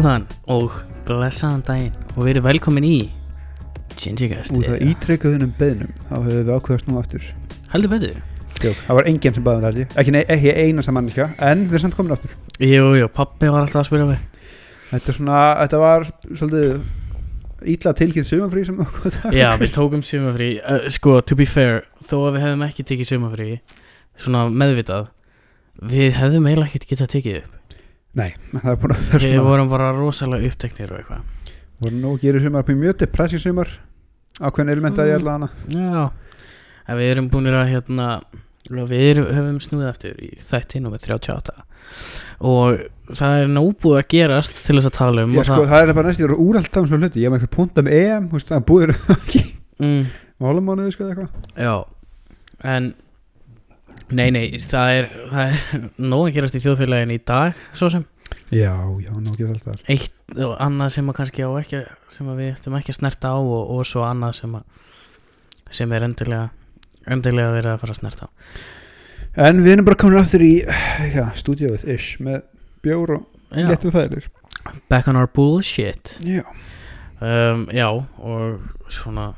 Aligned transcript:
Góðan 0.00 0.22
og 0.48 0.78
blessaðan 1.04 1.60
daginn 1.68 1.96
og 2.14 2.22
verið 2.24 2.46
velkomin 2.46 2.84
í 2.88 2.98
Gingigast 4.00 4.54
Út 4.56 4.70
af 4.72 4.78
ítrekkuðunum 4.80 5.50
beðnum 5.58 5.90
þá 6.06 6.14
höfum 6.14 6.38
við 6.38 6.48
ákveðast 6.54 6.88
nú 6.88 6.96
aftur. 6.96 7.26
Heldur 7.68 7.92
betur. 7.92 8.14
Jók. 8.64 8.78
Það 8.86 8.96
var 8.96 9.10
enginn 9.10 9.36
sem 9.36 9.44
baði 9.44 9.60
um 9.60 9.66
það 9.66 10.00
ekki, 10.00 10.22
ekki 10.36 10.54
eina 10.56 10.86
sem 10.86 10.96
mannskja 10.96 11.28
en 11.50 11.66
við 11.66 11.76
erum 11.76 11.84
samt 11.84 11.98
komin 11.98 12.16
aftur. 12.16 12.32
Jú, 12.64 12.88
jú, 12.96 13.10
pappi 13.12 13.52
var 13.52 13.66
alltaf 13.66 13.82
að 13.82 13.86
spyrja 13.90 14.08
mig. 14.14 14.24
Þetta, 14.94 15.16
svona, 15.18 15.44
þetta 15.66 15.82
var 15.84 16.08
svolítið 16.30 17.70
ítla 17.76 17.96
tilkynnt 18.00 18.32
sumafrí 18.32 18.66
sem 18.72 18.82
okkur 18.88 19.14
það 19.20 19.38
Já, 19.42 19.48
við 19.60 19.76
tókum 19.76 20.08
sumafrí. 20.14 20.52
Uh, 20.64 20.88
Sko, 20.96 21.18
to 21.20 21.36
be 21.36 21.44
fair, 21.44 21.82
þó 22.08 22.22
að 22.22 22.38
við 22.38 22.46
hefðum 22.48 22.68
ekki 22.70 22.88
tekið 22.94 23.12
sumafrí 23.12 23.52
Svona 24.16 24.48
meðvitað 24.48 25.10
Við 25.92 26.14
hefðum 26.16 26.48
eiginlega 26.48 26.70
ekkert 26.72 26.88
getað 26.94 27.16
tekið 27.18 27.42
upp 27.44 27.59
Nei, 28.18 28.30
það 28.62 28.72
er 28.72 28.80
búin 28.82 28.94
að 28.96 29.04
það 29.04 29.14
er 29.14 29.24
Við 29.24 29.28
svona 29.28 29.46
vorum 29.46 29.70
bara 29.70 29.92
rosalega 29.94 30.50
uppteknir 30.50 30.92
og 30.94 30.98
eitthvað. 31.00 31.56
Voru 31.80 31.96
nú 32.02 32.12
að 32.16 32.24
gera 32.26 32.42
sumar 32.44 32.64
upp 32.64 32.70
í 32.74 32.78
mjög 32.80 32.98
depressi 33.04 33.40
sumar 33.40 33.70
ákveðin 34.40 34.72
elementaði 34.74 35.14
Mm. 35.14 35.20
mm. 35.20 35.26
allan 35.26 35.50
Já, 35.70 36.04
en 36.88 36.98
við 37.00 37.10
erum 37.14 37.28
búinir 37.32 37.56
að 37.60 37.70
hérna 37.74 38.08
Við 38.70 39.00
erum, 39.02 39.26
höfum 39.34 39.56
snúið 39.64 39.86
aftur 39.88 40.18
í 40.22 40.28
þætti 40.46 40.80
nummer 40.84 41.00
38 41.02 41.54
Og 42.46 42.82
það 43.18 43.36
er 43.40 43.48
nóbúið 43.50 43.96
að 43.98 44.08
gerast 44.12 44.54
til 44.66 44.76
þess 44.76 44.90
að 44.90 44.96
tala 44.98 45.24
um 45.26 45.32
Já, 45.34 45.42
sko, 45.48 45.64
það 45.66 45.82
er 45.82 45.94
bara 45.96 46.10
næst, 46.10 46.20
ég 46.22 46.28
er 46.28 46.34
úrælt 46.38 46.76
af 46.76 46.86
svona 46.86 47.00
hluti. 47.08 47.20
Ég 47.20 47.26
hef 47.26 47.32
með 47.34 47.40
eitthvað 47.40 47.56
punkt 47.56 47.80
um 47.80 47.90
EM, 47.90 48.28
það 48.30 48.62
búið 48.68 48.92
ekki 49.16 49.42
mm, 49.80 50.04
málumánuði, 50.44 50.94
sko, 50.94 51.08
eitthvað. 51.10 51.50
Já, 51.58 51.74
en 52.76 52.92
Nei, 54.10 54.30
nei, 54.34 54.46
það 54.58 54.94
er, 54.96 55.10
það 55.30 55.52
er 55.54 55.84
nóg 56.12 56.24
að 56.28 56.34
gerast 56.38 56.56
í 56.58 56.62
þjóðfélagin 56.64 57.14
í 57.14 57.20
dag 57.30 57.60
Svo 57.76 57.90
sem. 57.92 58.06
Já, 58.50 58.72
já, 59.02 59.10
nú 59.14 59.30
ekki 59.32 59.46
alltaf 59.46 59.82
eitt 59.90 60.38
og 60.38 60.54
annað 60.62 60.92
sem 60.96 61.08
að 61.10 61.16
kannski 61.18 61.46
á 61.46 61.50
ekki 61.60 61.80
sem 62.14 62.28
að 62.30 62.40
við 62.42 62.50
ættum 62.54 62.76
ekki 62.78 62.92
að 62.94 62.98
snerta 62.98 63.30
á 63.34 63.38
og, 63.38 63.70
og 63.74 63.86
svo 63.86 64.02
annað 64.06 64.36
sem 64.40 64.56
að 64.58 64.86
sem 65.70 65.94
er 65.94 66.06
endilega 66.06 66.48
endilega 67.10 67.54
verið 67.54 67.72
að 67.72 67.80
fara 67.82 67.94
að 67.94 68.00
snerta 68.00 68.26
á. 68.26 68.30
En 69.46 69.62
við 69.62 69.76
erum 69.76 69.86
bara 69.86 69.98
komin 70.02 70.18
aftur 70.18 70.42
í 70.46 70.52
já, 71.14 71.24
stúdíóið 71.38 71.86
ish 71.94 72.18
með 72.22 72.42
bjór 72.82 73.16
og 73.18 73.26
Já, 73.50 73.66
léttum 73.66 73.94
fæðilir 73.94 74.26
back 74.90 75.08
on 75.08 75.16
our 75.18 75.26
bullshit. 75.30 76.16
Já, 76.22 76.42
um, 77.22 77.66
Já, 77.74 77.88
og 78.18 78.90
svona 78.90 79.32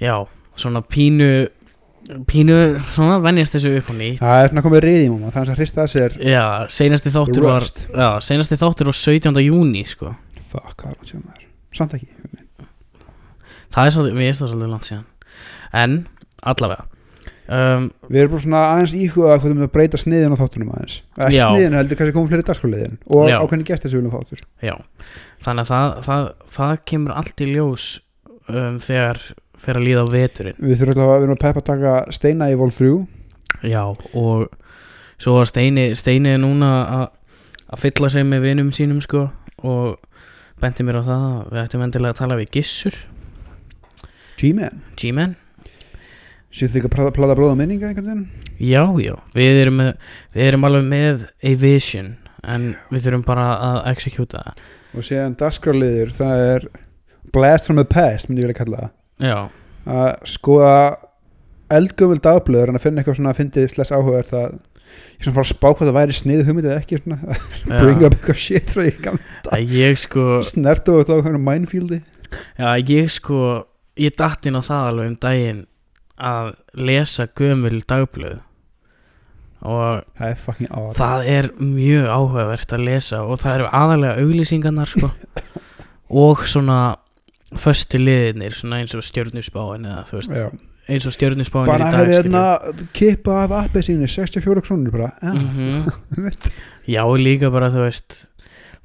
Já, 0.00 0.26
svona 0.56 0.82
pínu 0.82 1.48
pínu, 2.30 2.56
svona 2.94 3.18
venjast 3.24 3.56
þessu 3.56 3.72
upp 3.78 3.90
og 3.92 3.98
nýtt. 3.98 4.20
Það 4.22 4.42
er 4.42 4.50
svona 4.52 4.64
komið 4.66 4.84
reyðið 4.86 5.10
múma 5.12 5.32
það 5.34 5.42
er 5.42 5.52
að 5.52 5.60
hrista 5.60 5.82
að 5.84 5.92
sér 5.94 6.16
Já, 6.24 6.44
seinasti 6.72 7.12
þáttur 7.14 7.46
var 7.46 7.66
Já, 7.70 8.08
seinasti 8.26 8.58
þáttur 8.60 8.90
var 8.90 8.98
17. 9.00 9.42
júni 9.44 9.84
sko. 9.88 10.14
Fuck, 10.50 10.72
hvað 10.80 10.94
er 10.94 10.96
það 11.00 11.12
sem 11.12 11.26
það 11.26 11.36
er 11.36 11.48
Samt 11.78 11.96
ekki 11.98 12.08
Það 13.70 13.86
er 13.86 13.94
svolítið, 13.94 14.16
við 14.18 14.26
erum 14.30 14.40
það 14.40 14.50
svolítið 14.50 14.72
langt 14.72 14.88
síðan. 14.88 15.04
En, 15.80 15.92
allavega 16.50 16.86
um, 17.46 17.86
Við 18.08 18.22
erum 18.24 18.32
bara 18.34 18.44
svona 18.46 18.62
aðeins 18.72 18.94
íhuga 18.98 19.36
hvað 19.36 19.54
við 19.54 19.66
að 19.66 19.72
breyta 19.76 20.00
sniðin 20.00 20.34
á 20.34 20.40
þáttunum 20.40 20.72
aðeins. 20.74 20.96
Ekki 21.14 21.42
sniðin 21.44 21.78
heldur 21.78 22.00
kannski 22.00 22.16
komið 22.16 22.34
fleiri 22.34 22.48
dagskóliðin 22.50 22.98
Og 23.06 23.30
ákveðin 23.30 23.66
sem 23.70 23.86
við 23.86 23.98
viljum 24.00 24.14
fá 24.14 24.20
áttur 24.24 24.42
Já, 24.66 24.74
þannig 25.46 25.62
að 25.62 25.70
það, 25.70 25.94
það, 26.08 26.26
það 26.58 26.74
kemur 26.90 27.16
allt 27.20 27.44
í 27.44 27.50
ljós 27.52 27.86
um, 28.50 28.80
þegar 28.82 29.22
fer 29.60 29.76
að 29.78 29.86
líða 29.86 30.04
á 30.04 30.12
veturinn. 30.12 30.56
Við 30.60 30.80
þurfum 30.80 30.94
alltaf 30.96 31.10
að 31.10 31.18
við 31.20 31.26
erum 31.28 31.36
að 31.36 31.42
peppa 31.44 31.60
að 31.60 31.68
taka 31.70 31.94
steina 32.16 32.50
í 32.52 32.56
vol 32.60 32.70
3 32.72 32.92
Já, 33.70 33.82
og 34.16 34.46
svo 35.20 35.34
var 35.36 35.48
Steini, 35.50 35.90
Steini 35.98 36.30
er 36.34 36.38
núna 36.40 36.68
að- 36.86 37.10
að 37.74 37.82
fylla 37.82 38.08
sig 38.10 38.24
með 38.24 38.40
vinum 38.46 38.70
sínum 38.72 39.00
sko 39.04 39.26
og 39.62 39.98
benti 40.62 40.82
mér 40.86 41.00
á 41.00 41.04
það 41.04 41.24
að 41.28 41.50
við 41.52 41.62
ættum 41.64 41.82
endilega 41.84 42.14
að 42.14 42.20
tala 42.22 42.36
við 42.40 42.50
Gissur. 42.56 42.94
G-Man. 44.40 44.80
G-Man. 44.96 45.36
Þið 46.50 46.76
ekki 46.80 46.88
að 46.90 47.12
plata 47.14 47.34
bróða 47.38 47.56
minninga 47.60 47.90
einhvern 47.90 48.08
veginn? 48.08 48.28
Já, 48.58 48.82
já, 48.98 49.14
við 49.36 49.60
erum, 49.62 49.76
með, 49.78 49.90
við 50.34 50.48
erum 50.48 50.64
alveg 50.66 50.86
með 50.90 51.26
a 51.46 51.52
vision 51.60 52.08
en 52.42 52.64
við 52.90 53.04
þurfum 53.06 53.24
bara 53.28 53.44
að 53.68 53.78
executa 53.92 54.40
það. 54.42 54.64
Og 54.96 55.06
séðan 55.06 55.36
dagskráliður 55.38 56.10
það 56.16 56.46
er 56.56 56.66
Blast 57.30 57.66
from 57.68 57.76
the 57.78 57.84
past 57.86 58.26
myndi 58.28 58.42
ég 58.42 58.48
vilja 58.48 58.58
kalla 58.64 58.80
það 58.80 58.90
Já, 59.20 59.36
Að 59.90 60.10
skoða 60.28 60.74
eldgöful 61.72 62.18
dagblöður 62.24 62.72
en 62.72 62.78
að 62.80 62.84
finna 62.84 63.00
eitthvað 63.00 63.16
svona 63.20 63.32
að 63.32 63.40
fyndið 63.40 63.70
sless 63.74 63.94
áhuga 63.94 64.26
það 64.28 64.58
Ég 64.90 65.22
svona 65.22 65.36
fara 65.36 65.46
að 65.46 65.50
spá 65.52 65.66
hvað 65.68 65.86
það 65.86 65.96
væri 65.96 66.14
snið 66.16 66.40
hugmyndið 66.48 66.72
ekki 66.74 66.96
svona. 66.98 67.36
Bring 67.70 68.00
já. 68.00 68.06
up 68.08 68.14
eitthvað 68.16 68.38
shit 68.42 68.70
frá 68.72 68.82
ég 68.88 68.96
gam 69.04 69.20
Að 69.54 69.74
ég 69.76 70.00
sko 70.02 70.24
Snert 70.48 70.90
og 70.90 71.04
þá 71.06 71.12
eitthvað 71.16 71.42
minefieldi? 71.46 72.00
Já, 72.58 72.70
ég 72.90 73.10
sko 73.14 73.40
ég 74.00 74.16
datt 74.18 74.46
inn 74.48 74.58
á 74.58 74.62
það 74.64 74.88
alveg 74.90 75.10
um 75.10 75.18
daginn 75.22 75.60
að 76.20 76.50
lesa 76.76 77.26
gömul 77.38 77.80
dagblöð. 77.88 78.40
Og 79.60 80.04
Það 80.16 80.30
er 80.30 80.94
það 80.96 81.26
er 81.34 81.48
mjög 81.60 82.06
áhugavert 82.08 82.74
að 82.76 82.84
lesa 82.86 83.22
og 83.26 83.40
það 83.42 83.56
eru 83.58 83.70
aðalega 83.80 84.24
auglýsingarnar 84.24 84.88
sko. 84.88 85.10
Og 86.24 86.44
svona 86.48 86.78
föstu 87.58 87.98
liðinir 87.98 88.54
svona 88.54 88.80
eins 88.80 88.94
og 88.94 89.02
stjörnusbáin 89.06 89.86
eða 89.88 90.04
þú 90.06 90.18
veist 90.20 90.34
Já. 90.36 90.46
eins 90.90 91.06
og 91.08 91.14
stjörnusbáin 91.16 91.70
bara 91.70 91.88
í 91.88 91.92
dag 91.92 91.98
hefði 92.00 92.18
hérna 92.18 92.44
kippa 92.96 93.38
af 93.44 93.54
appið 93.64 93.86
síni 93.88 94.10
64 94.10 94.62
krónur 94.66 94.94
bara 94.94 95.10
ja. 95.22 95.32
Mhm. 95.34 95.90
veit. 96.26 96.50
Já, 96.86 97.02
líka 97.18 97.50
bara 97.50 97.70
þú 97.74 97.86
veist 97.88 98.18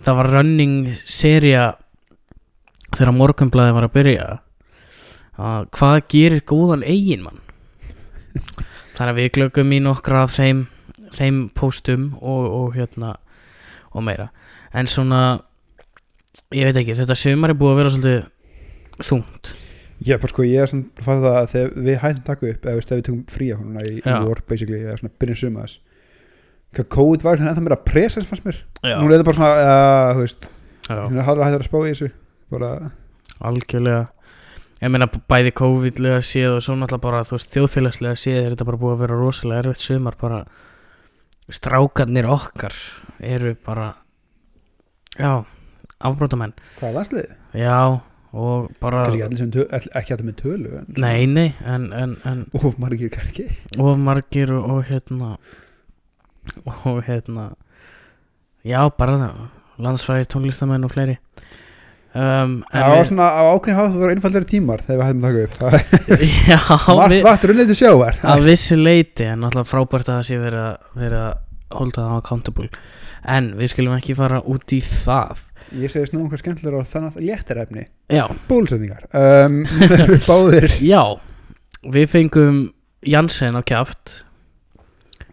það 0.04 0.20
var 0.22 0.32
running 0.40 0.94
seria 1.06 1.74
þegar 2.96 3.16
morgunblæði 3.16 3.76
var 3.78 3.88
að 3.88 3.96
byrja 3.96 4.28
að 5.36 5.66
hvað 5.76 5.98
gerir 6.14 6.46
góðan 6.48 6.86
eiginmann 6.88 7.42
þannig 8.96 9.12
að 9.12 9.20
við 9.20 9.34
glöggum 9.36 9.74
í 9.76 9.82
nokkra 9.84 10.24
af 10.26 10.36
þeim 10.38 10.66
þeim 11.16 11.42
póstum 11.56 12.14
og, 12.20 12.46
og 12.50 12.76
hérna 12.76 13.16
og 13.96 14.04
meira 14.04 14.30
en 14.76 14.88
svona 14.92 15.42
ég 16.56 16.68
veit 16.68 16.80
ekki, 16.80 16.96
þetta 16.98 17.16
sumar 17.18 17.54
er 17.54 17.60
búið 17.60 17.74
að 17.74 17.80
vera 17.80 17.94
svolítið 17.94 18.24
þungt. 19.04 19.54
Já, 20.06 20.18
bara 20.20 20.32
sko 20.32 20.44
ég 20.44 20.62
er 20.62 20.70
svona 20.70 20.90
að 20.92 21.06
fatta 21.08 21.24
það 21.24 21.38
að 21.40 21.52
þegar 21.54 21.76
við 21.88 22.00
hættum 22.04 22.26
taka 22.28 22.48
upp 22.52 22.66
eða 22.66 22.80
ef 22.82 22.90
við 22.92 23.04
tökum 23.08 23.22
fría 23.32 23.56
húnna 23.60 23.84
í, 23.86 23.94
í 23.96 24.04
Já. 24.04 24.18
vor 24.26 24.42
basically, 24.50 24.82
eða 24.84 24.98
svona 25.00 25.14
byrjun 25.24 25.40
sumas 25.40 25.78
hvað 26.76 26.90
COVID 26.92 27.24
var 27.24 27.40
hérna 27.40 27.54
ennþá 27.54 27.64
meira 27.64 27.78
presens 27.88 28.28
fannst 28.28 28.44
mér, 28.44 28.60
Já, 28.84 28.98
nú 29.00 29.08
er 29.08 29.16
þetta 29.16 29.28
bara 29.30 29.38
svona 29.38 29.54
uh, 29.56 30.10
þú 30.18 30.26
veist, 30.26 30.48
já. 30.90 30.98
hérna 31.00 31.24
er 31.24 31.30
hættur 31.46 31.64
að 31.64 31.70
spá 31.70 31.78
í 31.80 31.88
þessu 31.94 32.10
bara, 32.52 32.72
algjörlega. 33.48 34.04
Ég 34.84 34.92
meina 34.92 35.08
bæði 35.08 35.54
COVID-lega 35.56 36.20
séð 36.28 36.58
og 36.58 36.64
svo 36.66 36.76
náttúrulega 36.76 37.06
bara 37.08 37.24
þú 37.26 37.38
veist 37.38 37.54
þjóðfélagslega 37.56 38.20
séð 38.20 38.40
er 38.42 38.50
þetta 38.52 38.68
bara 38.68 38.82
búið 38.82 38.98
að 38.98 39.04
vera 39.06 39.20
rosalega 39.22 39.64
erfitt 39.64 39.86
sumar 39.86 40.18
bara 40.20 40.42
strákarnir 41.56 42.28
okkar 42.30 42.76
eru 43.24 43.56
bara 43.66 43.94
já 45.16 45.46
afbrótamenn 46.04 46.54
hvað 46.80 46.90
er 46.90 46.96
landsliðið? 47.00 47.34
já 47.56 47.78
og 48.36 48.72
bara 48.84 49.06
töl, 49.08 49.68
ekki 49.72 50.16
allir 50.16 50.28
með 50.28 50.40
tölu 50.42 50.72
en 50.82 50.88
nei 51.00 51.26
nei 51.32 51.48
en, 51.64 51.88
en, 51.96 52.16
en 52.28 52.42
of 52.60 52.80
margir 52.82 53.14
kannski. 53.14 53.48
Of 53.80 54.00
margir 54.02 54.52
og, 54.56 54.66
og 54.74 54.90
hérna 54.90 55.36
og 56.84 57.04
hérna 57.08 57.54
já 58.66 58.82
bara 58.98 59.30
landsfræði 59.82 60.28
tónlistamenn 60.32 60.88
og 60.88 60.92
fleiri. 60.92 61.18
Um, 62.16 62.62
það 62.72 62.94
var 62.94 63.08
svona 63.10 63.26
á 63.28 63.44
ákveðin 63.52 63.78
það 63.78 63.96
var 64.00 64.12
einfaldari 64.14 64.48
tímar 64.48 64.84
þegar 64.86 65.00
við 65.02 65.08
hættum 65.10 65.26
taka 65.26 65.80
upp. 65.80 66.22
Já 66.48 66.60
var 66.96 67.12
við, 67.12 67.24
vatn 67.26 67.50
runnið 67.52 67.72
til 67.74 67.76
sjávar. 67.82 68.20
Að 68.24 68.46
vissu 68.48 68.78
leiti 68.80 69.28
en 69.28 69.44
náttúrulega 69.44 69.68
frábært 69.68 70.08
að 70.08 70.22
það 70.22 70.30
sé 70.30 70.38
verið 70.40 70.62
að, 70.62 70.86
verið 71.02 71.18
að 71.26 71.76
holda 71.76 72.06
það 72.06 72.22
accountable. 72.22 72.70
En 73.36 73.50
við 73.60 73.74
skulum 73.74 73.98
ekki 73.98 74.16
fara 74.16 74.40
út 74.48 74.76
í 74.78 74.80
það 74.86 75.44
ég 75.74 75.90
segi 75.92 76.10
snú 76.12 76.26
okkar 76.28 76.42
skemmtilegur 76.44 76.84
á 76.84 76.88
þannig 76.88 77.18
léttar 77.26 77.58
efni. 77.64 77.88
Já, 78.14 78.26
bólusetningar 78.50 79.08
um, 79.14 79.64
báðir. 80.30 80.70
Já 80.86 81.02
við 81.86 82.08
fengum 82.14 82.62
Janssen 83.06 83.58
á 83.58 83.62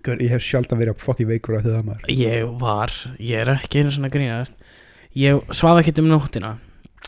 Gaur, 0.02 0.18
ég 0.18 0.32
hef 0.34 0.42
sjálf 0.42 0.72
að 0.74 0.80
vera 0.82 0.92
fokki 0.98 1.24
veikur 1.28 1.60
af 1.60 1.62
því 1.62 1.72
það 1.76 1.84
maður. 1.86 2.08
Ég 2.10 2.48
var, 2.58 2.90
ég 3.22 3.38
er 3.44 3.52
ekki 3.54 3.82
einu 3.84 3.92
svona 3.94 4.10
grínast. 4.10 4.52
Ég 5.14 5.38
svaf 5.54 5.78
ekkert 5.78 6.00
um 6.02 6.08
nóttina. 6.10 6.56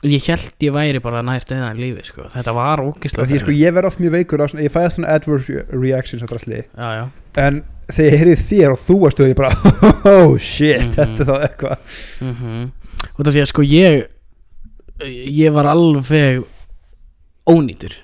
Ég 0.05 0.23
held 0.29 0.62
ég 0.62 0.75
væri 0.75 1.00
bara 1.03 1.23
nært 1.25 1.50
eða 1.55 1.73
lífi 1.75 2.05
sko. 2.05 2.26
þetta 2.31 2.53
var 2.55 2.82
ógislega 2.85 3.26
því 3.31 3.38
sko 3.41 3.55
ég 3.56 3.73
verð 3.75 3.88
oft 3.88 4.00
mjög 4.03 4.15
veikur 4.19 4.43
á 4.43 4.47
svona, 4.53 4.65
ég 4.67 4.73
fæði 4.75 4.91
svona 4.99 5.12
adverse 5.17 5.65
reactions 5.73 6.23
á 6.23 6.29
drasli. 6.29 6.61
Já, 6.76 6.88
já, 6.99 7.05
en 7.41 7.61
þegar 7.88 8.11
ég 8.12 8.19
heyrið 8.21 8.43
þér 8.50 8.75
og 8.75 8.81
þú 8.85 8.97
varst 9.00 9.23
og 9.25 9.31
ég 9.31 9.38
bara 9.38 9.53
oh 10.15 10.35
shit, 10.38 10.82
Mhm. 10.85 10.93
þetta 10.99 11.25
er 11.25 11.31
þá 11.31 11.37
eitthvað. 11.49 12.00
Mm 12.21 12.73
út 13.19 13.27
af 13.27 13.33
því 13.35 13.43
að 13.45 13.51
sko 13.53 13.67
ég 13.67 14.05
ég 15.05 15.55
var 15.55 15.69
alveg 15.69 16.45
ónýtur. 17.51 17.97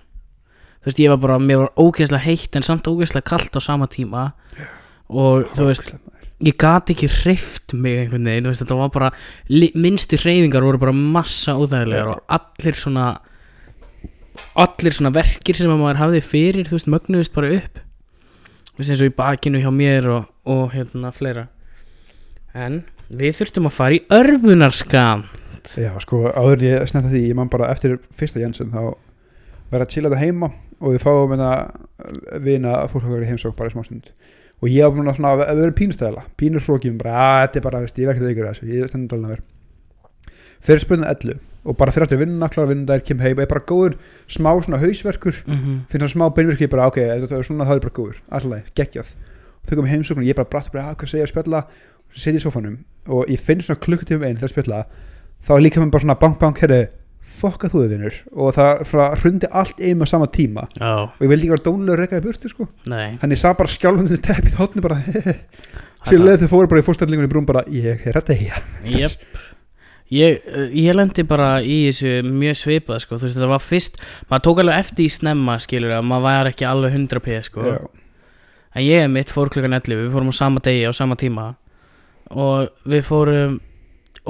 Þú 0.80 0.88
veist 0.88 1.02
ég 1.02 1.12
var 1.12 1.20
bara, 1.20 1.38
mér 1.38 1.64
var 1.64 1.74
ógeðslega 1.76 2.24
heitt 2.24 2.56
en 2.56 2.66
samt 2.66 2.88
ógeðslega 2.88 3.28
kalt 3.28 3.56
á 3.56 3.60
sama 3.60 3.88
tíma. 3.90 4.30
Og 5.10 5.46
þú 5.54 5.68
veist 5.68 5.92
ég 6.40 6.56
gat 6.60 6.90
ekki 6.92 7.08
hreift 7.20 7.74
mig 7.76 7.98
einhvern 8.00 8.24
veginn, 8.24 8.48
veist, 8.48 8.62
þetta 8.62 8.78
var 8.78 8.92
bara 8.94 9.10
minnstu 9.50 10.16
hreyfingar 10.20 10.64
voru 10.64 10.80
bara 10.80 10.94
massa 10.96 11.52
óþægilegar 11.60 12.14
og 12.14 12.22
allir 12.32 12.78
svona 12.80 13.10
allir 14.56 14.94
svona 14.96 15.12
verkir 15.12 15.58
sem 15.58 15.70
að 15.70 15.82
maður 15.82 16.00
hafði 16.00 16.22
fyrir, 16.24 16.68
þú 16.68 16.78
veist, 16.78 16.90
mögnuðust 16.94 17.34
bara 17.34 17.52
upp. 17.58 17.82
Þú 18.70 18.80
veist, 18.80 18.92
eins 18.94 19.02
og 19.02 19.10
í 19.10 19.16
bakinu 19.18 19.60
hjá 19.60 19.70
mér 19.74 20.08
og, 20.14 20.30
og 20.48 20.72
hérna 20.72 21.12
fleira. 21.14 21.48
En 22.56 22.82
við 23.10 23.36
þurftum 23.40 23.68
að 23.68 23.76
fara 23.76 23.96
í 23.96 24.02
örfunarskam 24.14 25.28
Já, 25.76 25.92
sko, 26.00 26.24
áður 26.32 26.62
ég 26.64 26.88
snetta 26.88 27.10
því, 27.10 27.22
ég 27.28 27.36
man 27.36 27.50
bara 27.52 27.68
eftir 27.74 27.98
fyrsta 28.16 28.40
Jensen 28.40 28.70
þá 28.72 28.96
verða 29.70 29.84
að 29.84 29.92
chilla 29.92 30.10
þetta 30.10 30.22
heima 30.24 30.48
og 30.80 30.94
við 30.94 31.02
fáum 31.04 31.34
hérna 31.34 31.50
vina 32.40 32.76
fólk 32.88 33.04
okkar 33.04 33.26
í 33.26 33.28
heimsók 33.28 33.56
bara 33.58 33.68
í 33.68 33.74
smá 33.74 33.84
stund. 33.84 34.10
Og 34.60 34.72
ég 34.72 34.86
var 34.86 34.96
búin 34.96 35.10
að 35.10 35.18
svona, 35.18 35.34
við 35.40 35.62
erum 35.66 35.76
pínustæðala 35.76 36.24
pínur 36.40 36.64
hrókjum, 36.64 36.96
bara, 37.00 37.12
að 37.20 37.42
þetta 37.44 37.60
er 37.60 37.66
bara, 37.66 37.82
veist, 37.84 38.00
ég 38.00 38.10
verkið 38.10 38.26
það 38.26 38.32
ykkur 38.34 38.48
þessu, 38.48 38.68
ég 38.70 38.84
er 38.84 38.92
þennan 38.94 39.10
dalina 39.12 39.32
verð 39.34 39.46
fyrir 40.60 40.82
spurning 40.82 41.08
11 41.08 41.38
og 41.70 41.76
bara 41.76 41.92
fyrir 41.92 42.06
aftur 42.06 42.20
vinnuna, 42.20 42.48
klára 42.52 42.68
vinnundar, 42.68 43.04
kem 43.04 43.20
heim, 43.20 43.40
er 43.40 43.48
bara 43.48 43.64
góður 43.68 43.96
smá 44.28 44.50
svona 44.64 44.80
hausverkur 44.80 45.36
mm 45.46 45.54
-hmm. 45.56 45.78
finnst 45.88 46.04
það 46.04 46.12
smá 46.14 46.26
beinverki, 46.36 46.68
bara 46.68 46.88
ok, 46.88 46.96
þetta 46.96 47.36
er 47.36 47.44
svona 47.44 47.64
það 47.68 47.76
er 47.76 47.84
bara 47.84 47.96
góður, 48.00 48.20
alltaf, 48.28 48.72
geggjað. 48.74 49.14
Þau 49.64 49.76
komum 49.76 49.90
heimsókn 49.90 50.20
og 50.20 50.28
ég 50.28 50.36
bara 50.36 50.48
bratt 50.48 50.72
bara, 50.72 50.88
"Ah, 50.88 50.94
hvað 50.94 51.08
segja 51.08 51.24
að 51.24 51.64
spjalla 52.10 52.16
og 52.16 52.24
setja 52.24 52.40
í 52.40 52.44
sofanum 52.44 52.78
og 53.10 53.30
ég 53.30 53.40
finn 53.40 53.62
svona 53.62 53.80
klukkutíum 53.80 54.24
einn 54.24 54.36
þegar 54.38 54.50
að 54.50 54.54
spjalla 54.54 54.80
þá 55.46 55.52
er 55.56 55.62
líka 55.64 55.80
með 55.80 55.92
bara 55.94 56.04
svona 56.04 56.18
bank 56.20 56.40
bank, 56.40 56.58
herri 56.60 56.80
fokka 57.30 57.70
þú 57.70 57.84
þið 57.84 57.92
vinnur 57.94 58.16
og 58.34 58.56
það 58.56 59.20
hrundi 59.22 59.50
allt 59.54 59.78
einu 59.80 60.02
á 60.02 60.08
sama 60.10 60.26
tíma. 60.26 60.66
Já, 60.74 61.06
og 61.06 61.22
ég 61.22 61.30
vildi 61.30 61.46
ekki 61.46 61.54
vera 61.54 61.66
dónulega 61.68 62.00
rekaði 62.00 62.24
burtu 62.26 62.50
sko. 62.50 62.66
Nei. 62.90 63.14
Hann 63.20 63.30
ég 63.30 63.38
sá 63.40 63.52
bara 63.54 63.70
skjálfandi 63.70 64.18
teppið 64.26 64.58
hotni 64.58 64.82
bara 64.82 64.98
sér 66.08 66.24
leið 66.24 66.42
þau 66.42 66.50
fóru 66.50 66.72
bara 66.72 66.82
í 66.82 66.86
fórstællingunni 66.88 67.30
brún 67.30 67.46
bara 67.48 67.62
ég 67.70 68.02
er 68.10 68.18
að 68.18 68.32
deyja. 68.32 68.60
Jep. 68.90 69.38
Ég, 70.10 70.42
ég 70.74 70.96
lendi 70.98 71.22
bara 71.22 71.60
í 71.62 71.84
þessu 71.86 72.26
mjög 72.26 72.56
svipað 72.58 73.04
sko, 73.04 73.14
þú 73.14 73.28
veist 73.28 73.38
þetta 73.38 73.50
var 73.52 73.62
fyrst 73.62 74.00
maður 74.26 74.44
tók 74.48 74.62
alveg 74.64 74.80
eftir 74.82 75.06
í 75.06 75.12
snemma 75.14 75.54
skilur 75.62 75.94
að 76.00 76.08
maður 76.10 76.24
var 76.26 76.50
ekki 76.50 76.66
alveg 76.66 76.96
100p 76.98 77.36
sko. 77.46 77.66
Já. 77.68 77.78
en 78.74 78.82
ég 78.88 79.06
mitt 79.14 79.30
fór 79.30 79.52
klukkan 79.54 79.78
11 79.78 80.02
við 80.02 80.10
fórum 80.10 80.32
á 80.34 80.40
sama 80.40 80.62
degi 80.66 80.82
á 80.82 80.90
sama 80.90 81.14
tíma 81.14 81.52
og 82.30 82.70
við 82.86 83.04
fórum 83.06 83.60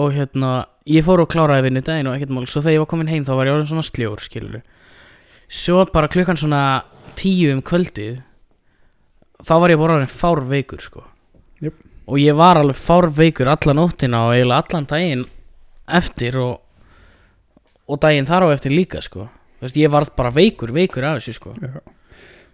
og 0.00 0.12
hérna, 0.14 0.66
ég 0.88 1.04
fór 1.04 1.24
og 1.24 1.30
kláraði 1.32 1.66
vinnu 1.68 1.82
daginn 1.84 2.08
og 2.08 2.16
ekkert 2.16 2.32
mál, 2.32 2.46
svo 2.48 2.62
þegar 2.62 2.76
ég 2.76 2.84
var 2.84 2.90
komin 2.92 3.10
heim 3.10 3.26
þá 3.26 3.34
var 3.36 3.48
ég 3.50 3.56
orðin 3.56 3.72
svona 3.72 3.88
sljór 3.88 4.22
skilur 4.24 4.60
svo 5.50 5.84
bara 5.92 6.08
klukkan 6.08 6.38
svona 6.38 6.84
tíu 7.18 7.50
um 7.52 7.62
kvöldið 7.62 8.20
þá 9.42 9.54
var 9.58 9.72
ég 9.72 9.80
bara 9.80 9.96
orðin 9.98 10.12
fár 10.12 10.44
veikur 10.46 10.82
sko. 10.82 11.04
Jöp. 11.60 11.74
og 12.06 12.18
ég 12.18 12.36
var 12.36 12.56
alveg 12.56 12.78
fár 12.78 13.10
veikur 13.10 13.50
alla 13.50 13.74
nóttina 13.74 14.24
og 14.28 14.34
eiginlega 14.34 14.62
allan 14.62 14.86
daginn 14.86 15.24
eftir 15.88 16.38
og 16.38 16.60
og 17.90 17.98
daginn 17.98 18.28
þar 18.28 18.46
á 18.46 18.54
eftir 18.54 18.70
líka 18.70 19.02
sko. 19.02 19.26
Þú 19.58 19.66
veist, 19.66 19.76
ég 19.76 19.90
varð 19.90 20.12
bara 20.14 20.30
veikur, 20.30 20.70
veikur 20.70 21.04
af 21.04 21.18
þessu 21.18 21.34
sko. 21.34 21.54
Já. 21.58 21.80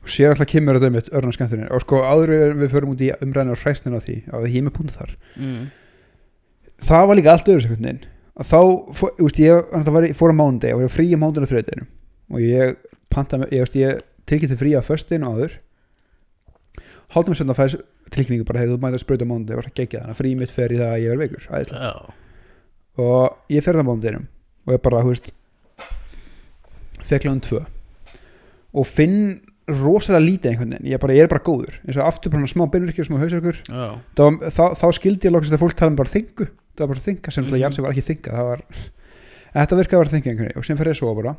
Og 0.07 0.13
sér 0.15 0.31
alltaf 0.33 0.49
kemur 0.53 0.79
þetta 0.79 0.93
mitt 0.95 1.09
örna 1.19 1.33
skemmtunni 1.35 1.67
og 1.75 1.83
sko 1.83 1.99
áður 2.07 2.33
við 2.61 2.71
förum 2.77 2.93
út 2.95 3.03
í 3.03 3.11
umræðinu 3.25 3.57
og 3.57 3.63
hræstinu 3.65 3.99
á 3.99 4.05
því 4.07 4.17
að 4.31 4.47
er 4.61 4.67
með 4.69 4.75
punkt 4.79 4.95
þar. 4.95 5.15
Mm. 5.37 5.65
það 6.87 7.07
var 7.11 7.19
líka 7.19 7.33
allt 7.35 7.51
öðru 7.51 7.65
sekundin 7.67 8.01
að 8.37 8.51
þá, 8.53 8.61
fó- 8.95 9.13
þú 9.17 9.27
veist, 9.27 9.41
ég 9.43 9.71
það 9.73 9.95
var, 9.97 10.07
fór 10.21 10.35
á 10.35 10.37
mánundi 10.39 10.73
og 10.77 10.83
var 10.87 10.95
frí 10.95 11.07
á 11.11 11.19
mánundi 11.19 11.43
og 11.43 11.51
þriðdeginu 11.51 11.87
og 12.37 12.43
ég 12.45 12.77
panta 13.11 13.41
með, 13.41 13.55
ég 13.57 13.65
ég 13.81 14.03
tekið 14.31 14.53
til 14.53 14.59
frí 14.61 14.75
á 14.77 14.83
föstudeginu 14.87 15.31
áður. 15.33 15.53
Hálfum 17.15 17.33
með 17.33 17.39
sönda 17.41 17.55
fæðis 17.57 17.77
tilkynningu 18.13 18.47
bara, 18.47 18.61
hefur 18.63 18.77
þú 18.77 18.83
mætið 18.83 18.99
að 18.99 19.03
sprauta 19.05 19.27
á 19.27 19.31
mánundi 19.31 19.55
og 19.55 19.61
var 19.63 19.69
að 19.71 19.77
gegja 19.81 20.01
þannig 20.03 20.15
að 20.17 20.21
frí 20.21 20.33
mitt 20.39 20.53
fer 20.55 20.75
í 20.75 20.79
það 20.81 20.93
að 20.93 21.03
ég 21.05 21.15
er 21.15 21.21
veikur. 21.23 21.47
Já, 21.73 21.93
og 23.07 23.53
ég 23.57 23.65
fer 23.67 23.79
það 23.79 23.87
á 23.87 23.89
mánudinum 23.91 24.27
og 24.67 24.75
ég 24.77 24.83
bara, 24.85 25.03
þú 25.07 25.13
veist 25.15 25.33
fekk 27.07 27.29
og 28.77 28.89
finn 28.91 29.19
rosalega 29.67 30.23
lítið 30.23 30.53
einhvern 30.53 30.77
veginn, 30.77 30.93
ég, 30.93 31.01
bara, 31.03 31.15
ég 31.17 31.27
er 31.27 31.33
bara 31.33 31.43
góður. 31.47 31.81
Eins 31.87 31.99
og 31.99 32.07
aftur 32.07 32.33
bara 32.35 32.51
smá 32.51 32.67
beinvirkjur, 32.71 33.09
smá 33.09 33.19
hausverkur. 33.19 33.59
Já, 33.67 33.87
þá, 34.19 34.25
þá, 34.55 34.63
þá 34.79 34.87
skildi 34.95 35.27
ég 35.27 35.35
loksins 35.35 35.57
að 35.57 35.65
fólk 35.65 35.79
tala 35.79 35.93
um 35.93 35.99
bara 35.99 36.13
þingu 36.13 36.47
það 36.77 36.85
var 36.85 36.93
bara 36.93 37.05
þinga 37.07 37.35
sem 37.35 37.47
mm. 37.47 37.61
Jansi 37.63 37.85
var 37.85 37.95
ekki 37.95 38.07
þinga 38.11 38.35
það 38.37 38.49
var, 38.51 38.65
þetta 39.55 39.79
virkaði 39.81 39.99
að 39.99 40.03
vera 40.03 40.15
þinga 40.15 40.31
einhvern 40.33 40.49
veginn. 40.49 40.59
Og 40.61 40.67
sem 40.69 40.81
fer 40.81 40.91
ég 40.91 40.99
svo 40.99 41.15
bara. 41.17 41.37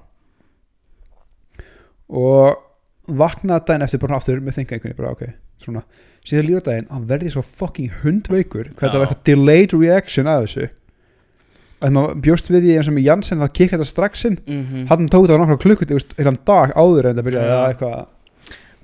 Og 2.08 3.14
vaknaði 3.18 3.68
daginn 3.68 3.86
eftir 3.88 4.04
bara 4.04 4.18
aftur 4.18 4.42
með 4.42 4.58
þinga 4.58 4.78
einhvern 4.78 4.90
veginn 4.90 5.02
bara 5.04 5.14
ok, 5.14 5.24
svona, 5.64 5.86
síðan 6.28 6.50
líður 6.50 6.68
daginn 6.68 6.92
hann 6.92 7.08
verði 7.12 7.36
svo 7.36 7.46
fucking 7.46 8.02
hundveikur. 8.02 8.74
Hvað 8.74 8.84
þetta 8.88 8.98
Já. 8.98 9.04
var 9.04 9.08
eitthvað 9.08 9.24
delayed 9.30 9.78
reaction 9.78 10.32
af 10.32 10.44
þessu. 10.48 10.70
Að 11.78 11.94
maður 11.94 12.22
bjóst 12.26 12.48
við 12.50 12.64
því 12.66 12.78
eins 12.80 12.88
og 12.90 12.96
með 12.96 13.04
Jansen 13.06 13.42
þá 13.44 13.48
kikka 13.54 13.78
þetta 13.78 13.92
strax 13.92 14.24
inn. 14.26 14.38
Mm 14.50 14.88
hann 14.90 15.10
tók 15.14 15.28
þetta 15.28 15.38
á 15.38 15.42
nokkra 15.44 15.62
klukkut 15.62 16.16
heilan 16.18 16.40
dag 16.48 16.74
áður 16.74 17.12
en 17.12 17.20
það 17.20 17.28
byrjaði 17.28 17.52
að 17.54 17.66
eitthvað 17.68 18.00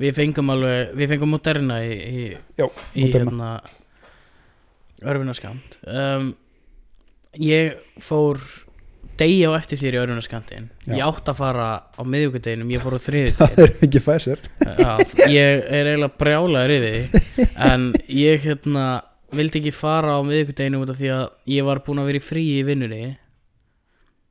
Við 0.01 0.15
fengum 0.17 0.49
alveg, 0.53 0.93
við 0.97 1.11
fengum 1.13 1.33
Moderna 1.35 1.79
í, 1.85 1.93
í, 1.93 2.25
Já, 2.57 2.65
í 2.97 3.09
hérna 3.13 3.55
örfunarskamt 5.03 5.77
um, 5.85 6.31
Ég 7.41 7.77
fór 8.01 8.39
degi 9.19 9.43
á 9.45 9.51
eftir 9.53 9.77
þér 9.81 9.97
í 9.97 10.01
örfunarskamptin 10.01 10.67
Já. 10.87 10.95
Ég 10.97 11.05
átt 11.05 11.29
að 11.29 11.39
fara 11.39 11.67
á 11.93 12.01
miðvikudeginum, 12.01 12.71
ég 12.73 12.83
fór 12.83 12.97
á 12.97 12.99
það 13.03 13.07
þriðjudegin 13.07 13.63
er 13.65 13.75
ekki 13.87 14.03
fæsir 14.03 14.43
ég 15.29 15.65
er 15.67 15.91
eiginlega 15.91 16.13
brjálaður 16.21 16.75
yfir 16.77 16.95
því 16.97 17.49
En 17.69 17.89
ég 18.09 18.47
hérna 18.47 18.87
vildi 19.33 19.61
ekki 19.61 19.75
fara 19.75 20.17
á 20.17 20.21
af 20.93 20.97
því 20.97 21.13
að 21.13 21.27
ég 21.53 21.69
var 21.69 21.83
búinn 21.85 22.01
að 22.01 22.09
vera 22.11 22.21
í 22.21 22.25
frí 22.25 22.47
í 22.57 22.63
vinnunni 22.65 23.03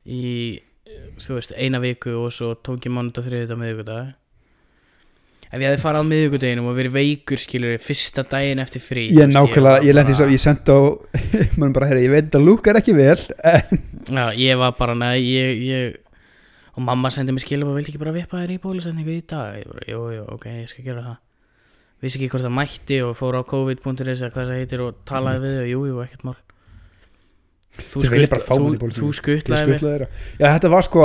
Í, 0.03 0.59
þú 1.23 1.37
veist, 1.39 1.55
eina 1.55 1.79
viku 1.83 2.17
og 2.25 2.33
svo 2.35 2.57
tók 2.59 2.89
ég 2.89 2.95
mánudag 2.95 3.29
þriðjudag 3.29 3.61
miðvikudag 3.61 4.11
Ef 5.53 5.61
ég 5.61 5.69
hefði 5.69 5.83
farið 5.83 6.01
á 6.01 6.11
miðvikudeginum 6.11 6.69
og 6.71 6.77
verið 6.79 6.95
veikur 6.97 7.41
skilur 7.43 7.75
fyrsta 7.83 8.25
daginn 8.25 8.63
eftir 8.63 8.81
frí 8.81 9.03
ég 9.13 9.29
nákvæmlega, 9.29 9.83
ég 9.85 9.97
lendi 9.99 10.15
svo 10.17 10.29
ég 10.33 10.41
sendi 10.41 10.73
á, 10.73 10.81
mann 11.61 11.75
bara, 11.77 11.91
herri, 11.91 12.07
ég 12.07 12.15
veit 12.15 12.39
að 12.39 12.47
lúkar 12.47 12.79
ekki 12.81 12.95
vel 12.97 13.19
en 13.45 13.83
Já, 14.09 14.25
ég 14.41 14.57
var 14.59 14.73
bara, 14.79 14.97
neða, 14.97 15.21
ég, 15.21 15.61
ég 15.69 16.01
Og 16.73 16.81
mamma 16.81 17.11
sendi 17.13 17.35
mér 17.37 17.45
skilum 17.45 17.69
og 17.69 17.77
vildi 17.77 17.93
ekki 17.93 18.01
bara 18.01 18.15
vippa 18.15 18.39
þér 18.41 18.55
í 18.55 18.61
bólusetningu 18.63 19.13
í 19.13 19.25
dag? 19.29 19.59
Ég 19.61 19.69
bara, 19.69 19.83
jú, 19.91 20.07
jú, 20.15 20.23
ok, 20.33 20.47
ég 20.63 20.71
skal 20.71 20.87
gera 20.87 21.03
það. 21.05 21.19
Vissi 22.03 22.19
ekki 22.19 22.31
hvort 22.33 22.47
það 22.47 22.55
mætti 22.57 23.01
og 23.05 23.13
fór 23.19 23.37
á 23.37 23.43
covid.is 23.51 24.23
eða 24.23 24.31
hvað 24.33 24.49
það 24.49 24.57
heitir 24.57 24.85
og 24.87 25.03
talaði 25.09 25.43
við 25.43 25.53
þau, 25.59 25.67
jú, 25.69 25.83
jú, 25.91 25.99
ekkert 26.07 26.25
mál. 26.29 26.39
Þú, 27.77 29.11
skuttlaði 29.19 29.77
þeirra. 29.83 30.09
Já, 30.41 30.47
þetta 30.47 30.73
var 30.73 30.89
sko, 30.89 31.05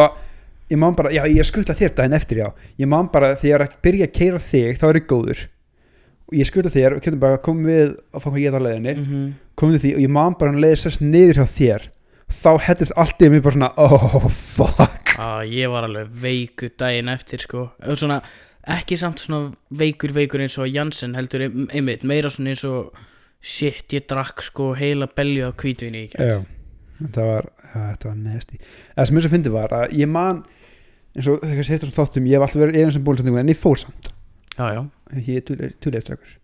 ég 0.72 0.78
man 0.82 0.96
bara 0.98 1.12
já, 1.16 1.24
ég 1.32 1.46
skuttlaði 1.48 1.86
þér 1.86 1.94
daginn 1.98 2.18
eftir, 2.18 2.38
já. 2.44 2.48
Ég 2.80 2.88
man 2.92 3.08
bara, 3.14 3.34
þegar 3.36 3.64
ég 3.66 3.72
er 3.72 3.82
byrja 3.88 4.08
að 4.10 4.16
keira 4.18 4.40
þig 4.44 4.80
þá 4.82 4.86
er 4.90 5.00
ég 5.02 5.08
góður. 5.12 5.44
Og 6.28 6.34
ég 6.38 6.50
skuttlaði 6.50 6.82
þér 6.82 6.96
og 6.98 7.04
kemur 7.06 7.22
bara, 7.24 7.38
komum 7.44 7.68
við 7.70 7.94
að 8.12 8.24
fá 8.24 8.28
hvað 8.30 8.42
ég 8.44 8.58
á 8.58 8.60
leiðinni. 8.66 8.96
Mm 8.98 9.28
komum 9.58 9.74
við 9.74 9.82
því 9.88 9.92
og 9.98 10.02
ég 10.04 10.12
man 10.14 10.36
bara 10.38 10.52
hann 10.52 10.62
leiði 10.62 10.78
sérst 10.84 11.02
niður 11.02 11.40
hjá 11.40 11.46
þér. 11.50 11.86
Þá 12.30 12.50
hettist 12.68 12.94
allt 13.00 13.24
í 13.26 13.30
mig 13.32 13.42
bara 13.42 13.56
svona 13.56 13.70
oh 13.78 14.28
fuck. 14.30 15.14
Ah, 15.18 15.40
Ég 15.48 15.72
var 15.72 15.88
alveg 15.88 16.12
veikur 16.22 16.70
daginn 16.78 17.10
eftir, 17.10 17.40
sko. 17.42 17.64
Svona, 17.96 18.20
ekki 18.68 18.98
samt 19.00 19.24
svona 19.24 19.54
veikur 19.72 20.12
veikur 20.14 20.44
eins 20.44 20.58
og 20.62 20.68
Jansen 20.70 21.16
heldur 21.18 21.42
ein- 21.48 21.70
einmitt 21.74 22.04
Meira 22.04 22.30
svona 22.30 22.52
eins 22.54 22.62
og 22.68 22.92
Shit, 23.42 23.86
ég 23.94 24.06
drakk 24.10 24.42
sko 24.42 24.74
heila 24.76 25.08
belju 25.08 25.52
í 25.96 26.10
gær. 26.12 26.28
Já, 26.28 26.38
þetta 27.02 27.26
var, 27.26 27.50
ja, 27.74 27.84
var 28.10 28.16
nesti 28.18 28.58
það 28.98 29.06
sem 29.08 29.18
eins 29.18 29.26
og 29.26 29.32
fyndi 29.32 29.52
var 29.54 29.70
að 29.78 29.94
ég 29.94 30.08
man 30.10 30.44
eins 31.18 31.30
og 31.32 31.40
þegar 31.44 31.68
sétt 31.68 31.84
þessum 31.84 31.96
þáttum 31.98 32.28
ég 32.30 32.38
hef 32.38 32.46
alltaf 32.46 32.62
verið 32.64 32.82
eða 32.82 32.94
sem 32.96 33.06
bólusetningu 33.08 33.42
en 33.42 33.52
ég 33.52 33.60
fór 33.60 33.82
samt. 33.82 34.12
Já, 34.58 34.68
já, 34.74 34.82
ég 35.28 35.52
er 35.54 35.74
tuleistrækur 35.84 36.36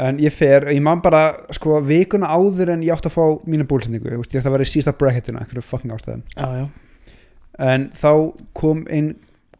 en 0.00 0.20
ég 0.22 0.32
fer, 0.32 0.68
ég 0.70 0.80
man 0.84 1.02
bara 1.04 1.24
sko 1.52 1.80
vikuna 1.84 2.30
áður 2.30 2.76
en 2.76 2.84
ég 2.86 2.94
átti 2.94 3.10
að 3.10 3.16
fá 3.16 3.24
mína 3.50 3.66
bólusetningu, 3.68 4.12
ég 4.12 4.22
ætti 4.22 4.40
að 4.40 4.54
vera 4.54 4.64
í 4.68 4.70
sísta 4.70 4.94
bracketuna 4.96 5.42
einhverju 5.42 5.66
fucking 5.66 5.92
ástæðum. 5.92 6.22
Já, 6.36 6.68
en 7.58 7.90
þá 7.98 8.12
kom 8.56 8.86
einn 8.88 9.10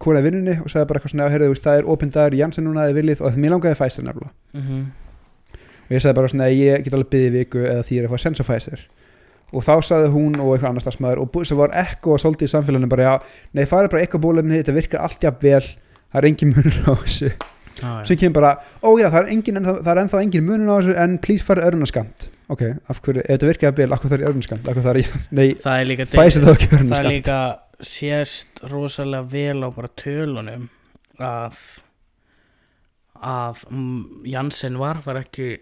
kona 0.00 0.22
í 0.22 0.24
vinnunni 0.24 0.54
og 0.62 0.70
sagði 0.72 0.86
bara 0.88 1.00
eitthvað 1.02 1.12
svona 1.12 1.28
heyrðu, 1.34 1.58
það 1.60 1.82
er 1.82 1.90
opinn 1.92 2.14
dagur 2.14 2.38
Janssen 2.38 2.64
núna 2.64 2.86
eða 2.86 2.96
viljið 2.96 3.20
og 3.26 3.36
mér 3.36 3.52
langaði 3.56 3.76
Pfizer 3.82 4.06
nefnilega. 4.06 4.32
Mm 4.56 4.86
og 5.90 5.96
ég 5.96 6.04
sagði 6.04 6.18
bara 6.20 6.30
svona 6.30 6.46
ég 6.54 6.84
get 6.86 6.94
alveg 6.94 7.10
byggði 7.10 7.30
viku 7.34 7.62
eða 7.66 7.82
því 7.82 7.96
ég 7.96 8.04
er 8.04 8.06
að 8.06 8.12
fá 8.14 8.20
og 9.50 9.64
þá 9.66 9.72
sagði 9.86 10.10
hún 10.14 10.34
og 10.38 10.54
eitthvað 10.54 10.72
annars 10.72 10.86
starfsmæður 10.86 11.22
og 11.24 11.46
sem 11.48 11.60
var 11.60 11.76
ekko 11.82 12.16
og 12.16 12.22
svolítið 12.22 12.48
í 12.48 12.52
samfélaginu 12.54 12.90
bara 12.90 13.06
já, 13.06 13.14
nei 13.56 13.64
það 13.64 13.86
er 13.86 13.94
bara 13.94 14.04
ekko 14.06 14.20
bólefni 14.22 14.60
þetta 14.60 14.76
virkar 14.76 15.06
allt 15.06 15.24
jafn 15.26 15.40
vel 15.44 15.64
það 15.64 16.20
er 16.20 16.28
engin 16.30 16.54
munur 16.56 16.78
á 16.86 16.92
þessu. 17.04 17.32
Já. 17.80 17.90
sem 18.04 18.18
kemur 18.20 18.36
bara, 18.36 18.52
ó 18.84 18.90
já 19.00 19.06
það 19.08 19.20
er, 19.22 19.28
engin, 19.32 19.62
það 19.64 19.90
er 19.92 20.00
ennþá 20.02 20.22
engin 20.24 20.44
munur 20.44 20.68
á 20.68 20.76
þessu 20.80 20.96
en 21.00 21.16
please 21.24 21.46
fara 21.46 21.64
örunarskamt 21.68 22.28
ok, 22.52 22.64
af 22.90 23.00
hverju, 23.00 23.22
ef 23.24 23.30
þetta 23.30 23.50
virkar 23.50 23.68
jafn 23.70 23.80
vel 23.80 23.94
af 23.94 24.02
hverju 24.02 24.12
það 24.12 24.18
er 24.18 24.30
örunarskamt, 24.30 24.68
af 24.68 24.76
hverju 24.76 24.86
það 24.88 25.00
er, 25.00 25.20
nei 25.38 25.46
Það 25.62 25.76
er 25.76 25.88
líka 25.88 26.08
Pfizer 26.10 26.44
þá 26.44 26.52
ekki 26.52 26.70
Það 26.80 26.96
er 26.98 27.08
líka 27.08 27.38
sést 27.80 28.60
rosalega 28.68 29.30
vel 29.32 29.64
á 29.64 29.68
bara 29.72 29.92
tölunum 30.02 30.68
að 31.20 31.62
að 33.20 33.64
Janssen 34.28 34.78
var 34.80 35.00
var 35.04 35.20
ekki 35.20 35.54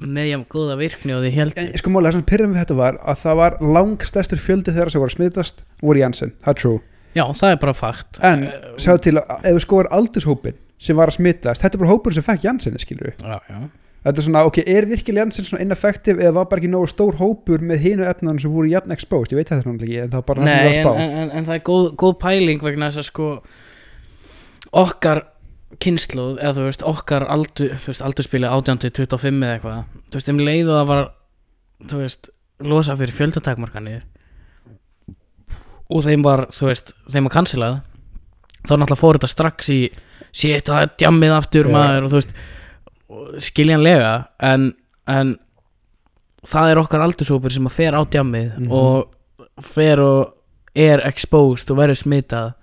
með 0.00 0.30
jafn 0.30 0.46
góða 0.50 0.76
virkni 0.80 1.12
og 1.14 1.20
þið 1.26 1.34
held 1.36 1.58
en 1.60 1.68
sko 1.78 1.90
málega 1.92 2.12
það 2.14 2.16
sem 2.18 2.24
pyrrum 2.30 2.54
við 2.54 2.62
þetta 2.62 2.76
var 2.78 2.96
að 3.02 3.18
það 3.22 3.36
var 3.42 3.58
langstærstur 3.76 4.40
fjöldi 4.40 4.72
þeirra 4.72 4.90
sem 4.94 5.02
voru 5.02 5.12
að 5.12 5.16
smitast 5.18 5.62
voru 5.82 6.00
Janssen, 6.02 6.32
það 6.42 6.54
er 6.54 6.60
true. 6.62 6.80
Já, 7.12 7.24
það 7.36 7.50
er 7.52 7.58
bara 7.60 7.74
fakt. 7.76 8.18
En 8.24 8.46
Eh, 8.48 8.72
sjáðu 8.80 9.02
til 9.04 9.12
að 9.20 9.44
ef 9.44 9.52
við 9.58 9.62
skoðar 9.66 9.90
aldurshópin 9.92 10.56
sem 10.80 10.96
var 10.96 11.12
að 11.12 11.18
smitast, 11.18 11.60
þetta 11.62 11.76
er 11.76 11.82
bara 11.84 11.92
hópur 11.92 12.14
sem 12.16 12.24
fekk 12.24 12.44
Janssen 12.48 12.78
skilur 12.80 13.10
við, 13.12 13.20
já, 13.20 13.36
já. 13.52 13.58
þetta 14.08 14.18
er 14.18 14.26
svona 14.26 14.44
ok, 14.48 14.58
er 14.66 14.86
virkilega 14.90 15.26
Janssen 15.26 15.44
svona 15.46 15.62
ineffektiv 15.62 16.18
eða 16.18 16.32
var 16.40 16.48
bara 16.50 16.62
ekki 16.62 16.72
nógu 16.72 16.88
stór 16.90 17.20
hópur 17.20 17.60
með 17.62 17.84
hinu 17.84 18.08
efnan 18.08 18.40
sem 18.42 18.50
voru 18.50 18.72
jafn 18.72 18.90
exposed, 18.96 19.30
ég 19.36 19.38
veit 19.42 19.52
þetta 19.52 19.68
náttúrulega 19.68 19.92
ekki 19.92 20.00
en 20.06 20.10
það 20.10 20.22
var 20.22 20.26
bara 20.32 20.48
Nei, 20.48 20.82
var 20.82 21.02
en, 21.04 21.30
en 21.36 21.44
það 21.50 21.54
er 21.60 21.62
góð, 21.68 21.86
góð 22.02 22.16
pæling 22.24 22.64
vegna 22.64 22.88
þess 22.90 23.04
að 23.04 23.10
sko 23.12 23.28
okkar 24.82 25.22
kynsluð 25.80 26.38
eða 26.40 26.52
þú 26.58 26.64
veist 26.68 26.82
okkar 26.86 27.24
aldur, 27.32 27.72
þú 27.80 27.86
veist, 27.92 28.02
aldurspili 28.02 28.46
18 28.48 28.78
til 28.84 28.90
25 28.90 29.42
eða 29.42 29.54
eitthvað 29.56 29.84
þú 30.10 30.18
veist, 30.18 30.28
um 30.28 30.38
leiðu 30.38 30.72
það 30.76 30.86
var 30.92 31.04
þú 31.88 32.00
veist, 32.02 32.28
losa 32.62 32.96
fyrir 32.96 33.14
fjöldatakmarkanir 33.16 34.02
og 35.92 36.04
þeim 36.06 36.22
var, 36.24 36.46
þú 36.54 36.68
veist, 36.70 36.92
þeim 37.12 37.26
var 37.28 37.34
cancelað 37.34 37.78
þá 38.62 38.72
náttúrulega 38.78 39.00
fór 39.00 39.18
þetta 39.18 39.32
strax 39.32 39.70
í 39.74 39.78
shit, 40.32 40.68
það 40.68 40.82
er 40.86 40.92
djammið 41.02 41.34
aftur 41.36 41.68
Já. 41.68 41.72
maður 41.74 42.04
og 42.06 42.12
þú 42.12 42.20
veist, 42.20 42.36
skiljanlega 43.48 44.12
en, 44.48 44.68
en 45.10 45.34
það 46.48 46.70
er 46.72 46.80
okkar 46.82 47.04
aldurshópur 47.04 47.52
sem 47.54 47.66
að 47.68 47.76
fer 47.76 47.96
á 47.98 48.00
djammið 48.08 48.52
Mhm. 48.58 48.70
og 48.72 49.66
fer 49.66 50.00
og 50.00 50.32
er 50.74 51.02
exposed 51.04 51.70
og 51.70 51.76
verður 51.82 51.98
smitað 52.00 52.54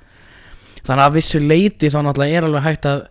þannig 0.90 1.06
að 1.06 1.18
vissu 1.20 1.42
leiti 1.44 1.92
þá 1.94 2.00
náttúrulega 2.04 2.40
er 2.40 2.48
alveg 2.50 2.66
hægt 2.66 2.88
að 2.90 3.02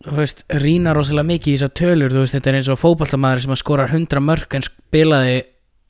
þú 0.00 0.16
veist, 0.16 0.44
rýna 0.62 0.94
rosalega 0.96 1.28
mikið 1.28 1.52
í 1.52 1.56
þessar 1.58 1.72
tölur 1.76 2.14
þú 2.14 2.22
veist, 2.22 2.36
þetta 2.36 2.50
er 2.50 2.58
eins 2.60 2.70
og 2.72 2.80
fótballtamaður 2.80 3.42
sem 3.44 3.54
að 3.54 3.60
skora 3.60 3.88
100 3.90 4.22
mörg 4.24 4.56
en 4.56 4.64
spilaði 4.64 5.36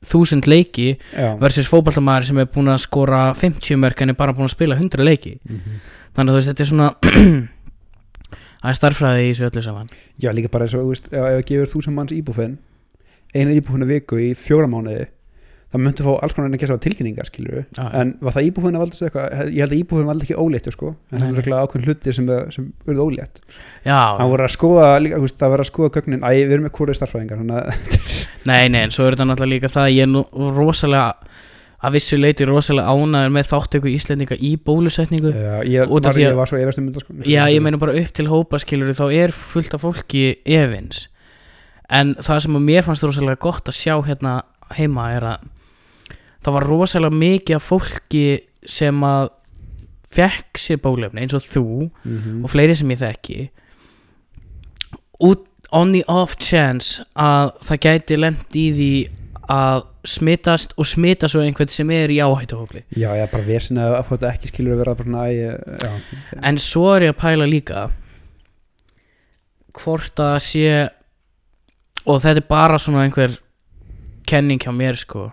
1000 0.09 0.49
leiki 0.49 0.87
já, 0.97 1.29
versus 1.39 1.69
fótballtamaður 1.69 2.27
sem 2.27 2.41
er 2.41 2.49
búin 2.51 2.73
að 2.73 2.81
skora 2.83 3.21
50 3.37 3.79
mörg 3.79 4.01
en 4.01 4.11
er 4.11 4.17
bara 4.19 4.35
búin 4.35 4.49
að 4.49 4.55
spila 4.55 4.75
100 4.75 5.05
leiki. 5.05 5.37
Mhm. 5.45 5.79
þannig 6.17 6.31
að 6.31 6.33
þú 6.33 6.39
veist, 6.41 6.49
þetta 6.51 6.63
er 6.65 6.71
svona 6.71 6.89
það 8.61 8.71
er 8.73 8.77
starffræði 8.81 9.23
í 9.23 9.31
þessu 9.31 9.47
öllu 9.47 9.63
saman. 9.63 9.93
Já 10.19 10.29
líka 10.35 10.51
bara 10.51 10.67
eins 10.67 10.75
og 10.75 10.83
þú 10.83 10.91
veist, 10.91 11.07
ef 11.13 11.27
við 11.29 11.45
gefur 11.53 11.71
þú 11.71 11.83
sem 11.85 11.95
manns 11.95 12.15
íbúfinn 12.17 12.57
einu 13.31 13.55
íbúfinn 13.55 13.85
að 13.85 13.93
viku 13.95 14.19
í 14.19 14.31
fjóra 14.35 14.67
mánuði 14.67 15.05
það 15.71 15.81
myndu 15.85 16.03
fá 16.03 16.11
alls 16.25 16.33
konar 16.35 16.49
en 16.49 16.55
að 16.57 16.61
gesa 16.65 16.75
á 16.75 16.83
tilkynningar 16.83 17.27
skilur 17.29 17.61
Já, 17.61 17.83
já. 17.85 17.85
en 18.01 18.09
var 18.19 18.33
það 18.35 18.47
íbúfinn 18.49 18.75
að 18.75 18.81
valda 18.83 18.97
sig 18.97 19.07
eitthvað? 19.07 19.51
Ég 19.55 19.61
held 19.63 19.71
að 19.71 19.77
íbúfinn 19.81 20.09
valda 20.11 20.25
ekki 20.27 20.39
óléttu 20.41 20.73
sko. 20.75 20.89
En 21.11 21.19
það 21.21 21.27
er 21.29 21.37
ákveðin 21.61 21.85
hluti 21.87 22.15
sem, 22.17 22.27
sem 22.57 22.65
urðu 22.91 23.05
ólétt. 23.05 23.39
Hann 24.19 24.31
voru 24.33 24.43
að 24.47 24.51
skoða, 24.57 24.89
líka, 25.05 25.21
veist, 25.23 25.37
það 25.39 25.53
verið 25.55 25.65
að 25.65 25.69
skoða 25.71 25.93
gögnin. 25.95 26.25
Æ, 26.27 26.31
við 26.41 26.55
erum 26.57 26.67
með 26.67 26.75
þannig 27.39 27.61
að 27.61 27.71
nei, 28.51 28.67
nei, 28.73 28.81
en 28.87 28.91
svo 28.91 29.05
er 29.07 29.15
þetta 29.15 29.29
náttúrulega 29.31 29.53
líka 29.55 29.71
það 29.71 29.87
að 29.87 29.95
ég 29.95 30.07
er 30.07 30.11
nú 30.11 30.25
rosalega 30.57 31.07
að 31.81 31.95
vissu 31.95 32.17
leiti 32.19 32.45
rosalega 32.45 32.91
ánæður 32.93 33.31
með 33.33 33.47
þáttöku 33.49 33.89
Íslendinga 33.95 34.35
í 34.37 34.51
bólusetningu. 34.61 35.31
Já, 35.33 35.55
ég, 35.65 35.87
var, 35.89 36.11
að- 36.11 36.19
ég 36.21 36.35
var 36.37 36.51
svo 36.51 36.59
efast 36.61 36.77
um 36.83 36.91
þetta 36.91 37.01
sko. 37.05 37.15
Já, 37.25 37.41
ég 37.49 37.63
meina 37.65 37.79
bara 37.81 37.95
upp 37.97 38.11
til 38.19 38.27
hópa 38.29 38.59
skilur 38.61 38.91
þá 38.93 39.05
er 39.23 39.33
fullt 39.33 39.73
af 39.73 39.81
fólki 39.87 40.25
efins. 40.45 41.07
En 41.89 42.13
það 42.21 42.43
sem 42.45 42.59
að 42.59 42.67
mér 42.67 42.85
fannst 42.85 43.03
rosalega 43.07 43.41
gott 43.41 43.71
að 43.71 43.79
sjá 43.79 43.95
hérna 44.05 44.35
heima 44.77 45.07
er 45.15 45.25
að 45.33 45.49
það 46.41 46.53
var 46.57 46.67
rosalega 46.67 47.15
mikið 47.21 47.55
af 47.59 47.69
fólki 47.69 48.23
sem 48.65 49.03
að 49.05 49.29
fekk 50.11 50.57
sér 50.59 50.79
bólefni 50.83 51.21
eins 51.23 51.33
og 51.37 51.45
þú 51.47 51.65
Mhm. 52.03 52.43
og 52.43 52.49
fleiri 52.51 52.75
sem 52.75 52.89
ég 52.89 52.99
þekki 52.99 53.49
út 55.21 55.45
on 55.71 55.93
the 55.93 56.03
off 56.07 56.35
chance 56.37 57.03
að 57.15 57.53
það 57.63 57.79
gæti 57.85 58.17
lent 58.19 58.55
í 58.59 58.65
því 58.75 58.91
að 59.51 59.85
smitast 60.07 60.73
og 60.79 60.85
smita 60.87 61.27
svo 61.27 61.41
einhvern 61.43 61.69
sem 61.71 61.89
er 61.91 62.09
í 62.09 62.17
áhættuhópli 62.23 62.83
já, 62.95 63.09
ég 63.15 63.23
er 63.23 63.31
bara 63.31 63.43
vesin 63.43 63.77
að 63.77 63.95
þetta 64.09 64.31
ekki 64.33 64.47
skilur 64.51 64.73
að 64.75 64.81
vera 64.81 64.95
bara 64.95 65.07
svona 65.07 65.25
æ, 65.27 65.33
já, 65.81 65.91
En 66.43 66.57
svo 66.57 66.95
er 66.95 67.01
ég 67.07 67.13
að 67.15 67.19
pæla 67.21 67.47
líka 67.49 67.89
hvort 69.81 70.19
að 70.19 70.37
sé 70.43 70.89
og 72.05 72.19
þetta 72.23 72.41
er 72.41 72.47
bara 72.49 72.77
svona 72.81 73.05
einhver 73.05 73.37
kenning 74.27 74.59
hjá 74.63 74.71
mér 74.75 74.97
sko 74.99 75.29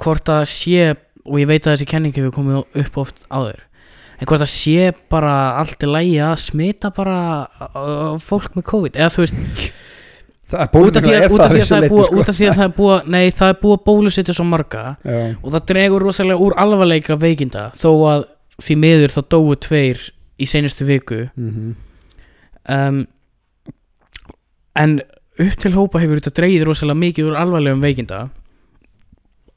hvort 0.00 0.32
að 0.32 0.44
sé 0.50 0.94
og 1.26 1.36
ég 1.40 1.50
veit 1.50 1.66
að 1.66 1.74
þessi 1.74 1.90
kenning 1.90 2.16
hefur 2.16 2.34
komið 2.34 2.80
upp 2.82 2.98
oft 3.04 3.20
áður 3.28 3.60
en 4.20 4.28
hvort 4.28 4.44
að 4.44 4.52
sé 4.52 4.90
bara 5.12 5.34
allt 5.60 5.84
í 5.84 5.88
lægi 5.88 6.18
að 6.24 6.40
smita 6.42 6.90
bara 6.96 7.20
uh, 7.70 8.16
fólk 8.20 8.56
með 8.56 8.66
COVID 8.72 8.98
eða 8.98 9.12
þú 9.14 9.24
veist 9.24 9.70
út 10.50 10.96
af 10.98 11.04
því 11.04 11.14
að, 11.14 11.26
það 11.30 11.76
er 11.76 11.92
búið 11.92 12.08
sko. 12.08 12.16
út 12.18 12.32
af 12.32 12.36
því 12.36 12.48
að 12.48 12.56
það 12.58 12.64
er 12.66 12.74
búið 12.76 13.12
nei 13.14 13.30
það 13.30 13.52
er 13.52 13.60
búið 13.60 13.76
að 13.76 13.84
bólusetja 13.86 14.34
svo 14.36 14.46
marga 14.48 14.82
já, 15.04 15.20
og 15.38 15.54
það 15.54 15.68
dregur 15.70 16.06
rosalega 16.08 16.46
úr 16.46 16.56
alvarleika 16.58 17.18
veikinda 17.20 17.68
þó 17.78 17.90
að 18.10 18.26
því 18.60 18.76
miður 18.82 19.14
þá 19.14 19.20
dóu 19.36 19.54
tveir 19.68 20.02
í 20.40 20.48
seinustu 20.50 20.88
viku 20.88 21.22
mhm. 21.28 21.70
um, 22.66 23.00
en 24.80 24.98
upp 25.40 25.56
til 25.62 25.72
hópa 25.76 26.02
hefur 26.02 26.20
þetta 26.20 26.36
dreigið 26.40 26.66
rosalega 26.68 27.02
mikið 27.06 27.30
úr 27.30 27.40
alvarlegum 27.40 27.84
veikinda 27.84 28.26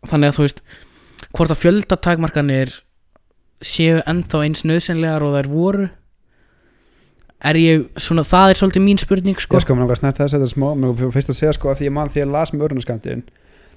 þannig 0.09 0.31
að 0.31 0.37
þú 0.37 0.45
veist 0.47 0.63
hvort 1.33 1.53
að 1.55 1.61
fjöldatakmarkanir 1.63 2.73
séu 3.63 4.01
ennþá 4.09 4.41
eins 4.45 4.63
nöðsynlegar 4.67 5.23
og 5.23 5.37
þær 5.37 5.47
voru 5.53 5.85
er 7.43 7.59
ég 7.59 7.85
svona, 7.99 8.23
það 8.27 8.53
er 8.53 8.59
svolítið 8.59 8.83
mín 8.85 8.99
spurning 9.01 9.39
sko 9.41 9.57
Ég 9.59 9.65
sko, 9.65 9.75
mér 9.75 9.89
að 9.91 9.99
snert 10.01 10.19
þess 10.19 10.35
að 10.35 10.43
þetta 10.43 10.51
smá 10.53 10.67
mér 10.79 11.09
fyrst 11.15 11.31
að 11.33 11.39
segja 11.39 11.55
sko 11.57 11.71
að 11.73 11.81
því 11.81 11.89
ég 11.89 11.95
man 11.95 12.11
því 12.13 12.21
ég 12.23 12.29
las 12.31 12.53
með 12.55 12.65
örnaskamdin 12.69 13.23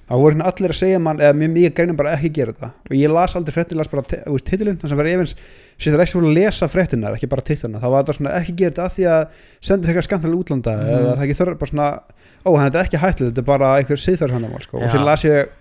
þá 0.07 0.13
voru 0.15 0.31
hérna 0.37 0.47
allir 0.47 0.71
að 0.71 0.77
segja 0.79 0.99
mann 1.03 1.19
eða 1.19 1.35
mjög 1.35 1.51
mikið 1.51 1.73
greinum 1.75 1.97
bara 1.99 2.13
ekki 2.15 2.29
gera 2.37 2.53
þetta 2.55 2.69
og 2.87 2.93
ég 2.95 3.11
las 3.11 3.35
aldrei 3.35 3.55
fréttin, 3.57 3.75
ég 3.75 3.81
las 3.81 3.89
bara 3.91 4.05
veist, 4.07 4.45
titilinn 4.47 4.77
þannig 4.79 4.95
að 4.95 5.01
vera 5.01 5.15
efins, 5.17 5.33
sér 5.83 5.97
það 5.97 6.03
ekki 6.05 6.13
svo 6.13 6.21
að 6.23 6.37
lesa 6.37 6.69
fréttinar 6.71 7.17
ekki 7.17 7.27
bara 7.33 7.43
titlina, 7.49 7.81
þá 7.83 7.87
var 7.91 8.05
þetta 8.05 8.15
svona 8.21 8.35
ekki 8.39 8.55
gera 8.61 8.71
þetta 8.71 8.85
að 8.87 8.95
því 8.95 9.07
að 9.11 9.25
senda 9.67 9.89
þeirra 9.89 10.05
skamtilega 10.07 10.39
útlanda 10.45 10.75
Mhm. 10.77 10.93
eða 10.95 11.11
það 11.17 11.25
ekki 11.27 11.37
þörf 11.41 11.59
bara 11.59 11.71
svona 11.73 11.89
ó, 12.47 12.49
hann 12.55 12.71
er 12.71 12.83
ekki 12.85 13.01
hættuð, 13.03 13.27
þetta 13.33 13.43
er 13.43 13.49
bara 13.51 13.73
einhver 13.81 13.99
siðferðshandamál 14.05 14.63
sko. 14.63 14.79
og 14.79 14.89
sér 14.95 15.03
las 15.03 15.25
ég 15.27 15.51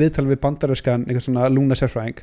viðtal 0.00 0.26
við 0.30 0.40
bandariskan, 0.42 1.04
einhver 1.08 1.24
svona 1.24 1.48
lúna 1.52 1.76
sérfræðing 1.78 2.22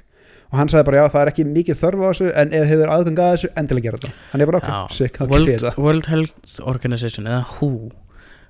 og 0.50 0.58
hann 0.58 0.70
sagði 0.72 0.86
bara 0.88 1.02
já, 1.04 1.10
það 1.14 1.22
er 1.22 1.30
ekki 1.32 1.44
mikið 1.46 1.78
þörf 1.78 2.02
á 2.02 2.08
þessu 2.10 2.30
en 2.42 2.54
ef 2.58 2.64
hefur 2.72 2.92
aðgang 2.94 3.20
að 3.22 3.34
þessu, 3.36 3.50
endilega 3.62 3.86
gera 3.86 4.00
þetta 4.02 4.14
hann 4.32 4.42
er 4.44 4.50
bara 4.50 4.62
Já. 4.64 4.78
ok, 4.86 4.96
sick, 4.98 5.20
þá 5.20 5.26
World, 5.30 5.50
getur 5.52 5.68
þetta 5.70 5.84
World 5.86 6.10
Health 6.10 6.64
Organization 6.72 7.30
eða 7.30 7.42
WHO 7.60 7.70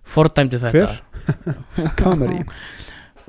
fordæmdi 0.09 0.61
þetta 0.63 0.85
Hver? 0.85 1.01
Comedy 2.01 2.39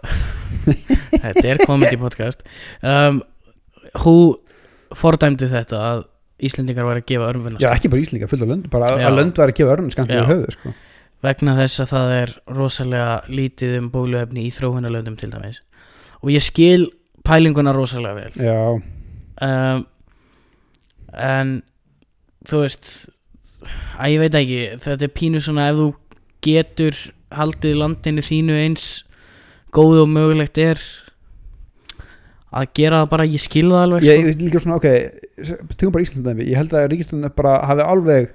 þetta 1.24 1.44
er 1.50 1.60
comedy 1.66 1.98
podcast 2.00 2.44
um, 2.86 3.18
WHO 3.98 4.14
fordæmdi 5.00 5.50
þetta 5.50 5.82
að 5.90 6.06
Íslendingar 6.40 6.86
var 6.88 6.96
að 7.02 7.08
gefa 7.10 7.26
örnvunna 7.34 7.60
Já, 7.60 7.68
ekki 7.74 7.90
bara 7.92 8.00
Íslinga, 8.00 8.28
fullt 8.30 8.46
af 8.46 8.48
lönd 8.48 8.70
bara 8.72 8.86
að- 8.94 9.02
Já. 9.02 9.08
að 9.10 9.18
lönd 9.18 9.40
var 9.42 9.50
að 9.52 9.58
gefa 9.58 9.90
skamt 9.92 10.14
Já. 10.14 10.22
yfir 10.22 10.30
höfuð 10.30 10.54
sko. 10.56 10.72
vegna 11.26 11.56
þess 11.58 11.82
að 11.84 11.90
það 11.90 12.14
er 12.16 12.30
rosalega 12.56 13.16
lítið 13.28 13.74
um 13.82 13.90
bóluefni 13.92 14.46
í 14.46 14.54
þróunarlöndum 14.54 15.18
til 15.20 15.28
dæmis 15.34 15.60
og 16.20 16.32
ég 16.32 16.44
skil 16.44 16.88
pælinguna 17.26 17.72
rosalega 17.76 18.14
vel. 18.14 18.32
Já, 18.40 18.60
um, 19.46 19.84
en 21.16 21.54
þú 22.48 22.64
veist 22.64 22.92
að 24.00 24.14
ég 24.14 24.22
veit 24.24 24.38
ekki, 24.40 24.60
þetta 24.80 25.06
er 25.06 25.14
pínu 25.16 25.42
svona 25.44 25.68
ef 25.70 25.78
þú 25.80 25.88
getur 26.44 26.98
haldið 27.36 27.78
landinu 27.78 28.24
þínu 28.24 28.56
eins 28.64 28.88
góð 29.74 30.04
og 30.04 30.10
mögulegt 30.10 30.58
er 30.60 30.80
að 32.50 32.72
gera 32.74 33.02
það 33.02 33.10
bara, 33.12 33.26
ég 33.30 33.42
skil 33.42 33.68
það 33.70 33.84
alveg 33.84 34.06
ég, 34.06 34.20
sko. 34.20 34.30
ég 34.32 34.40
líka 34.40 34.62
svona, 34.62 34.78
ok 34.80 35.74
tökum 35.76 35.94
bara 35.94 36.06
Íslandæmi, 36.06 36.46
ég 36.50 36.58
held 36.58 36.74
að 36.74 36.88
Ríkislandin 36.94 37.34
bara 37.36 37.58
hafi 37.70 37.84
alveg 37.86 38.32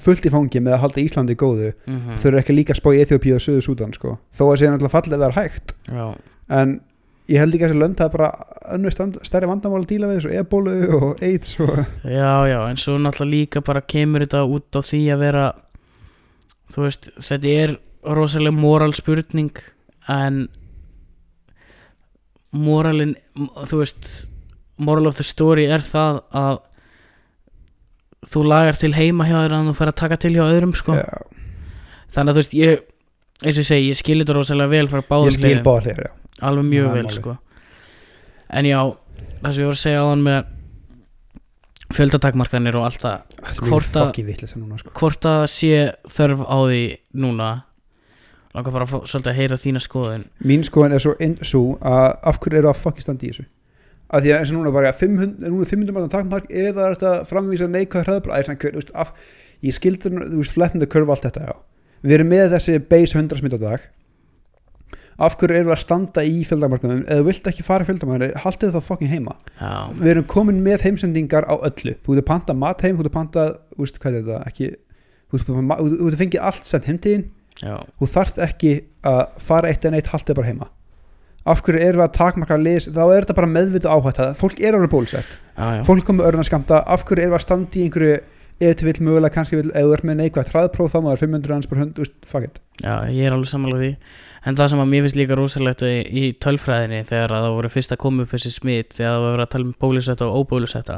fullt 0.00 0.24
í 0.24 0.32
fangi 0.32 0.62
með 0.64 0.78
að 0.78 0.82
halda 0.86 1.02
Íslandi 1.02 1.36
góðu, 1.36 1.74
mm 1.84 2.14
þau 2.16 2.28
eru 2.30 2.40
ekki 2.40 2.56
líka 2.56 2.72
að 2.72 2.80
spá 2.80 2.88
í 2.94 3.02
Eþjópíu 3.02 3.36
og 3.36 3.44
Suðu 3.44 3.64
Súdan, 3.66 3.92
sko, 3.92 4.14
þó 4.32 4.44
að 4.46 4.56
segja 4.62 4.72
náttúrulega 4.72 4.94
fallið 4.94 5.18
það 5.18 5.28
er 5.28 5.36
hægt, 5.36 5.74
já, 5.90 6.06
en 6.62 6.78
ég 7.32 7.40
held 7.40 7.54
líka 7.54 7.66
að 7.66 7.72
þessi 7.72 7.80
lönd 7.82 8.00
hafi 8.02 8.16
bara 8.16 8.30
önnur 8.76 8.94
stand, 8.94 9.18
stærri 9.26 9.48
vandamál 9.48 9.82
að 9.82 9.90
díla 9.92 10.10
við 10.10 10.20
þessu 10.20 10.32
ebólu 10.40 10.74
og 10.98 11.22
AIDS 11.24 11.54
og 11.64 11.78
já, 12.04 12.32
já, 12.50 12.58
en 12.68 12.80
svo 12.80 12.96
náttúrulega 13.00 13.32
líka 13.32 13.62
bara 13.64 13.84
kemur 13.94 14.24
þetta 14.26 14.42
út 14.44 14.78
á 14.78 14.80
því 14.84 15.02
að 15.14 15.22
vera 15.24 15.46
þú 16.72 16.86
veist, 16.86 17.08
þetta 17.20 17.54
er 17.62 17.76
rosalega 18.18 18.56
moral 18.56 18.92
spurning 18.96 19.62
en 20.10 20.44
moralin, 22.52 23.14
þú 23.68 23.80
veist 23.80 24.10
moral 24.82 25.08
of 25.08 25.16
the 25.16 25.26
story 25.26 25.68
er 25.72 25.84
það 25.84 26.20
að 26.36 26.60
þú 28.32 28.46
lagar 28.48 28.78
til 28.80 28.92
heima 28.96 29.26
hjá 29.28 29.36
þér 29.38 29.56
að 29.56 29.68
þú 29.70 29.76
fer 29.78 29.92
að 29.92 30.00
taka 30.00 30.18
til 30.20 30.32
hjá 30.36 30.44
öðrum 30.46 30.74
sko. 30.76 30.96
já, 30.96 31.08
þannig 32.14 32.32
að 32.32 32.36
þú 32.36 32.42
veist 32.42 32.56
ég, 32.58 32.82
eins 33.42 33.56
og 33.58 33.62
ég 33.64 33.68
segi, 33.68 33.88
ég 33.90 33.96
skil 33.98 34.18
þetta 34.22 34.34
rosalega 34.36 34.70
vel 34.70 34.88
frá 34.88 35.00
báðum 35.08 35.30
hliðum. 35.36 35.64
alveg 36.42 36.64
mjög 36.70 36.86
er 36.88 36.92
vel 36.96 37.10
sko. 37.10 37.36
en 38.50 38.64
já, 38.64 38.78
það 39.42 39.52
sem 39.52 39.62
ég 39.62 39.68
voru 39.68 39.78
að 39.78 39.82
segja 39.82 40.02
á 40.02 40.06
hann 40.10 40.22
með 40.26 40.44
fjöldatakmarkanir 41.92 42.76
og 42.78 42.86
allt 42.88 43.02
það 43.02 43.18
Hvort 43.68 43.96
að- 43.96 44.78
sko. 44.78 44.90
hvort 44.96 45.20
að 45.28 45.42
sé 45.50 45.92
þörf 46.08 46.40
á 46.48 46.56
því 46.68 46.82
núna. 47.14 47.50
Langar 48.54 48.72
bara 48.72 48.84
að 48.86 49.06
svolítið 49.08 49.30
að 49.32 49.36
heyra 49.40 49.56
þína 49.56 49.80
skoðun. 49.80 50.24
Mín 50.44 50.62
skoðan 50.64 50.92
er 50.92 50.98
svo 51.00 51.14
inn 51.20 51.36
svo 51.42 51.78
að 51.80 52.18
af 52.22 52.38
hverju 52.38 52.58
eru 52.58 52.68
að 52.68 52.76
fucking 52.76 53.00
standa 53.02 53.24
í 53.26 53.30
þessu? 53.30 53.44
Af 54.12 54.22
því 54.22 54.28
að 54.32 54.38
eins 54.40 54.50
og 54.52 54.56
núna 54.58 54.72
bara 54.72 54.92
500, 54.92 55.48
núna 55.48 55.62
er 55.62 55.70
500 55.70 55.92
mann 55.92 56.08
takmark 56.12 56.48
eða 56.50 56.90
er 56.90 56.94
þetta 56.96 57.12
framvísa 57.28 57.68
neikvæð 57.68 58.90
af, 58.94 59.12
ég 59.62 59.72
skildur 59.72 60.10
þú 60.12 60.36
veist, 60.36 60.52
flattendu 60.52 60.86
kurva 60.86 61.12
allt 61.16 61.22
þetta, 61.24 61.46
já 61.48 61.54
við 62.02 62.16
erum 62.18 62.32
með 62.32 62.54
þessi 62.56 62.78
base 62.92 63.18
100 63.18 63.40
smitt 63.40 63.58
á 63.58 63.60
dag. 63.62 63.88
Af 65.22 65.36
hverju 65.38 65.58
eru 65.60 65.74
að 65.74 65.82
standa 65.82 66.24
í 66.26 66.40
fjöldamarkaðum 66.48 67.02
eða 67.04 67.26
vilt 67.26 67.50
ekki 67.50 67.64
fara 67.66 67.86
fjöldamarkaðum 67.86 68.42
haldið 68.42 68.72
það 68.76 68.86
fucking 68.88 69.12
heima. 69.12 69.36
Já, 69.60 69.92
við 69.98 70.14
erum 70.14 70.30
komin 70.30 70.62
með 70.64 70.86
heimsendingar 70.88 71.46
á 71.46 71.54
öllu. 71.58 71.94
Þú 72.02 72.16
getur 72.16 72.28
panta 72.32 72.56
mat 72.56 72.82
heim, 72.82 72.96
þú 72.96 73.04
getur 73.04 73.14
panta 73.18 73.44
úst, 73.76 74.00
þetta, 74.02 74.40
ekki 74.48 74.72
þú 75.30 75.42
þú 75.44 76.08
getur 76.08 76.20
fengið 76.24 76.46
allt 76.48 76.68
sent 76.68 76.88
heimtíðin 76.88 77.28
þú 77.62 78.08
þarft 78.10 78.40
ekki 78.42 78.72
að 79.06 79.20
fara 79.42 79.70
eitt 79.70 79.84
en 79.86 79.98
eitt 79.98 80.10
haldið 80.12 80.38
bara 80.38 80.50
heima. 80.50 80.68
Af 81.42 81.62
hverju 81.66 81.82
erum 81.82 82.02
við 82.02 82.06
að 82.06 82.16
takmarka 82.18 82.58
lis 82.58 82.86
þá 82.86 83.02
er 83.02 83.24
þetta 83.24 83.36
bara 83.38 83.50
meðvitu 83.50 83.90
áhætta. 83.90 84.28
Fólk 84.38 84.60
er 84.62 84.76
árið 84.78 84.92
bólusett, 84.92 85.32
já, 85.56 85.64
já. 85.78 85.82
fólk 85.86 86.06
komið 86.06 86.28
örna 86.28 86.44
skamta 86.46 86.82
af 86.86 87.02
hverju 87.08 87.24
erum 87.24 87.34
við 87.34 87.38
að 87.40 87.44
standa 87.46 87.78
í 87.78 87.86
einhverju 87.86 88.18
ef 88.60 88.76
til 88.76 88.86
vill 88.86 89.00
mögulega 89.06 89.34
kannski 89.34 89.56
vill, 89.58 89.70
ef 89.74 89.82
þú 89.86 89.94
ert 89.96 90.04
með 90.04 90.16
neikvægt 90.20 90.52
hraðpróf 90.52 90.92
þá 90.92 90.98
maður 91.02 91.22
500 91.24 91.54
hans 91.56 91.66
per 91.70 91.78
hund, 91.82 91.98
úst, 91.98 92.12
fuck 92.26 92.44
it 92.44 92.60
Já, 92.82 92.94
ég 93.10 93.26
er 93.26 93.32
alveg 93.36 93.48
sammála 93.50 93.78
því 93.80 93.96
En 94.42 94.56
það 94.58 94.68
sem 94.72 94.80
að 94.82 94.88
mér 94.90 95.02
finnst 95.04 95.16
líka 95.20 95.36
rosalegt 95.38 95.82
í, 95.86 95.92
í 96.02 96.22
tölfræðinni 96.42 97.04
þegar 97.06 97.30
að 97.36 97.44
það 97.46 97.52
voru 97.56 97.68
fyrst 97.70 97.92
að 97.94 98.00
koma 98.02 98.22
upp 98.24 98.32
þessi 98.34 98.50
smit 98.50 98.96
þegar 98.96 99.12
það 99.14 99.26
verið 99.28 99.44
að 99.44 99.50
tala 99.54 99.64
um 99.68 99.74
bólusetta 99.84 100.26
og 100.26 100.38
óbólusetta 100.42 100.96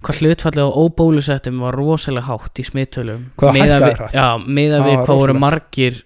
hvað 0.00 0.20
hlutfallið 0.24 0.66
á 0.66 0.70
óbólusettum 0.82 1.60
var 1.62 1.76
rosalega 1.78 2.26
hátt 2.26 2.58
í 2.58 2.64
smittölum 2.66 3.26
Hvað 3.38 3.58
hækkaði 3.60 3.84
við- 3.84 3.96
hratt? 4.00 4.14
Já, 4.16 4.26
Það 4.40 4.86
við 4.88 4.96
hvað 5.04 5.20
voru 5.22 5.34
margir 5.38 6.00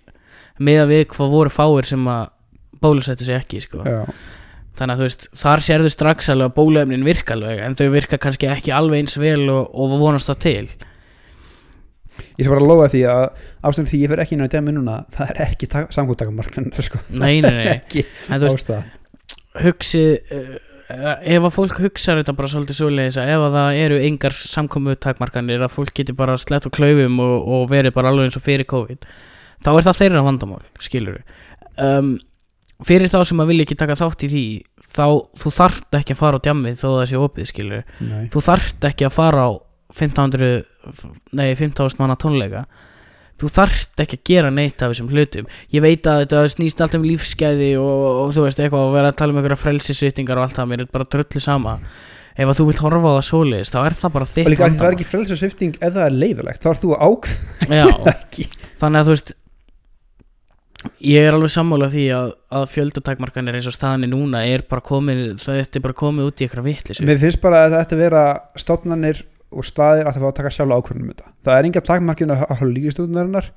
miða 0.58 0.86
við 0.90 1.04
hvað 1.14 1.30
voru 1.32 1.50
fáir 1.54 1.88
sem 1.88 2.04
að 2.12 2.24
bólusettu 2.84 3.24
sig 3.24 3.38
ekki 3.40 3.60
sko. 3.64 3.80
Já. 3.88 4.02
Þannig 4.78 4.94
að 4.94 5.00
þú 5.00 5.06
veist, 5.08 5.28
þar 5.38 5.62
sérðu 5.66 5.92
strax 5.92 6.32
alveg 6.32 6.50
að 6.50 6.56
bóluefnin 6.58 7.06
virka 7.06 7.36
alveg 7.36 7.62
en 7.62 7.78
þau 7.78 7.86
virka 7.94 8.18
kannski 8.22 8.50
ekki 8.50 8.74
alveg 8.74 9.04
eins 9.04 9.16
vel 9.20 9.46
og, 9.52 9.70
og 9.70 9.96
vonast 10.00 10.30
það 10.32 10.42
til. 10.44 10.66
Ég 12.38 12.44
skal 12.46 12.52
bara 12.54 12.66
lofa 12.68 12.90
því 12.92 13.00
að 13.10 13.24
ástæðum 13.66 13.88
því 13.90 14.02
ég 14.02 14.12
fer 14.12 14.22
ekki 14.22 14.36
inn 14.36 14.44
á 14.46 14.52
dæmi 14.52 14.74
núna 14.76 15.00
það 15.14 15.32
er 15.32 15.40
ekki 15.48 15.70
samkvæmtakamarkan 15.72 16.70
sko. 16.86 17.00
Nei, 17.10 17.40
nei, 17.42 17.54
nei, 17.58 17.66
ekki 17.78 18.04
en 18.28 18.42
þú 18.42 18.52
veist, 18.52 18.70
hugsið 19.64 20.34
uh, 20.34 20.54
ef 20.84 21.46
að 21.46 21.54
fólk 21.54 21.78
hugsa 21.80 22.16
þetta 22.18 22.34
bara 22.36 22.50
svolítið 22.50 22.78
svoleiðis 22.78 23.18
að 23.20 23.32
ef 23.34 23.46
að 23.46 23.56
það 23.56 23.78
eru 23.84 24.00
engar 24.08 24.36
samkomu 24.36 24.96
takmarkanir 25.00 25.64
að 25.64 25.72
fólk 25.72 25.94
geti 25.96 26.14
bara 26.16 26.36
slett 26.40 26.68
og 26.68 26.74
klaufum 26.76 27.22
og, 27.24 27.48
og 27.56 27.64
verið 27.70 27.94
bara 27.96 28.12
alveg 28.12 28.28
eins 28.28 28.38
og 28.38 28.44
fyrir 28.44 28.68
COVID 28.68 29.06
þá 29.64 29.70
er 29.72 29.86
það 29.86 30.00
þeirra 30.02 30.24
vandamál, 30.26 30.62
skilur 30.82 31.22
um, 31.80 32.16
fyrir 32.82 33.12
þá 33.12 33.20
sem 33.28 33.42
að 33.44 33.52
vilja 33.52 33.66
ekki 33.68 33.76
taka 33.80 33.98
þátt 34.00 34.24
í 34.26 34.30
því 34.32 34.44
þá 34.94 35.06
þú 35.42 35.52
þarft 35.58 35.98
ekki 36.00 36.14
að 36.14 36.20
fara 36.22 36.38
á 36.38 36.44
djammið 36.46 36.80
þó 36.80 36.88
það 36.88 37.06
sé 37.10 37.20
opið, 37.20 37.50
skilur 37.50 37.84
Nei. 38.00 38.24
þú 38.32 38.42
þarft 38.48 38.88
ekki 38.90 39.06
að 39.08 39.14
fara 39.14 39.46
á 39.46 39.50
1500 39.94 40.64
nei 41.38 41.52
15.000 41.54 42.00
manna 42.00 42.16
tónleika. 42.18 42.64
Þú 43.38 43.50
þarft 43.50 44.00
ekki 44.04 44.18
að 44.18 44.26
gera 44.30 44.50
neitt 44.54 44.82
af 44.82 44.92
þessum 44.92 45.08
hlutum. 45.10 45.46
Ég 45.74 45.82
veit 45.82 46.06
að 46.06 46.20
þetta 46.22 46.42
snýst 46.52 46.82
allt 46.84 46.94
um 46.98 47.06
lífsgæði 47.06 47.70
og, 47.82 48.02
og 48.24 48.34
þú 48.34 48.44
veist 48.46 48.60
eitthvað 48.62 48.88
og 48.88 48.94
vera 48.94 49.10
að 49.10 49.16
tala 49.18 49.34
um 49.34 49.40
einhverja 49.40 49.58
frelsisvittingar 49.58 50.38
og 50.38 50.46
allt 50.46 50.58
það, 50.58 50.68
mér 50.70 50.84
er 50.84 50.90
bara 50.94 51.08
dröllu 51.10 51.42
sama. 51.42 51.76
Ef 52.34 52.50
að 52.50 52.60
þú 52.60 52.66
vilt 52.70 52.82
horfa 52.82 53.10
á 53.10 53.14
það 53.14 53.26
svoleiðis 53.28 53.70
þá 53.74 53.78
er 53.84 53.96
það 53.98 54.14
bara 54.14 54.26
og 54.26 54.30
þitt 54.30 54.50
líka 54.50 54.66
að 54.66 54.78
það 54.78 54.86
er 54.88 54.96
ekki 54.96 55.08
það 55.98 56.06
er 56.06 56.16
leifilegt 56.22 56.64
þá 56.64 56.70
er 56.72 56.80
þú 56.80 56.92
að 56.94 57.04
ekki. 58.14 58.46
Þannig 58.80 59.00
að 59.02 59.10
þú 59.10 59.14
veist 59.14 59.34
ég 61.04 61.28
er 61.28 61.36
alveg 61.36 61.52
sammála 61.54 61.90
því 61.92 62.06
að, 62.16 62.32
að 62.60 62.66
fjöldatakmarkanir 62.74 63.58
eins 63.58 63.68
og 63.70 63.76
staðinni 63.76 64.10
núna 64.12 64.42
er 64.48 64.64
bara 64.68 64.84
komið, 64.84 65.22
það 65.42 65.62
er 65.64 65.84
bara 65.84 65.96
komið 66.00 66.30
út 66.30 66.42
í 66.42 66.46
eitthvað 66.46 66.68
vitlis 66.68 67.02
mér 67.04 67.22
finnst 67.22 67.42
bara 67.44 67.64
að 67.64 67.76
það 67.76 67.84
ætti 67.84 67.96
að 67.98 68.04
vera 68.04 68.24
stofnanir 68.60 69.22
og 69.54 69.66
staðir 69.66 70.08
að 70.10 70.20
fá 70.20 70.28
að 70.28 70.36
taka 70.40 70.52
sjálf 70.54 70.74
ákvörðunum 70.74 71.08
um 71.08 71.14
þetta. 71.14 71.32
Það 71.46 71.58
er 71.58 71.68
enga 71.68 71.82
takmarkinu 71.88 72.34
að 72.34 72.44
hafa 72.50 72.68
líkistofnarinnar 72.70 73.50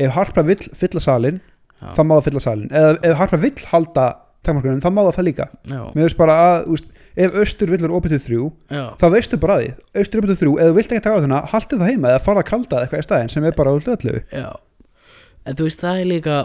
ef 0.00 0.14
Harpa 0.16 0.44
vill 0.46 0.60
fylla 0.78 1.02
salin 1.04 1.40
þá 1.80 2.02
má 2.04 2.14
það 2.16 2.26
fylla 2.28 2.42
salin 2.44 2.72
eða 2.76 2.96
ef 3.08 3.16
Harpa 3.18 3.40
vill 3.40 3.66
halda 3.72 4.06
takmarkunum 4.46 4.82
þá 4.84 4.90
má 4.94 5.02
það 5.08 5.16
það 5.18 5.26
líka. 5.28 5.46
Já, 5.68 5.80
mér 5.90 6.06
finnst 6.06 6.20
bara 6.20 6.36
að 6.44 6.70
úst, 6.76 6.92
ef 7.20 7.36
austur 7.42 7.72
vill 7.74 7.82
vera 7.82 7.98
opið 7.98 8.14
til 8.14 8.22
þrjú 8.26 8.46
já, 8.70 8.84
þá 9.00 9.06
veistu 9.16 9.40
bara 9.42 9.58
því 9.60 9.70
austur 10.00 10.22
opið 10.22 10.32
til 10.32 10.40
þrjú 10.40 10.54
eða 10.56 10.70
þú 10.70 10.78
vilt 10.78 10.94
ekki 10.94 11.04
taka 11.04 11.18
á 11.18 11.22
þarna 11.24 11.40
haldið 11.50 11.82
það 11.82 11.90
heima 11.90 12.12
eða 12.14 12.22
fara 12.24 12.44
að 12.44 12.48
kalda 12.52 12.80
eitthvað 12.84 13.02
í 13.02 13.06
staðinn 13.08 13.32
sem 13.34 13.48
er 13.50 13.58
bara 13.58 13.74
úr 13.74 13.84
hlutlu 13.84 14.16
já. 14.30 14.48
En 15.44 15.58
þú 15.58 15.66
veist 15.66 15.82
það 15.82 16.00
er 16.00 16.10
líka 16.14 16.38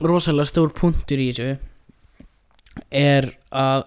rosalega 0.00 0.48
stór 0.48 0.72
punktur 0.76 1.20
í 1.20 1.28
þessu 1.32 1.58
er 2.92 3.32
að 3.52 3.84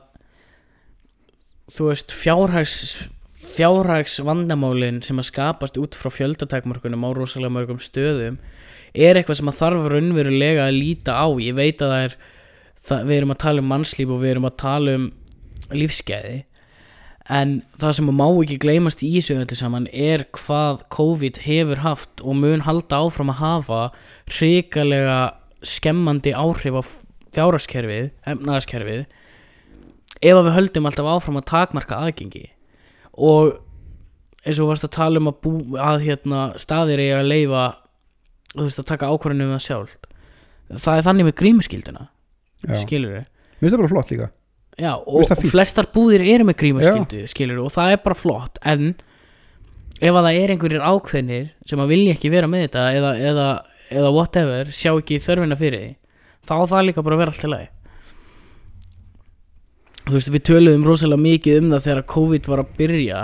þú 1.74 1.90
veist 1.90 2.14
fjárhags 2.14 2.78
fjárhags 3.56 4.20
vandamálin 4.26 5.02
sem 5.06 5.20
að 5.20 5.30
skapast 5.32 5.78
út 5.80 5.96
frá 5.98 6.12
fjöldatakmarkunum 6.14 7.06
á 7.08 7.10
rosalega 7.16 7.56
mörgum 7.56 7.82
stöðum 7.82 8.38
er 8.96 9.18
eitthvað 9.18 9.40
sem 9.42 9.52
að 9.52 9.60
þarf 9.60 9.88
raunverulega 9.92 10.66
að 10.70 10.78
líta 10.80 11.16
á. 11.20 11.28
Ég 11.42 11.56
veit 11.58 11.82
að 11.84 11.94
það 11.94 12.04
er 12.08 12.18
það, 12.86 13.06
við 13.08 13.16
erum 13.18 13.34
að 13.34 13.42
tala 13.44 13.64
um 13.64 13.72
mannslíf 13.72 14.12
og 14.12 14.22
við 14.22 14.34
erum 14.34 14.50
að 14.50 14.60
tala 14.62 14.98
um 15.00 15.08
lífsgæði 15.76 16.36
en 17.36 17.56
það 17.82 17.96
sem 17.98 18.12
má 18.14 18.28
ekki 18.30 18.60
gleymast 18.62 19.02
í 19.02 19.10
þessu 19.16 19.40
öllu 19.42 19.58
saman 19.58 19.88
er 19.90 20.28
hvað 20.38 20.84
COVID 20.94 21.40
hefur 21.48 21.82
haft 21.82 22.22
og 22.22 22.38
mun 22.38 22.66
halda 22.68 23.00
áfram 23.02 23.32
að 23.34 23.42
hafa 23.42 23.80
hrikalega 24.30 25.18
skemmandi 25.64 26.34
áhrif 26.36 26.80
á 26.80 26.82
fjárhagskerfið, 27.36 28.10
efnagaskerfið 28.26 29.06
ef 30.26 30.34
að 30.34 30.46
við 30.48 30.56
höldum 30.56 30.90
alltaf 30.90 31.12
áfram 31.12 31.40
að 31.40 31.48
takmarka 31.52 32.02
aðgengi. 32.06 32.46
Og 33.16 33.58
eins 34.46 34.58
og 34.58 34.66
þú 34.66 34.70
varst 34.70 34.88
að 34.88 34.96
tala 34.96 35.22
um 35.22 35.30
að, 35.32 35.40
bú, 35.44 35.54
að 35.82 36.06
hérna, 36.06 36.42
staðir 36.62 37.02
eiga 37.04 37.22
að 37.22 37.32
leifa 37.32 37.64
þú 38.56 38.68
veist 38.68 38.82
að 38.82 38.90
taka 38.92 39.12
ákvörðinu 39.12 39.48
um 39.48 39.56
það 39.56 39.66
sjálft. 39.66 40.12
Það 40.72 41.00
er 41.00 41.08
þannig 41.10 41.28
með 41.28 41.38
grímuskilduna 41.42 42.08
skilur 42.82 43.12
við 43.14 43.26
mér 43.26 43.70
finnst 43.70 43.76
það 43.76 43.82
bara 43.82 43.92
flott 43.94 44.12
líka. 44.12 44.30
Já, 44.76 44.92
og, 45.00 45.22
og 45.32 45.44
flestar 45.48 45.88
búðir 45.96 46.26
eru 46.28 46.48
með 46.48 46.58
grímaskyldu 46.60 47.28
skilur 47.32 47.62
og 47.64 47.72
það 47.72 47.94
er 47.96 48.02
bara 48.04 48.18
flott. 48.20 48.60
En 48.68 48.90
ef 50.02 50.12
að 50.12 50.26
það 50.28 50.40
er 50.42 50.54
einhverjir 50.54 50.84
ákveðnir 50.84 51.46
sem 51.70 51.84
að 51.84 51.94
vilja 51.94 52.16
ekki 52.18 52.32
vera 52.34 52.50
með 52.52 52.66
þetta 52.68 52.86
eða, 52.98 53.14
eða, 53.30 53.48
eða 53.92 54.12
whatever, 54.14 54.72
sjá 54.74 54.92
ekki 54.94 55.22
þörfina 55.22 55.58
fyrir 55.60 55.82
því 55.82 55.94
þá 56.46 56.56
það 56.70 56.86
líka 56.88 57.04
bara 57.06 57.18
að 57.18 57.24
vera 57.24 57.34
allt 57.34 57.46
í 57.46 57.52
lagi. 57.52 57.70
Þú 60.06 60.14
veist, 60.14 60.32
við 60.36 60.44
töluðum 60.46 60.86
rosalega 60.86 61.26
mikið 61.26 61.60
um 61.60 61.70
það 61.74 61.86
þegar 61.88 62.08
COVID 62.14 62.50
var 62.52 62.62
að 62.62 62.74
byrja 62.78 63.22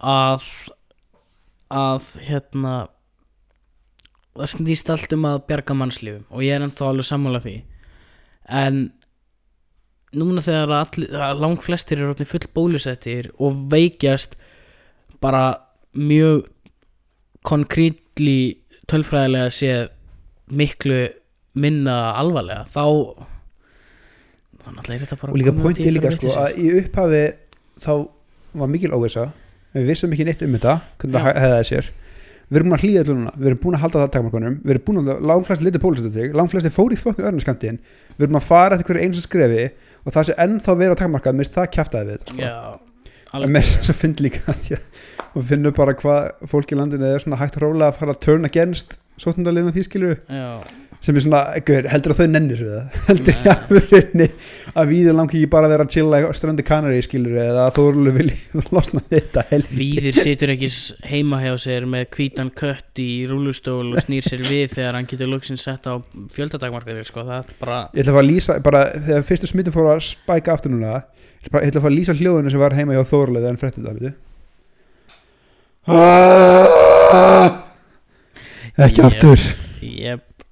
að 0.00 0.46
að 1.66 2.10
hérna 2.22 2.74
það 4.36 4.52
snýst 4.52 4.92
allt 4.92 5.14
um 5.16 5.26
að 5.26 5.40
bjarga 5.48 5.74
mannslífum 5.76 6.26
og 6.30 6.44
ég 6.44 6.54
er 6.56 6.64
ennþá 6.64 6.90
alveg 6.90 7.08
sammála 7.08 7.42
því. 7.44 7.56
En 8.46 8.80
núna 10.16 10.44
þegar 10.44 10.72
að 10.78 11.40
lang 11.42 11.60
flestir 11.60 12.00
eru 12.00 12.28
full 12.28 12.46
bólusettir 12.54 13.32
og 13.36 13.66
veikjast 13.72 14.36
bara 15.20 15.58
mjög 15.96 16.46
konkrétli 17.46 18.62
tölfræðilega 18.90 19.52
séð 19.54 19.88
miklu 20.56 21.00
minna 21.56 21.96
alvarlega 22.20 22.66
þá 22.70 22.84
þannig 24.66 24.82
að 24.82 25.04
þetta 25.04 25.18
bara 25.20 25.32
og 25.34 25.40
líka 25.40 25.54
pointið 25.56 25.92
líka 25.96 26.12
sko 26.14 26.32
að 26.42 26.58
í 26.60 26.70
upphafi 26.80 27.22
þá 27.82 27.92
var 28.56 28.72
mikil 28.72 28.92
óvisa 28.96 29.28
við 29.76 29.90
vissum 29.90 30.12
ekki 30.14 30.26
neitt 30.28 30.44
um 30.44 30.56
þetta 30.56 30.78
hvernig 31.00 31.26
það 31.26 31.40
hefði 31.44 31.68
sér. 31.70 31.92
Við 32.46 32.60
erum 32.60 32.68
búin 32.70 32.76
að 32.76 32.84
hlýða 32.84 33.00
allir 33.02 33.16
núna 33.18 33.32
við 33.34 33.48
erum 33.50 33.60
búin 33.64 33.76
að 33.76 33.82
halda 33.82 34.02
það 34.02 34.12
takmarkunum 34.14 34.58
við 34.62 34.72
erum 34.74 34.84
búin 34.86 35.00
að 35.02 35.24
langflest 35.30 35.64
litið 35.66 35.82
pólisettig 35.82 36.36
langflest 36.38 36.74
fór 36.76 36.94
í 36.94 36.98
fokkin 37.00 37.26
örnaskamtin 37.30 37.80
við 38.14 38.26
erum 38.28 38.38
að 38.38 38.46
fara 38.46 38.76
eftir 38.76 38.86
hverju 38.90 39.06
eins 39.06 39.18
og 39.18 39.26
skrefi 39.26 39.64
og 40.06 40.14
það 40.14 40.28
sé 40.28 40.36
ennþá 40.44 40.76
vera 40.78 40.98
takmarkað 41.00 41.40
minnst 41.40 41.56
það 41.56 41.72
kjaftaði 41.74 42.12
við 42.12 42.20
þetta, 42.20 42.36
sko. 42.36 42.85
En 43.36 43.42
alveg. 43.42 43.54
Með 43.56 43.72
þess 43.74 43.92
að 43.92 44.00
finn 44.00 44.16
líka 44.24 44.56
maður 45.36 45.48
finnur 45.50 45.74
bara 45.76 45.92
hvað 45.98 46.46
fólk 46.48 46.72
í 46.72 46.78
landinu 46.78 47.08
er 47.10 47.20
svona 47.20 47.38
hægt 47.42 47.58
rólega 47.60 47.90
að 47.90 47.98
fara 48.00 48.14
að 48.14 48.22
turn 48.24 48.48
against 48.48 48.96
sótundalina 49.20 49.72
því 49.74 49.84
skilur. 49.84 50.14
Já, 50.32 50.60
sem 51.04 51.16
er 51.16 51.22
svona, 51.24 51.40
gaur, 51.66 51.84
heldur 51.90 52.12
að 52.14 52.20
þau 52.20 52.28
nennir 52.32 52.58
svo 52.60 52.68
það 52.70 52.84
heldur 53.06 53.34
Nei. 53.36 53.48
að 53.52 53.60
verðinni 53.76 54.28
að 54.72 54.84
víður 54.90 55.14
langi 55.18 55.34
ekki 55.38 55.50
bara 55.52 55.64
að 55.68 55.72
vera 55.74 55.84
að 55.86 55.92
chilla 55.94 56.16
í 56.20 56.22
ströndi 56.38 56.64
kanari 56.66 57.04
skilur 57.04 57.36
eða 57.42 57.60
að 57.66 57.74
Þórulu 57.78 58.10
vilji 58.16 58.38
losna 58.76 59.00
þetta 59.10 59.40
heldur 59.50 59.76
Víðir 59.80 60.14
situr 60.26 60.50
ekki 60.54 60.68
heima 61.10 61.36
hjá 61.44 61.52
sér 61.62 61.82
með 61.90 62.02
hvítan 62.16 62.50
kött 62.56 62.94
í 63.02 63.04
rúlustól 63.30 63.88
og 63.92 63.98
snýr 64.04 64.24
sér 64.26 64.42
við 64.46 64.66
þegar 64.76 64.94
hann 64.98 65.10
getur 65.10 65.28
luksinn 65.32 65.60
sett 65.60 65.84
á 65.86 65.88
fjöldadagmarkarir 66.36 67.06
sko, 67.08 67.20
það 67.26 67.40
er 67.42 67.46
bara 67.60 67.78
ég 67.92 67.98
ætla 68.02 68.10
að 68.12 68.16
fara 68.16 68.24
að 68.24 68.30
lýsa, 68.30 68.52
bara 68.64 68.80
þegar 68.96 69.28
fyrstu 69.30 69.46
smittum 69.52 69.76
fóru 69.76 69.88
að 69.94 70.06
spæka 70.10 70.48
aftur 70.56 70.70
núna 70.74 70.90
ég 70.96 71.00
ætla, 71.02 71.50
bara, 71.52 71.62
ég 71.62 71.68
ætla 71.70 71.78
að 71.80 71.86
fara 71.86 71.94
að 71.94 72.00
lýsa 72.00 72.18
hljóðinu 72.20 72.50
sem 72.52 72.62
var 72.62 72.76
heima 72.76 72.96
hjá 72.96 73.04
Þórulu 73.10 73.38
þegar 73.42 73.54
hann 73.54 73.62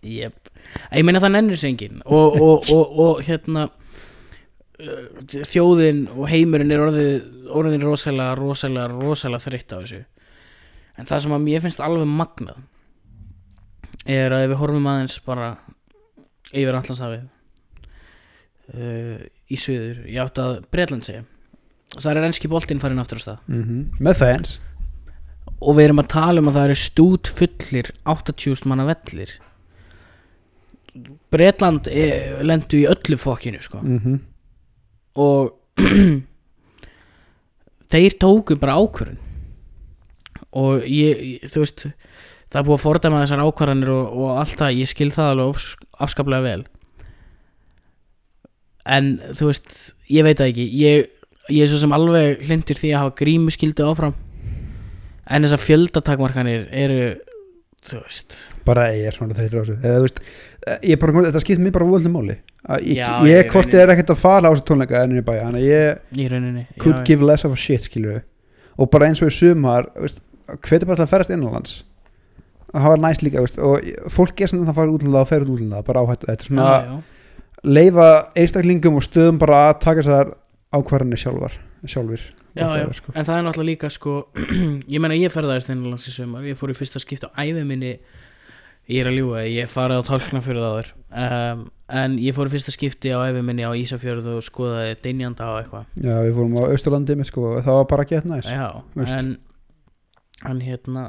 jep. 0.09 0.51
Ég 0.93 1.07
meina 1.07 1.23
það 1.23 1.35
nennir 1.37 1.61
sig 1.61 1.75
enginn. 1.75 2.03
Og, 2.05 2.39
og, 2.41 2.71
og, 2.75 2.99
og 3.05 3.23
hérna 3.27 3.67
uh, 3.69 5.07
þjóðin 5.35 6.07
og 6.15 6.29
heimurinn 6.31 6.75
er 6.75 6.85
orðið, 6.87 7.15
orðin 7.55 7.87
rosalega, 7.87 8.37
rosalega, 8.41 8.89
rosalega 8.93 9.47
þreytt 9.47 9.75
á 9.75 9.77
þessu. 9.81 10.03
En 10.95 11.11
það 11.11 11.25
sem 11.25 11.37
að 11.37 11.47
mér 11.49 11.65
finnst 11.65 11.83
alveg 11.83 12.11
magnað 12.11 12.63
er 14.05 14.35
að 14.35 14.45
ef 14.45 14.53
við 14.53 14.61
horfum 14.61 14.91
aðeins 14.91 15.17
bara 15.25 15.55
yfir 16.55 16.77
allanshafið 16.77 17.23
uh, 18.75 19.23
í 19.49 19.59
suður 19.59 20.05
ég 20.07 20.21
átt 20.23 20.41
að 20.43 20.59
Bretland 20.73 21.07
segja 21.07 21.25
það 21.95 22.19
er 22.19 22.29
enski 22.29 22.51
boltinn 22.51 22.83
farin 22.83 23.03
aftur 23.03 23.21
á 23.21 23.25
stað. 23.25 23.43
Mm 23.47 23.91
með 24.03 24.21
fans. 24.21 24.59
Og 25.61 25.77
við 25.77 25.89
erum 25.89 26.03
að 26.03 26.13
tala 26.13 26.41
um 26.41 26.49
að 26.51 26.57
það 26.59 26.69
eru 26.69 26.79
stút 26.81 27.31
fullir 27.31 27.91
80.000 28.05 28.69
manna 28.69 28.87
vellir 28.89 29.35
Bretland 31.35 31.89
e, 31.91 32.05
lendu 32.47 32.79
í 32.79 32.87
öllu 32.91 33.19
fokkinu 33.19 33.63
sko. 33.65 33.81
mm 33.83 34.21
og 35.15 35.53
þeir 37.95 38.17
tóku 38.19 38.57
bara 38.59 38.75
ákvörðun. 38.83 39.21
Og 40.59 40.83
ég, 40.91 41.45
þú 41.51 41.63
veist 41.63 41.85
það 41.85 42.59
er 42.61 42.67
búið 42.67 42.77
að 42.79 42.83
fordæma 42.83 43.21
þessar 43.23 43.43
ákvarðanir 43.47 43.93
og, 43.95 44.17
og 44.25 44.33
allt 44.43 44.57
það, 44.59 44.79
ég 44.81 44.91
skil 44.91 45.11
það 45.15 45.31
alveg 45.33 45.53
afs- 45.55 45.77
afskaplega 46.07 46.47
vel. 46.49 46.65
En 48.85 49.13
þú 49.39 49.51
veist 49.53 49.77
ég 50.13 50.27
veit 50.27 50.39
það 50.43 50.51
ekki. 50.53 50.67
Ég, 50.83 51.07
ég 51.55 51.63
er 51.65 51.71
svo 51.71 51.81
sem 51.83 51.95
alveg 51.97 52.43
hlindur 52.49 52.79
því 52.81 52.91
að 52.93 53.03
hafa 53.05 53.17
grímu 53.23 53.55
skildu 53.55 53.87
áfram. 53.89 54.15
En 55.25 55.47
þessar 55.47 55.63
fjöldatakmarkanir 55.63 56.67
eru 56.75 56.99
þú 57.85 58.03
veist. 58.03 58.37
Bara 58.67 58.91
ég 58.97 59.09
er 59.09 59.17
svona 59.17 59.37
þreytur 59.37 59.61
á 59.61 59.65
þessu. 59.65 59.79
Eða 59.81 59.97
þú 60.01 60.05
veist, 60.09 60.21
eh, 60.21 60.54
ég 60.65 60.95
er 60.95 61.01
bara, 61.01 61.25
þetta 61.29 61.43
skipt 61.43 61.63
mér 61.63 61.75
bara 61.75 61.89
völdum 61.89 62.15
máli. 62.17 62.37
Að 62.65 62.85
ég, 62.89 63.01
Já, 63.01 63.09
ég 63.29 63.41
ég 63.43 63.51
korti 63.53 63.77
er 63.81 63.93
ekkert 63.93 64.15
að 64.15 64.21
fara 64.23 64.49
á 64.49 64.53
þessu 64.53 64.65
tónleika 64.71 65.03
en 65.05 65.17
ég 65.19 65.25
bæja, 65.27 65.49
þannig 65.49 65.65
að 65.65 65.67
ég 65.69 66.21
í 66.25 66.29
rauninni 66.33 66.63
could 66.81 66.97
já, 66.97 67.03
give 67.11 67.27
less 67.29 67.45
of 67.45 67.53
a 67.53 67.59
shit 67.61 67.91
skilur 67.91 68.23
og 68.81 68.89
bara 68.93 69.11
eins 69.11 69.21
og 69.21 69.29
í 69.29 69.35
sumar 69.35 69.91
hvetur 69.95 70.89
bara 70.89 70.97
til 70.97 71.05
að 71.05 71.11
ferast 71.13 71.35
innanlands? 71.35 71.83
Það 72.75 72.89
var 72.91 73.03
næst 73.05 73.23
líka 73.23 73.43
veist, 73.45 73.59
og 73.61 73.85
fólk 74.11 74.41
er 74.41 74.51
svona 74.51 74.65
að 74.65 74.71
það 74.73 74.79
fara 74.81 74.95
útlanda 74.97 75.21
og 75.21 75.29
fer 75.31 75.45
út 75.45 75.53
útlanda 75.55 75.83
bara 75.87 76.07
áhættu, 76.07 76.31
þetta 76.31 76.43
er 76.43 76.49
svona 76.49 76.71
já, 76.71 76.89
já. 76.89 76.97
leifa 77.77 78.09
einstaklingum 78.41 78.99
og 78.99 79.05
stöðum 79.05 79.39
bara 79.45 79.61
að 79.69 79.77
taka 79.85 80.03
þessar 80.03 80.33
ákvarðanir 80.75 81.21
sjálfar 81.21 81.61
sjálfur 81.85 82.25
Já, 82.55 82.69
já, 82.79 82.87
sko. 82.95 83.13
en 83.19 83.27
það 83.27 83.37
er 83.37 83.45
náttúrulega 83.49 83.71
líka 83.73 83.89
sko, 83.91 84.13
ég 84.95 85.03
meina 85.03 85.17
ég 85.19 85.33
ferðaðist 85.35 85.73
innanlands 85.73 86.07
í 86.07 86.13
sumar, 86.15 86.45
ég 86.47 86.59
fór 86.59 86.71
í 86.71 86.77
fyrsta 86.79 87.03
skipti 87.03 87.27
á 87.27 87.35
æfi 87.43 87.65
minni 87.67 87.97
ég 88.91 89.01
er 89.01 89.11
að 89.11 89.19
ljúga, 89.21 89.47
ég 89.49 89.71
farið 89.71 90.03
á 90.05 90.09
tálknafjörð 90.11 90.67
áður. 90.69 90.93
Um, 91.15 91.65
en 91.95 92.19
ég 92.19 92.35
fór 92.37 92.51
fyrsta 92.51 92.73
skipti 92.75 93.13
á 93.15 93.23
æfi 93.23 93.43
minni 93.45 93.65
á 93.65 93.73
Ísafjörð 93.77 94.33
og 94.35 94.45
skoðaði 94.45 94.97
Dynjanda 95.05 95.51
og 95.53 95.59
eitthvað. 95.63 95.91
Já, 96.01 96.15
við 96.27 96.37
fórum 96.39 96.57
á 96.59 96.63
Austurlandi 96.67 97.17
með 97.21 97.31
sko, 97.31 97.51
það 97.61 97.81
var 97.81 97.91
bara 97.93 98.07
gett 98.11 98.29
næst 98.29 98.51
Já, 98.51 98.69
veist. 98.97 99.13
en 99.15 99.35
en 100.45 100.61
hérna 100.65 101.05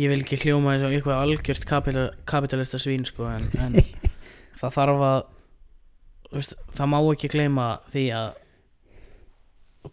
ég 0.00 0.10
vil 0.10 0.22
ekki 0.22 0.38
hljóma 0.44 0.74
eins 0.74 0.86
og 0.86 0.94
eitthvað 0.94 1.24
algjört 1.24 1.66
kapita, 1.68 2.06
kapitalista 2.28 2.80
svín 2.80 3.04
sko, 3.08 3.28
en, 3.30 3.46
en 3.60 3.76
það 4.60 4.76
þarf 4.76 5.04
að 5.06 5.18
veist, 6.36 6.54
það 6.76 6.92
má 6.92 6.98
ekki 7.02 7.32
gleyma 7.34 7.68
því 7.92 8.06
að 8.20 8.30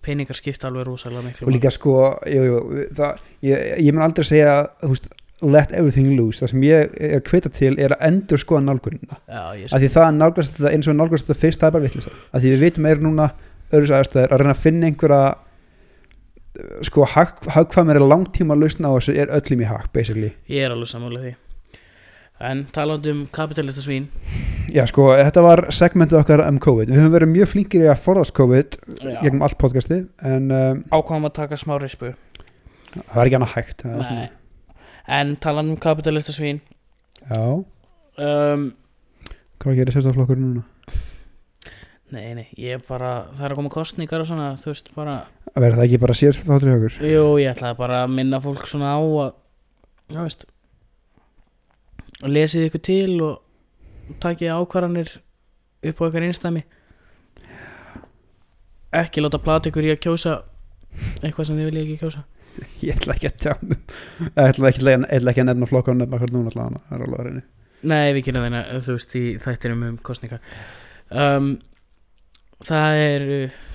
peningar 0.03 0.35
skipta 0.35 0.67
alveg 0.67 0.83
rosalega 0.87 1.23
miklu 1.23 1.47
og 1.47 1.55
líka 1.55 1.71
sko 1.71 1.93
jú, 2.27 2.41
jú, 2.43 2.57
það, 2.95 3.21
ég, 3.47 3.61
ég 3.87 3.95
mun 3.95 4.03
aldrei 4.03 4.27
segja 4.27 4.57
þú 4.81 4.91
veist, 4.91 5.07
let 5.41 5.71
everything 5.71 6.15
loose. 6.17 6.41
Það 6.41 6.53
sem 6.53 6.63
ég 6.65 6.93
er 7.07 7.25
kvita 7.25 7.51
til 7.53 7.73
er 7.77 7.93
að 7.93 8.05
endur 8.09 8.41
skoða 8.41 8.63
nálgunina 8.65 9.19
af 9.29 9.81
því 9.81 9.89
það 9.93 10.05
að 10.05 10.15
nálgast 10.17 10.55
þetta 10.57 10.71
eins 10.73 10.87
og 10.89 10.97
nálgast 10.97 11.27
þetta 11.27 11.41
fyrst 11.43 11.61
það 11.61 11.67
er 11.67 11.75
bara 11.75 11.87
vitlis 11.87 12.07
af 12.09 12.39
því 12.41 12.53
við 12.53 12.63
vitum 12.65 12.87
meira 12.87 13.03
núna 13.03 13.27
öðru 13.75 13.97
aðstæður 13.99 14.33
að 14.33 14.41
reyna 14.41 14.55
að 14.55 14.63
finna 14.63 14.89
einhverja 14.89 15.21
sko 16.87 17.05
hag, 17.05 17.35
hagkvæmur 17.53 17.99
er 17.99 18.05
langtíma 18.07 18.57
lausna 18.57 18.89
á 18.89 18.97
þessu 18.97 19.13
er 19.13 19.33
öllum 19.37 19.61
í 19.61 19.67
hag 19.69 19.91
basically. 19.93 20.31
Ég 20.49 20.65
er 20.65 20.73
alveg 20.73 20.89
sammála 20.89 21.21
því. 21.21 21.35
En 22.47 22.63
talandi 22.73 23.13
um 23.13 23.21
kapitalista 23.33 23.81
svín. 23.81 24.09
Já 24.73 24.83
sko 24.89 25.09
þetta 25.13 25.43
var 25.45 25.63
segmentið 25.73 26.21
okkar 26.21 26.43
um 26.47 26.57
COVID. 26.61 26.89
Við 26.89 27.01
höfum 27.01 27.13
verið 27.13 27.33
mjög 27.33 27.53
flinkir 27.53 27.85
í 27.85 27.91
að 27.91 28.01
forðast 28.05 28.35
COVID 28.37 28.79
gegnum 29.03 29.45
allt 29.45 29.57
podcasti 29.61 30.01
en 30.25 30.49
um, 30.49 30.83
Ákvæðum 30.89 31.29
að 31.29 31.37
taka 31.43 31.61
smá 31.61 31.77
rispu. 31.81 32.13
það 32.97 33.15
var 33.15 33.29
ekki 33.29 33.39
annað 33.39 33.55
hægt 33.57 33.85
er 33.85 34.03
Nei 34.17 34.27
En 35.07 35.35
talandi 35.39 35.75
um 35.75 35.79
kapitalista 35.79 36.35
svín. 36.35 36.59
Já. 37.29 37.63
Um, 38.17 38.65
hvað 39.61 39.79
gerir 39.79 39.95
sérstaflokkur 39.95 40.39
núna? 40.41 40.65
Nei, 42.07 42.31
nei, 42.37 42.45
ég 42.55 42.83
bara 42.87 43.27
Það 43.35 43.43
er 43.43 43.53
að 43.53 43.59
koma 43.59 43.71
kostningar 43.73 44.21
og 44.23 44.29
svona 44.29 44.45
Þú 44.61 44.69
veist 44.71 44.93
bara 44.95 45.15
að 45.51 45.65
vera 45.65 45.75
það 45.75 45.83
ekki 45.83 45.97
bara 45.99 46.15
sér 46.15 46.37
þáttur 46.37 46.69
í 46.69 46.75
okkur 46.77 46.93
Jú, 47.03 47.25
ég 47.43 47.51
ætlaði 47.51 47.77
bara 47.81 47.97
að 48.05 48.13
minna 48.15 48.39
fólk 48.43 48.63
svona 48.71 48.93
á 48.95 48.99
að 49.03 49.33
Já, 50.15 50.21
veist 50.21 50.45
og 52.23 52.31
lesið 52.33 52.67
ykkur 52.67 52.83
til 52.87 53.21
og 53.21 54.15
takið 54.23 54.55
ákvarðanir 54.55 55.11
upp 55.85 55.99
á 56.01 56.07
ykkur 56.07 56.25
einstæmi 56.25 56.63
ekki 58.97 59.21
láta 59.21 59.41
plata 59.43 59.69
ykkur 59.69 59.85
í 59.85 59.91
að 59.93 60.01
kjósa 60.07 60.39
eitthvað 61.21 61.49
sem 61.49 61.59
þið 61.59 61.69
viljið 61.69 61.83
ekki 61.83 61.99
kjósa 62.01 62.23
ég 62.87 62.97
ætla 62.97 63.15
ekki 63.17 63.29
að 63.31 63.37
tjá 63.43 63.53
ég 63.53 64.41
ætla 64.47 64.71
ekki, 64.71 64.83
ég 64.87 65.07
ætla 65.19 65.33
ekki 65.33 65.43
að 65.43 65.49
nefna 65.51 65.69
flokkur 65.69 65.95
og 65.95 66.01
nefna 66.01 66.19
hvernig 66.21 66.37
núna 66.37 66.53
allavega 66.53 66.83
það 66.87 66.97
er 66.97 67.07
alveg 67.07 67.21
að 67.21 67.29
reyni 67.29 67.45
Nei, 67.87 68.09
við 68.15 68.23
kynna 68.25 68.41
þeirna, 68.41 68.61
þú 68.81 68.93
veist, 68.95 69.11
í 69.13 69.25
þættinum 69.43 69.83
um 69.85 69.97
kostningar 70.05 70.39
um, 71.13 71.51
Það 72.65 72.99
er 72.99 73.25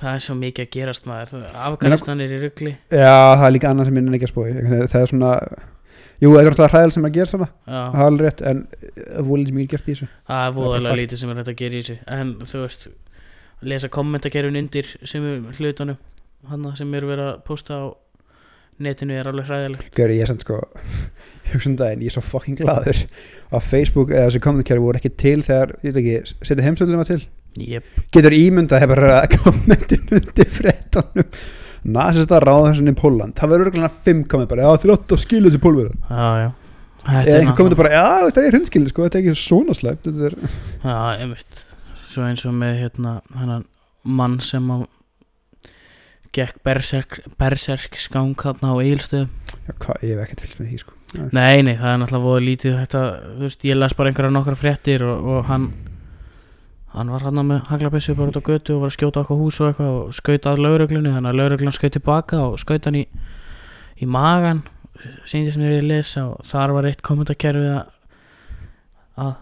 það 0.00 0.16
er 0.16 0.22
svo 0.24 0.34
mikið 0.34 0.64
að 0.64 0.72
gerast 0.74 1.04
maður. 1.06 1.44
Afganistan 1.54 2.22
er 2.24 2.32
í 2.34 2.38
rugli. 2.42 2.72
Já 2.90 3.12
það 3.38 3.44
er 3.46 3.52
líka 3.54 3.70
annað 3.70 3.88
sem 3.88 4.00
ég 4.00 4.02
nenni 4.02 4.18
ekki 4.18 4.26
að 4.26 4.32
spói 4.32 4.48
það 4.90 4.96
er 4.98 5.12
svona 5.12 5.34
jú 6.22 6.32
það 6.32 6.40
er 6.40 6.50
alltaf 6.50 6.74
hræðil 6.74 6.94
sem 6.96 7.06
að 7.06 7.14
gera 7.16 7.30
svona 7.30 7.48
það 7.68 8.00
er 8.00 8.08
alveg 8.08 8.26
rétt 8.26 8.42
en 8.50 8.64
það 8.72 9.28
voru 9.28 9.38
lítið 9.42 9.58
mikið 9.58 9.72
gert 9.76 9.86
í 9.86 9.94
þessu. 9.94 10.08
Það 10.32 10.46
er 10.48 10.56
voðalega 10.58 10.98
lítið 10.98 11.22
sem 11.22 11.30
er 11.30 11.40
hægt 11.40 11.52
að 11.52 11.60
gera 11.62 11.78
í 11.78 11.82
þessu. 11.82 11.96
En 12.16 12.34
þú 12.50 12.64
veist, 12.64 12.88
lesa 13.70 13.92
kommentakerfin 13.98 14.60
undir 14.64 14.90
sem 15.06 15.28
hlutunum 15.60 16.00
hann 16.50 16.70
sem 16.74 16.98
eru 16.98 17.12
verið 17.12 17.28
að 17.28 17.42
posta 17.46 17.78
á 17.78 17.82
netinu 18.84 19.14
er 19.18 19.30
alveg 19.30 19.48
hræðilegt. 19.50 19.88
Gauri, 19.96 20.16
ég 20.18 20.26
er 20.26 20.32
samt 20.32 20.44
sko 20.46 20.58
hugsa 21.52 21.68
um 21.70 21.76
daginn, 21.80 22.02
ég 22.04 22.12
er 22.12 22.16
svo 22.16 22.24
fucking 22.24 22.58
glaður 22.60 23.02
að 23.52 23.66
Facebook 23.68 24.12
eða 24.14 24.28
þessi 24.30 24.42
kommentkjæri 24.44 24.82
voru 24.84 25.00
ekki 25.00 25.12
til 25.20 25.38
þegar, 25.44 25.74
ég 25.84 25.92
veit 25.96 26.02
ekki, 26.02 26.36
setja 26.48 26.66
heimsöldunum 26.66 27.04
til? 27.08 27.20
Jep, 27.60 27.84
getur 28.14 28.32
ímyndað 28.32 28.80
hefur 28.86 29.02
kommentin 29.42 30.06
undir 30.16 30.48
frettunum 30.48 31.26
nasista 31.92 32.38
ráðhessin 32.40 32.88
í 32.92 32.94
Póland 32.96 33.34
það 33.36 33.50
verður 33.52 33.68
örgulega 33.72 34.02
fimm 34.06 34.22
komment 34.30 34.50
bara, 34.52 34.68
já 34.70 34.82
þrótt 34.84 35.12
og 35.16 35.20
skilu 35.20 35.50
þessi 35.50 35.60
pólverðar 35.62 35.96
já, 36.06 36.28
já. 36.46 36.50
Þetta 37.02 37.18
eða 37.18 37.34
er 37.34 37.40
einhver 37.42 37.56
kommentur 37.58 37.82
náttúrulega- 37.82 37.82
bara, 37.82 38.30
já 38.30 38.34
það 38.36 38.46
er 38.48 38.56
hundskili 38.56 38.92
sko, 38.92 39.04
þetta 39.08 39.18
er 39.18 39.24
ekki 39.26 39.42
svona 39.42 39.74
slæmt 39.74 40.04
þetta 40.06 40.50
Já, 40.86 40.96
einmitt. 41.18 41.62
Svo 42.12 42.22
eins 42.28 42.44
og 42.46 42.54
með 42.54 42.78
hérna 42.84 43.14
mann 44.04 44.38
sem 44.44 44.68
að 44.70 44.84
gekk 46.32 46.58
berserk, 46.64 47.98
skang 48.00 48.34
hérna 48.40 48.72
á 48.72 48.76
hvað, 49.78 50.02
ég 50.02 50.16
hef 50.16 50.24
ekkert 50.24 50.42
fylgst 50.42 50.60
með 50.60 50.68
því 50.70 50.80
sko. 50.82 50.98
Nei, 51.36 51.62
nei, 51.62 51.74
það 51.76 51.90
er 51.92 51.98
náttúrulega 52.00 52.24
voða 52.24 52.44
lítið 52.46 52.76
þetta, 52.80 53.00
þú 53.36 53.46
veist, 53.46 53.64
ég 53.68 53.78
las 53.78 53.94
bara 53.98 54.10
einhverja 54.10 54.32
nokkra 54.32 54.58
fréttir 54.58 55.04
og, 55.04 55.26
og 55.34 55.48
hann 55.50 55.68
hann 56.92 57.12
var 57.12 57.24
hann 57.24 57.40
með 57.48 57.68
haglabissu 57.70 58.14
bara 58.16 58.32
út 58.32 58.40
á 58.40 58.48
götu 58.48 58.76
og 58.76 58.84
var 58.84 58.92
að 58.92 58.96
skjóta 58.98 59.22
okkur 59.22 59.40
hús 59.40 59.60
og 59.60 59.70
eitthvað 59.70 59.94
og 60.00 60.16
skaut 60.16 60.48
að 60.48 60.62
lauruglunni, 60.64 61.12
þannig 61.12 61.30
að 61.30 61.38
lauruglan 61.40 61.76
skaut 61.76 61.94
tilbaka 61.96 62.40
og 62.48 62.58
skaut 62.60 62.88
hann 62.88 62.98
í, 63.00 63.04
í 64.00 64.08
magan 64.08 64.64
síndi 65.28 65.52
sem 65.52 65.64
ég 65.64 65.78
er 65.78 65.84
að 65.84 65.90
lesa 65.92 66.26
og 66.30 66.44
þar 66.48 66.76
var 66.76 66.88
eitt 66.90 67.04
kommentakerfi 67.04 67.70
að 67.76 67.90
að 69.22 69.32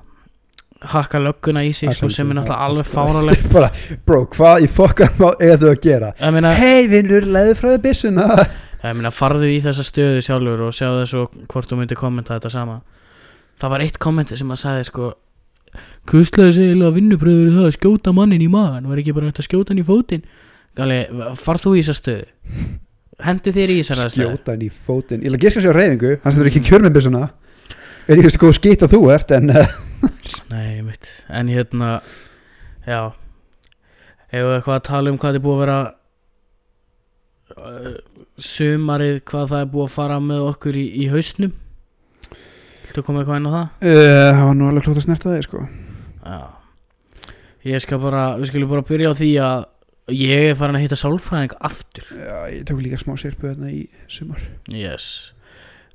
hakka 0.81 1.21
lögguna 1.21 1.63
í 1.67 1.73
sig 1.77 1.93
sko, 1.93 2.09
sem 2.13 2.31
er 2.33 2.41
náttúrulega 2.41 3.13
alveg 3.21 3.47
bara, 3.55 3.71
bro, 4.07 4.25
hvað 4.33 4.65
í 4.65 4.69
fokkan 4.71 5.13
eiga 5.41 5.59
þau 5.61 5.71
að 5.71 5.81
gera? 5.85 6.13
Hei 6.57 6.89
vinnur, 6.91 7.27
leiðu 7.29 7.57
frá 7.59 7.69
þið 7.75 7.83
byssuna. 7.85 8.29
Ég 8.81 8.97
meina 8.97 9.13
farðu 9.13 9.51
í 9.53 9.59
þessa 9.61 9.85
stöðu 9.85 10.23
sjálfur 10.25 10.63
og 10.65 10.77
sjáðu 10.77 11.09
svo 11.09 11.25
hvort 11.53 11.69
þú 11.69 11.83
myndir 11.83 12.01
kommenta 12.01 12.39
þetta 12.39 12.53
sama. 12.55 12.79
Það 13.61 13.75
var 13.75 13.85
eitt 13.85 13.99
kommenti 14.01 14.39
sem 14.41 14.55
að 14.55 14.63
sagði 14.63 14.87
sko 14.89 15.11
Kuslega 16.09 16.51
segilega 16.57 16.95
vinnubröður 16.97 17.59
það 17.59 17.67
að 17.69 17.75
skjóta 17.77 18.13
mannin 18.17 18.43
í 18.43 18.49
magan 18.51 18.89
var 18.91 18.99
ekki 18.99 19.13
bara 19.15 19.29
hægt 19.29 19.43
að 19.43 19.47
skjóta 19.47 19.71
hann 19.71 19.83
í 19.83 19.85
fótinn? 19.87 20.25
Gali, 20.79 20.97
farð 21.39 21.67
þú 21.67 21.75
í 21.77 21.83
þessa 21.85 21.99
stöðu? 22.01 22.25
Hendu 23.21 23.53
þér 23.53 23.71
í 23.75 23.77
þessar 23.83 24.01
aðstæður. 24.07 24.33
Skjóta 24.33 24.55
hann 24.55 24.65
í 24.65 24.71
fótinn. 24.73 25.21
Ég 25.21 25.29
ætla 25.29 25.39
að 25.39 25.45
giska 25.45 25.63
sér 25.63 25.77
á 25.77 25.79
reyfingu, 25.79 26.13
hann 26.25 26.35
sem 26.35 26.49
ekki 26.51 26.65
kjör 26.67 26.87
með 26.87 26.97
byssuna 26.97 27.23
veit 28.07 28.19
ekki 28.19 28.33
sko 28.35 28.51
skýt 28.57 28.85
að 28.87 28.95
þú 28.97 29.01
ert 29.15 29.33
en 29.37 29.53
uh, 29.55 29.73
Nei, 30.53 30.81
mitt, 30.85 31.09
en 31.29 31.51
hérna 31.51 32.01
já. 32.87 33.11
Hefur 34.31 34.47
við 34.47 34.57
eitthvað 34.57 34.77
að 34.77 34.87
tala 34.89 35.11
um 35.13 35.19
hvað 35.21 35.37
þið 35.37 35.45
búið 35.47 35.57
að 35.57 35.63
vera 35.65 35.79
uh, 37.57 37.97
sumarið 38.51 39.19
hvað 39.31 39.51
það 39.53 39.65
er 39.65 39.73
búið 39.75 39.89
að 39.89 39.97
fara 39.97 40.21
með 40.25 40.47
okkur 40.53 40.79
í, 40.81 40.87
í 41.03 41.09
hausnum? 41.13 41.57
Viltu 42.85 43.05
koma 43.07 43.23
eitthvað 43.23 43.43
inn 43.43 43.51
á 43.51 43.53
það? 43.57 43.67
uh, 43.91 44.31
það 44.39 44.47
var 44.47 44.57
nú 44.59 44.71
alveg 44.71 44.87
klótt 44.87 45.03
að 45.03 45.07
snerta 45.07 45.35
þig 45.35 45.49
sko. 45.49 45.67
Já. 46.25 46.41
Ég 47.71 47.85
skal 47.85 48.01
bara, 48.01 48.23
við 48.41 48.53
skulum 48.53 48.71
bara 48.71 48.87
byrja 48.89 49.13
á 49.13 49.19
því 49.19 49.35
að 49.45 49.67
ég 50.17 50.47
er 50.49 50.57
farin 50.59 50.79
að 50.79 50.87
hitta 50.87 50.97
sálfræðing 50.99 51.59
aftur. 51.69 52.07
Já, 52.17 52.39
ég 52.55 52.65
tók 52.67 52.81
líka 52.81 52.99
smá 53.03 53.13
sérpu 53.21 53.51
þarna 53.51 53.75
í 53.75 53.85
sumar. 54.11 54.41
Yes 54.73 55.11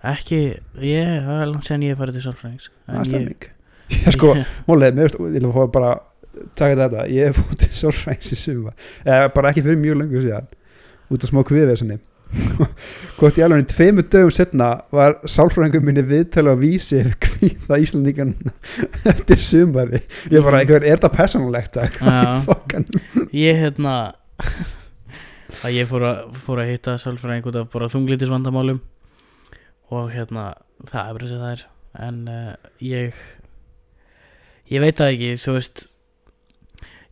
Ekki, 0.05 0.39
ég, 0.85 1.11
það 1.25 1.41
er 1.41 1.51
langt 1.51 1.69
sen 1.69 1.85
ég 1.85 1.95
er 1.95 1.99
farið 2.01 2.17
til 2.19 2.25
sálfræðings 2.27 2.67
það 2.85 2.95
er 2.95 2.99
ég- 2.99 3.11
stemming 3.11 3.47
já, 4.05 4.11
sko, 4.17 4.33
málið, 4.69 4.97
mér 4.97 5.07
veist, 5.09 5.21
ég 5.21 5.37
vil 5.45 5.53
fá 5.55 5.63
bara 5.77 5.93
taka 6.59 6.75
þetta, 6.81 7.05
ég 7.15 7.29
hef 7.31 7.39
fótt 7.39 7.61
til 7.63 7.71
sálfræðings 7.83 8.33
í 8.35 8.41
sumar, 8.41 8.75
eða 9.05 9.31
bara 9.37 9.53
ekki 9.53 9.63
fyrir 9.65 9.79
mjög 9.81 10.01
lengur 10.01 10.25
síðan, 10.25 10.49
út 11.15 11.23
af 11.25 11.31
smá 11.31 11.41
kviðvesinni 11.47 11.97
hvort 13.19 13.37
ég 13.37 13.45
alveg 13.45 13.67
tveimur 13.71 14.07
dögum 14.11 14.31
setna 14.33 14.67
var 14.91 15.13
sálfræðingum 15.29 15.85
minni 15.87 16.01
viðtala 16.09 16.55
á 16.57 16.59
vísi 16.59 16.97
yfir 16.99 17.13
kvíða 17.23 17.77
Íslandingan 17.83 18.33
eftir 19.07 19.39
sumari 19.39 20.01
ég 20.33 20.41
bara, 20.43 20.59
einhver, 20.63 20.81
er 20.83 20.97
þetta 20.97 21.11
personalegt 21.13 21.77
að 21.79 21.99
Já. 22.01 22.23
fokkan 22.47 22.87
Ég 23.31 23.61
hérna 23.61 23.93
að 25.63 25.77
ég 25.77 25.87
fór 25.87 26.03
að, 26.09 26.17
fór 26.43 26.61
að 26.65 26.73
hitta 26.73 26.97
sálfræðing 26.99 27.47
út 27.53 27.61
af 27.61 27.69
bara 27.77 27.87
þunglitis 27.93 28.33
vandamálum 28.33 28.81
og 29.93 30.13
hérna 30.13 30.53
það 30.89 31.01
er 31.01 31.17
bara 31.17 31.29
sem 31.31 31.43
það 31.43 31.51
er. 31.55 31.65
En 32.05 32.21
uh, 32.27 32.71
ég 32.83 33.19
ég 34.71 34.81
veit 34.81 34.97
það 34.97 35.11
ekki, 35.13 35.35
þú 35.43 35.57
veist 35.57 35.85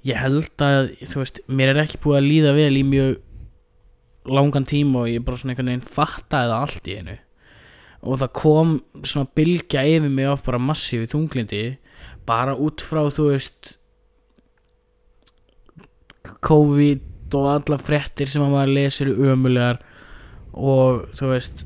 ég 0.03 0.19
held 0.19 0.63
að 0.63 0.89
þú 1.07 1.21
veist, 1.21 1.43
mér 1.47 1.73
er 1.73 1.83
ekki 1.85 2.01
búið 2.03 2.19
að 2.19 2.27
líða 2.27 2.55
vel 2.57 2.73
í 2.79 2.87
mjög 2.87 3.13
langan 4.33 4.67
tíma 4.67 5.03
og 5.03 5.11
ég 5.11 5.23
bara 5.23 5.39
svona 5.39 5.53
einhvern 5.53 5.71
veginn 5.71 5.93
fattaði 5.95 6.51
það 6.51 6.57
allt 6.59 6.89
í 6.89 6.97
einu. 6.99 7.15
Og 8.03 8.19
það 8.19 8.33
kom 8.35 8.73
svona 9.07 9.31
bylgja 9.37 9.85
yfir 9.87 10.11
mig 10.11 10.27
of 10.27 10.43
bara 10.43 10.59
massífi 10.59 11.07
þunglindi 11.11 11.63
bara 12.27 12.55
út 12.55 12.83
frá 12.83 13.05
þú 13.11 13.29
veist 13.31 13.77
COVID 16.43 17.35
og 17.35 17.49
alla 17.51 17.79
fréttir 17.81 18.29
sem 18.31 18.43
að 18.43 18.53
maður 18.53 18.75
lesir 18.77 19.11
ömulegar 19.11 19.79
og 20.53 21.07
þú 21.17 21.31
veist 21.31 21.63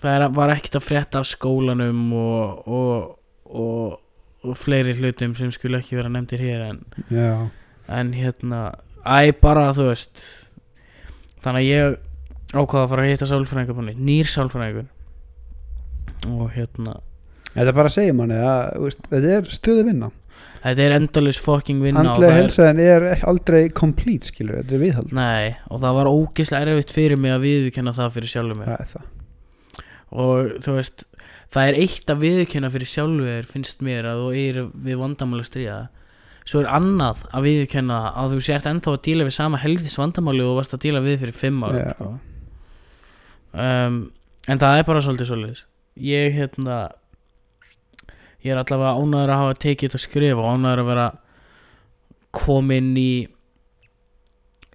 það 0.00 0.14
er, 0.16 0.26
var 0.36 0.52
ekkert 0.54 0.78
að 0.80 0.86
frétta 0.86 1.20
af 1.22 1.28
skólanum 1.30 2.04
og, 2.16 2.68
og, 2.68 3.18
og, 3.50 3.98
og 4.44 4.56
fleiri 4.56 4.94
hlutum 4.98 5.34
sem 5.38 5.50
skulle 5.54 5.80
ekki 5.82 5.98
vera 5.98 6.08
nefndir 6.12 6.40
hér 6.44 6.62
en, 6.70 6.78
en 7.88 8.12
hérna 8.16 8.62
æ 9.04 9.32
bara 9.40 9.70
þú 9.76 9.90
veist 9.90 10.22
þannig 11.44 11.60
að 11.60 11.68
ég 11.70 11.98
ákvaða 12.50 12.82
að 12.84 12.90
fara 12.94 13.04
að 13.04 13.12
hitta 13.12 13.84
nýtt, 13.86 14.00
nýr 14.08 14.26
sálfræðingur. 14.28 14.88
Og 16.30 16.48
hérna 16.52 16.96
þetta 17.54 17.68
er 17.70 17.76
bara 17.76 17.90
að 17.90 17.94
segja 17.96 18.16
manni 18.16 18.40
að 18.40 18.88
þetta 19.10 19.36
er 19.36 19.52
stöðu 19.54 19.84
vinna. 19.86 20.10
Þetta 20.60 20.84
er 20.84 20.92
endalus 20.98 21.38
fucking 21.40 21.80
vinna 21.80 22.02
andlega 22.02 22.34
er- 22.34 22.42
helsaðin 22.42 22.80
er 22.84 23.06
ekki- 23.14 23.28
aldrei 23.30 23.62
complete 23.72 24.28
skilur, 24.28 24.58
þetta 24.60 24.74
er 24.76 24.82
viðhald. 24.82 25.12
Nei, 25.16 25.56
og 25.70 25.80
það 25.80 25.96
var 25.96 26.10
ógeðslega 26.10 26.66
erfitt 26.74 26.92
fyrir 26.92 27.16
mig 27.16 27.32
að 27.32 27.46
viðurkenna 27.46 27.94
það 27.96 28.12
fyrir 28.18 28.32
sjálfur 28.34 28.58
mér. 28.60 28.68
Það 28.74 28.80
er 28.84 28.92
það 28.92 29.08
og 30.10 30.52
þú 30.64 30.76
veist, 30.76 31.04
það 31.54 31.70
er 31.70 31.80
eitt 31.84 32.10
að 32.10 32.22
viðurkenna 32.24 32.70
fyrir 32.74 32.90
sjálfur 32.90 33.48
finnst 33.48 33.82
mér 33.86 34.08
að 34.10 34.22
þú 34.24 34.30
er 34.42 34.60
við 34.86 35.00
vandamáli 35.00 35.44
að 35.44 35.50
stríða 35.50 35.80
svo 36.50 36.62
er 36.62 36.70
annað 36.72 37.24
að 37.30 37.46
viðurkenna 37.46 37.98
að 38.18 38.34
þú 38.34 38.44
sért 38.46 38.68
ennþá 38.70 38.94
að 38.94 39.02
díla 39.06 39.26
við 39.28 39.36
sama 39.36 39.60
helgis 39.62 39.98
vandamáli 40.00 40.46
og 40.46 40.56
varst 40.58 40.74
að 40.74 40.86
díla 40.86 41.02
við 41.04 41.20
fyrir 41.24 41.36
fimm 41.36 41.60
ára 41.66 41.82
Já. 41.82 41.90
sko. 41.94 42.08
um, 43.54 43.98
en 44.50 44.62
það 44.62 44.78
er 44.78 44.88
bara 44.88 45.04
svolítið 45.04 45.30
svolítið 45.30 45.64
ég 46.10 46.38
hérna 46.38 46.78
ég 48.40 48.54
er 48.54 48.62
allavega 48.62 48.96
ánæður 48.96 49.34
að 49.34 49.42
hafa 49.44 49.60
tekið 49.66 49.90
þetta 49.90 50.02
skrif 50.06 50.40
og 50.40 50.48
ánæður 50.54 50.82
að 50.82 50.90
vera 50.90 51.06
komin 52.40 52.90
í 52.98 53.12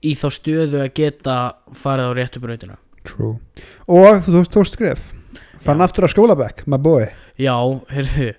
í 0.06 0.14
þá 0.20 0.28
stöðu 0.36 0.84
að 0.84 0.94
geta 1.00 1.38
farið 1.74 2.12
á 2.14 2.18
réttu 2.20 2.44
brautina 2.44 2.78
True. 3.06 3.38
og 3.90 4.26
þú 4.26 4.44
tókst 4.54 4.78
skref 4.78 5.12
fann 5.66 5.82
aftur 5.84 6.06
á 6.06 6.10
skólabekk, 6.14 6.66
my 6.70 6.78
boy. 6.82 7.08
Já, 7.42 7.56
heyrðu 7.92 8.34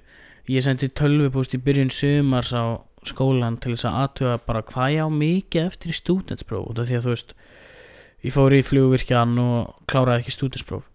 Ég 0.47 0.62
sendi 0.62 0.87
tölvupúst 0.95 1.57
í 1.57 1.59
byrjun 1.59 1.89
sumars 1.91 2.53
á 2.55 2.79
skólan 3.07 3.57
til 3.59 3.73
þess 3.75 3.89
að 3.89 3.97
aðtuga 4.03 4.35
bara 4.47 4.62
hvað 4.67 4.93
ég 4.95 5.03
á 5.03 5.11
mikið 5.11 5.65
eftir 5.67 5.91
í 5.91 5.97
stúdentspróf 5.99 6.69
út 6.71 6.79
af 6.79 6.87
því 6.87 6.99
að 6.99 7.07
þú 7.07 7.15
veist 7.15 7.33
ég 8.27 8.35
fór 8.37 8.55
í 8.55 8.61
flugvirkjan 8.69 9.33
og 9.43 9.73
kláraði 9.91 10.23
ekki 10.23 10.35
stúdentspróf. 10.37 10.87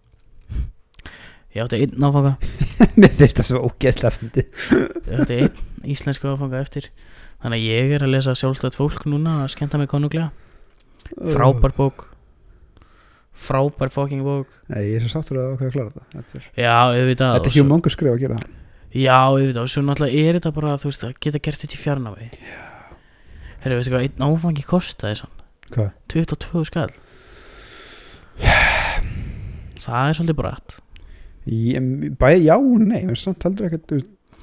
Ég 1.52 1.66
átti 1.66 1.82
einn 1.84 2.08
áfanga. 2.08 2.32
Mér 3.00 3.12
finnst 3.18 3.42
það 3.42 3.48
svo 3.50 3.60
ógeðslega 3.68 4.14
fyndi 4.16 4.46
Ég 4.48 5.20
átti 5.20 5.38
einn 5.42 5.92
íslensku 5.92 6.32
áfanga 6.32 6.62
eftir. 6.64 6.88
Þannig 7.44 7.60
að 7.60 7.68
ég 7.74 7.92
er 7.98 8.06
að 8.06 8.14
lesa 8.14 8.36
sjálfstætt 8.38 8.78
fólk 8.78 9.04
núna 9.04 9.42
að 9.42 9.52
skemmta 9.58 9.82
mig 9.82 9.92
konunglega. 9.92 10.30
Frábær 11.12 11.76
bók 11.76 12.06
Frábær 13.32 13.88
fucking 13.90 14.22
bók. 14.26 14.50
Nei, 14.68 14.82
ég 14.92 14.98
er 14.98 15.06
svo 15.06 15.12
sáttur 15.22 15.38
að 15.40 15.54
ákveða 15.54 15.68
að 15.70 15.76
klára 15.76 15.90
þetta 15.92 16.04
Þetta 16.18 16.38
er, 16.38 16.48
Já, 16.62 16.74
auðvitað 16.92 17.32
þetta 17.36 17.48
er 17.48 17.54
svo- 17.56 17.64
humongur 17.64 17.94
skrif 17.94 18.12
að 18.12 18.20
gera 18.26 18.40
Já, 18.92 19.16
auðvitað, 19.32 19.62
og 19.62 19.70
svo 19.72 19.82
náttúrulega 19.86 20.24
er 20.28 20.36
þetta 20.38 20.52
bara, 20.58 20.74
þú 20.82 20.90
veist, 20.90 21.04
að 21.08 21.14
geta 21.24 21.40
gert 21.46 21.62
þetta 21.64 21.78
í 21.78 21.80
fjarnáfi 21.80 22.28
Herru, 23.62 23.78
veistu 23.78 23.92
hvað, 23.94 24.04
einn 24.08 24.26
áfangi 24.28 24.64
kostaði 24.68 25.16
sann 25.22 25.38
Hvað? 25.72 25.90
22 26.12 26.64
skall. 26.68 26.92
Það 29.82 30.08
er 30.08 30.16
svolítið 30.18 30.38
brætt 30.38 30.76
Ég- 31.48 32.16
Bæði 32.20 32.44
já 32.46 32.56
nei, 32.78 33.00
en 33.08 33.16
samt 33.18 33.42
heldur 33.42 33.66
ekkert 33.70 33.86
þú 33.90 34.02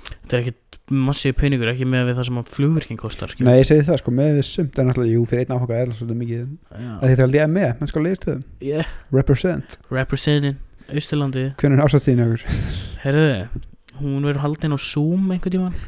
Þetta 0.09 0.33
er 0.35 0.41
ekkit 0.43 0.68
massíu 0.93 1.35
peningur, 1.37 1.69
ekki 1.71 1.85
með 1.89 2.11
það 2.17 2.25
sem 2.27 2.39
að 2.41 2.51
flugvirking 2.53 2.99
kostar 2.99 3.31
skilur. 3.31 3.49
Nei, 3.49 3.59
ég 3.61 3.67
segi 3.69 3.85
það 3.87 3.99
sko, 4.01 4.13
með 4.15 4.31
við 4.39 4.45
sumt 4.47 4.79
en 4.79 4.89
náttúrulega, 4.89 5.15
jú, 5.15 5.23
fyrir 5.29 5.43
einn 5.45 5.55
áfanga 5.55 5.79
er 5.79 5.93
svolítið 5.95 6.19
mikið 6.21 6.41
að 6.41 7.03
Þetta 7.03 7.15
er 7.15 7.25
alveg 7.25 7.51
með, 7.53 7.69
menn 7.79 7.91
skal 7.91 8.03
leir 8.05 8.21
töðum 8.23 8.43
yeah. 8.65 8.93
Represent, 9.15 9.77
Representin, 9.93 10.57
Austurlandi 10.89 11.45
hvernig 11.61 11.77
er 11.79 11.85
ásattíðin 11.85 12.23
ykkur? 12.25 12.41
Herru, 13.05 13.25
hún 13.99 14.27
verður 14.27 14.43
haldin 14.45 14.75
á 14.75 14.79
Zoom 14.81 15.29
einhvern 15.35 15.53
tímann 15.55 15.75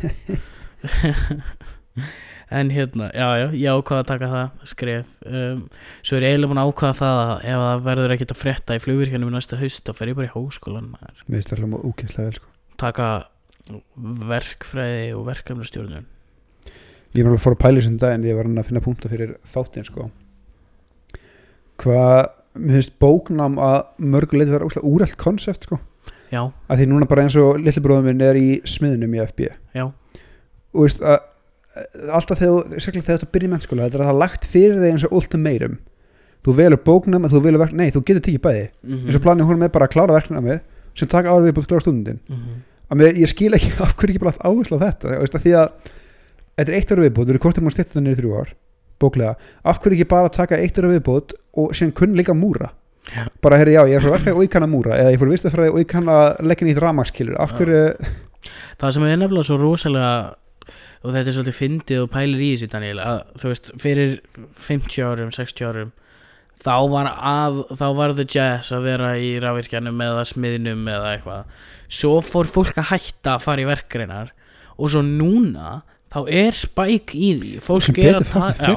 En 2.51 2.67
hérna, 2.67 3.07
já, 3.15 3.27
já, 3.39 3.45
ég 3.55 3.71
ákvaða 3.71 4.01
að 4.03 4.09
taka 4.09 4.27
það 4.27 4.65
skref 4.67 5.11
um, 5.23 5.61
Svo 6.03 6.17
er 6.17 6.25
ég 6.25 6.33
eiginlega 6.33 6.51
búin 6.51 6.59
að 6.59 6.71
ákvaða 6.73 6.97
það 6.99 7.19
að 7.21 7.45
ef 7.47 7.61
það 7.63 7.85
verður 7.85 8.13
ekkert 8.17 8.33
að 8.35 8.41
frétta 8.41 8.75
í 8.75 8.83
flugvirkjanum 8.83 9.31
í 9.31 9.35
næsta 9.37 9.59
haust 9.61 9.87
þá 9.87 9.93
fer 9.95 10.11
ég 10.11 10.17
bara 10.19 10.27
í 10.27 10.33
háskólan 10.33 10.89
maður. 10.91 11.21
Mér 11.29 11.37
finnst 11.37 11.53
það 11.53 11.61
hljóma 11.63 11.79
ógeðslega 11.87 12.27
vel 12.27 12.39
sko 12.41 12.51
taka 12.81 13.07
verkfræði 14.31 15.13
og 15.17 15.25
verkefnastjórnun. 15.29 16.09
Ég 17.11 17.23
er 17.23 17.27
alveg 17.27 17.43
fór 17.43 17.57
að 17.57 17.63
pæla 17.63 17.81
þessum 17.81 17.97
daginn 17.99 18.27
ég 18.29 18.37
var 18.37 18.47
hann 18.47 18.59
að 18.61 18.69
finna 18.69 18.83
punkta 18.83 19.11
fyrir 19.11 19.33
þáttinn 19.51 19.87
sko. 19.87 20.09
Hvað, 21.81 22.19
mér 22.55 22.77
finnst 22.77 22.93
bóknám 23.01 23.57
að 23.61 23.79
mörgu 24.13 24.39
leiti 24.39 24.53
vera 24.53 24.67
óslega 24.67 24.87
úrælt 24.87 25.17
konsept 25.19 25.67
sko. 25.67 25.81
Já, 26.31 26.45
að 26.71 26.79
því 26.79 26.87
núna 26.87 27.07
bara 27.09 27.25
eins 27.25 27.35
og 27.35 27.59
lillibróðum 27.59 28.07
minn 28.07 28.23
er 28.23 28.37
í 28.39 28.61
smiðunum 28.63 29.17
í 29.17 29.19
FB 29.25 29.49
já, 29.75 29.83
og 29.83 30.85
veist 30.85 31.01
að 31.03 31.17
að 31.71 32.11
alltaf 32.17 32.39
þegar, 32.39 32.67
sérstaklega 32.73 33.07
þegar 33.07 33.25
að 33.25 33.31
byrja 33.35 33.47
í 33.47 33.51
mennskóla 33.51 33.85
þetta 33.87 33.97
er 33.97 34.01
að 34.01 34.09
það 34.09 34.13
er 34.13 34.21
lagt 34.21 34.47
fyrir 34.51 34.79
þig 34.81 34.93
eins 34.93 35.05
og 35.07 35.13
ultimatum. 35.19 35.77
Þú 36.41 36.55
velur 36.57 36.81
bóknám 36.87 37.27
að 37.27 37.35
þú 37.35 37.41
velur 37.45 37.61
verk 37.61 37.75
nei, 37.77 37.91
þú 37.93 38.01
getur 38.07 38.23
tekið 38.25 38.43
bæði. 38.43 38.65
Mm 38.81 39.05
eins 39.05 39.17
og 39.19 39.23
planið 39.23 39.47
hún 39.47 39.61
með 39.61 39.71
bara 39.75 39.87
að 39.87 39.93
klára 39.93 40.17
verknæmi 40.17 40.57
sem 40.97 41.07
taka 41.11 41.31
ára 41.31 41.45
við 41.45 41.55
búið 41.55 41.63
að 41.63 41.71
klára 41.71 41.85
stundin 41.85 42.19
að 42.27 42.35
mér, 42.35 42.61
ég 42.99 43.31
skil 43.31 43.53
ekki 43.55 43.71
af 43.85 43.95
hverju 43.95 44.15
ekki 44.15 44.23
bara 44.23 44.33
allt 44.35 44.45
áherslu 44.47 44.81
á 44.81 44.83
þetta 44.87 45.21
veist 45.21 45.37
að 45.37 45.45
því 45.45 45.55
að 45.61 45.71
þetta 46.57 46.67
er 46.67 46.77
eitt 46.77 46.91
ára 46.91 47.05
viðbót 47.05 47.29
þú 47.29 47.35
eru 47.35 47.43
hvort 47.45 47.57
er 47.57 47.65
maður 47.65 47.77
styrta 47.77 47.95
það 47.95 48.05
niður 48.07 48.21
þrjú 48.21 48.35
ár 48.41 48.53
bóklega, 49.01 49.33
af 49.65 49.79
hverju 49.81 49.97
ekki 49.97 50.09
bara 50.11 50.29
taka 50.33 50.59
eitt 50.61 50.77
ára 50.77 50.91
viðbót 50.91 51.35
og 51.57 51.71
síðan 51.77 51.95
kunn 51.97 52.17
líka 52.19 52.35
múra? 52.37 52.73
Já. 53.09 53.25
bara 53.41 53.57
herri 53.57 53.73
já, 53.73 53.81
ég 53.89 53.97
er 53.97 54.03
frá 54.03 54.11
verkefni 54.13 54.37
og 54.37 54.43
ég 54.45 54.51
kann 54.53 54.65
að 54.67 54.73
múra 54.75 54.97
eða 54.99 55.13
ég 55.15 55.17
fór 55.17 55.31
vistafræði 55.31 55.71
og 55.73 55.79
ég 55.81 55.87
kann 55.89 56.11
að 56.11 56.27
leggja 56.45 56.67
nýtt 56.67 56.81
rafmakskilur 56.83 57.39
af 57.41 57.55
hverju, 57.57 57.79
Það 58.81 58.93
sem 58.93 59.05
er 59.05 59.17
nefnilega 59.21 59.47
svo 59.47 59.57
rosalega 59.61 60.11
og 61.01 61.15
þetta 61.15 61.23
er 61.23 61.35
svolítið 61.35 61.57
fyndið 61.57 62.03
og 62.03 62.11
pælir 62.13 62.43
í 62.45 62.51
þessu 62.53 62.69
Daniel 62.71 63.01
að 63.01 63.19
þú 63.41 63.51
veist 63.51 63.71
fyrir 63.81 64.13
50 64.67 65.07
árum, 65.07 65.33
60 65.33 65.67
árum 65.67 65.91
þá 66.61 66.75
var 66.91 67.09
að 67.11 67.61
þá 67.79 67.85
var 67.97 68.15
the 68.17 68.25
jazz 68.25 68.73
að 68.75 68.87
vera 68.89 69.13
í 69.17 69.31
rafvirkjanum 69.41 70.03
eða 70.05 70.25
smiðnum 70.29 70.83
eða 70.91 71.15
eitthvað. 71.15 71.55
Svo 71.91 72.19
fór 72.25 72.49
fólk 72.49 72.77
að 72.79 72.91
hætta 72.93 73.35
að 73.35 73.45
fara 73.47 73.63
í 73.63 73.69
verkreinar 73.69 74.33
og 74.77 74.93
svo 74.93 75.01
núna 75.05 75.81
þá 76.11 76.19
er 76.27 76.57
spæk 76.57 77.15
í 77.15 77.31
því. 77.39 77.53
Fólk 77.63 78.01
er, 78.01 78.19
já, 78.21 78.75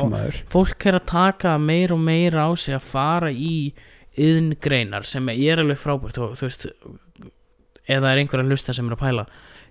fólk 0.52 0.86
er 0.88 0.98
að 1.00 1.08
taka 1.10 1.56
meir 1.58 1.94
og 1.94 2.00
meir 2.02 2.36
á 2.38 2.48
sig 2.58 2.76
að 2.76 2.88
fara 2.94 3.32
í 3.32 3.74
yðngreinar 4.14 5.06
sem 5.08 5.26
er 5.32 5.62
alveg 5.62 5.80
frábært 5.80 6.20
og 6.22 6.36
þú 6.38 6.46
veist 6.46 6.68
eða 7.90 8.12
er 8.12 8.22
einhver 8.22 8.42
að 8.44 8.52
hlusta 8.52 8.74
sem 8.76 8.86
er 8.88 8.96
að 8.96 9.02
pæla 9.02 9.24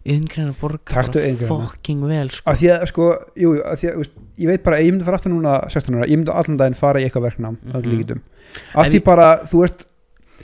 yðngreinar 0.03 0.57
borga 0.59 0.83
bara 0.89 1.47
fucking 1.47 2.03
vel 2.09 2.29
sko. 2.33 2.49
af 2.51 2.59
því 2.59 2.69
að 2.73 2.85
sko, 2.91 3.07
jú, 3.39 3.53
af 3.63 3.79
því 3.79 3.89
að 3.89 3.97
veist, 4.01 4.19
ég 4.43 4.51
veit 4.51 4.65
bara, 4.65 4.81
ég 4.83 4.91
myndi 4.91 5.07
fara 5.07 5.19
aftur 5.19 5.33
núna 5.33 5.55
16 5.71 5.97
ára, 5.97 6.09
ég 6.09 6.19
myndi 6.19 6.35
allan 6.35 6.59
daginn 6.59 6.77
fara 6.79 6.99
í 6.99 7.07
eitthvað 7.07 7.27
verknám 7.29 7.57
mm. 7.61 7.81
-hmm. 7.81 8.21
En 8.75 8.91
því 8.91 9.03
bara 9.03 9.27
þú 9.49 9.63
ert, 9.63 9.85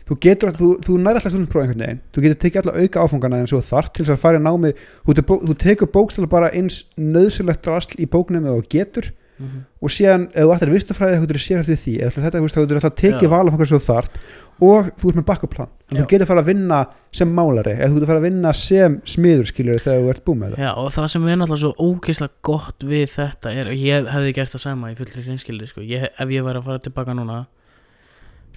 þú 0.08 0.20
getur, 0.22 0.54
þú, 0.56 0.70
þú 0.86 0.98
nær 0.98 1.20
alltaf 1.20 1.32
stundum 1.32 1.52
prófa 1.52 1.68
einhvern 1.68 1.86
veginn, 1.86 2.02
þú 2.14 2.22
getur 2.22 2.40
tekið 2.44 2.62
alla 2.62 2.82
auka 2.82 3.04
áfangana 3.04 3.40
en 3.40 3.48
svo 3.48 3.62
þart 3.62 3.94
til 3.94 4.06
þess 4.06 4.16
að 4.16 4.24
fara 4.24 4.40
í 4.40 4.42
námi 4.42 4.74
þú, 5.06 5.12
þú 5.48 5.54
tekur 5.58 5.88
bókstæla 5.88 6.30
bara 6.30 6.52
eins 6.52 6.86
nöðsilegt 6.98 7.62
drasl 7.62 8.00
í 8.00 8.06
bóknum 8.08 8.46
eða 8.46 8.64
getur 8.70 9.12
Mhm. 9.40 9.64
og 9.82 9.90
síðan, 9.90 10.28
ef 10.36 10.44
þú 10.44 10.54
ættir 10.56 10.72
vistafræði 10.74 11.16
þá 11.16 11.22
getur 11.24 11.38
þú 11.40 11.44
sér 11.46 11.60
eftir 11.62 11.78
því, 11.80 11.94
eða 12.04 12.24
þetta, 12.24 12.40
þú 12.40 12.44
veist, 12.44 12.56
þá 12.56 12.62
getur 12.64 12.80
alltaf 12.80 12.96
tekið 13.00 13.30
val 13.32 13.48
af 13.48 13.54
hvað 13.56 13.70
svo 13.72 13.80
þart 13.80 14.18
og 14.60 14.90
þú 15.00 15.12
ert 15.12 15.20
með 15.20 15.26
bakkuplan, 15.30 15.72
að 15.90 16.02
þú 16.02 16.06
getur 16.12 16.30
fara 16.30 16.44
að 16.44 16.50
vinna 16.52 16.80
sem 17.16 17.32
málari, 17.32 17.76
eða 17.78 17.90
þú 17.90 17.98
getur 17.98 18.12
fara 18.12 18.22
að 18.22 18.28
vinna 18.28 18.54
sem 18.58 18.98
smiður 19.08 19.50
skilur 19.50 19.84
þegar 19.86 20.04
þú 20.04 20.12
ert 20.14 20.26
búið 20.26 20.40
með 20.42 20.56
það. 20.56 20.66
Já, 20.66 20.72
og 20.84 20.92
það 20.98 21.08
sem 21.14 21.28
er 21.30 21.40
náttúrulega 21.40 21.64
svo 21.64 21.88
ógeðslega 21.88 22.36
gott 22.50 22.86
við 22.92 23.06
þetta 23.16 23.54
er, 23.56 23.72
og 23.72 23.86
ég 23.88 24.12
hefði 24.14 24.36
gert 24.36 24.54
það 24.56 24.66
sama 24.66 24.92
í 24.92 24.98
fullri 25.00 25.26
reynskildi, 25.26 25.72
sko, 25.72 25.86
ég, 25.88 26.08
ef 26.12 26.36
ég 26.36 26.46
væri 26.46 26.62
að 26.62 26.68
fara 26.68 26.84
tilbaka 26.84 27.16
núna 27.16 27.40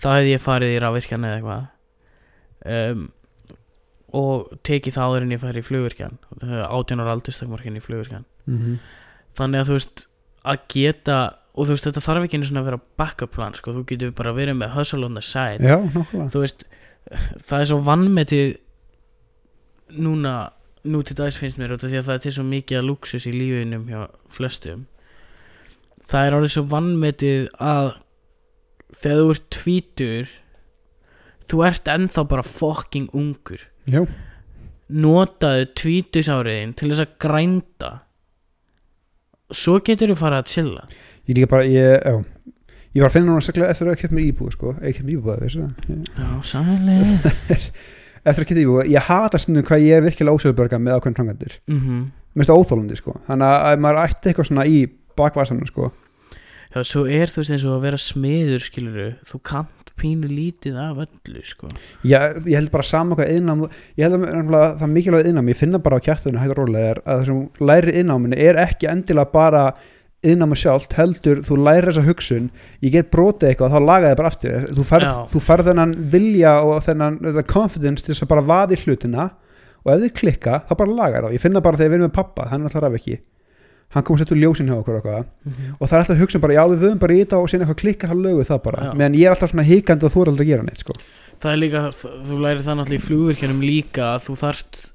þá 0.02 0.08
hefði 0.16 0.34
ég 0.34 0.42
farið 0.42 0.74
í 0.74 0.80
rafvirkjan 0.82 1.28
eða 1.28 1.38
eitthvað. 1.38 1.68
Um, 2.62 3.10
og 4.16 4.50
tekið 4.66 4.96
það 4.96 5.08
áður 5.08 5.26
en 5.26 5.34
ég 5.34 5.40
færi 5.40 5.62
í 5.62 5.66
flugvirkjan 5.66 6.18
átjónar 6.68 7.10
aldurstakmarkin 7.14 7.78
í 7.78 7.82
flugvirkjan 7.82 8.26
mm 8.44 8.58
-hmm. 8.58 8.74
þannig 9.38 9.62
að 9.62 9.70
þú 9.70 9.78
veist 9.78 10.02
að 10.52 10.58
geta 10.74 11.18
og 11.52 11.66
þú 11.66 11.74
veist 11.74 11.86
þetta 11.88 12.02
þarf 12.04 12.26
ekki 12.26 12.38
einu 12.38 12.48
svona 12.48 12.62
að 12.62 12.68
vera 12.70 12.80
backup 13.00 13.34
plan 13.34 13.56
sko, 13.56 13.74
þú 13.76 13.84
getur 13.90 14.14
bara 14.16 14.32
verið 14.36 14.56
með 14.60 14.72
hustle 14.76 15.04
on 15.04 15.18
the 15.18 15.24
side. 15.24 15.60
Já, 15.60 15.76
þú 16.32 16.44
veist 16.44 16.64
það 17.48 17.58
er 17.58 17.68
svo 17.68 17.78
vannmetið 17.84 18.54
núna 20.00 20.34
nú 20.88 21.02
til 21.06 21.16
dags 21.18 21.36
finnst 21.38 21.60
mér 21.60 21.76
því 21.76 21.98
að 22.00 22.08
það 22.08 22.14
er 22.14 22.22
til 22.24 22.34
svo 22.38 22.46
mikið 22.48 22.80
að 22.80 22.88
luxus 22.88 23.28
í 23.28 23.34
lífinum 23.34 23.84
hjá 23.90 24.06
flestum. 24.32 24.86
Það 26.08 26.26
er 26.26 26.38
orðið 26.38 26.54
svo 26.56 26.64
vannmetið 26.72 27.44
að 27.62 27.92
þegar 29.02 29.20
þú 29.20 29.34
ert 29.34 29.46
tvítur 29.58 30.32
þú 31.52 31.62
ert 31.68 31.92
ennþá 31.92 32.26
bara 32.32 32.46
fucking 32.46 33.12
ungur. 33.12 33.68
Já, 33.84 34.06
notaðu 34.92 35.68
tvítusáriðin 35.78 36.74
til 36.78 36.90
þess 36.90 37.04
að 37.04 37.14
grænda. 37.22 37.92
Svo 39.52 39.78
getur 39.84 40.14
þú 40.14 40.16
fara 40.16 40.40
að 40.40 40.52
chilla 40.54 40.86
ég 41.28 41.38
líka 41.38 41.50
bara, 41.52 41.66
ég, 41.68 41.98
já. 42.02 42.22
Ég 42.92 43.00
var 43.00 43.08
að 43.08 43.14
finna 43.16 43.30
núna 43.30 43.44
seglega 43.44 43.72
eftir 43.72 43.88
að 43.88 44.00
kemta 44.02 44.16
mér 44.18 44.26
íbúð 44.28 44.52
sko, 44.52 44.74
eða 44.76 44.90
kemta 44.92 45.06
mér 45.08 45.14
íbúð, 45.16 45.36
veistu 45.40 45.60
það? 45.64 45.72
Já, 46.12 46.30
sannlega 46.50 47.04
Eftir 48.28 48.44
að 48.44 48.48
kemta 48.50 48.62
íbúð, 48.62 48.80
ég 48.92 49.06
hata 49.08 49.40
stundum 49.40 49.64
hvað 49.68 49.86
ég 49.86 49.96
er 49.96 50.04
virkilega 50.04 50.36
ósöðuberga 50.36 50.80
með 50.82 50.98
ákveðin 50.98 51.16
frangandir 51.16 51.54
mhm. 51.70 52.02
Mér 52.32 52.42
finnst 52.42 52.52
það 52.52 52.60
óþólandi 52.60 52.98
sko, 53.00 53.14
þannig 53.28 53.54
að 53.70 53.80
maður 53.84 54.02
ætti 54.06 54.30
eitthvað 54.30 54.48
svona 54.48 54.64
í 54.64 54.76
bakvarsanum 55.20 55.68
sko. 55.68 55.90
Já, 56.72 56.78
svo 56.88 57.02
er 57.04 57.28
þú 57.28 57.42
veist 57.42 57.52
eins 57.52 57.66
og 57.68 57.74
að 57.74 57.82
vera 57.84 57.98
smiður 58.00 58.62
skiluru, 58.64 59.08
þú 59.28 59.40
kant 59.44 59.92
pínu 60.00 60.28
lítið 60.30 60.78
af 60.80 61.02
öllu, 61.04 61.42
sko. 61.44 61.68
Já, 62.08 62.32
ég 62.46 62.56
held 62.56 62.72
bara 62.72 62.86
sama 62.88 63.16
hvað 63.18 63.34
innám 63.36 63.66
Ég 64.00 64.08
held 64.08 64.16
að 64.56 64.78
það 64.80 64.92
mikilvæg 64.94 65.28
innám 65.28 65.50
Ég 65.52 65.58
finna 65.60 65.82
bara 65.84 66.00
á 66.00 66.04
kjartunum 66.08 66.40
og 70.22 70.28
læri 70.28 70.34
endilega 70.34 70.46
bara 70.46 70.46
innámu 70.46 70.54
sjálft 70.56 70.92
heldur 70.94 71.42
þú 71.42 71.56
læri 71.64 71.86
þessa 71.90 72.04
hugsun 72.06 72.50
ég 72.82 72.92
get 72.92 73.10
brotið 73.10 73.48
eitthvað 73.48 73.72
þá 73.72 73.80
laga 73.86 74.08
þið 74.12 74.16
bara 74.16 74.28
aftur 74.28 74.68
þú 74.74 74.84
færð, 74.84 75.28
þú 75.32 75.40
færð 75.40 75.66
þennan 75.66 75.94
vilja 76.10 76.52
og 76.62 76.82
þennan 76.84 77.44
confidence 77.46 78.04
til 78.04 78.14
þess 78.14 78.22
að 78.22 78.28
bara 78.28 78.42
vaði 78.42 78.76
hlutina 78.84 79.30
og 79.84 79.92
ef 79.94 80.00
þið 80.02 80.12
klikka 80.14 80.62
þá 80.68 80.74
bara 80.78 80.90
laga 80.94 81.22
það 81.22 81.32
ég 81.34 81.40
finna 81.42 81.60
bara 81.60 81.76
þegar 81.76 81.90
við 81.90 81.94
erum 81.98 82.06
með 82.10 82.14
pappa, 82.14 82.48
hann 82.50 82.60
er 82.60 82.66
alltaf 82.70 82.82
raf 82.82 82.94
ekki 83.00 83.18
hann 83.92 84.02
kom 84.04 84.16
að 84.16 84.22
setja 84.22 84.36
ljósin 84.40 84.68
hjá 84.70 84.76
okkur 84.78 84.94
og 84.94 85.02
eitthvað 85.02 85.24
Mhm. 85.44 85.74
og 85.80 85.88
það 85.88 85.92
er 85.92 85.98
alltaf 85.98 86.18
hugsun 86.22 86.40
bara, 86.40 86.54
já 86.54 86.62
við 86.70 86.78
höfum 86.86 86.98
bara 86.98 87.12
í 87.12 87.18
þetta 87.24 87.36
og 87.42 87.48
síðan 87.50 87.66
eitthvað 87.66 87.80
klikkar 87.82 88.08
hann 88.08 88.22
lögu 88.22 88.44
það 88.46 88.62
bara 88.62 88.78
Já. 88.86 88.92
meðan 88.94 89.14
ég 89.18 89.26
er 89.26 89.30
alltaf 89.34 89.50
svona 89.52 89.66
hikandi 89.68 90.04
og 90.06 90.12
þú 90.12 90.22
er 90.22 90.28
aldrei 90.32 90.46
að 90.46 90.48
gera 90.48 90.62
neitt 90.62 90.78
sko. 90.80 90.92
Það 91.42 91.52
er 91.52 91.56
líka, 91.58 91.82
þú 91.92 92.38
lærir 92.40 92.62
það 92.62 92.76
náttúrulega 92.78 93.02
í 93.02 93.06
flugvirkjunum 93.08 93.60
líka 93.60 94.02
að 94.14 94.20
þú 94.30 94.36
þarft 94.38 94.91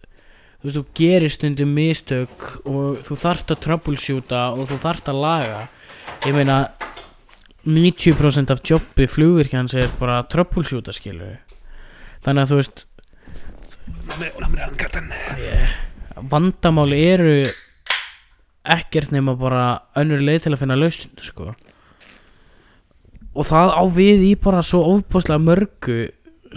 þú 0.58 0.70
veist, 0.70 0.78
þú 0.78 0.84
gerir 0.98 1.34
stundum 1.34 1.74
mistök 1.78 2.46
og 2.66 3.02
þú 3.06 3.20
þarft 3.24 3.54
að 3.54 3.64
troubleshoota 3.66 4.44
og 4.56 4.70
þú 4.72 4.80
þarft 4.86 5.12
að 5.12 5.22
laga. 5.24 5.62
Ég 6.26 6.36
meina 6.36 6.60
90% 7.68 8.54
af 8.54 8.64
jobbi 8.64 9.08
flugvirkjans 9.12 9.76
er 9.76 9.90
bara 10.00 10.22
að 10.22 10.30
troubleshoota 10.32 10.94
skilur 10.96 11.36
þannig 12.24 12.46
að 12.46 12.52
þú 12.52 12.60
veist 12.62 12.84
ég, 15.44 15.74
vandamáli 16.32 17.00
eru 17.10 17.36
ekkert 18.78 19.12
nema 19.16 19.36
bara 19.40 19.66
önnur 20.00 20.24
leið 20.24 20.46
til 20.46 20.54
að 20.56 20.62
finna 20.64 20.80
lausn 20.80 21.12
sko. 21.24 21.54
Og 23.38 23.46
það 23.48 23.76
á 23.80 23.84
við 23.94 24.26
í 24.32 24.34
bara 24.42 24.64
svo 24.66 24.82
ofbúslega 24.96 25.40
mörgu 25.40 26.00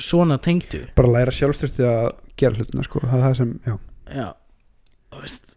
svona 0.00 0.40
tengdu. 0.42 0.86
Bara 0.96 1.12
læra 1.18 1.34
sjálfstyrsti 1.34 1.86
að 1.86 2.10
gera 2.40 2.56
hlutina 2.56 2.86
sko. 2.86 3.02
það 3.04 3.18
er 3.18 3.24
það 3.26 3.38
sem, 3.42 3.54
já 3.66 3.76
já. 4.14 4.28
Þú 5.10 5.24
veist 5.24 5.50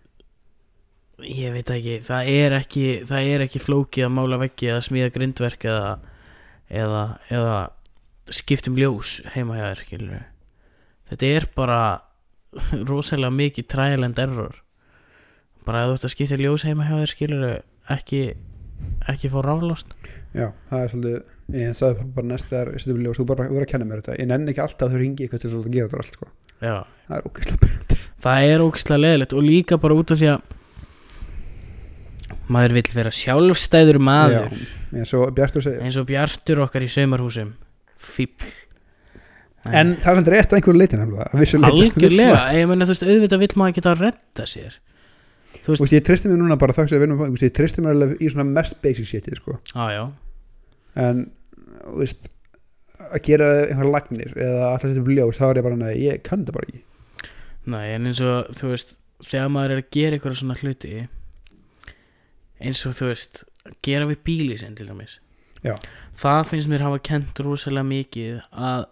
ég 1.23 1.53
veit 1.53 1.69
ekki, 1.71 1.99
það 2.03 2.29
er 2.33 2.55
ekki 2.57 2.85
það 3.07 3.29
er 3.33 3.45
ekki 3.45 3.61
flókið 3.61 4.07
að 4.07 4.15
mála 4.17 4.39
veggi 4.41 4.69
eða 4.71 4.85
smíða 4.87 5.11
grindverk 5.15 5.67
eða 5.69 5.91
eða, 6.73 7.03
eða 7.29 7.57
skiptum 8.33 8.79
ljós 8.79 9.19
heima 9.35 9.59
hjá 9.59 9.67
þér 9.69 9.83
skilur 9.83 10.23
þetta 11.11 11.29
er 11.37 11.47
bara 11.55 11.79
rosalega 12.89 13.33
mikið 13.33 13.69
trial 13.71 14.05
and 14.05 14.19
error. 14.21 14.57
Bara 15.63 15.85
ef 15.85 15.93
þú 15.93 15.97
ert 15.97 16.07
að 16.07 16.15
skipta 16.15 16.41
ljós 16.41 16.65
heima 16.67 16.87
hjá 16.89 16.97
þér 16.99 17.13
skilur 17.13 17.45
ekki 17.93 18.23
ekki 19.09 19.31
fá 19.31 19.39
raflost. 19.45 19.95
Já, 20.35 20.49
það 20.69 20.81
er 20.81 20.91
svolítið 20.91 21.59
ég 21.59 21.77
sagði 21.77 22.07
bara 22.15 22.29
næst 22.29 22.51
þegar 22.51 23.17
þú 23.17 23.27
bara 23.29 23.47
verður 23.47 23.65
að 23.67 23.71
kenna 23.73 23.89
mér 23.89 24.03
þetta. 24.03 24.19
Ég 24.21 24.29
nenni 24.29 24.53
ekki 24.53 24.63
alltaf 24.63 24.87
að 24.87 24.95
þau 24.95 25.03
ringi 25.03 25.25
eitthvað 25.27 25.45
til 25.45 25.53
að 25.53 25.73
gera 25.73 25.89
þetta 25.89 26.03
allt 26.03 26.19
sko. 26.19 26.31
það 26.59 27.17
er 27.17 27.27
ógeðslega 27.29 27.92
það 28.23 28.49
er 28.49 28.63
ógislega 28.63 29.03
leðilegt 29.03 29.36
og 29.36 29.45
líka 29.45 29.79
bara 29.81 29.97
út 29.99 30.13
af 30.13 30.19
því 30.21 30.31
að 30.33 30.49
maður 32.53 32.75
vill 32.77 32.89
vera 32.93 33.13
sjálfstæður 33.13 33.99
maður. 34.03 34.57
Eins 34.93 35.13
og 35.17 35.31
Bjartur 35.36 35.65
segir. 35.65 35.83
Eins 35.83 35.99
og 35.99 36.07
Bjartur 36.09 36.63
okkar 36.65 36.86
í 36.86 36.89
saumarhúsum. 36.91 37.53
Fíp. 38.03 38.45
En 39.63 39.93
það 39.95 40.09
er 40.12 40.17
samt 40.19 40.31
rétt 40.33 40.51
að 40.51 40.59
einhverju 40.59 40.79
leiti 40.79 40.99
nefnilega 40.99 41.29
að 41.29 41.43
vissu 41.43 41.59
leyti. 41.59 41.86
algjörlega, 41.86 42.41
ég 42.57 42.67
meina 42.67 42.88
þú 42.88 42.93
veist 42.93 43.05
auðvitað 43.07 43.43
vill 43.45 43.53
maður 43.62 43.77
geta 43.77 43.93
að 43.93 44.03
redda 44.03 44.47
sér. 44.49 44.75
Þú 45.53 45.71
veist, 45.71 45.83
veist, 45.86 45.95
ég 45.95 46.03
tristi 46.03 46.31
mér 46.31 46.41
núna 46.41 46.57
bara 46.59 46.75
þess 46.75 46.95
að 46.97 47.05
vinna, 47.05 47.29
ég 47.39 47.55
tristi 47.55 47.83
mér 47.83 47.95
alveg 47.95 48.19
í 48.19 48.31
svona 48.33 48.47
mest 48.49 48.75
basic 48.83 49.07
shitið 49.07 49.39
sko. 49.39 49.55
já. 49.71 50.03
En 50.99 51.29
þú 51.86 52.01
veist, 52.01 52.27
að 53.07 53.21
gera 53.29 53.51
einhver 53.69 53.91
lagnir 53.93 54.33
eða 54.36 54.73
alltaf 54.73 54.89
setja 54.89 55.03
upp 55.05 55.13
ljós 55.13 55.39
þá 55.39 55.45
er 55.47 55.62
ég 55.62 55.67
bara, 55.69 55.79
nei, 55.79 55.93
ég 56.01 56.25
kann 56.27 56.43
það 56.43 56.57
bara 56.57 56.67
ekki 56.67 56.83
Nei, 57.65 57.93
en 57.95 58.10
eins 58.10 58.19
og 58.23 58.52
þú 58.58 58.73
veist 58.73 58.95
þegar 59.23 59.52
maður 59.54 59.76
er 59.76 59.82
að 59.84 59.91
gera 59.95 60.17
eitthvað 60.17 60.39
svona 60.39 60.58
hluti 60.60 60.93
eins 62.63 62.82
og 62.88 62.97
þú 62.97 63.12
veist 63.12 63.43
að 63.63 63.78
gera 63.86 64.10
við 64.10 64.23
bíli 64.28 64.58
sinn 64.60 64.76
til 64.76 64.89
dæmis 64.89 65.19
Já. 65.63 65.78
það 66.19 66.49
finnst 66.49 66.71
mér 66.71 66.84
hafa 66.84 66.99
kent 67.08 67.39
rosalega 67.43 67.88
mikið 67.88 68.41
að 68.52 68.86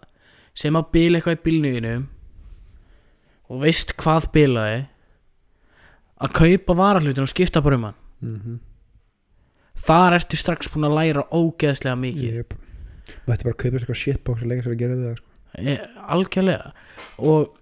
sem 0.56 0.76
að 0.76 0.90
bíla 0.94 1.18
eitthvað 1.18 1.38
í 1.38 1.42
bílnuginu 1.46 1.94
og 3.52 3.62
veist 3.66 3.94
hvað 4.00 4.30
bílaði 4.32 4.82
að 6.22 6.34
kaupa 6.38 6.76
varahlutin 6.78 7.26
og 7.26 7.32
skipta 7.32 7.62
bara 7.64 7.76
um 7.76 7.88
hann 7.88 7.98
mm 8.20 8.36
-hmm. 8.40 8.58
þar 9.86 10.18
ertu 10.18 10.36
strax 10.36 10.68
búin 10.72 10.88
að 10.88 10.96
læra 10.98 11.28
ógeðslega 11.30 11.96
mikið 11.96 12.34
yep. 12.34 12.54
maður 13.26 13.34
ætti 13.34 13.44
bara 13.44 13.54
að 13.54 13.62
kaupa 13.62 13.76
eitthvað 13.76 14.02
shitbox 14.02 14.42
og 14.42 14.48
leika 14.48 14.62
sér 14.62 14.72
að 14.72 14.78
gera 14.78 14.94
við 14.94 15.04
það 15.08 15.16
sko. 15.16 15.28
e, 15.58 15.78
algjörlega 16.08 16.72
og 17.18 17.58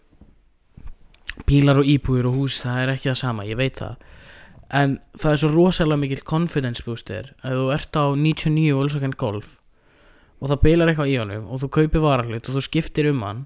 bílar 1.49 1.81
og 1.81 1.89
íbúður 1.89 2.31
og 2.31 2.41
hús 2.41 2.61
það 2.65 2.83
er 2.83 2.95
ekki 2.95 3.11
það 3.11 3.21
sama, 3.23 3.47
ég 3.49 3.61
veit 3.61 3.79
það. 3.81 4.03
En 4.81 4.99
það 5.19 5.33
er 5.33 5.41
svo 5.43 5.53
rosalega 5.55 6.01
mikill 6.05 6.27
confidence 6.27 6.85
booster. 6.87 7.33
Að 7.43 7.57
þú 7.59 7.71
ert 7.75 7.97
á 7.99 8.05
99 8.15 8.77
Volkswagen 8.79 9.17
Golf 9.19 9.57
og 10.41 10.49
það 10.49 10.61
bilar 10.65 10.91
eitthvað 10.91 11.11
í 11.13 11.17
honum 11.21 11.49
og 11.53 11.65
þú 11.65 11.73
kaupir 11.75 12.05
varahlut 12.05 12.47
og 12.49 12.55
þú 12.57 12.63
skiptir 12.65 13.11
um 13.11 13.25
hann 13.27 13.43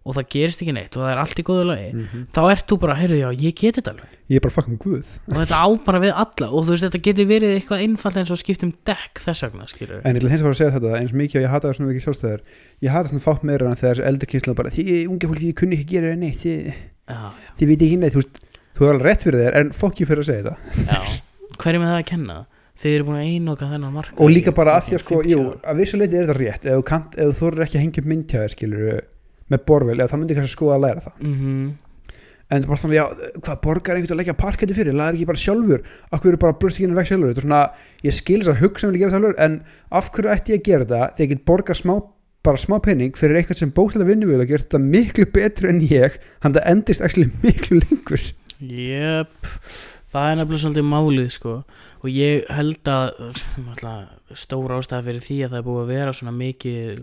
og 0.00 0.14
það 0.16 0.28
gerist 0.32 0.62
ekki 0.64 0.72
neitt 0.72 0.94
og 0.96 1.02
það 1.04 1.10
er 1.12 1.18
allt 1.20 1.40
í 1.40 1.44
góðu 1.44 1.64
lagi 1.68 1.88
mm 1.92 2.22
þá 2.32 2.40
ert 2.48 2.64
þú 2.70 2.76
bara, 2.80 2.94
heyrðu 2.96 3.18
já, 3.20 3.28
ég 3.36 3.54
get 3.58 3.76
þetta 3.76 3.92
alveg. 3.92 4.14
Ég 4.30 4.38
er 4.38 4.44
bara 4.46 4.54
fucking 4.54 4.78
guð. 4.80 5.10
Og 5.28 5.36
þetta 5.36 5.58
á 5.60 5.68
bara 5.84 6.00
við 6.00 6.12
alla 6.22 6.48
og 6.48 6.64
þú 6.64 6.72
veist, 6.72 6.84
þetta 6.86 7.00
getur 7.04 7.28
verið 7.28 7.54
eitthvað 7.58 7.82
einfalt 7.84 8.16
eins 8.16 8.32
og 8.32 8.40
skiptum 8.40 8.72
dekk 8.88 9.20
þess 9.26 9.44
vegna, 9.44 9.66
skilur 9.68 10.00
En 10.00 10.16
ég 10.16 10.22
ætla 10.22 10.32
hins 10.32 10.44
vegar 10.46 10.56
segja 10.56 10.72
þetta 10.78 10.94
eins 11.02 11.12
mikið 11.12 11.40
og 11.40 11.44
ég 11.44 11.52
hata 11.52 11.68
það 11.68 11.76
svona 11.76 11.90
mikið 11.90 12.06
sjálfstæðar 12.06 12.40
ég 12.80 12.94
hata 12.94 13.12
svona 13.12 13.26
fátt 13.26 13.44
meira 13.44 13.68
en 13.68 13.76
þegar 13.76 14.00
þessi 14.00 14.08
eldri 14.08 14.30
kynsla 14.32 14.56
bara 14.56 14.72
því 14.72 14.86
unge 15.10 15.28
fólki, 15.28 15.50
ég 15.50 15.58
kunni 15.60 15.76
ekki 15.76 15.98
gera 15.98 16.16
neitt 16.16 16.46
já, 16.48 16.72
þið 17.60 17.72
veit 17.72 17.84
ekki 17.86 17.98
neitt, 18.00 18.14
þú 18.14 18.22
veist 18.22 18.40
þú 18.78 18.86
er 18.86 18.94
alveg 18.94 19.06
rétt 19.08 19.26
fyrir 19.26 19.44
þér, 19.44 19.58
en 19.60 19.74
fokk 19.76 20.00
ég 20.02 20.10
fyrir 20.10 20.24
að 20.24 20.30
segja 20.30 20.54
þetta 20.54 21.00
hverjum 21.60 21.84
er 21.84 21.92
það 21.92 22.00
að 22.00 22.08
kenna? 22.14 22.40
Þeir 22.80 22.94
eru 22.96 23.06
búin 23.10 23.20
að 23.20 23.26
einoka 23.28 23.66
þennan 23.68 23.92
marka 23.92 24.22
og 24.24 24.30
líka 24.32 24.52
bara 24.56 24.78
að 24.78 24.86
því 24.86 24.96
að 24.96 25.02
sko, 25.04 25.20
jú, 25.28 25.40
að 25.68 25.82
vissu 25.82 25.98
leiti 26.00 26.16
er 26.16 26.30
þetta 26.30 26.38
rétt. 26.38 26.64
Ef 26.64 26.78
þú, 26.80 27.34
þorir 27.36 27.64
ekki 27.66 27.76
að 27.76 27.82
hengja 27.84 28.00
upp 28.00 28.08
myndtjáðir 28.08 28.54
skilur 28.54 29.02
með 29.52 29.64
borvel, 29.68 29.96
eða 29.98 30.08
það 30.08 30.22
myndi 30.22 30.36
kannski 30.38 30.54
skoða 30.54 30.78
að 30.78 30.84
læra 30.86 31.02
það. 31.04 31.18
Mm 31.26 31.66
en 32.50 32.58
það 32.58 32.64
er 32.64 32.70
bara 32.70 32.82
svona, 32.82 32.96
já, 32.96 33.34
hvað 33.44 33.58
borgar 33.62 33.98
einhvern 33.98 34.16
að 34.16 34.20
leggja 34.20 34.36
parketti 34.38 34.74
fyrir, 34.74 34.96
laður 34.98 35.18
ekki 35.18 35.26
bara 35.28 35.40
sjálfur? 35.40 35.84
Af 36.10 36.22
hverju 36.24 36.40
bara 36.42 36.56
brust 36.58 36.78
ekki 36.78 36.88
inn 36.88 36.94
í 36.94 36.98
veg 36.98 37.06
sjálfur? 37.06 37.30
Þetta 37.30 37.42
er 37.42 37.46
svona, 37.46 37.60
ég 38.06 38.16
skil 38.16 38.38
þess 38.40 38.50
að 38.50 38.62
hugsa 38.64 38.86
um 38.86 38.90
að 38.90 38.98
gera 38.98 39.12
það 39.12 39.16
sjálfur 39.16 39.36
en 39.46 39.54
af 40.00 40.08
hverju 40.16 40.32
ætti 40.34 40.54
ég 40.54 40.62
að 40.62 40.66
gera 40.66 40.88
þetta 40.88 41.02
þegar 41.14 41.26
ég 41.26 41.30
get 41.30 41.44
borgar 41.50 41.78
smá 41.78 41.94
bara 42.46 42.60
smá 42.60 42.78
penning 42.82 43.16
fyrir 43.18 43.40
eitthvað 43.40 43.60
sem 43.60 43.72
bókstæða 43.76 44.08
vinnu 44.08 44.28
vil 44.30 44.40
að 44.40 44.50
gera 44.50 44.64
þetta 44.64 44.82
miklu 44.82 45.26
betur 45.34 45.70
en 45.70 45.80
ég 45.84 46.18
hann 46.44 46.56
það 46.56 46.68
endist 46.72 47.04
actually 47.04 47.30
miklu 47.44 47.80
lengur. 47.82 48.26
Jöp, 48.60 49.48
það 50.12 50.28
er 50.30 50.38
nefnilega 50.40 50.62
svolítið 50.64 50.88
málið 50.88 51.30
sko. 51.36 51.54
Og 52.00 52.08
ég 52.08 52.46
held 52.48 52.88
að 52.88 53.10
náttúrulega, 53.60 54.36
stór 54.40 54.76
ástæða 54.78 55.06
fyrir 55.08 55.24
því 55.26 55.40
að 55.44 55.50
það 55.50 55.60
er 55.60 55.66
búið 55.68 55.82
að 55.82 55.92
vera 55.92 56.14
svona 56.16 56.36
mikið 56.38 57.02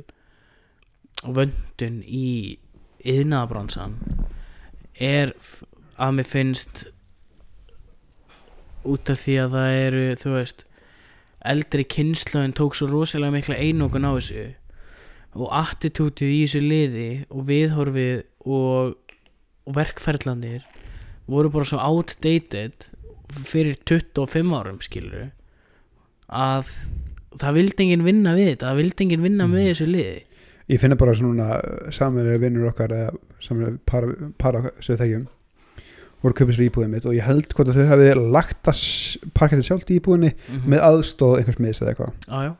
vöndun 1.38 2.00
í 2.06 2.30
yðnaðabransan 3.08 3.98
er 4.98 5.34
að 5.98 6.16
mér 6.18 6.30
finnst 6.30 6.88
út 8.88 9.10
af 9.12 9.22
því 9.24 9.36
að 9.44 9.58
það 9.58 9.80
eru 9.82 10.04
þú 10.22 10.34
veist 10.34 10.64
eldri 11.48 11.86
kynnslöðin 11.94 12.56
tók 12.58 12.78
svo 12.78 12.90
rosalega 12.90 13.36
mikla 13.36 13.60
einokun 13.62 14.08
á 14.08 14.12
þessu 14.18 14.46
og 15.46 15.52
attitútið 15.54 16.34
í 16.34 16.40
þessu 16.46 16.62
liði 16.64 17.08
og 17.30 17.46
viðhorfið 17.48 18.22
og, 18.48 18.94
og 19.68 19.76
verkferðlandir 19.78 20.64
voru 21.28 21.52
bara 21.54 21.68
svo 21.68 21.80
outdated 21.84 22.88
fyrir 23.44 23.76
25 23.86 24.54
árum 24.56 24.78
skilur 24.82 25.30
að 26.28 26.70
það 27.38 27.58
vildi 27.60 27.84
enginn 27.86 28.06
vinna 28.08 28.34
við 28.38 28.54
þetta 28.54 28.70
það 28.72 28.80
vildi 28.82 29.04
enginn 29.06 29.26
vinna 29.28 29.48
með 29.48 29.62
Mhm. 29.62 29.72
þessu 29.74 29.88
liði 29.92 30.22
ég 30.68 30.80
finna 30.84 30.98
bara 31.00 31.14
svona 31.16 31.48
samanlega 31.96 32.40
vinnur 32.44 32.70
okkar 32.72 32.92
eða 32.92 33.12
samanlega 33.40 33.80
para, 33.86 34.08
para 34.38 34.72
sem 34.84 34.98
þekkjum 35.00 35.28
voru 36.24 36.34
kaupa 36.34 36.52
sér 36.56 36.66
íbúðið 36.70 36.90
mitt 36.96 37.06
og 37.06 37.14
ég 37.16 37.24
held 37.28 37.54
hvort 37.54 37.70
að 37.72 37.78
þau 37.78 37.90
hefði 37.92 38.32
lagt 38.34 38.68
að 38.72 38.82
parketið 39.38 39.68
sjálft 39.68 39.92
í 39.94 40.00
íbúðinni 40.00 40.32
mm 40.50 40.66
með 40.74 40.82
aðstóð 40.88 41.36
einhvers 41.44 41.60
miðs 41.62 41.82
eða 41.84 41.94
eitthvað 41.94 42.14
já. 42.48 42.56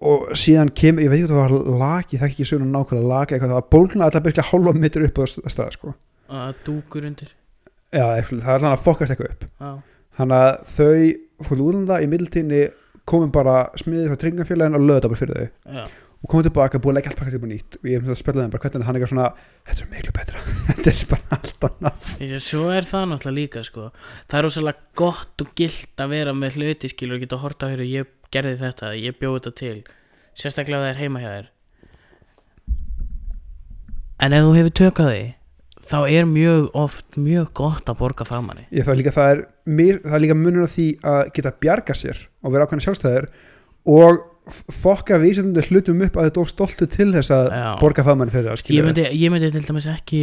Og 0.00 0.30
síðan 0.38 0.70
kem, 0.74 0.98
ég 1.02 1.10
veit 1.12 1.20
ekki 1.20 1.28
hvað 1.32 1.40
það 1.40 1.56
var 1.56 1.78
lag 1.82 2.14
ég 2.14 2.22
þekki 2.22 2.36
ekki 2.40 2.48
söguna 2.48 2.70
nákvæmlega 2.78 3.10
lag 3.10 3.32
eitthvað 3.34 3.50
það 3.50 3.58
var 3.58 3.68
bólgna 3.74 4.06
alltaf 4.06 4.24
byrja 4.24 4.44
hálfa 4.50 4.72
mitur 4.80 5.04
upp 5.08 5.18
á 5.20 5.24
st- 5.28 5.52
stað 5.52 5.72
sko. 5.76 5.94
að 6.30 6.54
dúkur 6.66 7.06
undir. 7.10 7.32
Já, 7.92 8.04
eitthvað, 8.16 8.40
það 8.44 8.52
er 8.52 8.58
alltaf 8.60 8.76
að 8.78 8.84
fokast 8.86 9.12
eitthvað 9.14 9.32
upp. 9.34 9.48
Já, 9.60 9.70
þannig 10.20 10.44
að 10.44 10.52
þau 10.76 11.48
fór 11.50 11.64
útlanda 11.66 11.98
í 12.00 12.06
middiltíðinni 12.12 12.62
komum 13.10 13.32
bara 13.34 13.56
smiðið 13.80 14.12
frá 14.12 14.20
tryggingafélagin 14.22 14.78
og 14.78 14.86
lögða 14.86 15.10
bara 15.10 15.18
fyrir 15.20 15.40
þau. 15.40 15.74
Já, 15.80 15.84
og 16.20 16.28
komum 16.30 16.44
tilbaka, 16.46 16.78
búið 16.84 16.92
að 16.92 16.96
leggja 17.00 17.12
allt 17.16 17.34
upp 17.40 17.44
á 17.44 17.50
nýtt. 17.50 17.76
Og 17.80 17.88
ég 17.90 18.02
hef 18.04 18.12
að 18.14 18.18
spila 18.20 18.42
þeim 18.44 18.52
bara 18.54 18.62
hvernig 18.64 18.86
hann 18.86 18.96
eitthvað 19.00 19.12
svona 19.14 19.28
þetta 19.66 19.84
er 19.86 19.90
miklu 19.94 20.14
betra, 20.20 20.42
þetta 20.68 20.92
er 20.94 21.02
bara 21.10 21.38
allt 21.40 21.66
annað. 21.70 22.14
Svo 22.44 22.64
er 22.76 22.88
það 22.88 23.06
náttúrulega 23.10 23.38
líka 23.40 23.62
sko. 23.66 23.86
það 24.30 24.38
er 24.38 24.46
rosalega 24.46 24.88
gott 25.00 25.44
og 25.44 25.52
gilt 25.58 26.04
að 26.04 26.12
vera 26.14 26.34
með 26.36 26.58
hluti 26.60 26.90
skilur 26.92 27.16
og 27.18 27.24
geta 27.24 27.38
að 27.40 27.44
horta 27.48 27.70
hér 27.72 27.84
ég 27.88 28.12
gerði 28.34 28.56
þetta, 28.60 28.92
ég 28.98 29.18
bjóði 29.20 29.40
þetta 29.40 29.52
til 29.60 29.76
sérstaklega 30.38 30.84
það 30.84 30.92
er 30.92 31.00
heima 31.00 31.22
hjá 31.22 31.30
þér. 31.30 31.50
En 34.20 34.36
ef 34.36 34.46
þú 34.46 34.56
hefur 34.58 34.74
tökað 34.80 35.10
því 35.10 35.22
þá 35.90 35.98
er 36.12 36.26
mjög 36.28 36.66
oft 36.78 37.16
mjög 37.18 37.52
gott 37.56 37.88
að 37.90 38.00
borga 38.02 38.26
fagmanni. 38.28 38.66
Ég, 38.70 38.84
það, 38.84 38.92
er 38.92 39.00
líka, 39.00 39.14
það, 39.16 39.30
er, 39.32 39.40
mér, 39.78 40.02
það 40.04 40.18
er 40.18 40.24
líka 40.26 40.36
munur 40.38 40.68
á 40.68 40.70
því 40.70 40.88
að 41.12 41.22
geta 41.38 41.54
bjarga 41.64 41.96
sér 41.96 42.20
og 42.44 42.54
vera 42.54 42.66
ákveðna 42.68 42.86
sjálfstæðir 42.86 43.30
og 43.90 44.20
fokka 44.74 45.18
vísendundu 45.22 45.64
hlutum 45.68 46.04
upp 46.04 46.18
að 46.18 46.28
þetta 46.28 46.44
er 46.44 46.52
stoltu 46.52 46.88
til 46.90 47.08
þess 47.14 47.32
að 47.34 47.50
Já. 47.54 47.66
borga 47.80 48.04
fagmanni 48.06 48.34
fyrir 48.34 48.48
það 48.50 48.72
ég 48.74 48.86
myndi, 48.86 49.04
ég 49.14 49.34
myndi 49.34 49.50
til 49.54 49.66
dæmis 49.66 49.88
ekki 49.90 50.22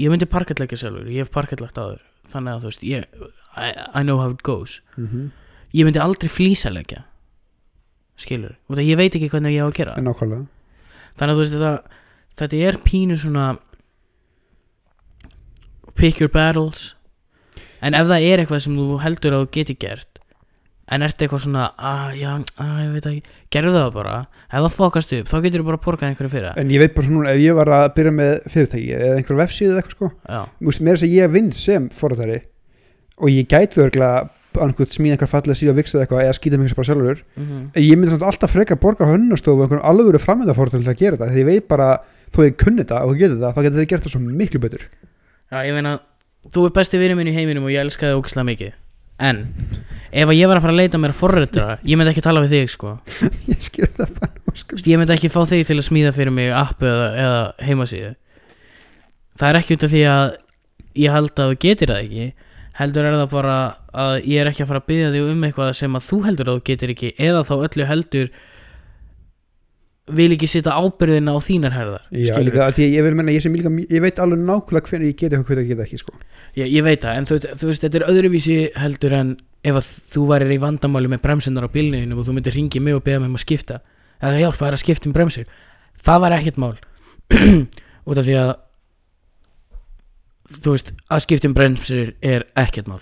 ég 0.00 0.12
myndi 0.12 0.28
parkettleggja 0.28 0.80
sjálfur, 0.80 1.08
ég 1.12 1.24
hef 1.24 1.32
parkettlagt 1.34 1.78
áður. 1.80 2.02
Þannig 2.32 2.54
að 2.54 2.62
þú 2.62 2.70
veist 2.70 2.84
ég, 2.88 3.22
I, 3.58 3.70
I 3.92 4.04
know 4.06 4.20
how 4.22 4.32
it 4.32 4.44
goes. 4.46 4.80
Mhm. 4.96 5.32
ég 5.72 5.88
myndi 5.88 6.00
aldrei 6.00 6.28
flýsalegja 6.28 7.04
skilur, 8.20 8.56
út 8.68 8.78
af 8.78 8.86
ég 8.86 8.98
veit 9.00 9.14
ekki 9.16 9.30
hvernig 9.32 9.56
ég 9.56 9.64
á 9.64 9.68
að 9.68 9.76
gera. 9.80 9.96
En 9.98 10.08
nákvæmlega. 10.08 10.46
Þannig 11.18 11.32
að 11.32 11.36
þú 11.36 11.44
veist 11.44 11.56
þetta, 11.56 12.00
þetta 12.40 12.62
er 12.68 12.80
pínu 12.86 13.18
svona 13.20 13.46
pick 15.98 16.20
your 16.20 16.32
battles. 16.32 16.92
En 17.82 17.94
ef 17.98 18.06
það 18.06 18.28
er 18.30 18.42
eitthvað 18.42 18.64
sem 18.66 18.78
þú 18.78 18.98
heldur 19.02 19.36
að 19.36 19.44
þú 19.44 19.52
geti 19.58 19.78
gert 19.82 20.12
en 20.92 21.04
ert 21.06 21.22
eitthvað 21.22 21.44
svona 21.46 21.66
að 21.78 22.16
já, 22.20 22.30
að 22.60 22.72
ég 22.82 22.90
veit 22.96 23.06
ekki, 23.08 23.34
gerðu 23.54 23.72
það 23.78 23.90
bara. 23.94 24.14
Ef 24.48 24.58
það 24.58 24.74
fokast 24.76 25.14
upp, 25.16 25.30
þá 25.30 25.36
getur 25.46 25.62
þú 25.62 25.68
bara 25.70 25.80
borgað 25.86 26.10
einhverju 26.10 26.32
fyrir 26.32 26.48
það. 26.48 26.60
En 26.60 26.72
ég 26.74 26.82
veit 26.82 26.94
bara 26.96 27.08
svona 27.08 27.32
ef 27.32 27.40
ég 27.42 27.56
var 27.56 27.72
að 27.78 27.84
byrja 27.96 28.14
með 28.18 28.32
fyrirtæki 28.52 28.94
eða 28.98 29.16
einhver 29.16 29.38
vefsíðu 29.40 29.70
eða 29.70 29.82
eitthvað 29.82 29.96
sko. 29.96 30.10
Já, 30.26 30.40
mér 30.60 30.92
er 30.92 30.98
þess 30.98 31.06
að 31.06 31.16
ég 31.16 31.32
vinn 31.36 31.50
sem 31.56 31.88
forrættari 31.96 32.38
og 33.22 33.32
ég 33.32 33.48
gæti 33.48 33.78
þau 33.78 33.86
örgulega 34.52 34.66
annarkvæmt 34.66 34.96
smíða 34.96 35.16
einhver 35.16 35.30
fallega 35.30 35.58
síða 35.58 35.74
viksað 35.76 36.02
eitthvað 36.04 36.22
eða 36.24 36.36
skýta 36.36 36.58
mig 36.58 36.74
bara 36.76 36.88
sjálfur. 36.88 37.22
Mm 37.36 37.70
en 37.74 37.82
ég 37.82 37.96
myndi 37.96 38.12
samt 38.12 38.22
alltaf 38.22 38.52
frekar 38.52 38.78
borga 38.80 39.06
hönnustofu 39.08 39.62
og 39.62 39.66
einhvern 39.66 39.84
alvöru 39.84 40.18
framöndaforrættari 40.18 40.84
til 40.84 40.92
að 40.92 41.00
gera 41.00 41.16
þetta 41.16 41.32
því 41.32 41.40
ég 41.40 41.48
veit 41.48 41.68
bara, 41.68 41.88
þó 42.32 42.44
ég 42.44 42.56
kunni 42.56 42.82
þetta 42.82 43.02
og 43.06 43.16
getur 43.16 43.36
þetta 43.36 43.52
þá 43.56 43.62
getur 43.62 43.80
þið 43.80 43.88
gert 43.88 44.06
það 44.06 44.12
svo 44.12 44.20
miklu 44.20 44.60
betur. 44.60 44.86
Já, 45.52 45.58
ég 45.66 45.74
meina 45.76 45.98
þú 46.52 46.66
er 46.66 46.74
besti 46.76 46.98
vinur 46.98 47.16
minn 47.16 47.30
í 47.30 47.36
heiminum 47.36 47.68
og 47.68 47.72
ég 47.72 47.84
elska 47.84 48.10
þig 48.10 48.20
ógislega 48.20 48.48
mikið. 48.50 48.72
En 49.22 49.42
ef 50.10 50.32
ég 50.34 50.48
var 50.48 50.58
að 50.58 50.64
fara 50.64 50.72
að 50.72 50.80
leita 50.80 50.98
mér 50.98 51.14
að 51.14 51.20
forröldra 51.20 51.66
ég 51.90 51.98
myndi 51.98 52.12
ekki 52.12 52.24
tala 52.24 52.42
við 52.44 52.56
þig 52.56 52.72
sko. 52.74 52.96
Ég 53.48 53.90
það 53.96 54.16
veist, 54.52 54.86
ég 54.86 54.98
myndi 54.98 55.14
ekki 55.16 55.32
fá 55.32 55.42
þig 55.48 55.66
til 55.68 55.78
að 55.78 55.86
smíða 55.88 56.14
fyrir 56.16 56.34
mig 56.34 56.52
app 56.52 56.82
eða, 56.82 57.08
eða 57.24 57.42
heimasíðu. 57.68 58.14
Það 59.40 59.48
er 59.48 59.60
ekki 59.60 59.76
út 59.78 59.86
af 59.86 59.92
því 59.92 60.02
að 60.12 60.24
ég 61.02 61.14
held 61.14 61.32
að 61.40 61.52
þú 61.52 61.60
getur 61.62 61.92
það 61.92 62.02
ekki 62.02 62.26
heldur 62.78 63.08
er 63.08 63.18
það 63.20 63.28
bara 63.34 63.58
að 63.92 64.14
ég 64.30 64.40
er 64.40 64.50
ekki 64.50 64.64
að 64.64 64.70
fara 64.70 64.80
að 64.82 64.88
byggja 64.88 65.12
þig 65.12 65.28
um 65.32 65.44
eitthvað 65.46 65.74
sem 65.76 65.98
að 65.98 66.08
þú 66.08 66.18
heldur 66.26 66.50
að 66.50 66.58
þú 66.58 66.64
getur 66.70 66.94
ekki 66.94 67.12
eða 67.20 67.44
þá 67.48 67.54
öllu 67.58 67.88
heldur 67.90 68.32
vil 70.12 70.28
ekki 70.34 70.48
setja 70.50 70.74
ábyrðina 70.74 71.34
á 71.36 71.38
þínar 71.44 71.76
herðar 71.76 72.06
Já, 72.10 72.34
líka, 72.42 72.68
því 72.74 72.88
ég 72.90 73.08
menna, 73.14 73.34
ég, 73.34 73.46
líka, 73.54 73.70
ég 73.86 74.02
veit 74.02 74.18
alveg 74.22 74.40
nákvæmlega 74.42 74.90
hvernig 74.90 75.12
ég 75.12 75.18
geti 75.20 75.36
eitthvað 75.36 75.52
hvernig 75.52 75.68
ég 75.68 75.76
geti 75.76 75.86
ekki 75.86 76.00
sko. 76.00 76.14
ég, 76.58 76.72
ég 76.72 76.86
veit 76.86 77.04
það, 77.04 77.20
en 77.20 77.28
þú, 77.28 77.38
þú 77.60 77.70
veist, 77.70 77.84
þetta 77.84 78.00
er 78.00 78.06
öðruvísi 78.10 78.56
heldur 78.82 79.16
en 79.20 79.30
ef 79.62 79.78
að 79.78 79.92
þú 80.16 80.24
værir 80.32 80.56
í 80.56 80.58
vandamáli 80.62 81.12
með 81.12 81.22
bremsunar 81.22 81.68
á 81.70 81.74
bílniðinu 81.76 82.18
og 82.18 82.26
þú 82.26 82.34
myndir 82.34 82.56
ringi 82.58 82.82
mig 82.82 82.98
og 82.98 83.04
beða 83.06 83.22
mig 83.22 83.30
um 83.30 83.38
að 83.38 83.44
skipta 83.44 83.78
eða 84.18 84.42
hjálpa 84.42 84.66
þær 84.66 84.76
að 84.76 84.82
skipta 84.82 85.08
um 85.08 85.14
bremsur 85.14 85.54
það 86.02 86.24
var 86.24 86.36
ekkert 86.40 86.58
mál 86.58 86.74
út 88.10 88.18
af 88.18 88.26
því 88.26 88.36
að 88.42 88.52
þú 90.50 90.74
veist, 90.74 90.92
að 91.08 91.22
skipta 91.26 91.48
um 91.50 91.54
bremsur 91.56 92.12
er 92.24 92.44
ekkert 92.58 92.90
mál 92.90 93.00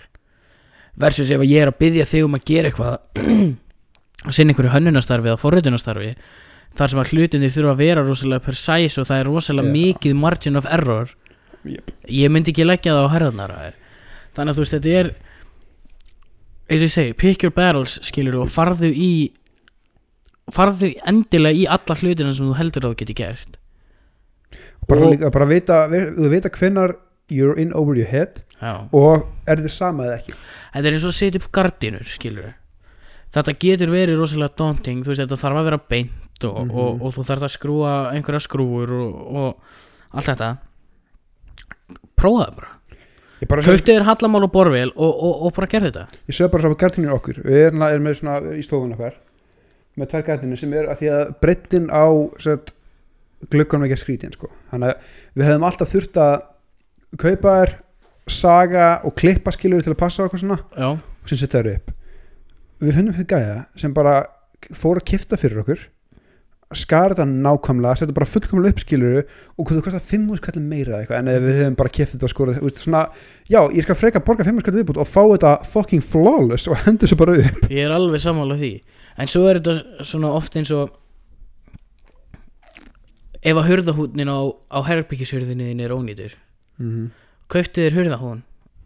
versus 1.01 1.31
ef 1.31 1.41
ég 1.47 1.63
er 1.63 1.71
að 1.71 1.79
byggja 1.81 2.05
þig 2.11 2.25
um 2.27 2.37
að 2.37 2.45
gera 2.51 2.69
eitthvað 2.71 2.95
að 4.27 4.35
sinna 4.37 4.53
einhverju 4.53 4.73
hönnunastarfi 4.75 5.31
eða 5.31 5.41
forritunastarfi 5.41 6.11
þar 6.77 6.91
sem 6.93 7.01
að 7.01 7.11
hlutinni 7.15 7.49
þurfa 7.51 7.73
að 7.73 7.81
vera 7.81 8.03
rosalega 8.05 8.45
precise 8.45 9.01
og 9.01 9.07
það 9.09 9.19
er 9.23 9.29
rosalega 9.31 9.67
Já. 9.71 9.73
mikið 9.75 10.15
margin 10.21 10.59
of 10.59 10.67
error 10.69 11.09
Jep. 11.67 11.91
ég 12.09 12.31
myndi 12.33 12.53
ekki 12.53 12.65
leggja 12.67 12.93
það 12.95 13.07
á 13.07 13.13
herðarnar 13.15 13.51
á 13.53 13.57
þér 13.65 13.75
þannig 14.37 14.51
að 14.53 14.57
þú 14.59 14.63
veist 14.65 14.75
þetta 14.77 14.93
er 15.01 15.09
eins 16.71 16.79
og 16.81 16.85
ég 16.87 16.93
segi, 16.93 17.13
pick 17.19 17.43
your 17.43 17.51
battles 17.55 17.97
skilur 18.07 18.39
og 18.45 18.51
farðu 18.53 18.91
í 18.93 19.11
farðu 20.51 20.93
endilega 21.07 21.57
í 21.59 21.65
alla 21.69 21.97
hlutina 21.99 22.33
sem 22.35 22.47
þú 22.47 22.55
heldur 22.59 22.87
að 22.87 22.93
þú 22.95 22.99
geti 23.01 23.17
gert 23.19 23.57
bara, 24.87 25.01
Og- 25.05 25.11
líka, 25.15 25.31
bara 25.31 25.47
vita, 25.49 25.81
vita 26.31 26.51
hvenar 26.51 26.95
you're 27.31 27.57
in 27.59 27.71
over 27.73 27.95
your 27.97 28.09
head 28.11 28.41
Já. 28.61 28.85
og 28.93 29.23
er 29.49 29.61
þið 29.63 29.73
sama 29.73 30.05
eða 30.09 30.17
ekki 30.19 30.33
þetta 30.35 30.87
er 30.87 30.97
eins 30.97 31.05
og 31.07 31.13
að 31.13 31.19
setja 31.21 31.41
upp 31.41 31.47
gardínur 31.57 32.09
skilur 32.11 32.51
þetta 33.31 33.55
getur 33.63 33.93
verið 33.95 34.19
rosalega 34.19 34.57
daunting 34.59 35.01
þú 35.05 35.13
veist 35.13 35.23
þetta 35.23 35.39
þarf 35.45 35.61
að 35.61 35.69
vera 35.71 35.81
beint 35.93 36.43
og, 36.43 36.57
Mhm. 36.65 36.71
og, 36.73 37.01
og 37.05 37.15
þú 37.15 37.23
þarf 37.29 37.43
að 37.47 37.53
skrúa 37.55 37.93
einhverja 38.15 38.43
skrúur 38.47 38.91
og, 38.97 39.15
og 39.31 40.17
allt 40.17 40.29
þetta 40.31 40.51
prófa 42.19 42.45
það 42.47 42.55
bara 42.59 42.71
ég 43.41 43.49
bara 43.49 43.65
kauftu 43.65 43.93
þér 43.95 44.05
hallamál 44.05 44.43
og 44.45 44.51
borvél 44.53 44.91
og, 44.95 45.11
og, 45.11 45.45
og 45.47 45.53
bara 45.57 45.69
gerði 45.71 45.91
þetta 45.95 46.19
ég 46.29 46.37
sög 46.37 46.51
bara 46.53 46.65
svo 46.65 46.75
á 46.77 46.81
gardinir 46.83 47.15
okkur 47.15 47.39
við 47.45 47.59
erum, 47.67 47.85
erum 47.87 48.05
með 48.09 48.19
svona 48.19 48.55
í 48.57 48.65
stofun 48.65 48.93
okkar 48.97 49.17
með 49.99 50.11
tvær 50.13 50.27
gardinir 50.29 50.61
sem 50.61 50.73
er 50.77 50.89
að 50.91 51.01
því 51.01 51.09
að 51.15 51.31
breyttin 51.43 51.87
á 51.91 52.05
set, 52.41 52.71
glugganum 53.51 53.87
ekki 53.87 53.97
að 53.97 54.03
skrítin 54.05 54.35
sko. 54.35 54.51
þannig 54.71 54.93
að 54.93 55.09
við 55.35 55.47
hefðum 55.49 55.65
alltaf 55.67 55.91
þurft 55.95 56.19
að 56.21 56.35
kaupa 57.19 57.55
þær 57.61 57.73
saga 58.31 58.91
og 59.07 59.15
klippa 59.17 59.51
skilur 59.55 59.83
til 59.83 59.93
að 59.95 59.99
passa 59.99 60.21
á 60.21 60.25
eitthvað 60.25 60.43
svona 60.43 60.59
já, 60.77 60.91
og 60.95 61.31
sem 61.31 61.39
setja 61.39 61.59
þær 61.59 61.73
upp. 61.75 61.95
Við 62.81 62.97
finnum 62.97 63.17
þetta 63.17 63.41
gæja 63.41 63.57
sem 63.81 63.95
bara 63.95 64.21
fór 64.77 65.01
að 65.01 65.09
kifta 65.11 65.39
fyrir 65.41 65.63
okkur 65.63 65.89
skar 66.77 67.11
þetta 67.11 67.25
nákvæmlega, 67.27 67.99
setja 67.99 68.15
bara 68.15 68.29
fullkomlega 68.29 68.75
upp 68.75 68.81
skilur 68.81 69.17
og 69.21 69.65
hvað 69.65 69.77
það 69.77 69.85
kostar 69.87 70.05
5 70.11 70.29
úr 70.31 70.39
skallin 70.39 70.69
meira 70.71 71.01
eitthvað 71.01 71.19
en 71.19 71.31
ef 71.33 71.43
við 71.43 71.57
hefum 71.59 71.75
bara 71.81 71.91
kift 71.97 72.13
þetta 72.15 72.27
og 72.27 72.31
skorað 72.31 72.59
þú 72.61 72.69
veist, 72.69 72.79
svona, 72.85 73.01
já, 73.51 73.59
ég 73.75 73.85
skal 73.85 73.97
freka 73.99 74.21
borga 74.23 74.45
5 74.47 74.55
úr 74.55 74.65
skallin 74.65 74.79
viðbútt 74.79 75.01
og 75.03 75.09
fá 75.09 75.21
þetta 75.33 75.51
fucking 75.67 76.05
flawless 76.05 76.69
og 76.71 76.79
hendur 76.85 77.11
svo 77.11 77.19
bara 77.19 77.35
upp. 77.41 77.67
Ég 77.67 77.83
er 77.83 77.95
alveg 77.95 78.23
sammála 78.23 78.55
því. 78.61 78.71
En 79.19 79.31
svo 79.31 79.43
er 79.49 79.59
þetta 79.59 80.05
svona 80.07 80.31
oft 80.37 80.55
eins 80.55 80.71
og 80.71 80.95
ef 83.41 83.57
að 83.57 83.67
hurðahúnin 83.67 84.31
á, 84.31 84.39
á 84.71 84.79
herbyggishurðinni 84.87 85.73
þín 85.73 85.83
er 85.83 85.95
ónýtur 85.97 86.39
mm 86.81 87.09
kauftu 87.51 87.83
þér 87.83 87.97
hurðahún 87.97 88.37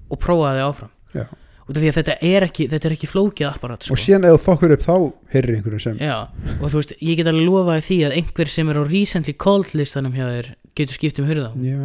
og 0.10 0.18
prófaði 0.18 0.62
áfram. 0.66 0.90
Já. 1.14 1.28
út 1.70 1.78
af 1.78 1.82
því 1.84 1.90
að 1.92 1.98
þetta 2.00 2.16
er 2.26 2.46
ekki, 2.48 2.66
þetta 2.72 2.88
er 2.88 2.94
ekki 2.96 3.08
flókið 3.10 3.46
apparat 3.48 3.86
sko. 3.86 3.94
og 3.94 4.00
síðan 4.02 4.26
ef 4.26 4.34
þú 4.34 4.40
fokkur 4.42 4.74
upp 4.74 4.84
þá 4.86 4.96
heyrir 5.36 5.56
einhverju 5.60 5.82
sem. 5.84 6.00
Já, 6.02 6.16
og 6.58 6.66
þú 6.66 6.82
veist, 6.82 6.94
ég 6.98 7.20
get 7.20 7.30
alveg 7.30 7.46
lofaði 7.46 7.86
því 7.86 8.00
að 8.08 8.16
einhver 8.18 8.52
sem 8.56 8.70
er 8.74 8.80
á 8.82 8.84
recently 8.90 9.36
called 9.46 9.70
listanum 9.78 10.18
hjá 10.18 10.26
þér 10.26 10.50
getur 10.78 10.98
skipt 10.98 11.22
um 11.22 11.30
hurða 11.30 11.54
já, 11.62 11.78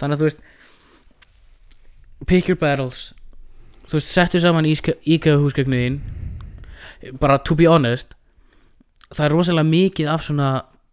þannig 0.00 0.16
að 0.16 0.20
þú 0.22 0.28
veist 0.30 0.40
pick 2.26 2.48
your 2.48 2.60
battles. 2.60 3.12
Þú 3.86 4.00
veist, 4.00 4.12
settu 4.16 4.40
saman 4.40 4.66
íkæðu 4.66 5.44
húsgögnu 5.44 5.80
þín. 5.84 6.00
Bara 7.20 7.36
to 7.44 7.54
be 7.54 7.68
honest 7.68 8.16
það 9.14 9.24
er 9.26 9.34
rosalega 9.34 9.70
mikið 9.70 10.10
af 10.10 10.24
svona 10.26 10.50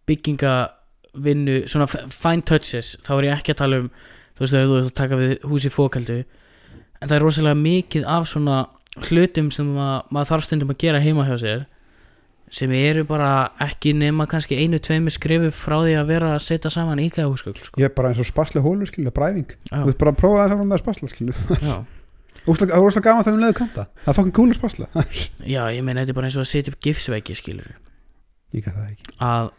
byggingavinnu 0.08 1.62
svona 1.70 1.88
fine 1.88 2.44
touches, 2.46 2.94
þá 3.02 3.12
er 3.16 3.28
ég 3.28 3.38
ekki 3.38 3.54
að 3.54 3.62
tala 3.62 3.80
um 3.84 3.88
þú 4.34 4.44
veist, 4.44 4.54
þegar 4.54 4.70
þú 4.70 4.78
ert 4.78 4.88
að 4.88 4.96
taka 5.00 5.20
við 5.20 5.34
húsi 5.50 5.70
fókaldu 5.72 6.18
en 6.24 7.06
það 7.08 7.16
er 7.18 7.24
rosalega 7.24 7.60
mikið 7.60 8.08
af 8.10 8.26
svona 8.30 8.58
hlutum 9.08 9.50
sem 9.54 9.70
að, 9.74 9.96
maður 10.14 10.30
þarf 10.32 10.46
stundum 10.48 10.74
að 10.74 10.82
gera 10.84 11.02
heima 11.02 11.26
hjá 11.28 11.36
sér 11.42 11.64
sem 12.54 12.70
eru 12.76 13.02
bara 13.08 13.30
ekki 13.64 13.94
nema 13.96 14.28
kannski 14.30 14.58
einu, 14.60 14.78
tveimu 14.78 15.10
skrifu 15.10 15.50
frá 15.54 15.78
því 15.80 15.96
að 15.98 16.10
vera 16.12 16.34
að 16.36 16.44
setja 16.44 16.70
saman 16.70 17.02
íkæðu 17.02 17.32
húsgögn 17.32 17.66
sko. 17.66 17.80
ég 17.80 17.88
er 17.88 17.94
bara 17.96 18.12
eins 18.12 18.20
og 18.22 18.28
spasli 18.28 18.62
hólu 18.62 18.86
skilju, 18.86 19.10
bræfing 19.14 19.56
þú 19.70 19.88
veist 19.88 20.00
bara 20.02 20.14
að 20.14 20.20
prófa 20.20 20.42
það 20.44 20.54
saman 20.54 20.70
með 20.70 20.82
spasla 20.84 21.10
skilju 21.10 21.34
Já. 21.64 21.76
það 22.44 22.68
er 22.68 22.84
rosalega 22.84 23.08
gaman 23.08 23.26
þegar 23.26 23.38
við 23.38 23.42
leiðu 23.46 23.58
kanta. 23.58 23.86
Það 24.04 24.12
er 24.12 24.18
fokkin 24.20 24.36
cool 24.38 24.52
að 24.52 24.60
spasla 24.60 25.06
Já, 25.54 25.62
ég 25.74 25.82
meina 25.82 26.04
þetta 26.04 26.14
er 26.14 26.20
bara 26.20 26.30
eins 26.30 26.38
og 26.38 26.44
að 26.44 26.50
setja 26.52 26.74
upp 26.74 26.80
gifsveiki 26.84 27.38
skilur 27.40 27.74
ég 28.54 28.62
kann 28.66 28.76
það 28.76 28.90
ekki. 28.92 29.16
Að 29.24 29.50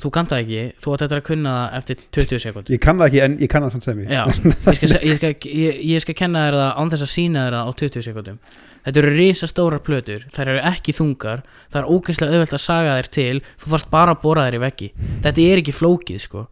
þú 0.00 0.10
kannt 0.14 0.32
það 0.32 0.42
ekki, 0.44 0.62
þú 0.80 0.94
þetta 0.94 1.18
að 1.18 1.26
kunna 1.28 1.52
það 1.56 1.76
eftir 1.78 2.02
20 2.16 2.42
sekund 2.44 2.72
ég 2.72 2.82
kann 2.82 3.00
það 3.00 3.10
ekki 3.10 3.22
en 3.24 3.36
ég 3.40 3.52
kann 3.52 3.66
það 3.66 3.74
samt 3.76 3.86
sem 3.86 4.02
ég. 4.02 4.10
Já, 4.10 4.22
ég 4.30 4.78
skal, 4.78 5.00
ég, 5.04 5.20
skal, 5.20 5.32
ég, 5.60 5.80
ég 5.90 6.04
skal 6.04 6.16
kenna 6.18 6.44
þér 6.46 6.58
það 6.60 6.70
án 6.80 6.92
þess 6.94 7.06
að 7.06 7.12
sína 7.14 7.44
þér 7.46 7.56
það 7.58 7.70
á 7.70 7.72
20 7.84 8.06
sekundum 8.08 8.42
Þetta 8.80 9.00
eru 9.02 9.10
risa 9.12 9.44
stórar 9.44 9.82
plötur, 9.84 10.22
þær 10.32 10.50
eru 10.54 10.60
ekki 10.70 10.94
þungar 10.96 11.42
það 11.68 11.82
er 11.82 11.88
ógeðslega 11.92 12.32
auðvelt 12.32 12.54
að 12.56 12.62
saga 12.64 12.94
þér 12.96 13.08
til 13.12 13.42
þú 13.60 13.72
þarfst 13.74 13.90
bara 13.92 14.14
að 14.14 14.22
bóra 14.22 14.46
þér 14.46 14.56
í 14.56 14.60
veggi. 14.62 14.88
Þetta 15.26 15.44
er 15.44 15.60
ekki 15.60 15.74
flókið 15.76 16.22
sko. 16.24 16.46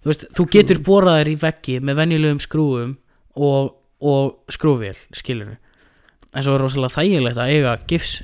Þú 0.00 0.08
veist, 0.08 0.24
þú 0.38 0.46
getur 0.54 0.80
bórað 0.86 1.18
þér 1.18 1.30
í 1.34 1.36
veggi 1.42 1.76
með 1.84 2.00
venjulegum 2.00 2.40
skrúum 2.40 2.96
og, 3.36 3.74
og 4.00 4.56
skrúvél, 4.56 4.96
skilur 5.12 5.58
en 6.36 6.44
svo 6.44 6.56
er 6.56 6.62
rosalega 6.64 6.92
þægilegt 6.98 7.40
að 7.40 7.52
eiga 7.54 7.72
gifs, 7.88 8.18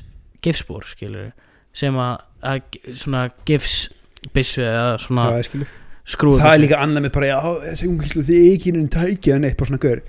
gifsbór, 0.45 0.84
skilur 0.90 1.30
sem 1.76 1.97
að, 1.97 2.20
að 2.43 2.80
svona 2.99 3.26
gifsbissu 3.49 4.64
eða 4.66 4.97
svona 5.03 5.28
Já, 5.38 5.66
skrúu 6.12 6.34
það 6.40 6.55
er 6.57 6.62
líka 6.64 6.80
annað 6.82 7.07
með 7.07 7.12
bara 7.14 7.28
já, 7.30 7.38
þessi 7.68 7.88
ungislu 7.90 8.24
þið 8.26 8.49
ekki 8.57 8.72
einu 8.74 8.88
tæki 8.90 9.32
en 9.36 9.47
eitt 9.49 9.57
bara 9.61 9.70
svona 9.70 9.82
gaur. 9.84 10.03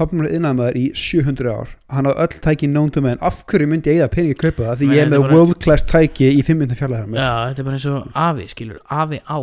Pappa 0.00 0.16
mér 0.16 0.26
er 0.30 0.34
innanmaður 0.38 0.76
í 0.80 0.84
700 0.96 1.50
ár. 1.52 1.72
Hann 1.92 2.08
á 2.08 2.12
öll 2.24 2.36
tæki 2.42 2.68
nóndum 2.70 3.06
en 3.10 3.18
af 3.20 3.42
hverju 3.50 3.68
myndi 3.68 3.92
ég 3.92 4.00
eða 4.00 4.10
peningi 4.14 4.34
að 4.36 4.42
kaupa 4.46 4.66
það? 4.70 4.76
Því 4.80 4.86
Nei, 4.88 4.94
ég 4.96 5.02
er 5.04 5.10
með 5.12 5.24
bara- 5.26 5.34
world 5.36 5.58
class 5.60 5.82
tæki 5.90 6.30
í 6.34 6.42
5 6.46 6.58
minna 6.62 6.74
fjarlæðar 6.78 7.10
Já, 7.14 7.30
þetta 7.50 7.60
er 7.60 7.68
bara 7.68 7.76
eins 7.78 7.86
og 7.90 8.12
afi, 8.26 8.46
skilur. 8.54 8.78
Afi 8.88 9.20
á 9.28 9.38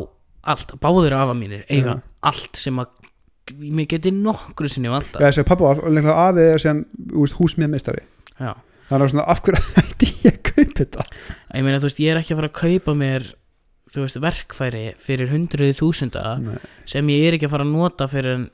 allt, 0.47 0.73
báðir 0.81 1.13
afa 1.13 1.33
mínir 1.37 1.63
eiga 1.69 1.93
Já. 1.97 2.01
allt 2.31 2.55
sem 2.57 2.79
að 2.79 2.87
mér 3.61 3.87
geti 3.87 4.11
nokkru 4.11 4.67
sinni 4.71 4.89
vanda 4.91 5.19
Já, 5.21 5.27
þessi 5.29 5.45
pappa 5.47 5.63
var 5.69 5.83
og 5.85 5.93
lengra 5.93 6.15
afi 6.27 6.47
síðan 6.63 6.81
úst, 7.13 7.37
hús 7.39 7.55
með 7.61 7.69
meistari. 7.75 8.03
Já, 8.39 8.55
þannig 8.89 9.13
að 9.21 9.27
af 9.29 9.43
hverju 9.45 9.61
ætti 9.83 10.09
ég 10.25 10.33
að 10.33 10.41
kaupa 10.51 10.79
þetta 10.81 11.05
ég 11.55 11.65
meina 11.65 11.79
þú 11.79 11.89
veist, 11.89 11.99
ég 12.03 12.13
er 12.13 12.21
ekki 12.21 12.35
að 12.35 12.41
fara 12.41 12.51
að 12.51 12.57
kaupa 12.61 12.95
mér 12.97 13.27
þú 13.93 14.03
veist, 14.03 14.19
verkfæri 14.23 14.85
fyrir 14.99 15.31
hundruði 15.31 15.75
þúsunda 15.77 16.23
sem 16.89 17.11
ég 17.13 17.27
er 17.27 17.37
ekki 17.37 17.47
að 17.47 17.53
fara 17.55 17.67
að 17.67 17.75
nota 17.75 18.07
fyrir 18.11 18.47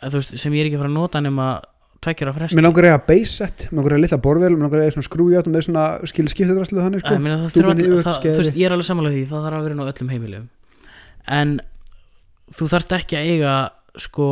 að, 0.00 0.16
veist, 0.16 0.34
sem 0.40 0.56
ég 0.56 0.64
er 0.64 0.70
ekki 0.70 0.80
að 0.80 0.84
fara 0.84 0.92
að 0.92 0.98
nota 0.98 1.22
nema 1.24 1.50
tveggjara 2.00 2.32
fresti. 2.32 2.56
Mér 2.56 2.64
langar 2.64 2.86
að 2.88 3.10
eiga 3.12 3.28
set, 3.28 3.66
mér 3.68 3.82
langar 3.82 3.94
eiga 3.94 4.04
litla 4.06 4.18
borvel 4.24 4.52
mér 4.54 4.64
langar 4.64 4.80
að 4.80 4.86
eiga 4.88 5.04
skrújátt 5.04 5.50
með 5.52 5.66
svona 5.66 5.84
skil 6.08 6.28
skiptadraslu 6.32 6.80
þannig 6.80 7.02
sko. 7.04 7.18
Þurfa 7.56 7.74
yfir, 7.76 8.06
þú 8.06 8.36
veist, 8.38 8.56
ég 8.56 8.68
er 8.68 8.74
alveg 8.76 8.88
samanlega 8.88 9.18
því 9.18 9.24
það 9.28 9.44
þarf 9.46 9.58
að 9.58 9.66
vera 9.68 9.76
nú 9.76 9.88
öllum 9.90 10.14
heimilum. 10.14 10.46
En 11.40 11.52
þú 12.56 12.70
þarft 12.72 12.94
ekki 12.96 13.18
að 13.20 13.32
eiga 13.34 13.56
sko, 14.00 14.28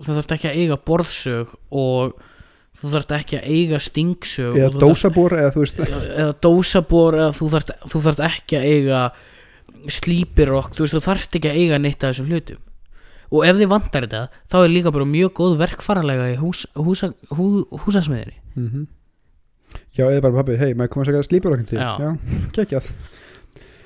þú 0.00 0.16
þarft 0.16 0.34
ekki 0.38 0.48
að 0.50 0.62
eiga 0.62 0.80
borðsög 0.88 1.52
og 1.84 2.16
þú 2.80 2.90
þarft 2.94 3.14
ekki 3.18 3.38
að 3.38 3.46
eiga 3.54 3.80
stingsög 3.82 4.58
eða 4.58 4.82
dósabor 4.82 5.36
eða 5.38 5.52
þú 5.54 5.62
veist 5.62 5.80
eða 5.84 6.34
dósabor 6.46 7.18
eða 7.20 7.32
þú 7.38 7.48
þarft, 7.54 7.72
þú 7.92 8.02
þarft 8.08 8.22
ekki 8.28 8.58
að 8.58 8.68
eiga 8.70 9.00
slípirokk, 9.94 10.74
þú 10.74 10.84
veist, 10.84 10.96
þú 10.96 11.02
þarft 11.04 11.38
ekki 11.38 11.50
að 11.50 11.60
eiga 11.60 11.80
neitt 11.82 12.04
af 12.04 12.14
þessum 12.14 12.30
hlutum. 12.32 12.60
Og 13.34 13.46
ef 13.48 13.56
þið 13.58 13.70
vantar 13.72 14.04
þetta, 14.06 14.42
þá 14.52 14.56
er 14.60 14.70
líka 14.72 14.92
bara 14.94 15.08
mjög 15.08 15.32
góð 15.38 15.56
verkfaralega 15.60 16.28
í 16.32 16.36
hús, 16.38 16.64
húsa, 16.76 17.10
hú, 17.34 17.48
húsasmiðinni 17.84 18.38
mm 18.54 18.84
Já, 19.94 20.04
eða 20.06 20.20
bara 20.22 20.38
pabbi, 20.38 20.54
hei, 20.58 20.72
maður 20.74 20.90
komast 20.92 21.10
ekki 21.10 21.18
að 21.18 21.26
slípa 21.28 21.50
okkur 21.50 21.64
til. 21.66 21.78
Já. 21.78 21.90
Já, 21.98 22.48
geggjað. 22.54 22.88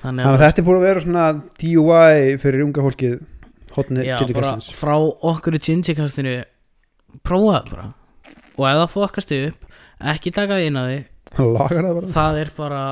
Þannig 0.03 0.25
að 0.25 0.35
að 0.35 0.43
þetta 0.43 0.61
er 0.61 0.65
búin 0.67 0.77
að 0.77 0.85
vera 0.85 1.03
svona 1.03 1.23
DUI 1.61 2.37
fyrir 2.41 2.63
unga 2.65 2.85
fólkið 2.85 3.15
hotni 3.75 4.05
já, 4.07 4.15
bara 4.33 4.53
frá 4.73 4.95
okkur 5.31 5.57
í 5.57 5.61
Gingy-kastinu 5.65 6.35
prófa 7.25 7.59
það 7.59 7.71
bara 7.73 7.87
og 8.59 8.65
ef 8.67 8.81
það 8.81 8.89
fokast 8.95 9.35
upp 9.39 9.77
ekki 10.13 10.33
taka 10.35 10.57
það 10.57 10.67
inn 10.67 10.79
að 10.79 10.89
því 10.89 10.99
það 11.39 12.11
það 12.15 12.41
er 12.43 12.51
bara 12.57 12.83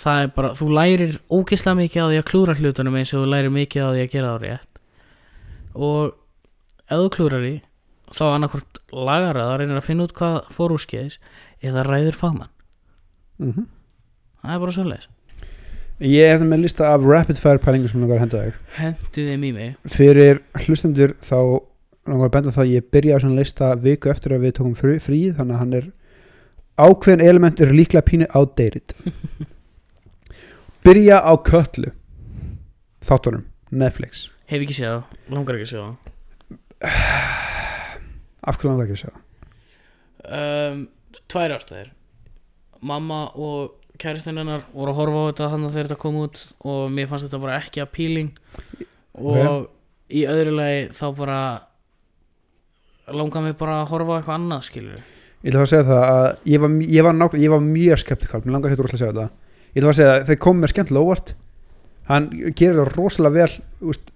það 0.00 0.24
er 0.24 0.32
bara, 0.34 0.52
þú 0.58 0.70
lærir 0.74 1.14
ógeðslega 1.30 1.78
mikið 1.78 2.02
á 2.02 2.06
því 2.10 2.18
að 2.20 2.28
klúra 2.30 2.56
hlutunum 2.58 2.98
eins 2.98 3.14
og 3.14 3.24
þú 3.24 3.30
lærir 3.30 3.54
mikið 3.54 3.86
á 3.86 3.88
því 3.92 4.02
að 4.02 4.12
gera 4.14 4.32
það 4.32 4.44
rétt. 4.44 4.80
Og 5.74 6.00
ef 6.84 7.02
þú 7.02 7.10
klúrar 7.14 7.44
því 7.44 7.54
þá 8.14 8.24
annarkvort 8.28 8.80
lagar 8.94 9.38
það 9.40 9.52
og 9.52 9.58
reynir 9.60 9.80
að 9.80 9.88
finna 9.88 10.06
út 10.06 10.16
hvað 10.18 10.38
fór 10.54 10.74
úr 10.74 10.82
skeiðis 10.82 11.18
eða 11.64 11.86
ræður 11.88 12.18
fagmann. 12.18 12.52
Mm 13.42 13.70
það 14.44 14.54
er 14.54 14.60
bara 14.60 14.72
svolítið 14.76 15.10
Ég 16.04 16.32
er 16.34 16.42
með 16.44 16.64
lista 16.64 16.88
af 16.90 17.04
rapid 17.06 17.38
fire 17.38 17.60
pælingum 17.62 17.88
sem 17.88 18.02
langar 18.02 18.18
að 18.18 18.24
henda 18.24 18.40
þig 18.42 18.56
hendu 18.76 19.22
þeim 19.28 19.44
í 19.46 19.52
mig. 19.54 19.70
Fyrir 19.94 20.40
hlustendur 20.66 21.14
þá 21.22 21.38
langar 22.08 22.28
að 22.28 22.34
benda 22.36 22.54
það 22.54 22.64
að 22.64 22.72
ég 22.74 22.88
byrja 22.94 23.16
á 23.16 23.22
svona 23.22 23.40
lista 23.40 23.70
viku 23.80 24.12
eftir 24.12 24.36
að 24.36 24.46
við 24.46 24.56
tókum 24.58 24.76
frí, 24.78 24.94
fríð 25.02 25.36
þannig 25.38 25.56
að 25.56 25.62
hann 25.62 25.76
er 25.80 25.90
ákveðin 26.84 27.24
element 27.24 27.60
er 27.62 27.74
líklega 27.74 28.08
pínu 28.08 28.30
outdated. 28.34 28.94
Byrja 30.84 31.20
á 31.24 31.32
köllu 31.40 31.94
þáttunum, 33.04 33.46
Netflix. 33.70 34.28
Hef 34.50 34.64
ekki 34.64 34.76
séð 34.76 34.90
það, 34.90 35.20
langar 35.32 35.60
ekki 35.60 35.70
séð 35.72 35.84
það. 35.84 35.94
Af 38.48 38.58
hverju 38.58 38.72
langar 38.74 38.88
ekki 38.88 38.98
að 38.98 39.04
segja? 39.06 39.20
um, 40.24 40.84
tvær 41.30 41.54
ástæðir 41.58 41.90
mamma 42.84 43.26
og 43.40 43.74
kæristinn 44.00 44.40
hennar 44.40 44.64
voru 44.72 44.92
að 44.92 44.98
horfa 44.98 45.20
á 45.20 45.28
þetta 45.28 45.50
þannig 45.52 45.68
að 45.68 45.76
þegar 45.76 45.88
þetta 45.88 46.02
kom 46.02 46.16
út 46.20 46.40
og 46.72 46.80
mér 46.92 47.08
fannst 47.10 47.28
þetta 47.28 47.40
bara 47.44 47.58
ekki 47.60 47.82
appealing. 47.84 48.32
Og 49.14 49.68
í 50.12 50.24
öðru 50.28 50.56
lagi 50.58 50.80
þá 50.98 51.04
bara 51.16 51.38
langar 53.12 53.42
mig 53.44 53.56
bara 53.60 53.82
að 53.82 53.90
horfa 53.92 54.12
á 54.12 54.16
eitthvað 54.18 54.38
annað 54.38 54.62
skilur 54.68 55.00
Ég 55.44 55.52
ætla 55.52 55.60
að 55.60 55.70
segja 55.74 55.84
það 55.84 56.04
að 56.08 56.26
ég 56.48 56.60
var, 56.62 56.70
ég 56.88 57.04
var, 57.04 57.16
nákvæm, 57.20 57.40
ég 57.44 57.50
var 57.52 57.64
mjög 57.64 57.98
skeptikal, 58.00 58.40
mér 58.44 58.54
langar 58.56 58.72
hérna 58.72 58.86
rosalega 58.86 58.96
að 58.96 59.02
segja 59.02 59.12
þetta 59.12 59.74
Ég 59.74 59.82
ætla 59.82 59.90
að 59.90 59.98
segja 59.98 60.12
að 60.14 60.26
þeir 60.30 60.38
kom 60.46 60.60
með 60.62 60.72
skemmtilega 60.72 61.04
óvart 61.04 61.34
Hann 62.08 62.28
gerir 62.56 62.78
það 62.80 62.92
rosalega 62.94 63.34
vel 63.34 63.90
úst, 63.92 64.06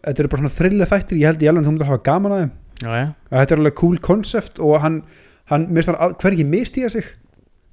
Þetta 0.00 0.22
eru 0.22 0.32
bara 0.32 0.42
svona 0.42 0.56
þrillið 0.58 0.92
þættir 0.92 1.20
Ég 1.20 1.30
held 1.30 1.44
ég 1.44 1.52
alveg 1.52 1.62
að 1.62 1.68
þú 1.70 1.72
myndir 1.72 1.90
hafa 1.90 2.04
gaman 2.10 2.34
að 2.36 2.42
þeim 2.42 2.52
já, 2.84 2.90
já. 3.00 3.06
að 3.30 3.40
Þetta 3.40 3.56
er 3.56 3.62
alveg 3.62 3.78
cool 3.80 3.98
concept 4.10 4.60
og 4.60 4.76
hann, 4.84 5.00
hann 5.52 5.66
mistar 5.72 5.98
hvergi 6.20 6.46
mistíða 6.48 6.92
sig 6.92 7.08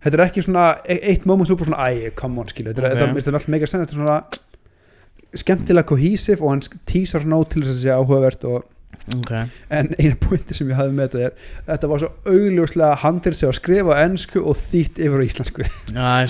Þetta 0.03 0.17
er 0.19 0.25
ekki 0.27 0.45
svona 0.45 0.65
e 0.87 0.99
eitt 1.11 1.25
moment 1.27 1.49
þú 1.49 1.59
bara 1.59 1.71
svona, 1.71 1.91
æ, 1.91 2.15
come 2.15 2.39
on 2.39 2.47
skilu 2.51 2.71
Þetta 2.71 2.87
er, 2.87 2.95
Ok. 2.95 3.03
okay. 3.03 3.19
þetta 3.19 3.31
er 3.31 3.39
alltaf 3.39 3.51
mega 3.51 3.67
senn 3.67 3.83
Þetta 3.83 3.95
er 3.95 4.01
svona 4.03 4.19
skemmtilega 5.37 5.87
cohesive 5.89 6.43
og 6.45 6.53
hann 6.53 6.61
tísar 6.87 7.25
nóg 7.27 7.49
til 7.51 7.63
þess 7.65 7.73
að 7.73 7.81
segja 7.81 7.97
áhugavert 7.99 8.45
og 8.47 8.67
ok. 9.17 9.31
En 9.73 9.89
eina 9.97 10.17
pointi 10.21 10.57
sem 10.57 10.69
ég 10.71 10.77
hafði 10.79 10.97
með 10.97 11.15
þetta 11.15 11.23
er 11.25 11.55
þetta 11.71 11.89
var 11.93 12.03
svo 12.03 12.11
augljóslega 12.33 12.99
handir 13.03 13.37
sig 13.37 13.49
að 13.49 13.57
skrifa 13.59 13.97
ennsku 14.03 14.43
og 14.43 14.59
þýtt 14.61 15.01
yfir 15.07 15.23
á 15.23 15.27
íslensku. 15.27 15.67
Það 15.93 16.21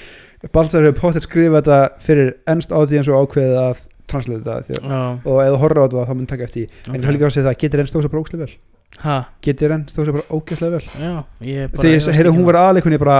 Baltar 0.54 0.86
hefur 0.86 0.96
pottet 0.96 1.26
skrifað 1.26 1.58
þetta 1.58 1.80
fyrir 2.00 2.30
ennst 2.48 2.70
audience 2.72 3.12
og 3.12 3.26
ákveðið 3.26 3.58
að 3.60 3.82
translate 4.08 4.40
þetta 4.40 4.54
því, 4.66 4.78
já, 4.80 5.00
og 5.20 5.40
þú 5.52 5.58
horfður 5.60 5.80
á 5.80 5.84
þetta 5.84 6.04
þá 6.08 6.14
mun 6.16 6.30
taka 6.30 6.46
eftir 6.46 6.62
því. 6.62 6.78
En 6.88 6.96
ég 6.96 7.04
ok 7.04 7.16
líka 7.16 7.28
að 7.28 7.34
segja 7.34 7.46
það, 7.50 7.58
getur 7.60 7.82
enn 7.82 7.90
stóð 7.90 8.06
sér 8.06 8.14
bara 8.14 8.22
ógæslega 8.24 8.46
vel? 8.46 8.56
Ha, 9.04 9.18
getur 9.44 9.74
enn 9.76 9.84
stóð 9.92 10.08
sér 10.08 10.16
bara 10.16 10.38
ógæslega 10.38 10.78
vel? 10.78 10.88
Já, 11.04 11.12
ég 11.46 11.76
ég 11.92 12.08
heyrði 12.16 12.32
hún 12.32 12.42
um 12.42 12.48
var 12.48 12.60
aðleikunni 12.64 13.00
bara 13.04 13.18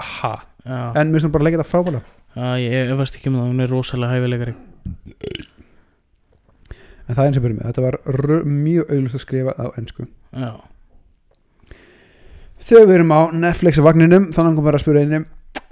ha, 0.00 0.32
það. 0.32 0.48
já, 0.64 0.80
en 0.96 1.12
mér 1.12 1.20
finnst 1.20 1.28
hún 1.28 1.34
bara 1.36 1.44
að 1.44 1.50
leggja 1.50 1.62
þetta 1.62 1.72
frábæla 1.76 2.02
ég 2.62 2.92
efast 2.94 3.18
ekki 3.18 3.28
um 3.28 3.38
það, 3.38 3.48
hún 3.52 3.62
er 3.62 3.72
rosalega 3.72 4.16
hæfilegari 4.16 4.54
en 7.06 7.14
það 7.14 7.22
er 7.22 7.28
eins 7.28 7.38
og 7.40 7.46
byrjum 7.46 7.60
með, 7.60 7.70
þetta 7.70 7.86
var 7.86 7.98
mjög 8.48 8.92
augljóst 8.96 9.18
að 9.18 9.24
skrifa 9.26 9.54
á 9.58 9.66
ennsku 9.80 10.06
já, 10.06 10.52
þegar 12.62 12.88
við 12.88 12.96
erum 12.98 13.14
á 13.14 13.20
Netflix 13.44 13.82
vagninum 13.82 14.30
þannig 14.34 14.58
að 14.62 14.68
bara 14.68 14.80
að 14.80 14.84
spyrja 14.84 15.06
einum 15.06 15.28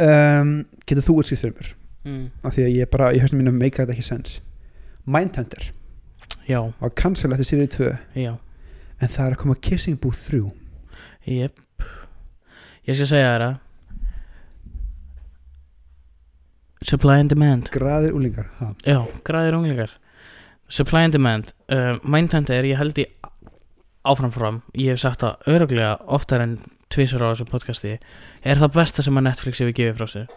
um, 0.06 0.54
getur 0.84 1.06
þú 1.06 1.18
útskipt 1.22 1.44
fyrir 1.44 1.56
mér? 1.58 1.74
Mm. 2.00 2.22
af 2.42 2.54
því 2.56 2.64
að 2.64 2.76
ég 2.78 2.90
bara, 2.92 3.10
í 3.12 3.20
höstum 3.20 3.42
mínum 3.42 3.58
meika 3.60 3.84
þetta 3.84 3.96
ekki 3.96 4.06
sens 4.06 4.38
Mindhunter. 5.10 5.72
Já, 6.48 6.72
var 6.80 6.92
cancel 6.94 7.32
eftir 7.32 7.46
sérið 7.48 7.70
2 7.76 7.90
já. 8.20 8.32
En 9.00 9.08
það 9.08 9.26
er 9.26 9.34
að 9.34 9.40
koma 9.40 9.56
Kissing 9.64 9.98
Booth 10.00 10.20
3 10.28 10.42
Jep. 11.30 11.60
Ég 12.88 12.96
skal 12.96 13.08
segja 13.10 13.32
þér 13.34 13.44
að 13.48 13.58
Supply 16.80 17.18
and 17.20 17.28
demand. 17.28 17.68
Graðir 17.68 18.14
úlingar 18.16 18.46
ha. 18.56 18.70
Já, 18.88 19.02
græðir 19.24 19.58
unglingar 19.58 19.90
Supply 20.70 21.06
and 21.08 21.14
demand 21.16 21.52
uh, 21.72 21.98
Mindhunter, 22.06 22.64
ég 22.66 22.78
held 22.78 22.98
í 23.02 23.06
áfram 24.06 24.32
fram 24.34 24.60
Ég 24.78 24.94
hef 24.94 25.02
sagt 25.02 25.24
það 25.24 25.50
öruglega 25.50 25.96
oftar 26.06 26.44
en 26.44 26.58
tvisar 26.92 27.24
á 27.26 27.32
þessu 27.32 27.48
podcasti 27.50 27.96
Er 28.46 28.60
það 28.60 28.76
besta 28.78 29.04
sem 29.04 29.18
að 29.18 29.26
Netflix 29.28 29.62
hefur 29.62 29.76
gefið 29.76 29.98
frá 29.98 30.10
sér. 30.10 30.28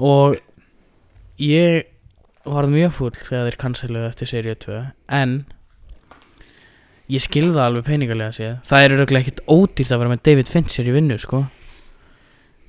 Og 0.00 0.38
ég 1.40 1.90
var 2.44 2.68
mjög 2.68 2.96
fúll 2.96 3.12
þegar 3.16 3.50
þeir 3.50 3.60
canceluðu 3.60 4.08
eftir 4.08 4.32
seríu 4.32 4.56
2 4.64 4.80
En 5.20 5.36
Ég 7.12 7.20
skilði 7.20 7.52
það 7.52 7.66
alveg 7.66 7.84
peningalega 7.84 8.32
séð. 8.32 8.52
Það 8.64 8.82
er 8.82 8.92
öruglega 8.96 9.26
ekkert 9.26 9.42
ódýrt 9.52 9.90
að 9.92 10.00
vera 10.00 10.12
með 10.14 10.22
David 10.24 10.48
Fincher 10.48 10.88
í 10.88 10.94
vinnu 10.94 11.18
sko 11.20 11.42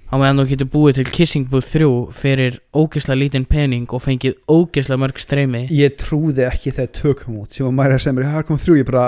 á 0.05 0.13
meðan 0.21 0.39
þú 0.41 0.45
getur 0.51 0.69
búið 0.73 0.97
til 0.99 1.05
Kissing 1.15 1.47
Booth 1.49 1.71
3 1.73 1.87
fyrir 2.15 2.59
ógeðslega 2.77 3.19
lítinn 3.19 3.47
pening 3.49 3.87
og 3.93 4.03
fengið 4.05 4.35
ógeðslega 4.51 5.01
mörg 5.01 5.19
streymi. 5.21 5.63
Ég 5.73 5.95
trúði 6.01 6.45
ekki 6.49 6.71
þegar 6.77 6.91
tökum 6.99 7.39
út 7.41 7.53
sem 7.57 7.65
var 7.65 7.73
mæri 7.79 7.97
að 7.97 8.03
segja 8.05 8.13
mér, 8.19 8.29
það 8.35 8.45
kom 8.51 8.61
þrjú 8.61 8.77
ég 8.79 8.85
bara, 8.91 9.05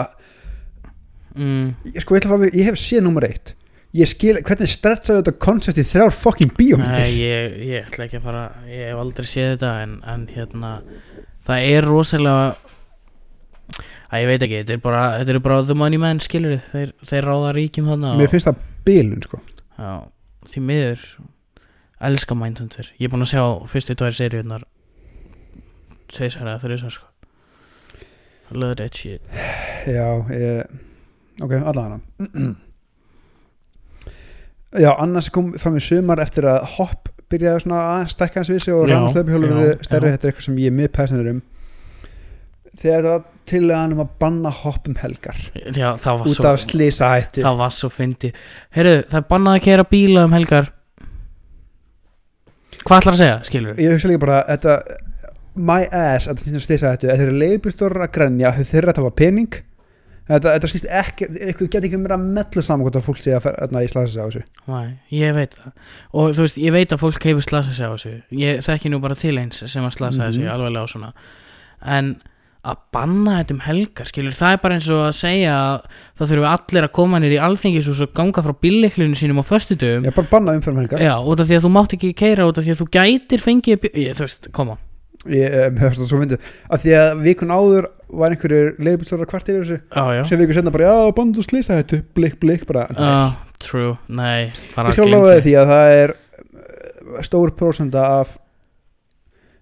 mm, 1.38 1.68
ég, 1.94 2.02
sko, 2.02 2.16
ég, 2.18 2.26
að 2.28 2.44
við- 2.48 2.58
ég 2.62 2.66
hef 2.72 2.76
séð 2.82 3.04
nummer 3.06 3.28
eitt. 3.30 3.54
Ég 3.96 4.06
skil, 4.12 4.36
hvernig 4.44 4.68
stretchaði 4.68 5.22
þetta 5.24 5.40
koncept 5.40 5.78
í 5.80 5.86
þrjár 5.88 6.12
Nei, 6.12 6.50
bíómyndir? 6.58 7.06
Ég, 7.18 7.54
ég 7.70 7.86
ætla 7.88 8.04
ekki 8.06 8.18
að 8.20 8.26
fara 8.28 8.42
Ég 8.68 8.90
hef 8.92 8.98
aldrei 9.00 9.26
séð 9.26 9.48
þetta 9.56 9.70
en, 9.84 9.94
en 10.06 10.28
hérna 10.28 10.72
Það 11.48 11.70
er 11.72 11.82
rosalega 11.88 12.56
að 14.12 14.22
ég 14.22 14.28
veit 14.28 14.44
ekki, 14.46 14.60
þetta 14.60 14.74
er 14.76 14.82
bara, 14.84 15.02
þetta 15.22 15.34
er 15.34 15.40
bara 15.40 15.62
the 15.64 15.74
money 15.76 15.98
man 15.98 16.20
skilur 16.20 16.60
þeir, 16.74 16.92
þeir 17.10 17.26
ráða 17.28 17.54
ríkjum 17.58 17.90
þarna 17.92 18.12
mér 18.20 18.30
finnst 18.32 18.48
það 18.52 18.62
bílun 18.88 19.24
sko. 19.26 19.40
Já, 19.80 19.92
því 20.52 20.64
miður 20.68 21.06
elska 22.08 22.38
Mindhunter. 22.38 22.92
Ég 23.00 23.08
er 23.08 23.14
búinn 23.14 23.26
að 23.26 23.34
sjá 23.34 23.44
fyrstu 23.72 23.96
tvær 23.98 24.16
seríunar 24.18 24.68
tveisar 26.14 26.46
eða 26.46 26.62
þrjusar 26.64 26.94
sko. 26.94 27.10
Love 28.56 28.78
that 28.80 28.96
shit. 28.96 29.22
Já, 29.88 30.08
ég, 30.32 30.80
ok, 31.44 31.58
allan 31.58 31.98
hana. 31.98 32.00
Já, 34.78 34.92
annars 35.00 35.30
kom 35.34 35.54
fram 35.58 35.78
í 35.80 35.82
sumar 35.82 36.20
eftir 36.22 36.46
að 36.46 36.66
hopp 36.76 37.08
byrjaði 37.32 37.64
svona 37.64 37.80
að 37.96 38.10
stækka 38.12 38.42
hans 38.42 38.50
við 38.52 38.60
sig 38.66 38.76
og 38.76 38.84
Já, 38.84 38.94
rannslöfbihjólu 38.94 39.48
já, 39.48 39.56
við 39.58 39.86
stærri, 39.88 40.12
þetta 40.14 40.28
er 40.28 40.32
eitthvað 40.32 40.46
sem 40.48 40.58
ég 40.60 40.68
er 40.70 40.76
mjög 40.76 40.92
personur 40.98 41.30
um 41.32 41.40
þegar 42.82 42.98
þetta 43.02 43.12
var 43.16 43.26
til 43.48 43.62
að 43.72 43.76
hann 43.80 43.94
um 43.96 44.02
að 44.04 44.10
banna 44.20 44.50
hopp 44.52 44.88
um 44.92 44.96
helgar. 45.02 45.38
Já, 45.72 45.90
það 46.04 46.18
var 46.20 46.26
út 46.28 46.36
svo 46.36 46.48
af 46.50 46.60
slisa 46.66 47.12
hætti 47.16 47.44
það 47.46 47.60
var 47.62 47.72
svo 47.72 47.90
fyndi 47.94 48.32
heyrðu, 48.76 48.96
það 49.08 49.20
er 49.22 49.28
bannað 49.30 49.56
að 49.60 49.64
kera 49.70 49.86
bíla 49.92 50.26
um 50.28 50.36
helgar. 50.36 50.72
Hvað 52.88 53.00
ætlar 53.02 53.16
að 53.16 53.22
segja, 53.22 53.38
skilur 53.48 53.80
ég 53.82 53.94
hugsa 53.96 54.10
líka 54.12 54.22
bara 54.24 54.42
þetta, 54.48 54.76
my 55.58 55.80
ass, 55.92 56.28
þetta 56.30 56.44
snýst 56.44 56.60
um 56.60 56.66
slisa 56.68 56.92
hættu 56.94 57.10
þetta 57.10 57.26
eru 57.28 57.40
leifbílstórar 57.42 58.06
að 58.08 58.14
grenja 58.20 58.52
þau 58.58 58.68
þeirra 58.74 58.94
að 58.94 59.00
tafa 59.02 59.16
pening. 59.24 59.58
Þetta, 60.28 60.52
þetta 60.58 60.70
snýst 60.74 60.88
ekki, 60.92 61.28
eitthvað 61.40 61.70
get 61.72 61.86
ekki 61.88 62.00
mér 62.04 62.14
að 62.18 62.24
mellu 62.36 62.64
saman 62.68 62.84
hvort 62.84 62.98
að 63.00 63.06
fólk 63.06 63.20
sé 63.24 63.32
að 63.38 63.78
ég 63.80 63.92
slasa 63.94 64.12
sig 64.12 64.20
á 64.20 64.28
þessu. 64.28 64.42
Næ, 64.68 64.80
ég 65.16 65.36
veit 65.38 65.54
það. 65.56 65.70
Og 66.20 66.34
þú 66.36 66.44
veist, 66.44 66.58
ég 66.66 66.74
veit 66.76 66.96
að 66.96 67.00
fólk 67.06 67.28
hefur 67.30 67.46
slasað 67.48 67.78
sig 67.78 67.88
á 67.88 67.92
þessu. 67.96 68.12
Ég 68.44 68.60
þekki 68.68 68.92
nú 68.92 69.00
bara 69.04 69.16
til 69.16 69.38
eins 69.40 69.62
sem 69.72 69.88
að 69.88 69.96
slasaði 69.96 70.34
sig 70.36 70.44
Mhm. 70.44 70.52
alveglega 70.52 70.84
á 70.84 70.88
svona. 70.92 71.14
En 71.96 72.10
að 72.68 72.80
banna 72.96 73.38
þetta 73.40 73.56
um 73.56 73.62
helgar 73.68 74.10
skilur, 74.10 74.36
það 74.36 74.56
er 74.56 74.64
bara 74.64 74.78
eins 74.78 74.90
og 74.92 75.04
að 75.06 75.14
segja 75.20 75.54
að 75.58 75.86
það 76.18 76.32
þurfi 76.34 76.50
allir 76.54 76.88
að 76.88 76.96
koma 76.98 77.22
nýr 77.24 77.36
í 77.38 77.44
alþingis 77.48 77.92
og 77.94 78.16
ganga 78.18 78.44
frá 78.44 78.56
bíleiklunum 78.66 79.20
sínum 79.20 79.40
á 79.40 79.46
föstudöfum 79.48 80.08
ég 80.10 80.18
bara 80.18 80.32
banna 80.32 80.58
umferð 80.58 80.76
um 80.76 80.82
helgar. 80.82 81.06
Já, 81.06 81.16
út 81.22 81.44
af 81.44 81.48
því 81.48 81.60
að 81.60 81.68
þú 81.68 81.72
mátt 81.78 81.96
ekki 81.98 82.12
keira 82.18 82.50
út 82.50 82.60
af 82.60 82.66
því 82.68 82.76
að 82.76 82.82
þú 82.82 82.90
gætir 82.98 83.46
fengið 83.46 83.88
ég, 83.94 84.18
þú 84.18 84.26
veist, 84.26 84.50
koma 84.56 84.78
ég 85.28 85.48
eh, 85.52 85.70
mér 85.74 85.90
finnst 85.92 86.04
það 86.04 86.10
svo 86.12 86.20
myndið 86.22 86.52
af 86.72 86.84
því 86.84 86.96
að 86.98 87.22
vikun 87.26 87.54
áður 87.54 87.88
var 88.08 88.34
einhverjur 88.34 88.70
leifbílstórar 88.80 89.28
kvart 89.28 89.50
yfir 89.52 89.64
þessu. 89.66 89.80
Já, 89.92 90.04
já. 90.16 90.22
Sem 90.30 90.40
vikur 90.40 90.56
senna 90.56 90.72
bara, 90.72 90.88
já, 90.88 91.12
bandu 91.18 91.44
slisa 91.44 91.80
hættu 91.80 92.02
blik, 92.16 92.38
blik, 92.40 92.64
bara 92.70 92.86
uh, 92.94 93.34
True, 93.64 93.98
nei 94.08 94.48
ég 94.48 94.94
skal 94.94 94.94
gleymdu. 94.94 95.18
lofa 95.18 95.40
því. 95.44 95.56
að 95.60 95.72
það 95.74 95.96
er 95.98 96.14
eh, 96.14 97.18
stór 97.28 97.56
prósenda 97.58 98.06
af 98.22 98.38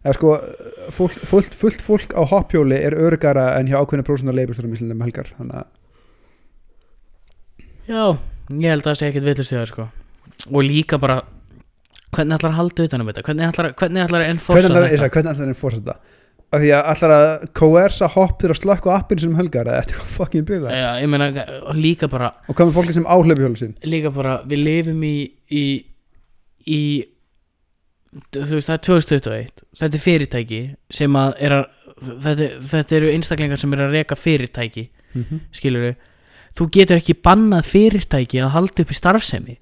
eða 0.06 0.14
sko 0.20 0.34
fólk, 0.93 1.16
fullt, 1.32 1.56
fullt 1.58 1.82
fólk 1.82 2.14
á 2.14 2.22
hoppjóli 2.30 2.78
er 2.78 2.93
örgara 2.93 3.47
en 3.60 3.70
hjá 3.72 3.80
ákveðinu 3.82 4.06
prósenda 4.06 4.36
leifbílstórar 4.38 4.72
mislunum 4.72 5.01
helgar 5.06 5.32
þannig 5.38 5.64
að 5.64 5.72
Já, 7.86 8.03
ég 8.49 8.70
held 8.72 8.82
að 8.82 8.89
það 8.91 8.99
sé 8.99 9.08
ekkert 9.12 9.28
villust 9.30 9.51
því 9.51 9.58
það 9.60 9.72
sko 9.72 9.88
Og 10.51 10.62
líka 10.66 10.99
bara 11.01 11.22
Hvernig 12.16 12.38
ætlar 12.38 12.53
að 12.53 12.60
halda 12.62 12.86
utan 12.88 13.01
um 13.03 13.10
þetta? 13.10 13.24
Hvernig 13.28 13.47
ætlar, 13.49 13.72
hvernig 13.82 14.03
ætlar 14.06 14.24
að 14.24 14.30
enforsa 14.32 14.56
hvernig 14.56 14.70
þetta? 14.70 15.10
hvernig 15.12 15.32
ætlar 15.34 15.45
að 15.45 15.49
enforsa 15.51 15.82
þetta 15.82 15.97
af 16.56 16.62
því 16.62 16.70
að 16.78 16.89
ætlar 16.93 17.12
að 17.16 17.45
coersa 17.58 18.08
hopp 18.14 18.36
til 18.39 18.49
að 18.53 18.60
slökka 18.62 18.93
á 18.93 18.95
appinu 18.95 19.24
sem 19.24 19.34
helgar 19.36 19.68
eða 19.68 19.82
er 19.82 20.06
fucking 20.14 20.45
byrða 20.47 20.76
Já, 20.78 20.86
ég 21.01 21.10
meina, 21.12 21.28
líka 21.76 22.08
bara 22.12 22.30
og 22.45 22.53
hvað 22.56 22.70
með 22.70 22.78
fólki 22.78 22.95
sem 22.95 23.08
áhlöfbjóli 23.10 23.60
sín 23.60 23.74
Líka 23.89 24.12
bara, 24.16 24.38
við 24.47 24.62
lifum 24.62 25.01
í 25.03 25.16
Í, 25.51 25.66
í 26.70 26.82
Þú 28.32 28.55
veist, 28.55 28.70
það 28.70 28.76
er 28.76 28.84
2021 28.88 29.63
Þetta 29.80 29.97
er 29.97 30.03
fyrirtæki 30.03 30.61
sem 30.89 31.16
að 31.20 31.34
að 31.51 31.66
Þetta, 31.95 32.47
þetta 32.72 32.95
eru 32.95 33.09
einstaklingar 33.11 33.59
sem 33.59 33.74
eru 33.74 33.86
að 33.86 33.93
reka 33.95 34.16
fyrirtæki 34.20 34.89
mm 35.16 35.24
-hmm. 35.24 35.39
Skilur 35.51 35.95
Þú 36.55 36.70
getur 36.72 37.01
ekki 37.01 37.18
bannað 37.20 37.68
fyrirtæki 37.68 38.39
að 38.39 38.53
halda 38.55 38.84
upp 38.86 38.91
í 38.93 38.95
starfsemi. 38.95 39.57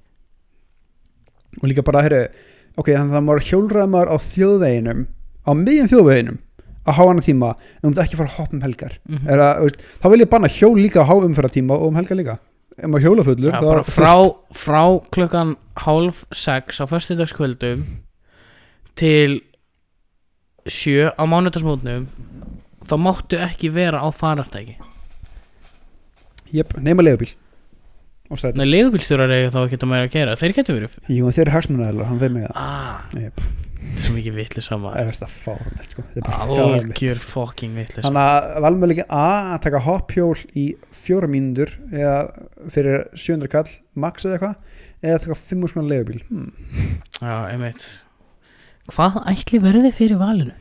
Og 1.61 1.69
líka 1.69 1.81
bara, 1.85 2.03
herri, 2.05 2.27
ok, 2.77 2.91
þannig 2.91 3.09
að 3.09 3.17
það 3.17 3.25
maður 3.25 3.47
hjólraðar 3.49 4.11
á 4.13 4.17
þjóðveginum 4.21 5.01
á 5.43 5.51
miðjum 5.57 5.89
þjóðveginum 5.89 6.37
að 6.83 6.97
há 6.99 7.03
hana 7.07 7.23
tíma 7.25 7.49
en 7.55 7.87
þú 7.87 7.91
ert 7.93 8.03
ekki 8.03 8.17
að 8.17 8.21
fara 8.21 8.29
að 8.29 8.37
hoppa 8.37 8.57
um 8.57 8.63
helgar. 8.67 8.97
Mhm. 9.09 9.29
er 9.33 9.43
að, 9.47 9.61
veist, 9.65 9.83
þá 10.03 10.07
vil 10.13 10.21
ég 10.21 10.29
banna 10.29 10.53
hjól 10.53 10.75
líka 10.77 11.01
á 11.01 11.09
háumferðartíma 11.09 11.77
og 11.79 11.87
um 11.87 11.95
helgar 11.97 12.19
líka. 12.19 12.37
Ef 12.77 12.89
maður 12.89 13.05
hjólafullur 13.07 13.53
Já, 13.53 13.57
þá- 13.57 13.65
bara 13.65 13.83
frá, 13.83 14.13
frá 14.53 14.83
klukkan 15.09 15.55
hálf 15.77 16.25
sex 16.33 16.81
á 16.81 16.85
föstudagskvöldum 16.85 17.85
til 18.99 19.41
sjö 20.69 21.11
á 21.11 21.23
mánudagsmótnum 21.27 22.07
þá 22.87 22.95
máttu 22.99 23.39
ekki 23.41 23.71
vera 23.73 24.03
á 24.03 24.09
farartæki. 24.13 24.77
Jep, 26.53 26.77
nema 26.77 27.03
legubíl 27.05 27.33
og 28.31 28.39
sætt, 28.39 28.57
Nei, 28.57 28.65
legubílstjórar 28.69 29.31
eiga 29.33 29.51
þá 29.53 29.59
ekki 29.65 29.77
að 29.81 29.89
meira 29.91 30.07
að 30.07 30.15
gera. 30.15 30.37
Þeir 30.39 30.55
getur 30.57 30.77
verið 30.79 30.95
jú, 31.11 31.29
þeir 31.33 31.43
eru 31.45 31.55
hagsmunæðilega 31.57 32.09
hann 32.09 32.21
veit 32.21 32.33
mig 32.33 32.47
það, 32.47 32.57
ah, 32.61 33.03
Jep. 33.19 33.43
Þetta 33.83 33.99
er 33.99 34.05
svo 34.05 34.13
mikið 34.15 34.37
vitli 34.37 34.61
sama 34.63 34.93
eða 34.95 35.09
veist 35.09 35.23
það 35.23 35.33
fárunett 35.41 35.91
sko. 35.91 36.05
Þetta 36.13 36.21
er 36.21 36.27
bara 36.29 36.45
fáránlegt. 36.47 37.01
Algjör 37.01 37.19
fucking 37.27 37.75
vitli 37.77 38.03
þannig 38.05 38.29
að 38.29 38.63
valmöðleikin 38.65 39.09
A 39.11 39.25
að 39.53 39.59
taka 39.65 39.81
hopphjól 39.83 40.37
í 40.55 40.63
fjóra 41.03 41.29
mínútur 41.29 41.73
eða 41.91 42.15
fyrir 42.73 43.03
700 43.11 43.51
kall 43.53 43.75
max 44.05 44.25
eða 44.25 44.39
eitthvað 44.39 45.03
eða 45.03 45.21
taka 45.25 45.39
5 45.43 45.69
skona 45.73 45.91
legubíl 45.91 46.23
hmm. 46.29 46.49
Já, 47.19 47.35
einmitt 47.51 47.85
Hvað 48.91 49.21
ætli 49.31 49.61
verði 49.63 49.93
fyrir 49.95 50.19
valinu? 50.19 50.55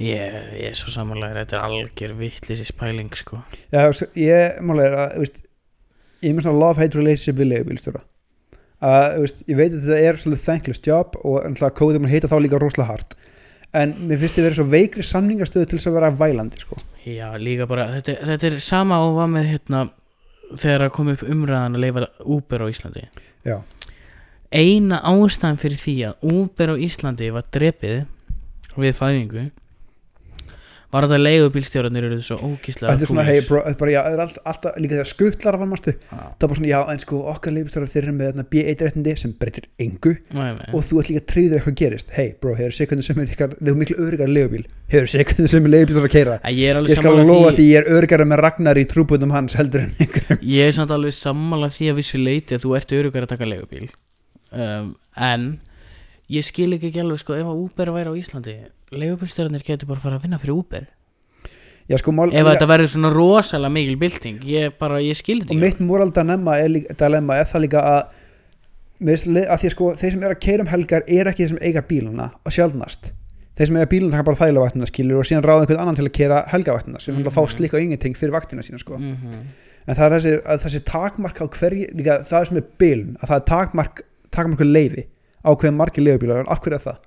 Ég, 0.00 0.32
ég 0.56 0.70
er 0.70 0.76
svo 0.76 0.92
samanlega 0.92 1.42
Þetta 1.42 1.56
er 1.56 1.62
algjör 1.64 2.16
vitlis 2.18 2.60
í 2.60 2.66
spæling 2.68 3.12
sko 3.16 3.40
Já, 3.72 3.86
veist, 3.86 4.04
ég 4.20 4.58
málega 4.64 4.88
er 4.90 4.98
að 5.00 5.14
veist, 5.22 5.38
ég 6.20 6.30
er 6.30 6.36
með 6.36 6.48
svona 6.48 6.60
love-hate 6.60 7.00
relationship 7.00 7.40
við 7.40 7.52
leigubílstjóra 7.52 8.02
að 8.86 9.22
veist, 9.22 9.38
ég 9.48 9.56
veit 9.56 9.70
að 9.72 9.86
þetta 9.86 10.00
er 10.04 10.18
svolítið 10.20 10.42
thankless 10.44 10.82
job 10.84 11.16
og 11.24 11.38
ennlega 11.46 11.72
kóðum 11.78 12.04
að 12.04 12.12
heita 12.12 12.28
þá 12.28 12.36
líka 12.44 12.60
rosalega 12.60 12.90
hart 12.92 13.16
en 13.76 13.94
mér 14.08 14.20
finnst 14.20 14.36
þið 14.36 14.46
verið 14.46 14.58
svo 14.58 14.66
veikri 14.72 15.04
samningastöðu 15.04 15.68
til 15.68 15.78
þess 15.78 15.90
að 15.90 15.96
vera 15.98 16.10
vælandi 16.16 16.60
sko. 16.62 16.78
Já, 17.04 17.26
líka 17.40 17.66
bara, 17.68 17.88
þetta, 17.96 18.18
þetta 18.30 18.48
er 18.50 18.58
sama 18.64 19.00
og 19.04 19.16
var 19.18 19.30
með 19.32 19.48
hérna 19.52 19.82
þegar 20.60 20.86
að 20.86 20.92
kom 20.96 21.10
upp 21.12 21.24
umræðan 21.26 21.76
að 21.78 21.84
leifa 21.84 22.04
Uber 22.36 22.64
á 22.64 22.66
Íslandi 22.70 23.06
Já. 23.46 23.58
Eina 24.56 25.02
ástæðan 25.04 25.60
fyrir 25.60 25.80
því 25.82 25.94
að 26.08 26.26
Uber 26.32 26.72
á 26.72 26.76
Íslandi 26.86 27.30
var 27.34 27.46
drepið 27.52 28.04
við 28.76 28.96
fæðingu 28.96 29.46
var 30.94 31.06
þetta 31.06 31.18
leigubílstjórarnir 31.20 32.06
eru 32.08 32.18
svo 32.24 32.36
ógíslega 32.40 32.94
þetta 32.94 33.04
er 33.04 33.10
svona, 33.10 33.24
hei 33.26 33.40
bro, 33.44 33.60
er 33.66 33.74
bara, 33.78 33.92
já, 33.92 33.98
er 34.06 34.22
alltaf, 34.22 34.42
alltaf 34.48 34.76
líka 34.80 34.94
þegar 34.94 35.08
skuttlar 35.10 35.58
var 35.60 35.68
mástu, 35.70 35.94
Já, 35.96 36.14
það 36.16 36.46
er 36.46 36.50
bara 36.50 36.58
svona, 36.60 36.70
já, 36.70 36.78
en 36.92 37.02
sko 37.02 37.20
okkar 37.32 37.54
leigubílstjóra 37.56 37.90
þeir 37.92 38.02
eru 38.02 38.14
með 38.16 38.30
þarna 38.30 38.46
B1 38.54 38.84
réttindi 38.86 39.16
sem 39.20 39.34
breytir 39.40 39.66
engu. 39.82 40.14
Nei, 40.36 40.48
nei. 40.56 40.70
og 40.70 40.86
þú 40.86 41.02
ert 41.02 41.10
líka 41.10 41.24
tríður 41.32 41.58
eitthvað 41.58 41.76
gerist. 41.82 42.14
Hei 42.16 42.26
bro, 42.40 42.54
hefur 42.56 42.78
sekundin 42.78 43.08
sem 43.08 43.20
er 43.24 43.34
ykkar, 43.34 43.58
þú 43.60 43.76
miklu 43.82 43.98
öryggar 44.06 44.32
leigubíl, 44.32 44.64
hefur 44.94 45.12
sekundin 45.16 45.52
sem 45.52 45.68
er 45.68 45.74
leigubílstjóra 45.74 46.10
að 46.10 46.16
keira 46.16 46.40
Æ, 46.40 46.48
Ég 46.54 46.70
er 46.70 46.80
alveg 46.80 46.94
ég 46.94 47.00
skal 47.00 47.10
sammála 47.10 47.28
lofa 47.32 47.52
því, 47.52 47.58
því 47.58 47.68
ég 47.72 47.82
er 47.82 47.92
öryggar 47.98 48.26
með 48.30 48.42
Ragnar 48.46 48.80
í 48.80 48.88
trúbundum 48.88 49.34
hans 49.34 49.58
heldur 49.58 49.84
en 49.84 49.94
einhver 50.00 50.40
Ég 50.40 50.70
er 50.70 50.76
samt 50.76 50.94
alveg 50.94 51.16
sammála 51.16 51.72
því 51.74 51.92
að 51.92 52.00
vissu 52.00 52.20
leiti 52.22 52.56
að 52.56 52.64
þú 52.64 52.76
ert 52.78 52.94
örugar 53.00 53.26
að 53.26 53.34
taka 53.34 53.48
leigubíl 53.48 53.88
um, 54.52 54.94
En 55.16 55.60
ég 56.32 56.44
skil 56.44 56.74
ekki 56.76 56.90
ekki 56.90 57.00
alveg 57.04 57.22
sko 57.22 57.36
ef 57.38 57.46
að 57.46 57.62
Uber 57.62 57.92
væri 57.94 58.12
á 58.12 58.14
Íslandi 58.18 58.56
leigubílstjórarnir 58.94 59.64
getur 59.66 59.88
bara 59.90 60.00
að 60.00 60.06
fara 60.06 60.18
að 60.18 60.26
vinna 60.26 60.38
fyrir 60.42 60.58
Uber 60.58 60.86
já 61.86 61.98
sko 62.00 62.12
mál, 62.14 62.32
ef 62.34 62.46
þetta 62.48 62.66
verður 62.66 62.90
svona 62.90 63.10
rosalega 63.14 63.74
mikil 63.76 63.98
bylting 64.00 64.46
ég 64.46 64.80
ég 65.06 65.18
skil 65.18 65.40
þetta 65.42 65.54
og 65.54 65.60
mitt 65.62 65.82
moral 65.82 66.10
dilemma 66.10 66.56
er, 66.58 66.80
er 66.90 67.50
það 67.50 67.62
líka 67.62 67.82
að 67.82 68.00
að 68.96 69.60
því 69.60 69.70
sko 69.74 69.92
þeir 70.00 70.16
sem 70.16 70.24
eru 70.24 70.34
að 70.34 70.42
keira 70.42 70.64
um 70.64 70.72
helgar 70.72 71.04
er 71.06 71.30
ekki 71.30 71.44
þeir 71.44 71.52
sem 71.52 71.62
eiga 71.62 71.84
bíluna 71.86 72.30
og 72.42 72.56
sjálfnast 72.56 73.12
þeir 73.56 73.70
sem 73.70 73.78
eiga 73.78 73.90
bíluna 73.92 74.16
taka 74.16 74.26
bara 74.30 74.40
þægilega 74.40 74.64
vaktina 74.64 74.88
skilur 74.90 75.20
og 75.20 75.28
síðan 75.28 75.46
ráða 75.46 75.66
einhvern 75.66 75.82
annan 75.84 75.98
til 75.98 76.08
að 76.08 76.16
keira 76.16 76.42
helgavaktina 76.50 76.98
sem 76.98 77.14
mm 77.14 77.22
-hmm. 77.22 77.30
fá 77.30 77.42
Mhm. 77.42 77.54
slíka 77.54 77.78
ingenting 77.78 78.16
fyrir 78.16 78.32
vaktina 78.32 78.62
sína 78.62 78.78
sko 78.78 78.98
mm 78.98 79.12
-hmm. 79.12 79.42
en 79.86 79.94
það 79.96 80.12
er 80.12 80.20
þessi, 80.20 80.62
þessi 80.64 80.80
takmark 80.84 81.40
á 81.40 81.46
hverju 81.46 81.86
líka 81.94 82.24
það 82.24 82.40
er 82.40 82.46
sem 82.46 82.56
er 82.56 82.64
bílun 82.78 83.16
að 83.22 83.28
það 83.28 83.36
er 83.36 83.44
takmark 83.46 84.02
takmarku 84.36 84.68
leifi 84.68 85.06
á 85.42 85.50
hverju 85.50 85.74
margir 85.74 86.06
leifubílar 86.06 86.46
af 86.46 86.62
hverju 86.62 86.78
er 86.78 86.84
það? 86.86 87.02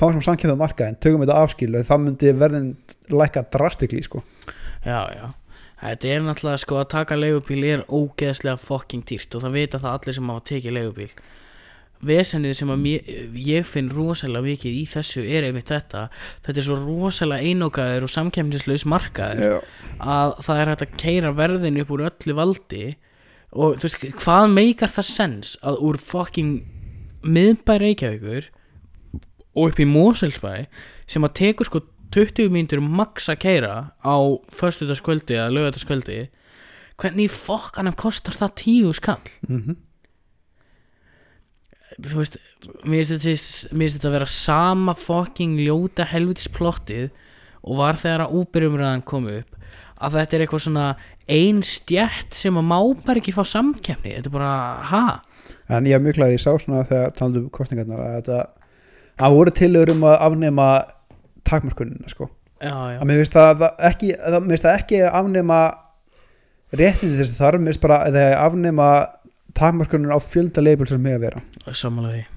Fáum 0.00 0.14
sem 0.16 0.24
samkjöfum 0.24 0.60
markaðin, 0.62 0.96
tökum 1.02 1.24
þetta 1.24 1.42
afskilu 1.44 1.82
það 1.84 2.02
myndi 2.06 2.32
verðin 2.40 2.70
lækka 3.12 3.44
drastikli 3.52 4.00
sko. 4.06 4.22
Já, 4.86 5.10
já. 5.12 5.26
Þetta 5.80 6.08
er 6.12 6.24
náttúrulega 6.24 6.60
sko 6.60 6.78
að 6.80 6.88
taka 6.92 7.16
leigubíl 7.16 7.60
er 7.64 7.82
ógeðslega 7.88 8.60
fucking 8.60 9.04
dýrt 9.08 9.36
og 9.36 9.44
það 9.46 9.54
vita 9.56 9.80
það 9.80 9.94
allir 9.96 10.16
sem 10.16 10.32
hafa 10.32 10.42
tekið 10.50 10.76
leigubíl. 10.76 11.12
Vesennið 12.00 12.54
sem 12.56 12.72
mér, 12.80 13.08
ég 13.44 13.66
finn 13.68 13.90
rosalega 13.92 14.44
mikið 14.44 14.76
í 14.76 14.84
þessu 14.88 15.24
er 15.24 15.46
einmitt 15.48 15.68
þetta. 15.72 16.06
Þetta 16.46 16.60
er 16.62 16.66
svo 16.68 16.76
rosalega 16.80 17.48
einokaður 17.48 18.06
og 18.06 18.12
samkemnislaus 18.12 18.86
markaður 18.88 19.44
já, 19.44 19.56
að 20.00 20.36
það 20.46 20.60
er 20.60 20.72
hægt 20.72 20.84
að 20.86 20.94
keira 21.04 21.32
verðin 21.36 21.80
upp 21.82 21.92
úr 21.96 22.06
öllu 22.08 22.36
valdi 22.40 22.84
og 23.50 23.78
þú 23.80 23.86
veist, 23.86 24.04
hvað 24.22 24.48
meikar 24.54 24.92
það 24.92 25.08
sens 25.10 25.54
að 25.66 25.80
úr 25.86 25.98
fucking 25.98 26.60
miðbæ 27.26 27.74
Reykjavíkur 27.82 28.50
og 29.54 29.72
upp 29.72 29.80
í 29.82 29.88
Moselsbæ 29.88 30.52
sem 31.10 31.26
að 31.26 31.36
tekur 31.40 31.68
sko 31.68 31.82
20 32.14 32.50
mínútur 32.50 32.82
max 32.82 33.28
að 33.30 33.42
keira 33.44 33.74
á 34.02 34.16
föstudagskvöldi 34.54 35.36
eða 35.36 35.54
lögataskvöldi 35.54 36.20
hvernig 37.00 37.30
fokkanum 37.32 37.94
kostar 37.98 38.36
það 38.36 38.56
tíu 38.64 38.92
skall? 38.96 39.22
Mm 39.48 39.78
þú 41.98 42.20
veist, 42.20 42.36
mér 42.86 43.08
finnst 43.08 43.66
þetta, 43.74 44.08
að 44.08 44.14
vera 44.14 44.28
sama 44.30 44.94
fucking 44.98 45.58
ljóta 45.60 46.06
helvitisplottið 46.08 47.10
og 47.60 47.80
var 47.80 47.98
þegar 48.00 48.26
að 48.26 48.36
úbyrjumræðan 48.40 49.06
kom 49.08 49.26
upp 49.30 49.56
að 50.00 50.16
þetta 50.16 50.36
er 50.36 50.44
eitthvað 50.44 50.64
svona 50.64 50.86
ein 51.30 51.60
stjætt 51.66 52.36
sem 52.36 52.56
að 52.58 52.70
má 52.70 52.78
bara 53.06 53.20
ekki 53.22 53.34
fá 53.36 53.42
samkeppni. 53.46 54.16
Þetta 54.18 54.30
er 54.30 54.34
bara, 54.34 54.54
ha? 54.90 55.04
en 55.70 55.86
ég 55.86 55.96
er 55.96 56.02
mjög 56.02 56.18
klar 56.18 56.32
ég 56.32 56.42
sá 56.42 56.50
svona 56.58 56.86
þegar 56.88 57.14
talandu 57.16 57.44
um 57.44 57.52
kostningarnar 57.54 58.02
að 58.04 58.16
þetta 58.18 58.40
að 59.20 59.36
voru 59.36 59.54
tilögur 59.54 59.94
um 59.94 60.08
að 60.08 60.16
afnema 60.26 60.66
takmarkunina 61.46 62.10
sko. 62.10 62.30
Já, 62.60 62.74
já, 62.92 62.98
að 62.98 63.06
mér 63.08 63.22
finnst 63.22 63.36
það 63.36 63.64
ekki 63.88 64.10
það, 64.16 64.40
mér 64.40 64.52
finnst 64.54 64.66
það 64.66 64.80
ekki 64.80 65.00
afnema 65.20 65.60
réttindi 66.80 67.20
þessi 67.20 67.38
þarf, 67.38 67.62
mér 67.62 67.72
finnst 67.72 67.86
bara 67.86 68.02
að 68.06 68.18
það 68.18 68.36
afnema 68.40 68.90
takmarkunin 69.60 70.12
á 70.14 70.18
fjölda 70.22 70.64
leifbíl 70.64 70.90
sem 70.90 71.08
að 71.10 71.24
vera. 71.28 71.42
Samanlega 71.70 72.28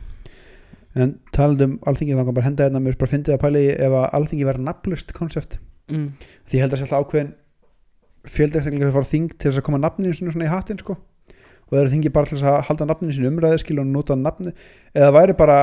en 0.93 1.15
talandi 1.33 1.65
um 1.65 1.77
alþingi 1.89 2.13
þannig 2.13 2.35
bara 2.37 2.45
henda 2.45 2.65
hérna 2.67 2.79
mér 2.79 2.93
finnst 2.93 3.01
bara 3.01 3.13
fyndið 3.15 3.33
að 3.33 3.39
pæli 3.41 3.61
ef 3.73 3.95
að 3.97 4.03
alþingi 4.19 4.45
verður 4.45 4.67
nafnlust 4.67 5.13
konsept. 5.17 5.57
Mm. 5.91 6.13
því 6.47 6.55
ég 6.55 6.63
held 6.63 6.73
að 6.73 6.79
sé 6.79 6.85
alltaf 6.85 7.01
ákveðin 7.03 7.31
að 8.23 8.93
fara 8.95 9.09
þing 9.09 9.33
til 9.37 9.49
þess 9.49 9.61
að 9.61 9.65
koma 9.67 9.81
nafninu 9.83 10.13
svona, 10.15 10.45
í 10.45 10.51
hattinn 10.51 10.79
sko. 10.79 10.97
Og 11.67 11.73
það 11.73 11.81
eru 11.81 11.93
þingi 11.95 12.13
bara 12.13 12.29
til 12.29 12.37
þess 12.37 12.49
að 12.51 12.61
halda 12.69 12.87
nafninu 12.89 13.15
sínu 13.15 13.31
umræði 13.31 13.63
skil 13.63 13.79
og 13.81 13.89
nota 13.89 14.15
nafni 14.19 14.53
eða 14.93 15.07
það 15.07 15.17
væri 15.17 15.35
bara 15.39 15.57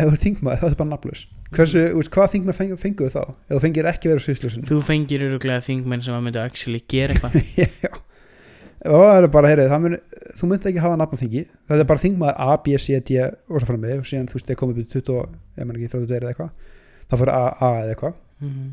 ef 0.00 0.10
þú 0.10 0.20
þingmaður, 0.24 0.60
það 0.60 0.70
er 0.70 0.78
bara 0.80 0.90
nafnlaus. 0.90 1.24
Hversu, 1.50 1.80
þú 1.90 1.98
veist, 2.00 2.12
hvað 2.14 2.30
þingmaður 2.34 2.58
fengu, 2.60 2.76
fenguðu 2.80 3.12
þá? 3.14 3.22
Ef 3.48 3.56
þú 3.56 3.62
fengir 3.64 3.88
ekki 3.90 4.10
verið 4.10 4.24
sviðslösin 4.26 4.68
Þú 4.68 4.78
fengir 4.86 5.24
öruglega 5.26 5.64
þingmenn 5.66 6.04
sem 6.06 6.14
að 6.14 6.22
myndi 6.26 6.40
actually 6.42 6.82
gera 6.90 7.16
eitthvað. 7.16 7.40
Já. 7.84 7.90
Það 8.80 9.10
er 9.12 9.26
bara, 9.34 9.50
heyrið, 9.50 9.66
það 9.68 9.82
mun, 9.84 9.96
þú 10.40 10.50
myndi 10.50 10.70
ekki 10.70 10.84
hafa 10.84 11.00
nafn 11.00 11.18
á 11.18 11.20
þingi, 11.20 11.42
það 11.68 11.82
er 11.82 11.88
bara 11.90 12.00
þingmaður 12.04 12.38
A, 12.40 12.54
B, 12.64 12.76
C, 12.80 13.00
D 13.04 13.18
og 13.26 13.58
svo 13.58 13.66
fram 13.68 13.82
með 13.82 13.98
og 13.98 14.06
síðan 14.08 14.30
þú 14.30 14.38
veist, 14.38 14.46
þeir 14.48 14.60
komið 14.62 14.78
í 14.80 14.84
20, 14.94 15.34
ef 15.58 15.66
mann 15.66 15.76
ekki 15.76 15.90
30 15.92 16.16
eða 16.16 16.30
eitthvað 16.30 16.54
þá 17.10 17.16
fyrir 17.20 17.32
A, 17.34 17.42
A 17.50 17.70
eða 17.82 17.92
eitthvað. 17.92 18.16
Mm. 18.40 18.70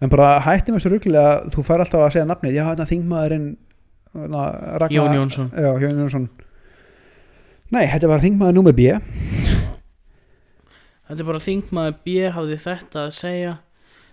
En 0.00 0.12
bara 0.12 0.40
hættum 0.44 0.76
þessu 0.76 0.92
rugglega 0.92 1.36
að 1.36 1.54
þú 1.54 1.64
fær 1.66 1.84
alltaf 1.84 2.04
að 2.04 2.12
segja 2.16 2.28
nafnið, 2.28 2.58
já 2.58 2.64
þetta 2.70 2.88
þingmaðurinn 2.90 3.46
na, 4.16 4.42
Ragnar, 4.80 4.96
Jón 4.96 5.14
Jónsson. 5.14 5.50
Já, 5.52 5.70
Jón 5.80 6.02
Jónsson. 6.02 6.26
Nei, 7.74 7.84
þetta 7.90 8.10
var 8.10 8.22
þingmaður 8.22 8.58
númer 8.58 8.76
B. 8.76 8.90
Þetta 11.06 11.22
er 11.22 11.28
bara 11.28 11.42
þingmaður 11.42 11.96
B 12.06 12.18
hafði 12.34 12.58
þetta 12.62 13.06
að 13.06 13.14
segja. 13.16 13.54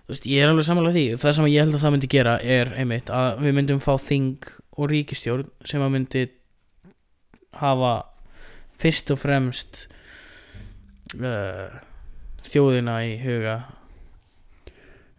Þú 0.04 0.12
veist, 0.12 0.26
ég 0.28 0.44
er 0.44 0.50
alveg 0.52 0.66
samanlega 0.66 0.98
því. 0.98 1.04
Það 1.22 1.36
sem 1.36 1.48
ég 1.48 1.64
held 1.64 1.76
að 1.76 1.84
það 1.84 1.94
myndi 1.94 2.10
gera 2.12 2.34
er 2.42 2.72
einmitt 2.76 3.12
að 3.14 3.44
við 3.46 3.56
myndum 3.56 3.80
fá 3.82 3.94
þing 4.02 4.50
og 4.74 4.90
ríkistjórn 4.90 5.48
sem 5.64 5.84
að 5.84 5.94
myndi 5.94 6.24
hafa 7.60 7.94
fyrst 8.82 9.12
og 9.14 9.20
fremst 9.22 9.84
uh, 11.22 11.70
þjóðina 12.50 12.98
í 13.06 13.14
huga 13.22 13.56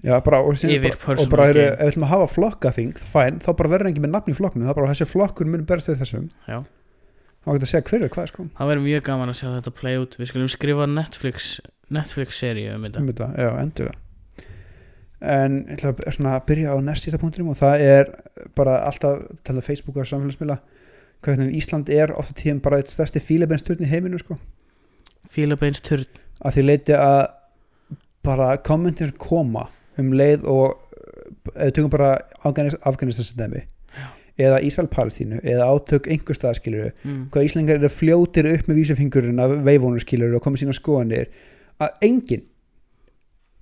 já, 0.05 0.13
bara, 0.25 0.39
og, 0.45 0.55
bara, 0.61 1.17
og 1.17 1.29
bara, 1.31 1.49
gain. 1.49 1.59
ef 1.65 1.75
við 1.81 1.89
ætlum 1.89 2.07
að 2.07 2.13
hafa 2.13 2.31
flokkaþing 2.35 2.95
fæn, 3.01 3.41
þá 3.43 3.51
bara 3.51 3.73
verður 3.73 3.91
engin 3.91 4.05
með 4.05 4.15
nafn 4.15 4.33
í 4.33 4.37
flokknum 4.37 4.69
er 4.69 4.77
bara 4.77 4.93
þessi 4.93 5.09
flokkur 5.09 5.49
mun 5.49 5.67
berst 5.67 5.91
við 5.91 6.01
þessum. 6.03 6.29
Já. 6.45 6.59
þá 7.45 7.51
getur 7.51 7.67
að 7.67 7.73
segja 7.73 7.85
hver 7.89 8.07
er 8.07 8.15
hvað 8.15 8.31
sko. 8.31 8.47
Það 8.57 8.73
verður 8.73 8.87
mjög 8.87 9.05
gaman 9.09 9.33
að 9.33 9.39
sjá 9.41 9.47
þetta 9.49 9.75
play 9.81 9.99
út. 10.01 10.17
Við 10.21 10.31
skulum 10.31 10.49
skrifa 10.53 10.89
Netflix 10.89 11.53
Netflix 11.93 12.41
seríu 12.41 12.73
um 12.77 12.87
þetta. 12.87 13.03
Um 13.03 13.11
þetta, 13.11 13.29
já, 13.37 13.51
endur 13.61 13.91
það 13.91 14.01
en 15.25 15.61
ég 15.63 15.77
ætla 15.77 15.93
að 15.95 16.15
svona 16.17 16.39
byrja 16.45 16.75
á 16.75 16.77
næst 16.83 17.05
sísta 17.05 17.19
punktinum 17.21 17.53
og 17.53 17.59
það 17.59 17.83
er 17.85 18.09
bara 18.57 18.81
alltaf 18.85 19.23
tala 19.47 19.61
um 19.61 19.65
Facebook 19.65 19.97
og 19.97 20.07
samfélagsmiðla 20.09 20.59
hvernig 21.25 21.55
Ísland 21.57 21.89
er 21.89 22.13
ofta 22.13 22.35
tíðum 22.37 22.61
bara 22.61 22.81
eitt 22.81 22.91
stærsti 22.91 23.21
fílebeinsturn 23.23 23.81
í 23.81 23.89
heiminu 23.89 24.19
sko. 24.21 24.37
Fílabeins 25.31 25.81
turn 25.81 26.05
að 26.45 26.57
því 26.57 26.65
leiti 26.65 26.97
að 26.97 27.23
bara 28.25 28.51
kommentin 28.61 29.09
sem 29.09 29.17
koma 29.21 29.69
um 30.01 30.11
leið 30.13 30.45
og 30.51 30.81
eða 31.55 31.71
tökum 31.71 31.93
bara 31.93 32.17
dæmi 33.37 33.65
eða 34.35 34.59
Ísrael-Palestínu 34.67 35.39
eða 35.47 35.67
átök 35.71 36.09
einhver 36.11 36.35
staðskilur 36.35 36.89
mm. 36.91 37.21
hvað 37.31 37.47
Íslandingar 37.47 37.79
eru 37.79 37.91
fljótir 37.91 38.49
upp 38.51 38.67
með 38.67 38.81
vísafingurinn 38.81 39.39
af 39.39 39.53
veifónur 39.63 40.03
skilur 40.03 40.35
og 40.35 40.43
komið 40.43 40.65
sína 40.65 40.75
skoðanir. 40.75 41.29
Að 41.79 42.03
enginn 42.07 42.43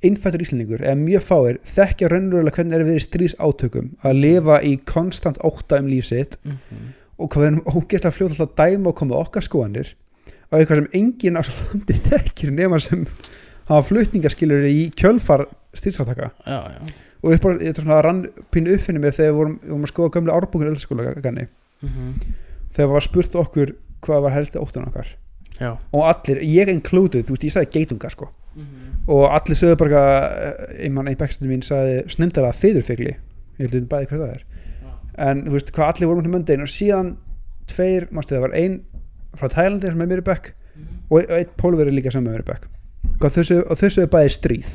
innfættur 0.03 0.43
Íslandingur 0.43 0.81
eða 0.81 0.97
mjög 0.99 1.25
fáir 1.27 1.59
þekkja 1.75 2.09
raunverulega 2.11 2.57
hvernig 2.57 2.77
er 2.79 2.85
við 2.87 2.97
í 2.97 3.05
stríðs 3.05 3.37
átökum 3.37 3.91
að 4.01 4.23
lifa 4.25 4.59
í 4.65 4.73
konstant 4.89 5.37
ótta 5.45 5.79
um 5.81 5.91
líf 5.91 6.09
sitt. 6.09 6.39
Mm 6.43 6.57
-hmm. 6.57 6.89
og 7.17 7.29
hvað 7.29 7.43
við 7.43 7.51
erum 7.51 7.77
ógeðslega 7.77 8.15
fljótt 8.17 8.33
alltaf 8.33 8.55
dæma 8.57 8.89
og 8.89 8.95
koma 8.95 9.21
okkar 9.21 9.45
skoðanir 9.45 9.93
á 10.49 10.53
eitthvað 10.57 10.81
sem 10.81 10.89
enginn 10.93 11.37
á 11.37 11.41
svo 11.45 11.53
landi 11.69 11.93
þekkir 12.09 12.51
nema 12.51 12.79
sem 12.79 13.05
hafa 13.69 13.87
flutningaskilur 13.87 14.67
í 14.67 14.91
kjölfar 14.99 15.47
Já, 16.45 16.59
já. 16.75 16.93
Og 17.23 17.31
upp, 17.33 17.41
bara- 17.41 17.59
þetta 17.59 17.79
er 17.79 17.85
svona 17.87 18.03
rann 18.03 18.21
pínu 18.51 18.73
uppfinni 18.75 18.99
mér 18.99 19.15
þegar 19.15 19.31
við 19.31 19.37
vorum, 19.39 19.59
við 19.63 19.69
vorum 19.69 19.87
að 19.87 19.91
skoða 19.93 20.13
gömlega 20.15 20.37
árbúkun 20.37 20.71
öllskóla 20.73 21.21
ganni 21.23 21.47
mm 21.81 21.89
-hmm. 21.89 22.33
þegar 22.75 22.93
var 22.93 23.01
spurt 23.01 23.35
okkur 23.35 23.75
hvað 24.01 24.21
var 24.21 24.31
helsti 24.31 24.59
óttan 24.59 24.87
okkar. 24.87 25.07
Já. 25.59 25.77
Og 25.93 26.03
allir, 26.07 26.41
ég 26.41 26.67
included, 26.67 27.25
þú 27.25 27.29
veist, 27.29 27.43
ég 27.43 27.51
sagði 27.51 27.71
geitunga 27.71 28.09
sko. 28.09 28.29
Mm 28.55 28.63
-hmm. 28.63 29.07
og 29.07 29.31
allir 29.33 29.55
sögðu 29.55 29.75
bara 29.75 29.89
eitthvað, 29.89 30.79
einmann 30.79 31.07
einn 31.07 31.17
backstændi 31.17 31.53
mín 31.53 31.63
sagði 31.63 32.03
snindara 32.09 32.51
fyrirfigli 32.51 33.15
ég 33.59 33.71
held 33.71 33.75
að 33.75 33.87
bæði 33.87 34.07
hvað 34.07 34.19
það 34.19 34.33
er. 34.33 34.43
En 35.17 35.45
þú 35.45 35.51
veist 35.51 35.71
hvað 35.71 35.87
allir 35.93 36.07
vorum 36.07 36.23
til 36.23 36.31
möndin 36.31 36.61
og 36.61 36.67
síðan 36.67 37.15
tveir, 37.67 38.07
mástu 38.11 38.35
það 38.35 38.41
var 38.41 38.53
ein 38.53 38.81
frá 39.37 39.49
Tælandi 39.49 39.87
sem 39.87 40.01
er 40.01 40.07
mér 40.07 40.21
í 40.21 40.27
bekk 40.27 40.53
og 41.09 41.19
ein- 41.19 41.29
og 41.29 41.37
einn 41.37 41.51
pólveri 41.57 41.91
líka 41.91 42.11
sem 42.11 42.27
er 42.27 42.33
mér 42.33 42.45
í 42.45 42.51
bekk 42.51 42.67
hvað 43.19 43.37
sögðu- 43.39 43.67
og 43.69 43.79
þau 43.79 43.89
sögðu 43.89 44.11
bæði 44.15 44.33
stríð 44.37 44.73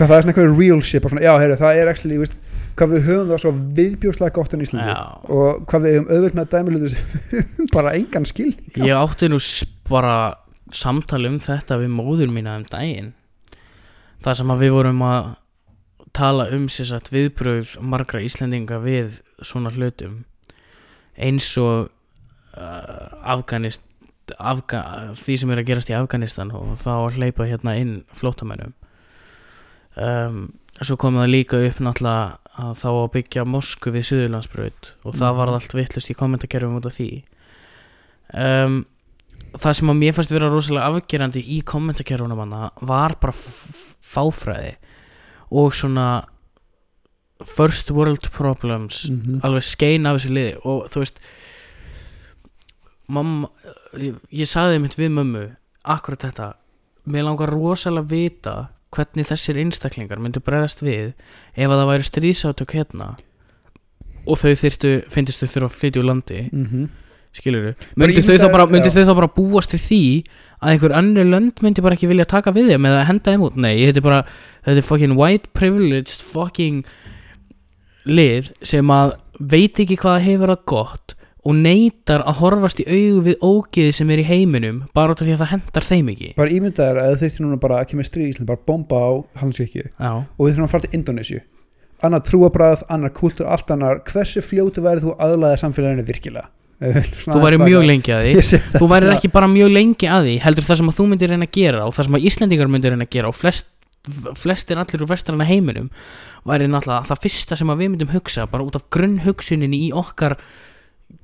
hvað 0.00 0.08
það 0.08 0.16
er 0.16 0.22
svona 0.24 0.32
eitthvað 0.32 0.60
real 0.60 0.80
bara 0.80 1.12
svona, 1.12 1.24
já, 1.26 1.32
heyru, 1.42 1.56
það 1.60 1.78
er 1.80 1.90
actually, 1.90 2.18
veist, 2.22 2.36
hvað 2.78 2.94
við 2.94 3.08
höfum 3.08 3.30
það 3.30 3.42
svo 3.42 3.52
viðbjóslega 3.76 4.34
gott 4.38 4.54
en 4.56 4.64
Íslandi 4.64 4.92
Já. 4.94 5.00
og 5.28 5.64
hvað 5.68 5.84
við 5.84 5.96
höfum 5.96 6.12
auðvöld 6.14 6.36
með 6.38 6.44
að 6.46 6.52
dæmi 6.54 6.74
hluti 6.74 6.92
sem 6.94 7.68
bara 7.76 7.92
engan 7.98 8.28
á. 8.30 8.80
Ég 8.80 8.94
átti 8.96 9.28
nú 9.28 9.40
bara 9.90 10.14
samtali 10.72 11.28
um 11.28 11.40
þetta 11.42 11.80
við 11.82 11.92
móður 11.92 12.32
mína 12.32 12.56
um 12.60 12.66
daginn 12.70 13.12
Það 14.20 14.36
sem 14.36 14.50
að 14.52 14.62
við 14.64 14.74
vorum 14.76 15.04
að 15.04 15.28
tala 16.16 16.48
um 16.52 16.66
sér 16.68 16.88
satt 16.90 17.08
viðbröð 17.12 17.76
margra 17.80 18.20
Íslendinga 18.24 18.80
við 18.84 19.20
svona 19.46 19.72
hlutum 19.72 20.22
eins 21.20 21.48
og 21.60 21.88
uh, 22.56 23.32
Afganist 23.34 23.84
Afga, 24.38 24.80
því 25.18 25.36
sem 25.38 25.50
er 25.50 25.58
að 25.62 25.66
gerast 25.66 25.90
í 25.90 25.96
Afganistan 25.96 26.50
og 26.52 26.76
þá 26.82 26.90
að 27.08 27.16
hleypa 27.18 27.46
hérna 27.48 27.76
inn 27.80 28.04
flótamennum 28.14 28.72
um, 29.96 30.52
svo 30.80 30.96
komið 31.00 31.24
það 31.24 31.32
líka 31.34 31.60
upp 31.68 31.80
náttúrulega 31.82 32.38
að 32.60 32.72
þá 32.82 32.88
að 32.90 33.10
byggja 33.14 33.44
mosku 33.48 33.90
við 33.94 34.06
Suðurlandsbraut 34.10 34.92
og 35.04 35.14
það 35.14 35.30
Mhm. 35.32 35.36
var 35.40 35.48
allt 35.54 35.74
vittlust 35.74 36.10
í 36.10 36.14
kommentarkerfum 36.18 36.76
út 36.80 36.86
af 36.86 36.96
því 36.98 37.10
um, 38.34 38.86
það 39.58 39.74
sem 39.76 39.88
að 39.90 39.98
mér 40.02 40.14
fannst 40.14 40.30
vera 40.34 40.50
rosalega 40.52 40.86
afgerandi 40.90 41.42
í 41.56 41.62
kommentarkerfunum 41.64 42.38
hana 42.38 42.70
var 42.82 43.16
bara 43.20 43.32
fáfræði 43.34 44.74
og 45.50 45.72
svona 45.74 46.24
first 47.44 47.90
world 47.90 48.30
problems 48.30 49.08
Mhm. 49.10 49.40
alveg 49.42 49.62
skein 49.64 50.06
af 50.06 50.18
þessu 50.20 50.30
liði 50.34 50.56
og 50.64 50.88
þú 50.92 51.00
veist 51.00 51.18
mamma 53.10 53.50
ég, 53.98 54.18
ég 54.42 54.48
sagði 54.50 54.80
mitt 54.84 54.96
við 54.98 55.10
mömmu 55.16 55.44
akkurat 55.84 56.26
þetta. 56.28 56.48
Mér 57.10 57.26
langar 57.26 57.50
rosalega 57.52 58.04
að 58.06 58.12
vita 58.14 58.54
hvernig 58.94 59.28
þessir 59.28 59.58
einstaklingar 59.62 60.20
myndu 60.22 60.42
bregðast 60.44 60.82
við 60.82 61.12
ef 61.54 61.66
að 61.70 61.76
það 61.78 61.90
væri 61.92 62.08
stríðsátök 62.08 62.74
hérna 62.78 63.12
og 64.26 64.40
þau 64.40 64.50
þyrftu 64.60 64.90
finnst 65.10 65.40
þau 65.40 65.46
þurfa 65.48 65.68
að 65.70 65.76
flytja 65.78 66.02
úr 66.02 66.08
landi 66.10 66.40
Mhm. 66.52 66.88
skilur 67.32 67.68
Bara 67.96 68.10
myndu 68.10 68.22
þau, 68.26 68.36
þá 68.36 68.48
bara, 68.52 68.66
þau 68.66 69.14
bara 69.14 69.30
búast 69.36 69.72
við 69.76 69.84
því 69.86 70.02
að 70.60 70.72
einhver 70.74 70.94
annir 70.98 71.24
lönd 71.30 71.62
myndi 71.62 71.82
bara 71.82 71.94
ekki 71.96 72.10
vilja 72.10 72.26
taka 72.26 72.52
við 72.52 72.72
þeim 72.74 72.88
eða 72.90 73.06
henda 73.06 73.30
þeim 73.32 73.44
út, 73.46 73.56
nei, 73.56 73.78
þetta 73.86 73.96
er 74.02 74.06
bara 74.08 74.20
þetta 74.66 74.76
er 74.82 74.88
fucking 74.90 75.16
white 75.16 75.48
privileged 75.54 76.20
fucking 76.34 76.82
lið 78.10 78.50
sem 78.66 78.90
að 78.92 79.14
veit 79.40 79.78
ekki 79.80 79.96
hvað 80.00 80.20
hefur 80.26 80.52
að 80.56 80.64
gott 80.66 81.14
og 81.50 81.58
neytar 81.58 82.22
að 82.22 82.40
horfast 82.44 82.82
í 82.82 82.86
augu 82.86 83.22
við 83.26 83.38
ógeði 83.42 83.94
sem 83.98 84.10
er 84.14 84.22
í 84.22 84.26
heiminum 84.30 84.82
bara 84.96 85.14
út 85.16 85.22
af 85.22 85.26
því 85.28 85.34
að 85.36 85.42
það 85.44 85.52
hendar 85.56 85.88
þeim 85.90 86.10
ekki. 86.14 86.32
Bara 86.38 86.54
ímyndaðar 86.56 87.00
að 87.02 87.14
þau 87.16 87.22
þurftu 87.24 87.46
núna 87.46 87.60
bara 87.66 87.80
að 87.82 87.88
kemur 87.92 88.06
stríð 88.08 88.28
í 88.28 88.34
Ísland 88.34 88.50
bara 88.52 88.62
bomba 88.70 89.00
á 89.02 89.10
hanskirkju 89.42 89.88
já, 89.90 90.10
og 90.22 90.40
við 90.46 90.54
þurfum 90.54 90.68
að 90.68 90.74
fara 90.76 90.86
til 90.86 90.98
Indonésiu 91.00 91.42
annar 92.00 92.22
trúabræð, 92.24 92.86
annar 92.88 93.12
kultúr, 93.12 93.48
allt 93.52 93.70
annar. 93.74 93.98
Hversu 94.08 94.40
fljótu 94.44 94.80
verður 94.84 95.10
þú 95.10 95.16
aðlaða 95.20 95.58
samfélaginu 95.60 96.06
virkilega? 96.08 96.46
Þú 97.26 97.42
væri 97.42 97.58
mjög 97.60 97.82
lengi 97.84 98.14
að 98.16 98.22
því. 98.40 98.60
Þú 98.72 98.86
værir 98.88 99.12
ekki 99.12 99.28
bara 99.34 99.50
mjög 99.52 99.68
lengi 99.74 100.08
að 100.08 100.30
því 100.30 100.36
heldur 100.46 100.64
það 100.64 100.80
sem 100.80 100.88
að 100.92 100.96
þú 100.96 101.06
myndir 101.10 101.34
reyna 101.34 101.48
að 101.50 101.58
gera 101.58 101.82
og 101.84 101.92
það 101.98 102.08
sem 102.08 102.16
að 102.16 102.24
Íslendingar 102.30 102.72
myndir 102.72 102.94
reyna 102.94 103.04
að 103.04 103.12
gera 103.18 103.28
og 103.28 103.36
flest, 103.36 103.68
flestir 104.40 104.80
allir 104.80 105.04
úr 105.04 105.10
vestrana 105.10 105.44
heiminum 105.44 105.90
væri 106.48 106.70
náttúrulega 106.72 107.10
það 107.10 107.20
fyrsta 107.26 107.58
sem 107.60 107.74
að 107.74 107.82
við 107.82 107.92
myndum 107.92 108.14
hugsa 108.14 108.46
bara 108.48 108.64
út 108.64 108.78
af 108.80 108.86
grunnhugsuninni 108.96 109.82
í 109.90 109.92
okkar 109.92 110.38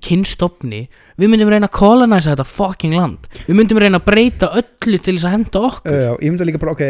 kynstofni 0.05 0.83
við 1.17 1.31
myndum 1.33 1.49
reyna 1.51 1.69
að 1.71 1.77
kolonæsa 1.79 2.35
þetta 2.35 2.45
fucking 2.51 2.95
land. 2.97 3.27
Við 3.47 3.57
myndum 3.57 3.79
reyna 3.81 4.01
að 4.01 4.09
breyta 4.11 4.51
öllu 4.61 4.99
til 5.01 5.17
þess 5.17 5.27
að 5.29 5.35
henda 5.37 5.63
okkur. 5.71 5.97
Já, 5.97 6.11
ég 6.21 6.31
myndi 6.35 6.49
líka 6.51 6.61
bara, 6.63 6.73
ok 6.77 6.85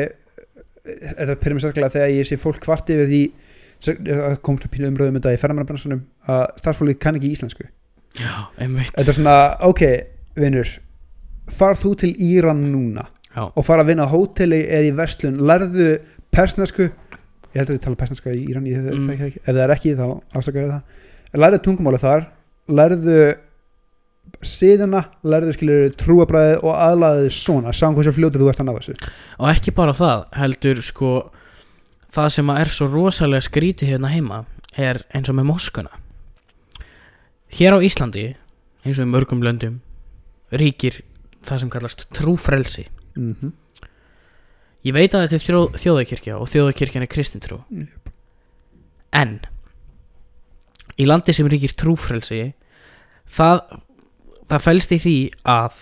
þetta 0.87 1.37
pyrir 1.43 1.57
mér 1.57 1.65
sérskilega 1.65 1.95
þegar 1.97 2.13
ég 2.15 2.29
sé 2.29 2.37
fólk 2.39 2.61
kvart 2.63 2.91
yfir 2.95 3.09
því 3.11 3.23
það 3.87 4.37
kom 4.47 4.59
svona 4.59 4.73
pínu 4.73 4.91
umröðum 4.93 5.17
þetta 5.19 5.33
í 5.35 5.41
ferðamannabransanum 5.43 6.03
að 6.33 6.45
starffólki 6.63 6.95
kann 7.03 7.19
ekki 7.19 7.33
íslensku. 7.35 7.67
Já, 8.17 8.33
einmitt. 8.63 8.93
Þetta 8.97 9.13
er 9.13 9.17
svona, 9.19 9.35
ok, 9.69 9.83
vinnur 10.41 10.71
farð 11.53 11.83
þú 11.83 11.91
til 12.03 12.13
Íran 12.27 12.63
núna 12.73 13.05
já, 13.35 13.43
og 13.51 13.67
fara 13.67 13.85
að 13.85 13.91
vinna 13.93 14.07
á 14.09 14.15
hóteli 14.15 14.63
eða 14.65 14.89
í 14.89 14.95
vestlun, 14.97 15.37
lærðu 15.47 15.91
persnesku 16.35 16.87
ég 16.87 17.59
held 17.61 17.69
að 17.71 17.75
við 17.77 17.83
tala 17.85 18.01
persneska 18.01 18.33
í 18.33 18.41
Íran 18.47 18.67
ég, 18.71 18.87
Mm. 18.95 19.11
ekki, 19.13 19.43
ef 19.43 19.53
það 19.53 19.63
er 19.67 19.75
ekki 19.77 19.95
þá 19.99 20.07
afsakaðu 20.39 20.71
það. 20.73 20.83
Lærðu 21.37 21.61
tungumáli 21.67 22.01
þar 22.01 22.27
lærðu 22.69 23.19
síðuna, 24.47 25.03
lærðu 25.27 25.55
skilur 25.57 25.95
trúabræði 25.99 26.57
og 26.63 26.75
aðlaðu 26.75 27.31
svona. 27.35 27.75
Sjáum 27.75 27.97
hversu 27.97 28.15
fljótur 28.17 28.43
þú 28.43 28.51
ert 28.51 28.63
að 28.63 28.69
ná 28.69 28.75
þessu. 28.77 28.97
Og 29.41 29.51
ekki 29.53 29.75
bara 29.77 29.95
það 29.97 30.25
heldur 30.37 30.83
sko 30.85 31.13
það 32.17 32.33
sem 32.37 32.53
er 32.57 32.73
svo 32.73 32.89
rosalega 32.91 33.47
skrítið 33.47 33.93
hérna 33.95 34.13
heima 34.13 34.43
er 34.77 35.03
eins 35.15 35.31
og 35.33 35.39
með 35.39 35.51
moskuna. 35.51 35.93
Hér 37.57 37.77
á 37.77 37.85
Íslandi 37.85 38.27
eins 38.85 38.99
og 38.99 39.07
í 39.07 39.11
mörgum 39.11 39.45
löndum 39.45 39.81
ríkir 40.55 41.01
það 41.47 41.63
sem 41.63 41.73
kallast 41.73 42.07
trúfrelsi. 42.15 42.87
Mm 43.17 43.35
-hmm. 43.35 43.53
ég 44.85 44.93
veit 44.93 45.15
að 45.15 45.23
þetta 45.25 45.35
er 45.35 45.45
þjó, 45.47 45.61
þjóðakirkja 45.83 46.39
og 46.39 46.49
þjóðakirkjan 46.49 47.03
er 47.03 47.09
kristintrú 47.09 47.65
Jöp. 47.71 48.13
en 49.13 49.41
í 50.97 51.07
landi 51.09 51.35
sem 51.37 51.49
ríkir 51.51 51.75
trúfrelsi 51.79 52.41
það, 53.29 53.61
það 54.49 54.65
felst 54.67 54.95
í 54.97 54.99
því 55.03 55.17
að 55.53 55.79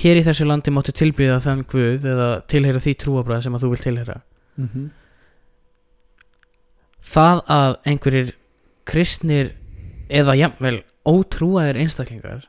hér 0.00 0.20
í 0.20 0.24
þessu 0.26 0.46
landi 0.46 0.72
máttu 0.74 0.94
tilbyða 0.94 1.40
þann 1.44 1.64
guð 1.70 2.06
eða 2.12 2.28
tilheyra 2.50 2.82
því 2.82 2.94
trúabræð 3.02 3.46
sem 3.46 3.56
að 3.56 3.66
þú 3.66 3.72
vil 3.74 3.84
tilheyra 3.86 4.20
Mm 4.60 4.68
-hmm. 4.68 4.88
það 7.00 7.38
að 7.48 7.76
einhverjir 7.86 8.34
kristnir 8.84 9.54
eða 10.10 10.34
jafnvel 10.36 10.82
ótrúaðir 11.06 11.78
einstaklingar 11.80 12.48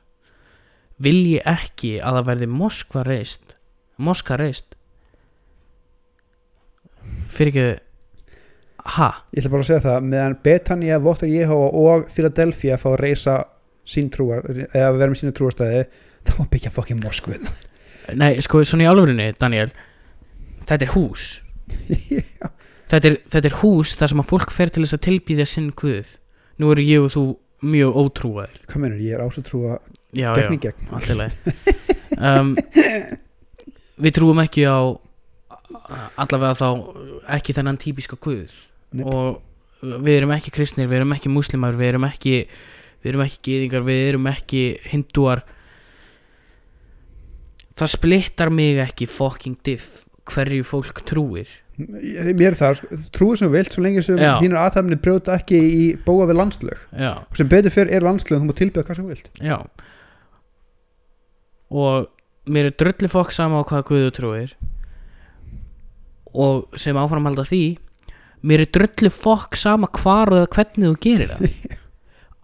vilji 0.98 1.40
ekki 1.46 2.02
að 2.02 2.18
það 2.18 2.28
verði 2.28 2.48
Moskva 2.48 3.04
reist 3.04 3.56
Moska 3.98 4.38
reist 4.38 4.76
fyrir 7.32 7.52
ekki 7.52 7.68
ha, 8.98 9.10
ég 9.32 9.42
ætla 9.42 9.52
bara 9.54 9.66
að 9.66 9.70
segja 9.70 9.84
það 9.86 10.08
meðan 10.10 10.38
Betania, 10.44 11.00
Votta 11.02 11.30
Jehova 11.30 11.68
og 11.82 12.08
Philadelphia 12.14 12.80
fá 12.82 12.88
að 12.94 13.00
reysa 13.04 13.38
sín 13.88 14.10
trúar 14.14 14.46
eða 14.48 14.94
með 14.98 15.20
sína 15.22 15.36
trúarstæði 15.36 15.86
þá 16.28 16.34
má 16.38 16.50
byggja 16.52 16.74
fokkin 16.74 17.02
Moskvu. 17.02 17.38
Nei 18.18 18.34
sko 18.44 18.64
svona 18.66 18.86
í 18.88 18.90
alvörinni 18.90 19.32
Daniel 19.40 19.70
þetta 20.68 20.88
er 20.88 20.94
hús. 20.96 21.30
Þetta 22.92 23.08
er, 23.08 23.14
þetta 23.32 23.48
er 23.48 23.54
hús 23.62 23.94
þar 23.96 24.10
sem 24.12 24.20
að 24.20 24.26
fólk 24.28 24.50
fer 24.52 24.68
til 24.76 24.82
þess 24.84 24.98
að 24.98 25.04
tilbýða 25.06 25.46
sinn 25.48 25.70
guð. 25.80 26.10
Nú 26.60 26.74
eru 26.74 26.84
ég 26.84 27.06
og 27.06 27.14
þú 27.14 27.22
mjög 27.64 28.00
ótrúaðir. 28.02 28.58
Hvað 28.68 28.82
mennur, 28.84 28.98
ég 29.00 29.16
er 29.16 29.22
ásatrúa 29.24 29.78
já, 30.12 30.34
já, 30.36 30.50
gegn? 30.66 30.90
allt 30.98 31.08
í 31.08 31.16
lagi. 31.16 31.56
Um, 32.20 32.50
við 33.96 34.18
trúum 34.18 34.44
ekki 34.44 34.66
á 34.68 34.92
allavega 36.20 36.52
þá 36.60 36.68
ekki 37.38 37.56
þennan 37.56 37.80
típiska 37.80 38.20
guð 38.20 38.52
Nei. 38.92 39.06
og 39.08 39.42
við 39.82 40.20
erum 40.20 40.36
ekki 40.36 40.54
kristnir, 40.54 40.90
við 40.92 41.02
erum 41.02 41.16
ekki 41.16 41.32
múslimar 41.32 41.78
við 41.80 41.94
erum 41.94 42.06
ekki 42.10 42.36
við 43.02 43.14
erum 43.14 43.26
ekki 43.26 43.42
gyðingar, 43.48 43.84
við 43.88 44.04
erum 44.12 44.30
ekki 44.30 44.62
hindúar. 44.92 45.42
Það 47.80 47.94
splittar 47.96 48.52
mig 48.54 48.80
ekki 48.84 49.08
fucking 49.10 49.58
diff 49.66 50.04
hverju 50.30 50.66
fólk 50.68 51.02
trúir. 51.08 51.50
Mér 51.82 52.54
það, 52.60 52.76
sko, 52.78 52.98
trúið 53.16 53.40
sem 53.42 53.54
vilt 53.56 53.74
svo 53.74 53.82
lengi 53.82 54.04
sem 54.06 54.20
Já. 54.22 54.36
þínur 54.38 54.60
aðhæfni 54.62 54.98
brjóta 55.02 55.38
ekki 55.40 55.58
í 55.58 55.86
bóa 56.06 56.28
við 56.30 56.38
landslög. 56.38 56.84
Já, 56.94 57.14
og 57.24 57.40
sem 57.40 57.50
betur 57.50 57.74
fyrir 57.74 57.96
er 57.96 58.06
landslög 58.06 58.44
þú 58.44 58.50
má 58.52 58.58
tilbyggja 58.60 58.86
hvað 58.86 59.00
sem 59.00 59.08
vilt. 59.10 59.32
Já. 59.42 59.58
Og 61.72 62.12
mér 62.52 62.70
er 62.70 62.76
drulli 62.78 63.10
fokk 63.10 63.34
sama 63.34 63.64
á 63.64 63.66
hvaða 63.66 63.88
guðu 63.88 64.12
trúir. 64.14 64.54
Og 66.38 66.78
sem 66.80 67.00
áframhalda 67.00 67.48
því 67.50 67.64
mér 68.48 68.66
er 68.66 68.72
drulli 68.74 69.12
fokk 69.14 69.58
sama 69.60 69.90
hvar 70.02 70.32
og 70.34 70.48
hvernig 70.56 70.90
þú 70.90 70.96
gerir 71.06 71.34
það. 71.36 71.78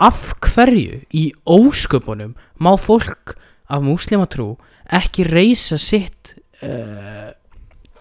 Af 0.08 0.22
hverju 0.46 1.00
í 1.18 1.24
ósköpunum 1.50 2.36
má 2.62 2.72
fólk 2.78 3.34
af 3.68 3.82
múslimatrú 3.84 4.52
ekki 4.94 5.26
reysa 5.28 5.80
sitt 5.82 6.36
uh, 6.62 7.34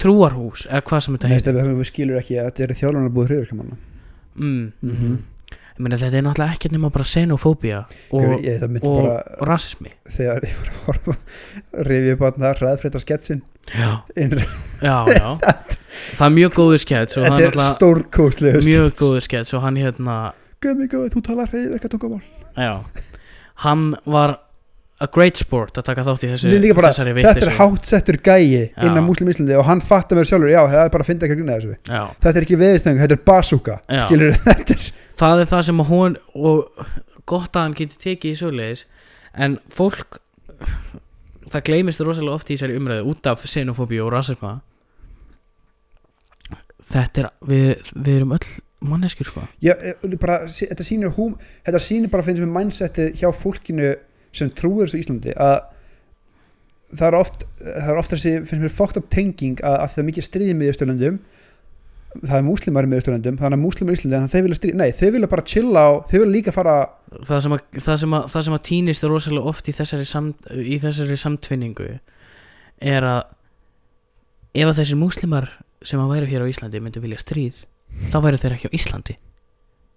trúarhús 0.01 0.67
eða 0.69 0.85
hvað 0.87 1.07
sem 1.07 1.17
þetta 1.17 1.31
heitir? 1.33 1.63
þú 1.73 1.87
skilur 1.89 2.21
ekki 2.21 2.37
að 2.41 2.51
þetta 2.51 2.67
er 2.67 2.77
þjálfurnar 2.83 3.15
búið 3.17 3.33
hriðurkamanna 3.33 3.81
mm, 4.37 4.69
mm 4.85 5.17
meina 5.77 5.99
þetta 6.01 6.21
er 6.21 6.25
náttúrulega 6.25 6.57
ekki 6.57 6.71
nema 6.73 6.91
bara 6.93 7.05
xenofóbía 7.05 7.81
og, 8.17 8.23
ég, 8.45 8.63
og, 8.65 8.77
bara 8.83 9.17
og 9.37 9.49
rasismi. 9.51 9.93
þegar 10.09 10.47
ég 10.49 10.55
var 10.61 10.71
að 10.71 10.79
horfa 10.87 11.17
rifið 11.91 12.13
upp 12.15 12.23
á 12.25 12.27
þetta 12.29 12.53
ræðfrétta 12.63 13.03
sketsin 13.03 13.43
já, 13.75 13.91
já, 14.17 14.97
já 15.21 15.29
það 16.17 16.27
er 16.29 16.35
mjög 16.39 16.57
góður 16.61 16.83
skets 16.83 17.21
hann 17.21 17.39
er 17.43 17.61
stórkóstlega 17.75 18.65
mjög 18.67 18.91
góður 19.01 19.25
skets 19.27 19.57
og 19.57 19.65
hann 19.67 19.79
hérna 19.81 20.17
Guðmi 20.65 20.89
góð, 20.89 21.11
þú 21.13 21.21
talar 21.27 21.51
hriðurka 21.53 21.89
tungumál. 21.93 22.23
Já, 22.57 22.81
hann 23.67 23.91
var 24.09 24.39
a 24.97 25.09
great 25.13 25.37
sport 25.37 25.77
að 25.77 25.85
taka 25.91 26.05
þátt 26.07 26.23
í 26.25 26.31
þessu 26.31 26.53
Þetta 26.55 26.77
bara, 26.79 26.93
þetta 26.97 27.43
er 27.45 27.57
hátsettur 27.59 28.17
gæi 28.25 28.47
innan 28.81 29.05
múslim 29.05 29.29
Íslandi 29.29 29.59
og 29.61 29.67
hann 29.69 29.83
fattar 29.85 30.17
mér 30.17 30.29
sjálfur, 30.31 30.49
já, 30.49 30.63
það 30.73 30.81
er 30.81 30.93
bara 30.95 31.05
að 31.05 31.11
finna 31.11 31.27
ekki 31.27 31.37
að 31.37 31.41
grunna 31.43 31.59
þessu. 31.59 31.75
Já, 31.85 32.01
þetta 32.25 32.33
er 32.33 32.47
ekki 32.47 32.59
veðistöng, 32.63 33.03
þetta 33.03 33.19
er 33.19 33.25
basúka 33.29 33.77
þetta 33.91 34.79
er 34.79 34.89
það 35.21 35.43
er 35.43 35.51
það 35.53 35.67
sem 35.69 35.85
að 35.85 35.91
hún 35.93 36.17
og 36.41 36.87
gott 37.29 37.59
að 37.59 37.67
hann 37.67 37.77
geti 37.77 38.01
tekið 38.07 38.33
í 38.33 38.41
svoleiðis 38.41 38.87
en 39.37 39.59
fólk 39.77 40.23
það 41.53 41.67
gleymist 41.69 42.01
rosalega 42.01 42.41
oft 42.41 42.49
í 42.49 42.57
þessari 42.57 42.81
umræðu 42.81 43.13
út 43.13 43.29
af 43.29 43.45
xenofóbíu 43.45 44.07
og 44.07 44.15
rasisma 44.17 44.57
þetta 46.93 47.23
er 47.23 47.31
við, 47.51 47.93
við 47.95 48.17
erum 48.21 48.35
öll 48.37 48.47
manneskjur 48.87 49.31
sko. 49.31 49.47
Já, 49.65 49.75
eh, 49.75 50.17
bara, 50.21 50.45
þetta 50.49 50.85
sýnir 50.85 51.15
húm 51.17 51.37
þetta 51.67 51.81
sýnir 51.83 52.13
bara 52.13 52.27
mér 52.27 52.53
mindsetið 52.59 53.17
hjá 53.21 53.31
fólkinu 53.35 53.95
sem 54.37 54.51
trúir 54.53 54.87
þessu 54.87 55.01
Íslandi 55.01 55.33
að 55.37 55.57
það 56.93 57.07
er 57.09 57.17
oft 57.19 57.47
það 57.63 57.89
er 57.93 58.03
oft 58.03 58.13
þessi, 58.15 58.35
finnst 58.47 58.63
mér 58.63 58.75
fókt 58.75 59.01
upp 59.01 59.09
tenging 59.11 59.63
að, 59.63 59.81
að 59.81 59.91
það 59.95 60.03
er 60.03 60.09
mikið 60.11 60.29
stríði 60.29 60.57
með 60.59 60.73
Íslandum 60.75 61.19
það 62.17 62.37
er 62.39 62.47
múslimar 62.47 62.89
með 62.89 63.03
Íslandum 63.03 63.39
þannig 63.41 63.59
að 63.59 63.65
múslimar 63.65 63.97
í 63.97 63.99
Íslandi, 63.99 64.33
þeir 64.33 64.47
vilja 64.47 64.59
stríði 64.61 64.81
nei, 64.81 64.91
þeir 64.97 65.15
vilja 65.17 65.31
bara 65.33 65.47
chilla 65.53 65.83
á, 65.83 65.91
þeir 66.11 66.23
vilja 66.23 66.37
líka 66.37 66.55
fara 66.55 66.77
það 67.27 67.43
sem 67.47 67.57
að, 67.57 67.65
það 67.81 68.03
sem 68.03 68.19
að, 68.19 68.29
það 68.35 68.47
sem 68.47 68.59
að 68.59 68.65
týnist 68.71 69.09
rosalega 69.09 69.53
oft 69.53 69.69
í 69.69 69.75
þessari, 69.77 70.07
samt, 70.09 70.51
í 70.53 70.79
þessari 70.85 71.19
samtvinningu 71.21 71.89
er 72.95 73.09
að 73.09 73.23
ef 74.57 74.71
að 74.71 74.79
þessir 74.81 75.01
múslimar 75.01 75.51
sem 75.85 76.01
að 76.01 76.13
væru 76.15 76.31
hér 76.31 76.45
á 76.47 76.51
Íslandi 76.51 76.81
myndu 76.83 77.03
vilja 77.05 77.21
stríð 77.21 77.65
þá 78.13 78.19
væri 78.25 78.41
þeir 78.43 78.57
ekki 78.57 78.71
á 78.73 78.77
Íslandi. 78.79 79.17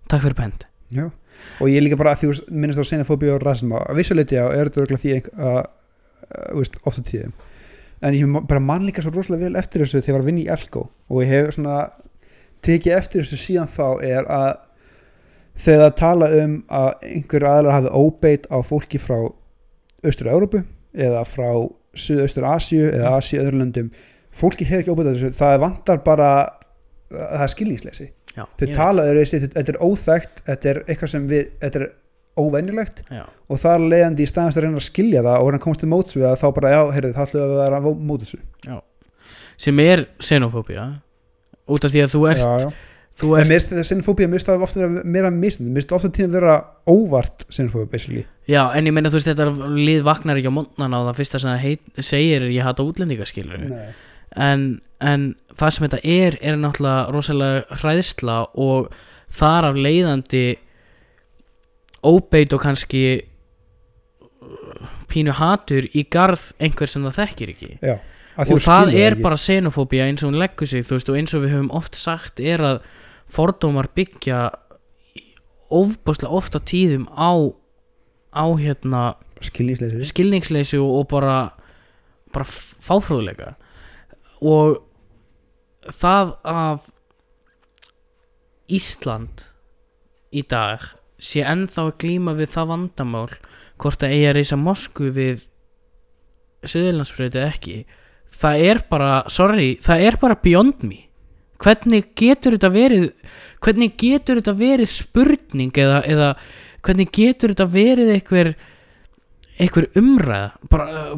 Takk 0.10 0.26
fyrir 0.26 0.38
bend. 0.38 0.66
Já, 0.90 1.06
og 1.62 1.70
ég 1.70 1.84
líka 1.84 2.00
bara 2.00 2.16
að 2.16 2.24
því 2.24 2.32
minnist 2.50 2.82
á 2.82 2.90
xenofóbíu 2.90 3.36
og 3.36 3.44
rasisma. 3.44 3.84
Að 3.86 4.02
vissuleiti 4.02 4.40
á 4.40 4.50
er 4.50 4.70
þetta 4.70 4.82
örugglega 4.84 5.04
því 5.04 5.14
að, 5.16 5.30
að, 5.50 5.60
veist, 6.58 6.80
ofta 6.90 7.06
tíðum. 7.06 7.36
En 8.00 8.16
ég 8.16 8.40
bara 8.48 8.64
man 8.64 8.88
líka 8.88 9.04
svo 9.04 9.12
rosalega 9.14 9.50
vel 9.50 9.60
eftir 9.60 9.84
þessu 9.84 10.00
þegar 10.00 10.10
ég 10.10 10.18
var 10.18 10.24
að 10.24 10.30
vinna 10.32 10.42
í 10.42 10.50
Elko. 10.56 10.86
Og 11.12 11.24
ég 11.24 11.34
hef 11.34 11.54
svona 11.58 11.78
tekið 12.66 12.96
eftir 12.96 13.26
þessu 13.26 13.40
síðan 13.44 13.72
þá 13.72 13.88
er 14.08 14.30
að 14.32 14.52
þegar 15.60 15.84
það 15.84 15.98
tala 16.00 16.30
um 16.40 16.56
að 16.80 16.90
einhver 17.10 17.48
aðlar 17.50 17.76
hafi 17.76 17.92
óbeit 17.92 18.48
á 18.48 18.58
fólki 18.64 19.02
frá 19.02 19.18
Austur-Európu 20.00 20.64
eða 20.96 21.26
frá 21.28 21.50
Suðaustur 22.00 22.48
Asíu 22.48 22.88
eða 22.88 23.18
Asíu 23.18 23.42
öðrum 23.44 23.66
löndum 23.66 23.90
fólki 24.32 24.68
hefur 24.68 24.84
ekki 24.84 24.94
óbeit 24.94 25.10
á 25.10 25.14
þessu 25.14 25.34
það 25.38 25.62
vantar 25.66 26.04
bara 26.06 26.30
það 27.10 27.46
er 27.46 27.54
skilningsleysi 27.56 28.10
Já, 28.36 28.44
þau 28.46 28.68
ég 28.68 28.76
tala 28.78 29.08
öðruvísi, 29.10 29.40
þetta 29.42 29.74
er 29.74 29.80
óþekkt 29.82 30.44
þetta 30.46 30.70
er 30.70 30.80
eitthvað 30.86 31.12
sem 31.16 31.24
við, 31.30 31.48
þetta 31.64 31.82
er 31.82 31.88
óvenjulegt 32.40 33.02
veit. 33.02 33.16
Já. 33.20 33.24
og 33.50 33.62
það 33.62 33.76
er 33.76 33.88
leiðandi 33.94 34.26
í 34.26 34.30
staðans 34.30 34.58
að 34.58 34.66
reyna 34.66 34.80
að 34.80 34.86
skilja 34.86 35.24
það 35.26 35.40
og 35.40 35.50
að 35.58 35.64
komast 35.66 35.84
til 35.84 35.90
móts 35.92 36.16
við 36.16 36.28
það 36.28 36.44
þá 36.44 36.48
bara, 36.60 36.74
já, 36.76 36.82
heyrðu, 36.96 37.16
þá 37.16 37.24
ætlum 37.26 37.42
við 37.42 37.48
að 37.48 37.64
vera 37.64 37.80
að 37.80 37.90
móta 38.12 38.28
þessu 38.28 38.78
sem 39.60 39.82
er 39.84 40.06
xenofóbía 40.24 40.86
út 41.70 41.86
af 41.86 41.94
því 41.94 42.06
að 42.06 42.14
þú 42.14 42.22
ert, 42.32 42.44
já, 42.46 42.68
já. 42.68 42.70
þú 43.20 43.32
ert 43.40 43.50
mér 43.50 44.36
finnst 44.38 44.52
það 44.52 44.66
ofta 44.68 44.92
meira 45.04 45.32
mér 45.34 45.58
finnst 45.58 45.96
ofta 45.98 46.12
tíðan 46.16 46.36
vera 46.38 46.60
óvart 46.88 47.48
sinnfóbía, 47.50 47.90
basically 47.92 48.24
já, 48.48 48.62
en 48.72 48.88
ég 48.88 48.96
meina 48.96 49.12
þú 49.12 49.20
veist 49.20 49.32
þetta 49.34 49.50
lið 49.76 50.06
vaknar 50.08 50.40
ekki 50.40 50.54
á 50.54 50.58
mótnana 50.60 51.02
og 51.02 51.10
það 51.10 51.20
fyrsta 51.24 51.42
sem 51.44 51.58
það 51.58 52.06
segir 52.14 52.48
ég 52.54 52.70
hata 52.70 52.86
útlendingaskilur 52.86 53.66
Nei. 53.68 53.90
En, 54.36 54.82
en 55.00 55.34
það 55.58 55.74
sem 55.76 55.88
þetta 55.88 56.02
er 56.04 56.38
er 56.42 56.60
náttúrulega 56.60 57.14
rosalega 57.14 57.80
hræðsla 57.82 58.38
og 58.60 58.92
þar 59.40 59.72
af 59.72 59.80
leiðandi 59.80 60.46
óbeit 62.06 62.54
og 62.56 62.64
kannski 62.64 63.04
pínu 65.10 65.34
hatur 65.36 65.88
í 65.98 66.06
garð 66.12 66.52
einhver 66.62 66.90
sem 66.90 67.06
það 67.08 67.20
þekkir 67.24 67.52
ekki. 67.54 67.72
Já, 67.82 67.96
og 68.46 68.64
það 68.64 68.94
er 68.94 69.16
ekki. 69.16 69.24
bara 69.26 69.40
xenofóbía 69.42 70.08
eins 70.08 70.24
og 70.24 70.32
hún 70.32 70.40
leggur 70.40 70.70
sig 70.70 70.86
veist, 70.88 71.10
og 71.10 71.18
eins 71.20 71.34
og 71.36 71.44
við 71.44 71.56
höfum 71.58 71.72
oft 71.76 71.98
sagt 71.98 72.40
er 72.40 72.64
að 72.64 72.82
fordómar 73.30 73.90
byggja 73.96 74.50
ofbúslega 75.70 76.34
oft 76.34 76.56
á 76.58 76.62
tíðum 76.62 77.10
á 77.14 77.34
á 78.34 78.46
hérna 78.58 79.16
skilningsleysi. 79.42 80.78
og, 80.78 81.08
bara 81.10 81.54
bara 82.34 82.46
fáfróðleika 82.46 83.56
og 84.42 84.80
það 85.90 86.34
að 86.48 86.88
Ísland 88.70 89.44
í 90.30 90.44
dag 90.46 90.84
sé 91.20 91.42
ennþá 91.42 91.88
að 91.88 91.96
glíma 92.04 92.36
við 92.38 92.52
það 92.54 92.72
vandamál 92.74 93.30
hvort 93.82 94.04
að 94.04 94.14
eigi 94.14 94.28
að 94.30 94.36
reysa 94.38 94.60
Mosku 94.60 95.10
við 95.16 95.46
Suðurlandsfröðu 96.68 97.42
ekki. 97.46 97.78
Það 98.40 98.64
er 98.68 98.82
bara, 98.90 99.12
sorry, 99.32 99.70
það 99.82 100.04
er 100.06 100.18
bara 100.22 100.38
beyond 100.44 100.84
me. 100.84 101.06
Hvernig 101.60 102.12
getur 102.20 102.56
þetta 102.56 102.70
verið 102.72 103.06
hvernig 103.64 103.96
getur 104.00 104.40
þetta 104.40 104.56
verið 104.60 104.92
spurning 104.94 105.76
eða, 105.76 106.02
eða 106.08 106.30
hvernig 106.86 107.12
getur 107.16 107.54
þetta 107.54 107.68
verið 107.74 108.14
einhver 108.14 108.54
einhver 109.60 109.90
umræða? 110.00 110.52
Bara 110.72 110.88
uh, 111.16 111.18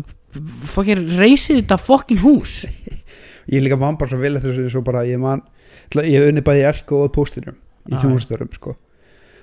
fokkin 0.71 1.03
reysið 1.19 1.61
þetta 1.61 1.77
fokkin 1.81 2.21
hús 2.23 2.61
ég 3.51 3.65
líka 3.65 3.77
man 3.79 3.97
bara 3.99 4.11
svo 4.11 4.21
vel 4.21 4.37
eftir 4.39 4.55
þessu 4.57 4.83
bara, 4.85 5.03
ég 5.07 5.19
man, 5.19 5.43
ég 5.95 6.17
hef 6.17 6.31
unni 6.31 6.43
bæði 6.45 6.63
í 6.63 6.69
Elko 6.71 7.03
og 7.05 7.13
póstinum 7.15 7.57
í 7.89 7.97
þjónustörum 7.97 8.51
sko. 8.55 8.75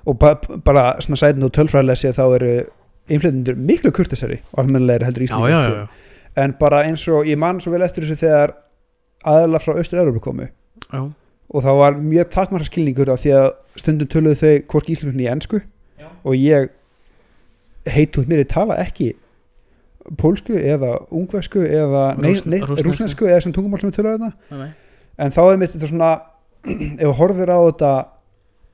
og 0.09 0.19
ba 0.19 0.35
bara 0.65 0.97
svona 1.05 1.21
sætin 1.21 1.45
og 1.45 1.53
tölfræðilega 1.53 2.01
sé 2.01 2.13
þá 2.17 2.25
eru 2.39 2.53
innflytundur 3.09 3.57
miklu 3.57 3.93
kurtisari 3.93 4.39
og 4.53 4.63
almennilegri 4.65 5.09
heldur 5.09 5.25
í 5.25 5.29
Íslandi 5.29 5.63
sko. 5.67 5.87
en 6.45 6.55
bara 6.61 6.83
eins 6.87 7.07
og 7.09 7.27
ég 7.27 7.39
man 7.41 7.61
svo 7.61 7.73
vel 7.75 7.83
eftir 7.87 8.07
þessu 8.07 8.21
þegar 8.23 8.55
aðla 9.27 9.61
frá 9.61 9.75
Östur-Európa 9.75 10.23
komu 10.23 10.49
já, 10.49 11.01
og 11.49 11.65
þá 11.65 11.71
var 11.81 11.99
mjög 12.01 12.31
takmarra 12.33 12.69
skilningur 12.69 13.11
af 13.13 13.23
því 13.25 13.35
að 13.39 13.49
stundum 13.81 14.11
töluðu 14.13 14.41
þau 14.43 14.53
hvorki 14.73 14.95
íslenskunni 14.95 15.27
í 15.27 15.31
ensku 15.33 15.61
Já. 15.99 16.09
og 16.25 16.37
ég 16.37 16.69
heituð 17.89 18.29
mér 18.29 18.45
að 18.45 18.53
tala 18.53 18.79
ekki 18.83 19.15
pólsku 20.17 20.57
eða 20.57 20.95
ungversku 21.11 21.63
eða 21.67 22.05
rúsnesku 22.23 23.29
eða 23.29 23.45
sem 23.45 23.55
tungumál 23.55 23.81
sem 23.83 23.91
við 23.91 24.01
töluðu 24.01 24.19
þarna 24.19 24.33
já, 24.65 24.75
en 25.19 25.35
þá 25.35 25.41
er 25.45 25.61
mitt 25.61 25.75
þetta 25.75 25.91
svona 25.93 26.13
ef 27.01 27.05
þú 27.05 27.15
horfir 27.21 27.53
á 27.53 27.59
þetta 27.61 27.93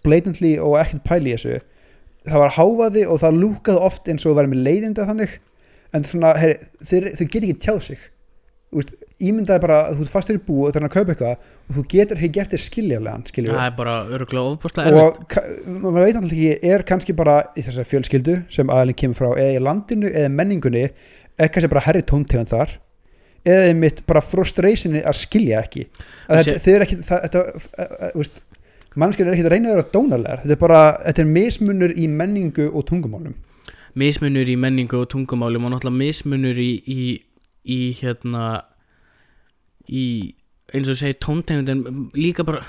blatantly 0.05 0.57
og 0.61 0.79
ekkert 0.81 1.07
pæli 1.09 1.33
í 1.33 1.39
þessu 1.39 1.63
það 2.29 2.43
var 2.45 2.57
háfaði 2.57 3.05
og 3.09 3.21
það 3.23 3.39
lúkaði 3.43 3.85
oft 3.89 4.11
eins 4.11 4.27
og 4.29 4.39
var 4.39 4.49
með 4.51 4.67
leiðindi 4.69 5.07
þannig. 5.09 5.39
En 5.95 6.07
svona, 6.09 6.35
heyri, 6.41 6.59
þeir, 6.83 7.11
þau 7.15 7.25
get 7.27 7.43
ekki 7.43 7.57
tjáð 7.63 7.81
sig. 7.89 8.07
Veist, 8.75 8.95
ímyndaði 9.23 9.63
bara 9.63 9.77
að 9.87 10.01
þú 10.01 10.05
ert 10.07 10.11
fastur 10.11 10.39
í 10.41 10.41
bú 10.43 10.57
og 10.65 10.73
það 10.75 10.81
er 10.81 10.87
að 10.89 10.95
kaupa 10.97 11.13
eitthvað 11.13 11.45
og 11.65 11.77
þú 11.77 11.83
getur 11.93 12.19
ekki 12.19 12.31
gert 12.35 12.51
þér 12.51 12.63
skiljarlegan 12.65 13.23
skiljum 13.29 13.55
það 13.55 13.69
er 13.69 13.77
bara 13.79 13.93
örgulega 14.17 14.55
ofbúslega 14.57 14.91
erfitt. 14.91 15.37
Og 15.39 15.77
maður 15.85 16.07
veit 16.09 16.17
náttúrulega 16.17 16.57
ekki 16.57 16.73
er 16.75 16.85
kannski 16.89 17.15
bara 17.21 17.37
í 17.55 17.63
þessari 17.63 17.91
fjölskyldu 17.93 18.35
sem 18.57 18.73
aðalinn 18.75 18.99
kemur 18.99 19.21
frá 19.21 19.29
eða 19.31 19.53
í 19.55 19.63
landinu 19.63 20.11
eða 20.11 20.33
menningunni 20.35 20.85
eða 21.39 21.51
kannski 21.55 21.71
bara 21.73 21.85
herri 21.89 22.03
tóntegund 22.07 22.51
þar 22.53 22.75
eða 23.45 23.71
einmitt 23.71 24.03
bara 24.09 24.23
frustrationi 24.25 25.03
að 25.05 25.19
skilja 25.21 25.63
ekki. 25.65 25.87
Að 26.29 26.41
þetta, 26.41 26.61
þau 26.65 26.71
eru 26.75 26.87
ekki 26.87 26.99
það, 27.05 27.25
þetta, 27.27 27.43
uh, 27.85 28.05
veist, 28.15 28.41
mannskjörn 29.03 29.31
er 29.31 29.37
ekki 29.37 29.45
að 29.45 29.53
reyna 29.53 29.71
að 29.71 29.77
vera 29.77 29.91
dónalegar 29.93 30.45
þetta 30.45 30.57
er 30.57 30.63
bara, 30.63 30.81
þetta 31.05 31.25
er 31.25 31.33
mismunur 31.35 31.95
í 31.99 32.09
menningu 32.09 32.71
og 32.71 32.87
tungumálum. 32.89 33.37
Mismunur 34.01 34.51
í 34.51 34.57
menningu 34.59 35.03
og 35.03 35.11
tungumálum 35.13 35.69
og 35.69 35.75
náttúrulega 35.75 36.01
mismunur 36.01 36.59
í, 36.59 36.71
í, 36.89 37.11
í 37.71 37.81
hérna 38.01 38.49
í 39.93 40.07
eins 40.75 40.91
og 40.91 40.99
segi 40.99 41.19
tóntegund 41.23 41.71
en 41.71 41.85
líka 42.17 42.47
bara 42.47 42.65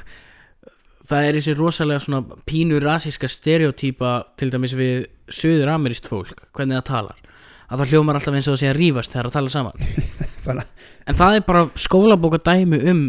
það 1.05 1.27
er 1.27 1.37
þessi 1.37 1.55
rosalega 1.57 2.03
svona 2.03 2.39
pínu 2.49 2.81
rasíska 2.83 3.29
stereotýpa 3.31 4.17
til 4.39 4.51
dæmis 4.53 4.75
við 4.77 5.07
söður 5.31 5.71
ameríst 5.75 6.09
fólk, 6.09 6.45
hvernig 6.53 6.81
það 6.81 6.87
talar 6.89 7.24
að 7.69 7.79
það 7.81 7.91
hljómar 7.93 8.15
alltaf 8.19 8.35
eins 8.37 8.47
og 8.47 8.55
það 8.55 8.61
sé 8.63 8.69
að 8.71 8.77
rífast 8.79 9.11
þegar 9.13 9.29
það 9.29 9.37
tala 9.39 9.49
saman. 9.49 9.77
En 11.09 11.15
það 11.17 11.35
er 11.39 11.43
bara 11.47 11.63
skólabóka 11.79 12.37
dæmi 12.45 12.77
um 12.91 12.99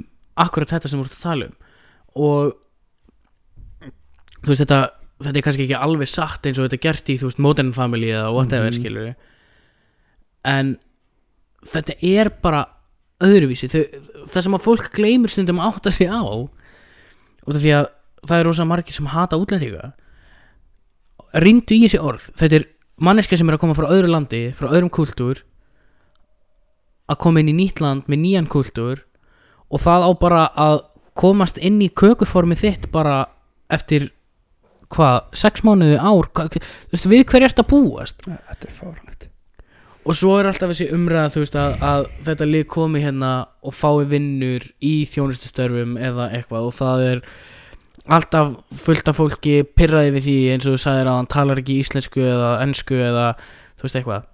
akkurat 0.41 0.71
þetta 0.73 0.89
sem 0.89 1.01
þú 1.01 1.05
ert 1.07 1.17
að 1.17 1.23
tala 1.27 1.47
um. 1.51 1.57
Og 2.17 2.55
þú 4.45 4.53
veist 4.53 4.63
þetta 4.65 4.79
þetta 5.25 5.39
er 5.41 5.45
kannski 5.47 5.65
ekki 5.67 5.79
alveg 5.81 6.09
satt 6.13 6.47
eins 6.49 6.59
og 6.61 6.67
þetta 6.67 6.77
er 6.79 6.85
gert 6.87 7.11
í 7.13 7.17
þú 7.21 7.29
veist 7.31 7.41
Modern 7.45 7.73
Family 7.77 8.11
eða 8.13 8.33
whatever 8.37 8.69
Mhm. 8.71 8.77
skilur 8.79 9.15
en 10.45 10.79
þetta 11.73 11.97
er 12.05 12.29
bara 12.43 12.67
öðruvísi. 13.25 13.69
Þau, 13.73 13.85
það 14.29 14.43
sem 14.45 14.55
að 14.59 14.65
fólk 14.67 14.91
gleymir 14.95 15.33
stundum 15.33 15.59
að 15.61 15.73
átta 15.73 15.91
sig 15.91 16.09
á 16.13 16.21
út 16.21 17.55
af 17.57 17.63
því 17.63 17.73
að 17.81 17.87
það 18.27 18.39
er 18.41 18.45
rosa 18.45 18.65
margir 18.69 18.95
sem 18.95 19.07
hata 19.07 19.37
útlendinga 19.41 19.93
rýndu 21.35 21.75
í 21.77 21.85
þessi 21.87 22.01
orð. 22.01 22.29
Þetta 22.37 22.57
er 22.61 22.67
manneska 23.03 23.37
sem 23.37 23.49
er 23.49 23.57
að 23.57 23.65
koma 23.65 23.77
frá 23.77 23.91
öðru 23.91 24.11
landi 24.13 24.43
frá 24.57 24.71
öðrum 24.71 24.93
kultúr 24.93 25.43
að 27.07 27.21
koma 27.23 27.43
inn 27.43 27.53
í 27.53 27.57
nýtt 27.57 27.83
land 27.85 28.09
með 28.11 28.23
nýjan 28.23 28.51
kultúr 28.51 29.05
og 29.71 29.83
það 29.83 30.07
á 30.07 30.11
bara 30.21 30.43
að 30.57 30.79
komast 31.17 31.59
inn 31.59 31.81
í 31.85 31.89
kökuformi 31.89 32.57
þitt 32.59 32.91
bara 32.93 33.25
eftir 33.73 34.11
hvað, 34.93 35.23
sex 35.37 35.65
mánuði 35.67 35.97
ár 35.99 36.29
hvað, 36.35 36.59
þú 36.59 36.95
veist, 36.95 37.09
við 37.11 37.25
hver 37.31 37.47
ert 37.49 37.63
að 37.63 37.71
búast? 37.73 38.23
Þetta 38.27 38.69
er 38.69 38.77
fáránlegt. 38.77 39.29
Og 40.07 40.15
svo 40.15 40.37
er 40.39 40.47
alltaf 40.47 40.71
þessi 40.71 40.87
umræða 40.95 41.33
þú 41.35 41.43
veist 41.43 41.57
að, 41.59 41.77
að 41.83 42.09
þetta 42.29 42.49
lið 42.53 42.67
komi 42.71 43.03
hérna 43.03 43.33
og 43.67 43.75
fái 43.75 44.07
vinnur 44.13 44.67
í 44.79 44.95
þjónustustörfum 45.11 45.97
eða 45.99 46.29
eitthvað 46.37 46.69
og 46.69 46.77
það 46.77 47.07
er 47.09 47.25
alltaf 48.07 48.55
fullt 48.85 49.11
af 49.11 49.19
fólki 49.19 49.59
pirraði 49.77 50.15
við 50.17 50.29
því 50.29 50.37
eins 50.55 50.69
og 50.69 50.77
þú 50.77 50.83
sagðir 50.85 51.11
að 51.11 51.19
hann 51.21 51.33
talar 51.33 51.63
ekki 51.63 51.81
íslensku 51.83 52.23
eða 52.23 52.53
ensku 52.65 53.01
eða 53.01 53.27
þú 53.77 53.89
veist 53.89 54.01
eitthvað. 54.01 54.31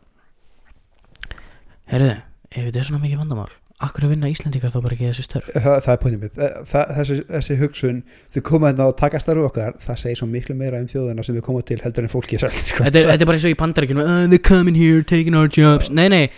Herðu, 1.92 2.14
ef 2.52 2.68
þetta 2.68 2.80
er 2.80 2.88
svona 2.88 3.04
mikið 3.04 3.24
vandamál 3.24 3.50
Akkur 3.82 4.04
að 4.06 4.12
vinna 4.14 4.28
Íslendingar 4.30 4.70
þá 4.70 4.78
bara 4.84 4.94
ekki 4.94 5.08
þessi 5.08 5.24
störf? 5.26 5.48
Það, 5.56 5.76
það 5.82 5.92
er 5.92 6.00
pointið 6.02 6.20
mitt. 6.22 6.36
Þessi, 6.70 7.16
þessi 7.32 7.56
hugsun, 7.58 7.96
þau 8.34 8.42
koma 8.46 8.70
hérna 8.70 8.86
og 8.90 8.94
taka 9.00 9.18
starfu 9.22 9.46
okkar 9.48 9.74
það 9.82 9.98
segir 10.04 10.20
svo 10.20 10.28
miklu 10.30 10.54
meira 10.58 10.78
um 10.78 10.86
þjóðina 10.90 11.24
sem 11.26 11.34
við 11.34 11.44
komum 11.48 11.64
til 11.66 11.80
heldur 11.82 12.06
en 12.06 12.12
fólki 12.12 12.38
sko. 12.38 12.52
þetta 12.52 13.00
er, 13.00 13.08
þetta 13.10 13.26
er 13.26 13.30
bara 13.30 13.40
eins 13.40 13.46
og 13.48 13.54
í 13.54 13.58
pandaríkinu 13.58 14.04
uh, 14.04 14.20
They're 14.30 14.44
coming 14.46 14.78
here, 14.78 15.02
taking 15.02 15.34
our 15.38 15.50
jobs. 15.50 15.90
Nei, 15.90 16.06
nei, 16.12 16.28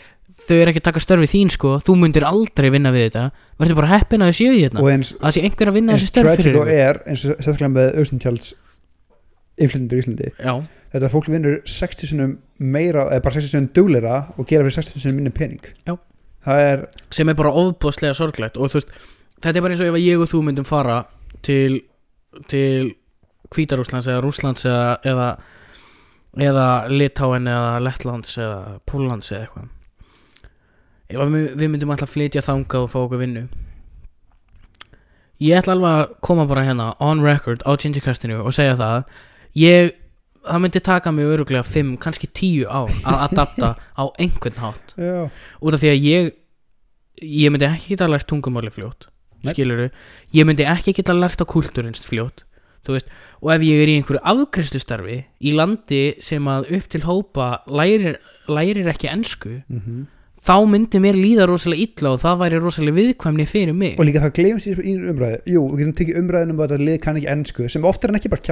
þau 0.49 0.57
eru 0.57 0.73
ekki 0.73 0.83
að 0.83 0.87
taka 0.89 1.03
störfi 1.03 1.29
þín 1.31 1.51
sko. 1.55 1.75
Þú 1.85 1.97
myndir 2.01 2.27
aldrei 2.29 2.69
vinna 2.75 2.93
við 2.95 3.09
þetta. 3.09 3.25
Verður 3.61 3.79
bara 3.81 3.91
heppin 3.95 4.25
að 4.25 4.31
þau 4.31 4.39
séu 4.39 4.53
í 4.55 4.63
hérna. 4.63 4.83
Og 4.83 4.91
eins, 4.93 5.13
að 5.17 5.27
það 5.27 5.37
sé 5.37 5.45
einhver 5.49 5.71
að 5.71 5.79
vinna 5.79 5.97
þessi 5.97 6.11
störf 6.11 6.29
tragic 6.29 6.45
fyrir 6.45 6.59
ykkur. 6.61 6.73
er 6.85 7.01
eins 7.05 7.25
og 7.25 7.37
sérstaklega 7.39 7.73
með 7.75 8.01
austintjáls 8.03 8.51
innflytundur 9.55 10.01
í 10.01 10.05
Íslandi. 10.05 10.33
Já, 10.39 10.55
þetta 10.95 11.09
að 11.09 11.15
fólk 11.15 11.31
vinnur 11.33 11.61
60 11.75 12.11
sinum 12.11 12.37
meira 12.59 13.07
eða 13.09 13.25
bara 13.27 13.39
60 13.39 13.55
sinum 13.55 13.71
duglera 13.79 14.17
og 14.35 14.51
gera 14.51 14.67
fyrir 14.67 14.79
60 14.81 15.05
sinum 15.05 15.21
minni 15.21 15.35
pening. 15.35 15.73
Er, 16.45 16.87
sem 17.15 17.31
er 17.31 17.39
bara 17.39 17.55
ofbúðslega 17.57 18.17
sorglegt. 18.19 18.59
Og 18.59 18.73
þú 18.73 18.81
veist, 18.83 18.93
þetta 19.41 19.57
er 19.57 19.65
bara 19.65 19.77
eins 19.77 19.85
og 19.85 19.93
ef 19.93 20.03
ég 20.03 20.21
og 20.25 20.31
þú 20.33 20.43
myndum 20.49 20.69
fara 20.69 21.05
til 21.47 21.85
til 22.51 22.95
Hvítarúslands 23.55 24.09
eða 24.11 24.23
Rúslands 24.25 24.65
eða, 24.67 24.97
eða, 25.07 25.29
eða 26.43 26.67
Litáin 26.91 27.47
eða 27.47 27.79
Lettlands 27.85 28.39
eða 28.43 28.81
Póllands 28.91 29.31
eða 29.31 29.45
eitthvað 29.45 29.71
ef 31.11 31.35
við, 31.35 31.67
myndum 31.69 31.95
alltaf 31.95 32.15
flytja 32.15 32.45
þangað 32.45 32.87
og 32.87 32.93
fá 32.93 32.99
okkur 33.03 33.23
vinnu. 33.25 33.45
Ég 35.43 35.59
ætla 35.59 35.75
alveg 35.75 35.99
að 35.99 36.15
koma 36.25 36.47
bara 36.49 36.65
hérna 36.65 36.93
on 37.03 37.25
record 37.25 37.65
á 37.67 37.75
Gingercastinu 37.77 38.39
og 38.45 38.55
segja 38.55 38.79
það. 38.79 39.11
Ég, 39.59 39.93
það 40.47 40.63
myndi 40.65 40.85
taka 40.85 41.13
mig 41.13 41.29
öruglega 41.35 41.67
5, 41.67 41.97
kannski 42.03 42.31
10 42.31 42.71
ár 42.71 42.95
að 43.03 43.27
adapta 43.29 43.75
á 43.77 44.05
einhvern 44.19 44.63
hátt. 44.63 44.97
Já, 44.97 45.29
út 45.61 45.77
af 45.77 45.83
því 45.83 45.93
að 45.93 46.09
ég 46.09 46.33
ég 47.23 47.53
myndi 47.53 47.67
ekki 47.69 47.95
geta 47.95 48.09
lært 48.11 48.27
tungumáli 48.31 48.73
fljótt 48.75 49.09
skiluru, 49.45 49.91
ég 50.33 50.47
myndi 50.49 50.67
ekki 50.69 50.95
geta 50.97 51.15
lært 51.17 51.43
á 51.43 51.47
kultúrinst 51.47 52.07
fljótt 52.09 52.45
veist, 52.89 53.09
og 53.41 53.53
ef 53.55 53.63
ég 53.65 53.81
er 53.81 53.93
í 53.93 53.97
einhverju 53.99 54.21
afgriðslustarfi 54.29 55.19
í 55.41 55.55
landi 55.57 56.03
sem 56.25 56.45
að 56.51 56.69
upp 56.77 56.91
til 56.93 57.01
hópa 57.07 57.49
lærir, 57.69 58.19
lærir 58.49 58.91
ekki 58.93 59.13
ensku 59.13 59.61
mm 59.69 59.81
þá 60.45 60.55
myndi 60.69 61.01
mér 61.01 61.17
líða 61.17 61.47
rosalega 61.49 61.87
illa 61.87 62.15
og 62.15 62.23
það 62.23 62.41
væri 62.43 62.61
rosalega 62.61 62.99
viðkvæmni 62.99 63.47
fyrir 63.49 63.77
mig. 63.77 63.95
Og 63.99 64.09
líka 64.09 64.23
það 64.25 64.35
gleymst 64.39 64.69
í 64.69 64.75
í 64.77 64.95
umræðu. 65.13 65.39
Jú, 65.49 65.63
við 65.71 65.81
getum 65.81 65.95
tekið 66.01 66.21
umræðin 66.21 66.53
um 66.53 66.61
að 66.61 66.75
þetta 66.75 66.89
lið 66.89 66.99
kann 67.05 67.21
ekki 67.21 67.31
ennsku 67.33 67.69
sem 67.73 67.87
oftar 67.89 68.13
en 68.13 68.21
ekki 68.21 68.33
bara 68.33 68.45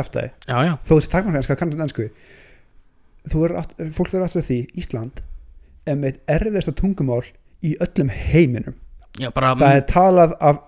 já, 0.64 0.72
þó 0.88 0.94
þessi 0.94 1.12
takmarkanska 1.12 1.58
kann 1.60 1.76
ennsku 1.76 2.08
þú 3.28 3.44
er 3.46 3.56
fólk 3.92 4.12
verður 4.12 4.26
aftur 4.26 4.42
af 4.42 4.48
því 4.48 4.58
Ísland 4.80 5.22
er 5.86 5.98
með 5.98 6.20
erfiðasta 6.30 6.74
tungumál 6.78 7.22
í 7.62 7.76
öllum 7.82 8.10
heiminum. 8.10 8.78
Já 9.20 9.28
bara 9.34 9.52
það 9.58 9.76
er 9.76 9.88
talað 9.90 10.36
af 10.40 10.62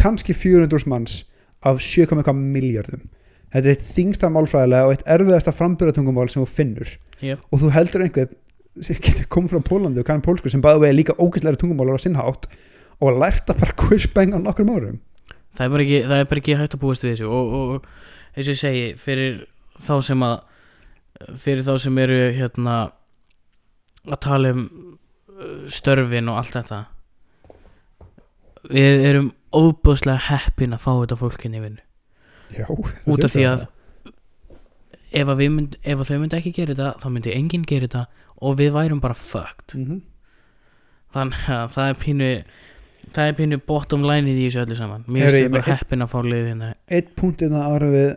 kannski 0.00 0.34
400 0.36 0.88
manns 0.90 1.22
af 1.64 1.78
7,1 1.80 2.34
miljardum 2.34 3.06
þetta 3.54 3.68
er 3.68 3.76
eitt 3.76 3.86
þingsta 3.86 4.30
málfræðilega 4.34 4.88
og 4.88 4.96
eitt 4.96 5.06
erfiðasta 5.14 5.54
frambyrðatungumál 5.54 6.26
sem 6.32 6.42
þú 6.42 6.50
finnur. 6.50 6.96
Jep. 7.22 7.40
og 7.54 7.60
þú 7.62 7.70
heldur 7.72 8.02
einhvern 8.04 8.32
sem 8.82 8.98
getur 8.98 9.26
komið 9.30 9.54
frá 9.54 9.66
Pólandi 9.68 10.02
og 10.02 10.08
kann 10.08 10.22
pólsku 10.24 10.50
sem 10.50 10.62
bæði 10.64 10.82
vegi 10.82 10.98
líka 10.98 11.16
ógæslega 11.18 11.60
tungumálar 11.60 12.00
á 12.00 12.04
sinnhátt 12.04 12.48
og 13.00 13.18
lært 13.20 13.50
að 13.50 13.60
bara 13.62 13.76
quizbang 13.78 14.34
á 14.34 14.38
nokkrum 14.42 14.72
árum. 14.74 14.98
Það 15.54 15.66
er 15.66 15.70
bara 15.74 15.84
ekki, 15.84 16.00
það 16.08 16.22
er 16.22 16.30
bara 16.30 16.42
ekki 16.42 16.56
hægt 16.58 16.74
að 16.74 16.82
búast 16.82 17.04
við 17.04 17.14
þessu 17.14 17.30
og, 17.30 17.54
og 17.54 18.34
eins 18.34 18.48
og 18.48 18.54
ég 18.54 18.60
segi 18.60 18.84
fyrir 18.98 19.36
þá 19.86 19.94
sem 20.08 20.26
að 20.26 20.36
fyrir 21.38 21.66
þá 21.66 21.74
sem 21.84 22.02
eru 22.02 22.18
hérna 22.34 22.74
að 24.04 24.20
tala 24.26 24.50
um 24.54 24.64
uh, 24.66 25.70
störfin 25.70 26.30
og 26.32 26.40
allt 26.40 26.58
þetta 26.58 26.80
við 28.74 29.06
erum 29.10 29.30
óbúðslega 29.54 30.26
heppin 30.30 30.74
að 30.74 30.82
fá 30.82 30.90
þetta 30.96 31.20
fólkinni 31.20 31.62
vinnu. 31.62 31.82
Já, 32.54 32.66
út 32.70 33.24
af 33.24 33.32
því 33.34 33.44
að 33.48 33.64
ef, 35.14 35.30
að 35.30 35.42
mynd, 35.52 35.76
ef 35.82 36.00
að 36.00 36.10
þau 36.10 36.18
myndi 36.22 36.38
ekki 36.38 36.52
gera 36.56 36.74
þetta 36.74 36.90
þá 37.02 37.08
myndi 37.12 37.34
enginn 37.34 37.66
gera 37.68 37.88
þetta 37.88 38.04
og 38.42 38.58
við 38.58 38.74
værum 38.74 39.00
bara 39.00 39.14
fucked. 39.14 39.74
Mm 39.74 39.86
-hmm. 39.86 40.00
þannig 41.14 41.48
að 41.48 41.68
það 41.74 41.88
er 41.88 41.98
pínu 42.04 42.44
það 43.14 43.28
er 43.28 43.34
pínu 43.38 43.60
bottom 43.66 44.02
line 44.02 44.30
í 44.30 44.46
þessu 44.46 44.64
öllu 44.64 44.76
saman. 44.76 45.04
Mér 45.06 45.28
finnst 45.28 45.36
ég 45.36 45.44
við 45.46 45.52
bara 45.52 45.76
heppin 45.76 46.02
að 46.02 46.10
fá 46.10 46.18
liðið 46.22 46.48
hérna. 46.48 46.72
Eitt 46.90 47.14
punktinn 47.16 47.52
að 47.52 47.68
ára 47.74 47.90
við 47.90 48.16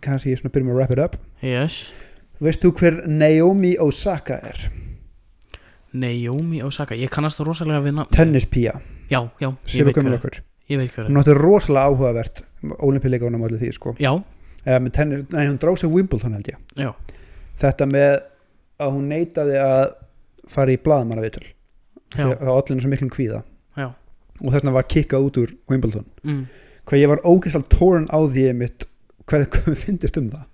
kannski 0.00 0.36
svona 0.36 0.52
byrjum 0.52 0.72
að 0.72 0.76
wrap 0.76 0.90
it 0.90 0.98
up. 0.98 1.16
Yes. 1.42 1.92
Veist 2.40 2.64
þú 2.64 2.72
hver 2.76 2.98
Naomi 3.08 3.76
Osaka 3.80 4.40
er? 4.44 4.70
Naomi 5.96 6.62
Osaka, 6.62 6.94
ég 6.98 7.10
kannast 7.12 7.38
það 7.40 7.46
rosalega 7.46 7.80
við 7.80 8.02
Tennispía, 8.12 8.80
já, 9.08 9.20
já, 9.40 9.54
ég 9.72 9.88
veit 9.88 9.96
hver 9.96 10.42
ég 10.68 10.96
Hún 11.06 11.20
átti 11.20 11.34
rosalega 11.36 11.86
áhugavert 11.86 12.42
Ólimpileika 12.82 13.24
hún 13.24 13.38
á 13.38 13.46
allir 13.46 13.60
því 13.60 13.72
sko. 13.72 13.94
Já, 14.02 14.12
með 14.66 14.92
tennis, 14.92 15.26
Nei, 15.30 15.46
hún 15.46 15.60
dráð 15.62 15.78
sér 15.80 15.92
Wimbledon 15.94 16.34
held 16.34 16.50
ég. 16.50 16.58
Já, 16.74 16.90
Þetta 17.56 17.86
með 17.88 18.16
að 18.82 18.96
hún 18.96 19.10
neitaði 19.12 19.60
að 19.62 19.84
fara 20.52 20.74
í 20.74 20.80
blaðmannavitul 20.80 21.46
Það 22.14 22.32
var 22.38 22.52
allir 22.54 22.82
svo 22.82 22.90
miklum 22.90 23.12
kvíða. 23.12 23.40
Já. 23.76 23.88
Og 24.40 24.50
þess 24.50 24.60
vegna 24.60 24.74
var 24.76 24.88
kikkað 24.90 25.28
út 25.28 25.38
úr 25.42 25.54
Wimbledon. 25.70 26.06
Mm. 26.22 26.44
hvað 26.86 27.00
ég 27.00 27.10
var 27.10 27.22
ógeðslega 27.26 27.70
tórun 27.72 28.04
á 28.14 28.18
því 28.30 28.42
mitt 28.54 28.84
hvað, 29.26 29.46
við 29.66 29.80
fyndist 29.80 30.18
um 30.20 30.28
það. 30.30 30.44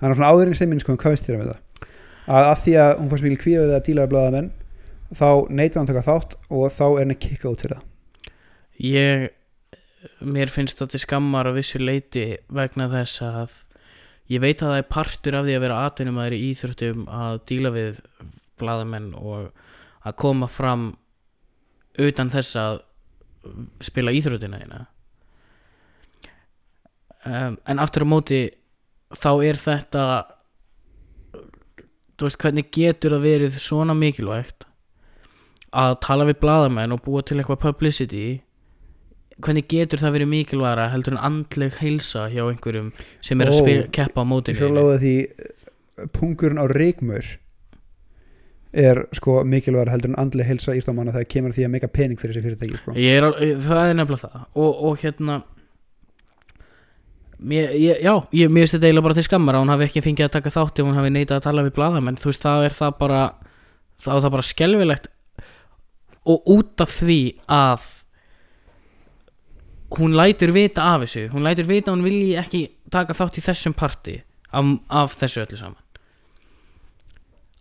Þannig 0.00 0.10
að 0.10 0.16
svona 0.18 0.30
áðurinn 0.32 0.58
sem 0.58 0.70
minn 0.70 0.82
sko 0.82 0.96
hvað 0.96 1.14
veist 1.14 1.28
þér 1.28 1.36
um 1.36 1.44
þetta? 1.44 1.86
Að, 2.26 2.46
að 2.48 2.56
því 2.64 2.74
að 2.82 2.90
hún 2.98 3.10
fannst 3.10 3.26
mikil 3.26 3.42
kvíða 3.44 3.66
við 3.66 3.76
að 3.76 3.84
díla 3.86 4.06
við 4.06 4.14
blaðamenn 4.14 4.50
þá 5.10 5.28
neitaði 5.50 5.78
hann 5.78 5.90
taka 5.90 6.06
þátt 6.06 6.36
og 6.48 6.74
þá 6.74 6.84
er 6.88 7.00
henni 7.02 7.18
kikkað 7.22 7.52
út 7.52 7.64
fyrir 7.64 7.76
það. 7.76 7.86
Ég 8.80 9.28
mér 10.24 10.50
finnst 10.50 10.80
þetta 10.80 11.00
skammar 11.02 11.50
að 11.50 11.60
vissu 11.60 11.80
leiti 11.82 12.26
vegna 12.48 12.88
þess 12.90 13.22
að 13.26 13.56
ég 14.30 14.42
veit 14.42 14.60
að 14.62 14.72
það 14.72 14.80
er 14.82 14.88
partur 14.94 15.36
af 15.38 15.46
því 15.46 15.56
að 15.56 15.64
vera 15.64 15.80
atvinnum 15.86 16.20
að 16.22 16.36
í 16.36 16.40
íþróttum 16.50 17.06
að 17.10 17.40
díla 17.50 17.72
við 17.74 18.00
blaðamenn 18.60 19.10
og 19.18 19.50
að 20.06 20.16
koma 20.20 20.48
fram 20.50 20.86
utan 22.00 22.30
þess 22.32 22.58
að 22.60 22.80
spila 23.82 24.14
íþróttina 24.14 24.60
þína 24.60 24.80
um, 27.26 27.56
en 27.56 27.82
aftur 27.82 28.06
á 28.06 28.12
móti 28.12 28.42
þá 29.16 29.30
er 29.48 29.58
þetta 29.60 30.04
þú 32.20 32.28
veist 32.28 32.40
hvernig 32.44 32.68
getur 32.74 33.16
það 33.16 33.26
verið 33.26 33.58
svona 33.64 33.96
mikilvægt 33.96 34.68
að 35.70 35.96
tala 36.04 36.26
við 36.28 36.40
blaðamenn 36.42 36.94
og 36.94 37.02
búa 37.04 37.22
til 37.24 37.38
eitthvað 37.38 37.62
publicity 37.64 38.24
hvernig 39.44 39.66
getur 39.70 40.00
það 40.02 40.14
verið 40.18 40.30
mikilvægra 40.34 40.88
heldur 40.94 41.16
en 41.16 41.22
andleg 41.30 41.76
heilsa 41.82 42.26
hjá 42.32 42.42
einhverjum 42.48 42.90
sem 43.24 43.40
er 43.44 43.50
að 43.52 43.56
Ó, 43.56 43.60
spila, 43.62 43.86
keppa 43.98 44.24
á 44.24 44.30
mótinu 44.30 44.58
svo 44.60 44.72
láði 44.74 44.98
því 45.04 45.14
eh, 45.26 46.10
pungurinn 46.16 46.60
á 46.62 46.66
reikmör 46.70 47.30
er 48.72 49.00
sko 49.18 49.40
mikilvægur 49.50 49.90
heldur 49.90 50.12
en 50.12 50.18
andlega 50.22 50.46
heilsa 50.52 50.76
ístámanna 50.78 51.10
þegar 51.16 51.30
kemur 51.34 51.50
að 51.50 51.56
því 51.58 51.64
að 51.66 51.72
meika 51.74 51.88
pening 51.90 52.20
fyrir 52.20 52.36
þessi 52.36 52.44
fyrirtæki 52.46 52.78
sko. 52.78 52.92
Ég 52.94 53.16
er, 53.18 53.24
al- 53.26 53.38
það 53.66 53.80
er 53.88 53.96
nefnilega 53.98 54.28
það. 54.30 54.44
Og, 54.62 54.84
og 54.86 55.00
hérna 55.02 55.40
mér, 57.40 57.72
ég, 57.74 58.02
já, 58.04 58.12
ég, 58.36 58.50
mér 58.52 58.62
finnst 58.66 58.76
þetta 58.76 58.86
eiginlega 58.90 59.06
bara 59.08 59.16
til 59.18 59.26
skammar 59.26 59.56
að 59.58 59.64
hún 59.64 59.72
hafi 59.74 59.86
ekki 59.88 60.02
fengið 60.04 60.28
að 60.28 60.34
taka 60.36 60.52
þátt 60.54 60.78
ef 60.82 60.86
hún 60.88 60.98
hafi 60.98 61.12
neitað 61.14 61.38
að 61.40 61.46
tala 61.48 61.64
við 61.66 61.74
blaðamenn. 61.78 62.18
Þú 62.20 62.30
veist, 62.30 62.44
það 62.44 62.66
er 62.68 62.76
það 62.78 62.92
bara 63.00 63.22
þá 64.00 64.10
er 64.14 64.22
það 64.26 64.34
bara 64.36 64.48
skelfilegt. 64.50 65.10
Og 66.30 66.50
út 66.54 66.84
af 66.84 66.94
því 67.00 67.18
að 67.50 67.88
hún 69.98 70.14
lætur 70.16 70.52
vita 70.54 70.82
af 70.94 71.04
þessu 71.04 71.28
hún 71.32 71.46
lætur 71.46 71.66
vita 71.66 71.90
að 71.90 71.96
hún 71.96 72.06
vilji 72.06 72.34
ekki 72.38 72.60
taka 72.92 73.16
þátt 73.16 73.40
í 73.40 73.46
þessum 73.46 73.74
parti 73.74 74.16
af, 74.52 74.74
af 74.88 75.16
þessu 75.20 75.44
öllu 75.44 75.58
saman. 75.60 75.80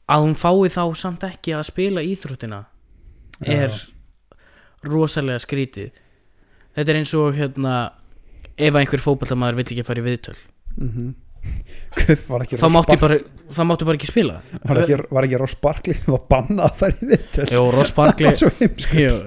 Að 0.10 0.26
hún 0.26 0.36
fái 0.42 0.74
þá 0.74 0.84
samt 0.98 1.26
ekki 1.28 1.54
að 1.54 1.68
spila 1.70 2.04
íþróttina 2.06 2.64
er 3.46 3.70
Já. 3.70 3.80
rosalega 4.90 5.42
skrítið. 5.44 5.92
Þetta 6.76 6.94
er 6.94 7.00
eins 7.02 7.16
og 7.18 7.38
hérna 7.38 7.74
ef 8.60 8.76
einhver 8.76 9.04
fótballtamaður 9.04 9.60
vill 9.60 9.68
ekki 9.70 9.86
fara 9.88 10.04
í 10.04 10.08
viðtöl. 10.10 10.38
Mm 10.80 10.90
-hmm. 10.96 11.14
Þá 12.56 12.68
máttu 12.72 12.96
bara, 13.00 13.18
þá 13.52 13.62
máttu 13.68 13.86
bara 13.86 13.98
ekki 13.98 14.08
spila. 14.08 14.42
Var 14.64 14.78
ekki, 14.84 14.98
var 15.12 15.26
ekki 15.28 15.40
Ross 15.42 15.56
Barkley 15.60 15.96
sem 15.98 16.14
var 16.14 16.22
bannað 16.30 16.66
að 16.66 16.76
fara 16.80 16.94
í 16.94 17.10
vitt 17.10 17.52
Jó, 17.52 17.62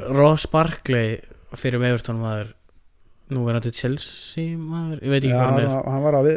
Ross 0.20 0.46
Barkley 0.46 1.18
fyrir 1.58 1.82
með 1.82 1.90
Everton 1.90 2.20
nú 3.34 3.44
verðandi 3.46 3.72
Chelsea 3.76 4.56
maður 4.58 5.00
ég 5.02 5.12
veit 5.14 5.20
ekki 5.22 5.32
Já, 5.32 5.38
hvað 5.38 5.52
hann 5.52 5.62
er. 5.62 5.86
hann 5.92 6.04
var 6.06 6.18
að 6.18 6.28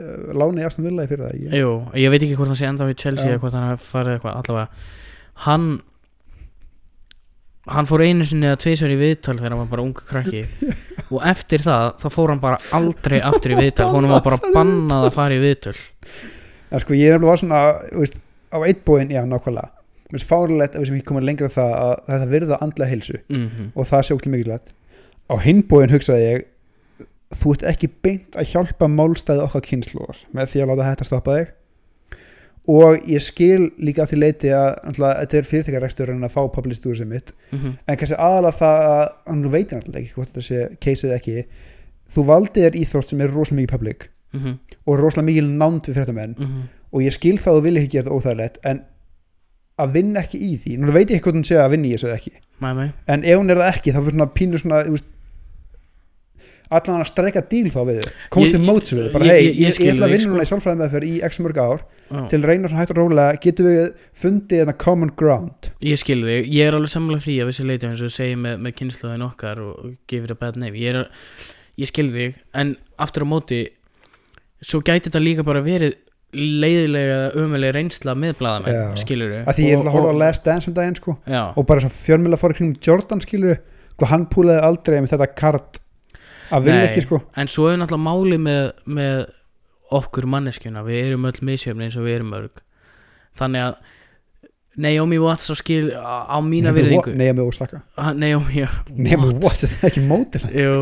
láni 0.41 0.63
í 0.63 0.67
Aston 0.69 0.88
Villa 0.88 1.05
í 1.05 1.09
fyrir 1.11 1.26
það 1.26 1.35
ekki? 1.35 1.59
Jú, 1.61 1.73
ég 2.03 2.13
veit 2.13 2.22
ekki 2.26 2.38
hvort 2.39 2.51
hann 2.53 2.59
sé 2.61 2.69
enda 2.69 2.88
við 2.89 2.97
Chelsea 3.03 3.27
Já. 3.30 3.34
eða 3.35 3.43
hvort 3.45 3.57
hann 3.59 3.84
farið 3.85 4.15
eitthvað 4.17 4.39
allavega. 4.41 4.88
Hann 5.45 5.67
hann 7.65 7.88
fór 7.89 8.03
einu 8.05 8.26
sinni 8.30 8.45
eða 8.49 8.59
tvisvar 8.61 8.91
í 8.93 8.97
viðtal 8.99 9.38
þegar 9.39 9.55
hann 9.55 9.61
var 9.63 9.69
bara 9.72 9.85
ungu 9.85 10.03
krakki. 10.05 10.43
Og 11.13 11.22
eftir 11.26 11.63
það 11.65 11.88
þá 12.01 12.07
fór 12.13 12.34
hann 12.34 12.41
bara 12.43 12.59
aldrei 12.77 13.19
aftur 13.26 13.55
í 13.55 13.59
viðtal. 13.59 13.89
Honum 13.93 14.13
var 14.13 14.23
bara 14.26 14.51
bannað 14.53 15.07
að 15.09 15.15
fara 15.17 15.38
í 15.38 15.41
viðtal 15.41 15.76
En 16.73 16.81
sko 16.81 16.95
ég 16.97 17.13
er 17.13 17.19
nefnilega 17.22 17.30
var 17.30 17.39
svona 17.41 17.59
veist, 18.01 18.15
á 18.51 18.57
eitt 18.65 18.81
búinn, 18.88 19.11
já 19.13 19.22
nákvæmlega. 19.30 19.69
Mér 20.09 20.17
finnst 20.19 20.30
fárulegt 20.30 20.76
ef 20.76 20.81
við 20.81 20.89
sem 20.89 20.97
ekki 20.99 21.07
komum 21.09 21.26
lengra 21.26 21.49
það 21.53 21.72
að 21.81 21.93
þetta 22.09 22.27
virða 22.34 22.57
andlega 22.65 22.89
heilsu. 22.91 23.19
Mm 23.31 23.69
og 23.76 23.88
það 23.89 24.03
sé 24.07 24.17
óslega 24.17 24.34
mikilvægt. 24.34 24.73
Á 25.26 25.35
hinn 25.45 25.61
búinn 25.69 25.93
hugsaði 25.93 26.26
ég 26.26 26.43
þú 27.34 27.53
ert 27.56 27.64
ekki 27.72 27.89
beint 28.06 28.35
að 28.38 28.52
hjálpa 28.53 28.88
málstæði 28.91 29.41
okkar 29.47 29.61
kynnslóðar 29.65 30.18
með 30.34 30.52
því 30.52 30.61
að 30.61 30.68
láta 30.72 30.89
þetta 30.89 31.07
stoppa 31.10 31.38
þig 31.39 31.53
og 32.68 33.07
ég 33.10 33.22
skil 33.22 33.72
líka 33.77 34.03
af 34.03 34.10
því 34.10 34.18
leiti 34.19 34.49
að 34.49 34.97
þetta 34.97 35.38
er 35.38 35.49
fyrirtækjarekstur 35.52 36.10
en 36.10 36.23
að 36.26 36.34
fá 36.34 36.41
publicity 36.53 36.89
úr 36.89 36.97
sem 36.97 37.10
mitt 37.10 37.34
-hmm. 37.52 37.77
en 37.88 37.97
kannski 37.97 38.15
aðalega 38.18 38.57
það 38.57 38.85
að 38.89 39.10
hann 39.27 39.52
veit 39.52 39.72
náttúrulega 39.72 39.99
ekki 40.02 40.14
hvort 40.15 40.30
þetta 40.30 40.41
sé 40.41 40.77
keisið 40.81 41.14
ekki 41.14 41.45
þú 42.15 42.26
valdið 42.26 42.65
er 42.65 42.76
íþrótt 42.81 43.10
sem 43.10 43.22
er 43.22 43.30
rosalega 43.34 43.61
mikið 43.61 43.72
public 43.77 44.10
Mm 44.35 44.41
-hmm. 44.43 44.56
og 44.85 44.99
rosalega 44.99 45.26
mikið 45.26 45.43
nánd 45.57 45.81
við 45.88 45.95
fréttamenn 45.95 46.35
og 46.91 47.02
ég 47.02 47.11
skil 47.14 47.38
það 47.38 47.56
og 47.56 47.64
vil 47.64 47.77
ekki 47.77 47.88
gera 47.91 48.10
það 48.10 48.15
óþægilegt 48.18 48.57
en 48.64 48.81
að 49.80 49.91
vinna 49.91 50.19
ekki 50.19 50.38
í 50.39 50.57
því 50.57 50.77
nú 50.80 50.91
veit 50.91 51.10
ég 51.10 51.15
ekki 51.15 51.23
hvort 51.23 51.35
hún 51.35 51.43
sé 51.43 51.56
að 51.56 51.72
vinna 51.72 51.88
í 51.88 51.91
þessu 51.91 52.07
eða 52.07 52.15
ekki 52.15 52.31
Mæ, 52.61 52.73
mæ. 52.73 52.91
en 53.07 53.23
ef 53.23 53.38
hún 53.38 53.49
er 53.49 53.57
það 53.57 53.76
ekki 53.76 53.91
þá 53.91 53.99
fyrir 54.03 54.11
svona 54.11 54.26
pínu 54.35 54.57
svona 54.57 54.84
allan 56.69 57.01
að 57.03 57.09
streika 57.11 57.41
díl 57.49 57.67
þá 57.73 57.79
við 57.89 57.99
þig. 58.01 58.13
koma 58.33 58.47
til 58.55 58.61
móts 58.65 58.93
við 58.93 59.03
þig, 59.05 59.11
bara 59.13 59.25
hei, 59.25 59.35
ég- 59.35 59.45
ég, 59.45 59.55
ég 59.59 59.67
ég, 59.69 59.73
skil 59.75 59.89
ætla 59.93 60.05
að 60.05 60.13
þig, 60.13 60.17
vinna 60.19 60.33
núna 60.33 60.45
í 60.45 60.49
sálfræðum 60.51 60.81
meðferð 60.83 61.09
í 61.09 61.13
x 61.29 61.39
mörg 61.45 61.57
ár 61.61 61.83
Já. 62.05 62.21
til 62.29 62.39
að 62.39 62.47
reyna 62.49 62.67
svona 62.69 62.81
hægt 62.83 62.91
og 62.95 62.97
rólega 63.01 63.39
getum 63.41 63.65
við 63.69 63.93
fundið 64.23 64.63
þetta 64.63 64.77
common 64.85 65.11
ground 65.17 65.69
Ég 65.81 65.97
skil 66.01 66.21
þig, 66.25 66.49
ég 66.53 66.67
er 66.69 66.77
alveg 66.77 66.93
sammála 66.95 67.21
því 67.21 67.35
að 67.41 67.49
vissi 67.51 67.65
leiti 67.65 67.87
eins 67.89 68.01
og 68.01 68.09
þú 68.09 68.15
segir 68.17 68.37
með, 68.41 68.57
með 68.65 68.75
kynnslóðin 68.79 69.25
okkar 69.29 69.61
og 69.65 69.95
it 70.13 70.31
a 70.31 70.35
bad 70.35 70.57
name 70.57 70.73
ég, 70.77 70.95
er, 70.95 71.09
ég 71.77 71.87
skil 71.91 72.09
þig, 72.13 72.35
en 72.53 72.75
aftur 72.97 73.25
á 73.25 73.27
móti 73.29 73.61
svo 74.65 74.81
gæti 74.81 75.09
þetta 75.09 75.21
líka 75.21 75.43
bara 75.45 75.61
verið 75.65 75.95
leiðilega 76.35 77.17
ömulega 77.39 77.75
reynsla 77.77 78.13
með 78.17 78.33
blaðamenn, 78.41 78.75
Já. 78.75 78.85
skilur 78.99 79.29
við 79.31 79.45
að 79.47 79.55
því 79.59 79.65
ég 79.69 79.77
ætla 79.79 79.91
að 79.91 79.95
horfa 79.95 80.11
á 80.11 80.21
Last 80.21 80.43
Dance 80.47 80.67
um 80.69 80.75
daginn 80.75 80.97
sko 80.99 81.13
og 81.55 81.65
bara 81.69 81.83
svo 81.85 81.91
fjölmjöla 81.95 82.39
fór 82.41 82.53
í 82.55 82.57
kringum 82.59 82.79
Jordan 82.83 83.21
skilur 83.23 83.61
og 83.95 84.07
hann 84.11 84.25
púlaði 84.31 84.63
aldrei 84.67 84.97
með 84.99 85.13
þetta 85.15 85.29
kart 85.39 85.79
að 86.53 86.69
vilja 86.69 86.85
ekki 86.89 87.05
sko. 87.05 87.22
en 87.35 87.51
svo 87.51 87.67
er 87.72 87.81
náttúrulega 87.81 88.05
máli 88.05 88.39
með, 88.41 88.72
með 88.85 89.26
okkur 89.95 90.30
manneskjuna, 90.30 90.85
við 90.85 91.01
erum 91.09 91.27
öll 91.30 91.41
misjöfni 91.45 91.88
eins 91.88 91.97
og 91.99 92.07
við 92.07 92.19
erum 92.19 92.34
mörg. 92.34 92.63
Þannig 93.39 93.67
að 93.67 93.76
Naomi 94.85 95.19
Watts 95.23 95.51
á 95.51 95.55
skil 95.55 95.93
á, 95.95 96.35
mína 96.43 96.73
virðingu. 96.76 97.13
Mig 97.15 97.39
Osaka. 97.39 97.81
Naomi 98.91 99.38
Watts, 99.39 99.63
þetta 99.63 99.85
er 99.88 99.91
ekki 99.91 100.03
mótil 100.03 100.43
Jú, 100.51 100.73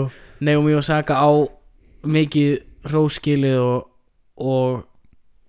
Naomi 0.41 0.73
Osaka 0.79 1.19
á 1.21 1.29
mikið 2.03 2.63
róskilið 2.91 3.59
og, 3.61 3.85
og, 4.41 4.83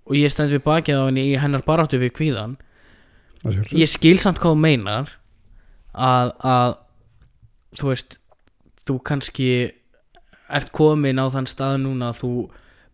og 0.07 0.19
ég 0.19 0.33
stend 0.33 0.55
við 0.55 0.63
bakið 0.67 1.01
á 1.01 1.05
henni 1.09 1.27
í 1.33 1.39
hennar 1.41 1.65
baráttu 1.67 1.99
við 2.03 2.15
kvíðan 2.19 2.59
ég 3.75 3.91
skil 3.91 4.17
samt 4.23 4.41
hvað 4.41 4.55
þú 4.55 4.61
meinar 4.63 5.11
að, 5.93 6.31
að 6.41 6.77
þú 7.81 7.91
veist 7.91 8.19
þú 8.85 8.99
kannski 9.09 9.49
ert 10.49 10.73
komin 10.75 11.21
á 11.21 11.27
þann 11.33 11.49
stað 11.49 11.79
núna 11.85 12.11
að 12.13 12.21
þú 12.23 12.33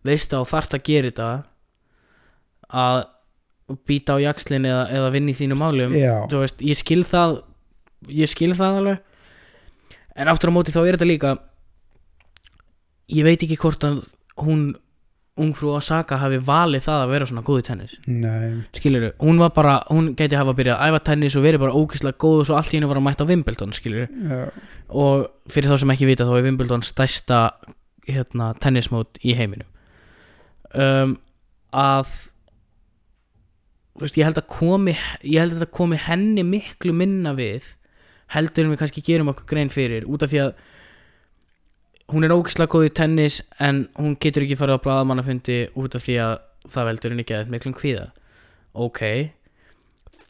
veist 0.07 0.33
að 0.33 0.43
þú 0.43 0.51
þarft 0.51 0.75
að 0.77 0.85
gera 0.87 1.11
þetta 1.11 1.29
að 2.71 2.99
býta 3.87 4.15
á 4.15 4.23
jakslinn 4.23 4.67
eða, 4.67 4.83
eða 4.91 5.11
vinna 5.13 5.31
í 5.31 5.37
þínu 5.37 5.57
málum 5.59 5.93
veist, 6.31 6.61
ég 6.63 6.79
skil 6.79 7.03
það 7.07 7.41
ég 8.09 8.29
skil 8.31 8.53
það 8.57 8.77
alveg. 8.81 9.01
En 10.15 10.27
aftur 10.31 10.51
á 10.51 10.55
móti 10.55 10.73
þá 10.73 10.81
er 10.83 10.95
þetta 10.97 11.07
líka 11.07 11.35
ég 13.11 13.27
veit 13.27 13.43
ekki 13.43 13.59
hvort 13.59 13.83
að 13.87 14.01
hún 14.41 14.71
ungfrú 15.39 15.71
Osaka 15.77 16.17
hafi 16.19 16.41
valið 16.43 16.83
það 16.85 17.03
að 17.03 17.11
vera 17.13 17.27
svona 17.29 17.43
góð 17.47 17.61
í 17.61 17.65
tennis. 17.67 17.93
Nei. 18.07 18.63
Skilur 18.75 19.05
hún 19.23 19.39
var 19.39 19.53
bara, 19.55 19.77
hún 19.87 20.11
gæti 20.19 20.35
hafa 20.35 20.55
byrjað 20.57 20.81
að 20.81 20.91
æfa 20.91 21.03
tennis 21.07 21.37
og 21.39 21.45
verið 21.45 21.63
bara 21.63 21.75
ógeðslega 21.77 22.19
góð 22.19 22.41
og 22.41 22.49
svo 22.49 22.57
allt 22.59 22.73
í 22.73 22.77
hennu 22.77 22.89
var 22.91 22.99
að 22.99 23.05
mæta 23.07 23.23
á 23.23 23.29
Wimbledon 23.31 23.75
skilur 23.75 24.09
Já, 24.11 24.41
og 24.91 25.29
fyrir 25.53 25.71
þá 25.71 25.77
sem 25.81 25.93
ekki 25.95 26.09
vita 26.09 26.27
þá 26.27 26.33
er 26.35 26.47
Wimbledon 26.49 26.83
stærsta 26.83 27.39
hérna, 28.09 28.51
tennismót 28.59 29.21
í 29.23 29.37
heiminum. 29.37 29.69
Um, 30.75 31.15
að 31.71 32.11
þú 33.95 34.03
veist, 34.03 34.19
ég 34.19 34.27
held 34.27 34.41
að 34.41 34.51
komi 34.51 34.97
ég 34.97 35.39
held 35.39 35.55
að 35.55 35.61
þetta 35.61 35.77
komi 35.79 35.99
henni 36.09 36.43
miklu 36.47 36.95
minna 36.95 37.35
við 37.37 37.77
heldur 38.35 38.67
en 38.67 38.73
við 38.73 38.83
kannski 38.83 39.03
gerum 39.05 39.31
okkur 39.31 39.47
grein 39.47 39.71
fyrir 39.71 40.07
út 40.07 40.23
af 40.23 40.31
því 40.31 40.43
að 40.45 40.53
hún 42.11 42.27
er 42.27 42.33
ógeðslega 42.35 42.71
góð 42.71 42.87
í 42.87 42.93
tennis 43.01 43.41
en 43.59 43.85
hún 43.97 44.17
getur 44.21 44.45
ekki 44.45 44.57
farið 44.59 44.81
á 44.81 44.83
blaðamannafundi 44.85 45.59
út 45.79 45.95
af 45.97 46.05
því 46.05 46.17
að 46.25 46.33
það 46.71 46.89
veldur 46.89 47.13
henni 47.13 47.25
ekki 47.25 47.37
að 47.37 47.53
miklum 47.53 47.77
kvíða. 47.77 48.09
Ok. 48.71 49.01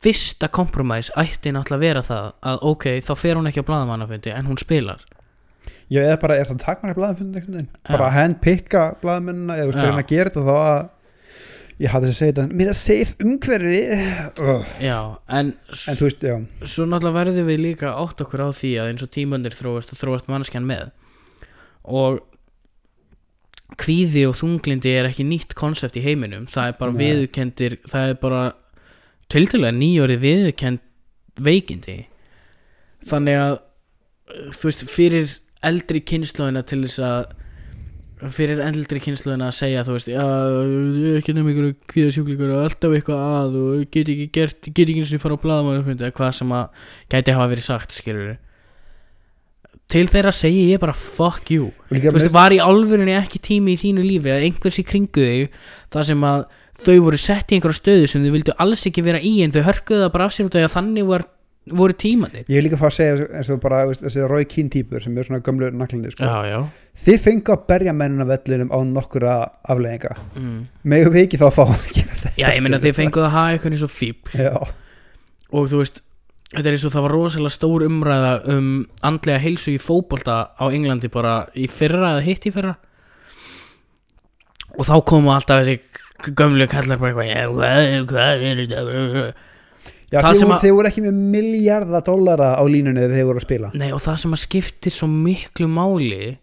Fyrsta 0.01 0.49
kompromæs 0.49 1.11
ætti 1.19 1.53
náttúrulega 1.53 1.77
að 1.77 1.85
vera 1.85 2.05
það 2.05 2.29
að 2.51 2.63
ok, 2.71 2.87
þá 3.05 3.11
fer 3.19 3.37
hún 3.37 3.51
ekki 3.51 3.65
á 3.65 3.69
blaðamannafundi 3.69 4.33
en 4.33 4.49
hún 4.49 4.61
spilar. 4.61 5.03
Ég 5.91 6.07
eða 6.07 6.21
bara 6.21 6.39
er 6.39 6.47
það 6.47 6.71
einhvern 6.71 7.35
veginn? 7.35 7.67
Já. 7.67 7.91
bara 7.91 8.09
handpikka 8.15 8.83
blaðamennina 9.01 9.57
eða 9.59 9.67
þú 9.67 9.71
veist 9.71 9.81
Já. 9.81 9.85
reyna 9.89 10.01
að 10.01 10.11
gera 10.13 10.31
þetta 10.31 10.45
þá 10.47 10.55
að 10.61 10.81
ég 11.81 11.91
hafði 11.91 12.07
þess 12.07 12.15
að 12.15 12.21
segja 12.21 12.35
þetta 12.37 12.59
mér 12.61 12.71
að 12.71 12.79
safe 12.79 13.25
umhverfi. 13.25 13.81
Uh. 14.39 14.71
já, 14.79 14.97
en, 15.27 15.51
en 15.51 15.99
þú 15.99 16.07
veist, 16.07 16.25
já, 16.31 16.35
svo 16.63 16.87
náttúrulega 16.87 17.17
verðum 17.17 17.51
við 17.51 17.63
líka 17.65 17.93
átt 17.97 18.23
okkur 18.23 18.45
á 18.45 18.49
því 18.55 18.71
að 18.79 18.91
eins 18.91 19.05
og 19.05 19.13
tímandir 19.17 19.57
þróast 19.57 19.93
og 19.93 20.01
þróast 20.01 20.31
mannskjan 20.31 20.67
með 20.69 20.91
og 21.83 22.21
kvíði 23.81 24.25
og 24.27 24.35
þunglindi 24.39 24.91
er 24.93 25.09
ekki 25.09 25.25
nýtt 25.25 25.55
konsept 25.57 25.97
í 25.97 26.03
heiminum. 26.05 26.47
Það 26.51 26.71
er 26.71 26.79
bara 26.79 26.95
Nei. 26.95 27.01
viðurkendir 27.01 27.77
það 27.89 28.13
er 28.13 28.17
bara 28.21 28.41
tildulega 29.31 29.77
nýjóri 29.77 30.17
viðurkend 30.21 30.81
veikindi. 31.41 31.97
Þannig 33.07 33.39
að 33.39 33.53
þú 34.57 34.67
veist, 34.67 34.83
fyrir 34.91 35.37
eldri 35.65 36.01
kynnslóðina 36.07 36.65
til 36.67 36.81
þess 36.83 37.01
að 37.05 37.37
fyrir 38.29 38.61
eldri 38.61 39.01
kynnslóðina 39.01 39.47
að 39.49 39.57
segja 39.57 39.85
þú 39.85 39.95
veist, 39.95 40.11
já, 40.11 40.21
ég 40.21 41.07
er 41.09 41.19
ekki 41.21 41.33
nefnir 41.33 41.55
ykkur 41.55 41.89
kvíða 41.89 42.13
sjúklingur 42.13 42.53
og 42.53 42.67
alltaf 42.67 42.93
eitthvað 42.93 43.23
að 43.25 43.57
og 43.61 43.87
get 43.95 44.11
ekki 44.13 44.27
gert, 44.35 44.69
get 44.69 44.83
ekki 44.85 45.01
eins 45.01 45.13
og 45.17 45.23
fara 45.23 45.37
á 45.41 45.43
blaðamann 45.45 45.95
eða 45.95 46.13
hvað 46.19 46.35
sem 46.37 46.53
að 46.53 46.85
gæti 47.13 47.35
hafa 47.37 47.51
verið 47.55 47.65
sagt 47.65 47.97
skilur 47.97 48.35
til 49.91 50.07
þeirra 50.11 50.31
segi 50.35 50.63
ég 50.71 50.81
bara 50.81 50.95
fuck 50.95 51.51
you. 51.51 51.69
Líka 51.91 52.11
þú 52.11 52.19
veist, 52.19 52.33
var 52.33 52.55
í 52.55 52.61
alvörunni 52.63 53.13
ekki 53.17 53.41
tími 53.43 53.75
í 53.75 53.81
þínu 53.81 54.05
lífi 54.05 54.31
að 54.31 54.47
einhvers 54.47 54.79
í 54.79 54.87
kringu 54.87 55.27
þig 55.27 55.61
það 55.91 56.09
sem 56.09 56.25
að 56.31 56.47
þau 56.81 56.97
voru 57.05 57.19
sett 57.21 57.51
í 57.51 57.57
einhverja 57.57 57.77
stöðu 57.77 58.09
sem 58.09 58.25
þau 58.25 58.33
vildu 58.35 58.57
alls 58.63 58.87
ekki 58.89 59.03
vera 59.05 59.21
í 59.21 59.37
en 59.45 59.53
þau 59.53 59.61
hörkuðu 59.67 60.03
það 60.05 60.11
bara 60.15 60.27
af 60.27 60.35
sér 60.35 60.47
út 60.47 60.55
af 60.55 60.61
því 60.61 60.67
að 60.67 60.75
þannig 60.75 61.09
var, 61.09 61.25
voru 61.81 61.97
tímanir 62.03 62.45
ég 62.47 62.55
vil 62.55 62.63
líka 62.65 62.79
fá 62.81 62.87
að 62.89 62.95
segja 62.97 63.27
eins 63.37 63.51
og 63.53 63.59
bara 63.63 63.81
þessi 63.91 64.29
Roy 64.29 64.47
Keane 64.49 64.73
típur 64.73 65.03
sem 65.03 65.17
er 65.17 65.27
svona 65.27 65.43
gömlu 65.45 65.69
naklandi 65.77 66.13
sko. 66.13 66.25
já, 66.25 66.49
já. 66.49 66.61
Þið 67.01 67.21
fengu 67.23 67.53
að 67.53 67.67
berja 67.69 67.93
mennina 67.95 68.27
vellinum 68.27 68.71
á 68.73 68.79
nokkura 68.83 69.35
afleðinga 69.63 70.15
mm. 70.35 70.61
megum 70.93 71.15
við 71.15 71.27
ekki 71.27 71.41
þá 71.41 71.47
að 71.51 71.57
fá 71.59 71.63
að 71.67 71.91
gera 71.97 72.15
þetta 72.15 72.33
já, 72.41 72.47
ég 72.49 72.63
meina 72.65 72.81
þið 72.81 72.97
fenguð 72.97 73.27
að 73.27 73.35
hafa 73.37 73.53
eitthvað 73.53 73.77
eins 73.77 73.85
og 73.85 73.93
fíbl 73.93 74.41
já, 74.41 74.55
og 75.51 75.69
þú 75.71 75.83
veist 75.83 76.01
þetta 76.51 76.67
er 76.67 76.75
eins 76.75 76.85
og 76.87 76.93
það 76.93 77.05
var 77.05 77.15
rosalega 77.15 77.55
stór 77.55 77.85
umræða 77.87 78.31
um 78.51 78.69
andlega 79.07 79.43
heilsu 79.43 79.75
í 79.75 79.81
fótbolta 79.81 80.39
á 80.59 80.63
Englandi 80.67 81.11
bara 81.11 81.45
í 81.55 81.67
fyrra 81.71 82.15
eða 82.17 82.25
hitt 82.25 82.47
í 82.49 82.53
fyrra. 82.53 82.75
Og 84.77 84.87
þá 84.87 84.95
komu 85.07 85.31
alltaf 85.33 85.63
þessi 85.63 86.33
gömlu 86.37 86.67
kallar 86.71 86.99
bara 86.99 87.11
eitthvað 87.11 87.31
"Já, 87.31 87.47
hvað, 87.55 88.05
hvað 88.11 88.43
er 88.49 88.61
þetta? 88.65 89.33
Já 90.11 90.19
sem 90.35 90.49
voru, 90.49 90.59
þið 90.59 90.73
voru 90.75 90.89
ekki 90.89 91.01
með 91.05 91.19
miljardar 91.31 92.03
dollara 92.03 92.47
á 92.59 92.63
línunni 92.67 92.99
þegar 92.99 93.15
þið 93.15 93.27
voru 93.29 93.39
að 93.39 93.45
spila. 93.45 93.69
Nei 93.79 93.91
og 93.95 94.01
það 94.03 94.17
sem 94.19 94.33
að 94.35 94.41
skiptir 94.41 94.91
svo 94.91 95.07
miklu 95.07 95.67
máli 95.71 96.37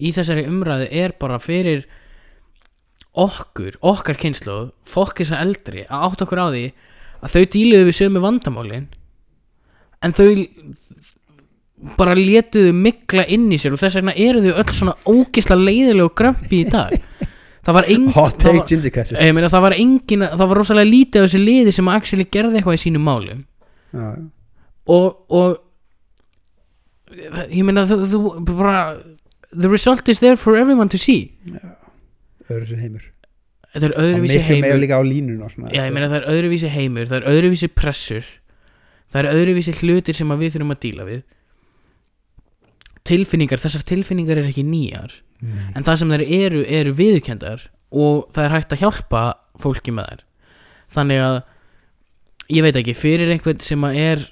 í 0.00 0.12
þessari 0.16 0.46
umræðu 0.48 0.86
er 0.90 1.12
bara 1.20 1.36
fyrir 1.42 1.84
okkur, 3.12 3.76
okkar 3.84 4.16
kynslu 4.16 4.56
fokkis 4.88 5.32
að 5.34 5.44
eldri 5.44 5.84
að 5.84 6.06
átt 6.08 6.24
okkur 6.24 6.40
á 6.40 6.48
því 6.48 6.64
að 7.20 7.34
þau 7.34 7.44
díluðu 7.52 7.88
við 7.90 7.98
sömu 8.00 8.22
vandamálin 8.24 8.88
en 10.02 10.12
þau 10.16 10.28
bara 11.98 12.14
létuðu 12.14 12.72
mikla 12.78 13.24
inn 13.34 13.48
í 13.54 13.58
sér 13.58 13.74
og 13.74 13.80
þess 13.82 13.98
vegna 13.98 14.14
eru 14.14 14.42
þau 14.44 14.52
öll 14.62 14.74
svona 14.76 14.94
ógisla 15.10 15.56
leiðilega 15.58 16.06
og 16.10 16.14
grömpi 16.18 16.60
í 16.62 16.68
dag. 16.70 16.92
Það 17.62 17.74
var 17.78 17.86
engin 17.94 18.12
það 18.42 18.56
var, 18.58 18.62
ég 19.22 19.34
meina, 19.36 19.48
það 19.52 19.62
var 19.62 19.74
engin 19.78 20.24
það 20.26 20.48
var 20.50 20.58
rosalega 20.58 20.88
lítið 20.90 21.18
af 21.22 21.26
þessi 21.28 21.40
liði 21.42 21.72
sem 21.76 21.90
actually 21.92 22.26
gerði 22.34 22.58
eitthvað 22.58 22.74
í 22.78 22.80
sínum 22.82 23.04
málum 23.06 23.44
já, 23.94 24.06
og, 24.90 25.06
og 25.30 25.58
ég 27.52 27.62
meina 27.68 27.84
þú, 27.86 27.98
þú 28.10 28.20
bara 28.50 28.76
the 29.52 29.68
result 29.70 30.08
is 30.08 30.18
there 30.18 30.34
for 30.36 30.56
everyone 30.56 30.88
to 30.90 30.98
see. 30.98 31.30
Öðru 32.50 32.66
sér 32.66 32.80
heimur. 32.82 33.04
Þetta 33.72 33.86
er 33.86 33.92
öðruvísi 34.02 34.38
heimur. 34.48 34.68
já 35.76 35.82
meina 35.94 36.08
það 36.10 36.18
er 36.18 36.26
öðruvísi 36.34 36.68
heimur 36.74 37.06
það 37.10 37.18
er 37.20 37.28
öðruvísi 37.34 37.68
pressur 37.78 38.24
það 39.12 39.20
er 39.22 39.30
öðruvísi 39.36 39.76
hlutir 39.80 40.18
sem 40.18 40.34
við 40.40 40.56
þurfum 40.56 40.74
að 40.74 40.82
díla 40.86 41.06
við. 41.08 41.22
Tilfinningar, 43.08 43.60
þessar 43.62 43.86
tilfinningar 43.86 44.40
er 44.40 44.50
ekki 44.50 44.64
nýjar. 44.66 45.20
Nei. 45.42 45.72
en 45.74 45.82
það 45.82 45.96
sem 45.98 46.12
þær 46.14 46.22
eru, 46.22 46.60
eru 46.70 46.92
viðurkendar 46.94 47.64
og 47.90 48.28
það 48.30 48.44
er 48.44 48.52
hægt 48.54 48.74
að 48.76 48.84
hjálpa 48.84 49.22
fólki 49.58 49.94
með 49.94 50.12
þær. 50.12 50.20
Þannig 50.94 51.22
að 51.24 51.38
ég 52.52 52.66
veit 52.66 52.78
ekki, 52.78 52.94
fyrir 52.94 53.32
einhvern 53.34 53.64
sem 53.64 53.88
að 53.88 53.98
er 53.98 54.22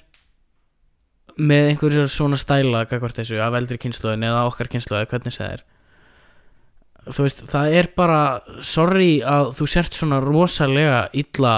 með 1.41 1.71
einhverjum 1.71 2.07
svona 2.11 2.39
stæla 2.39 2.85
kakvart 2.89 3.19
þessu 3.19 3.41
af 3.43 3.55
eldri 3.59 3.79
kynnslóðin 3.81 4.27
eða 4.27 4.45
okkar 4.49 4.69
kynnslóði 4.71 5.09
hvernig 5.11 5.35
það 5.35 5.53
er 5.57 5.63
þú 7.07 7.25
veist, 7.25 7.43
það 7.49 7.75
er 7.79 7.89
bara 7.97 8.19
sorry 8.65 9.11
að 9.25 9.53
þú 9.57 9.67
sért 9.73 9.97
svona 9.97 10.19
rosalega 10.23 11.05
illa 11.17 11.55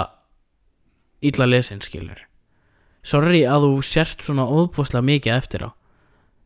illa 1.24 1.48
lesin 1.48 1.82
skilur 1.84 2.22
sorry 3.04 3.44
að 3.48 3.68
þú 3.68 3.74
sért 3.86 4.24
svona 4.24 4.46
óbúslega 4.48 5.04
mikið 5.04 5.36
eftir 5.36 5.68
á. 5.68 5.70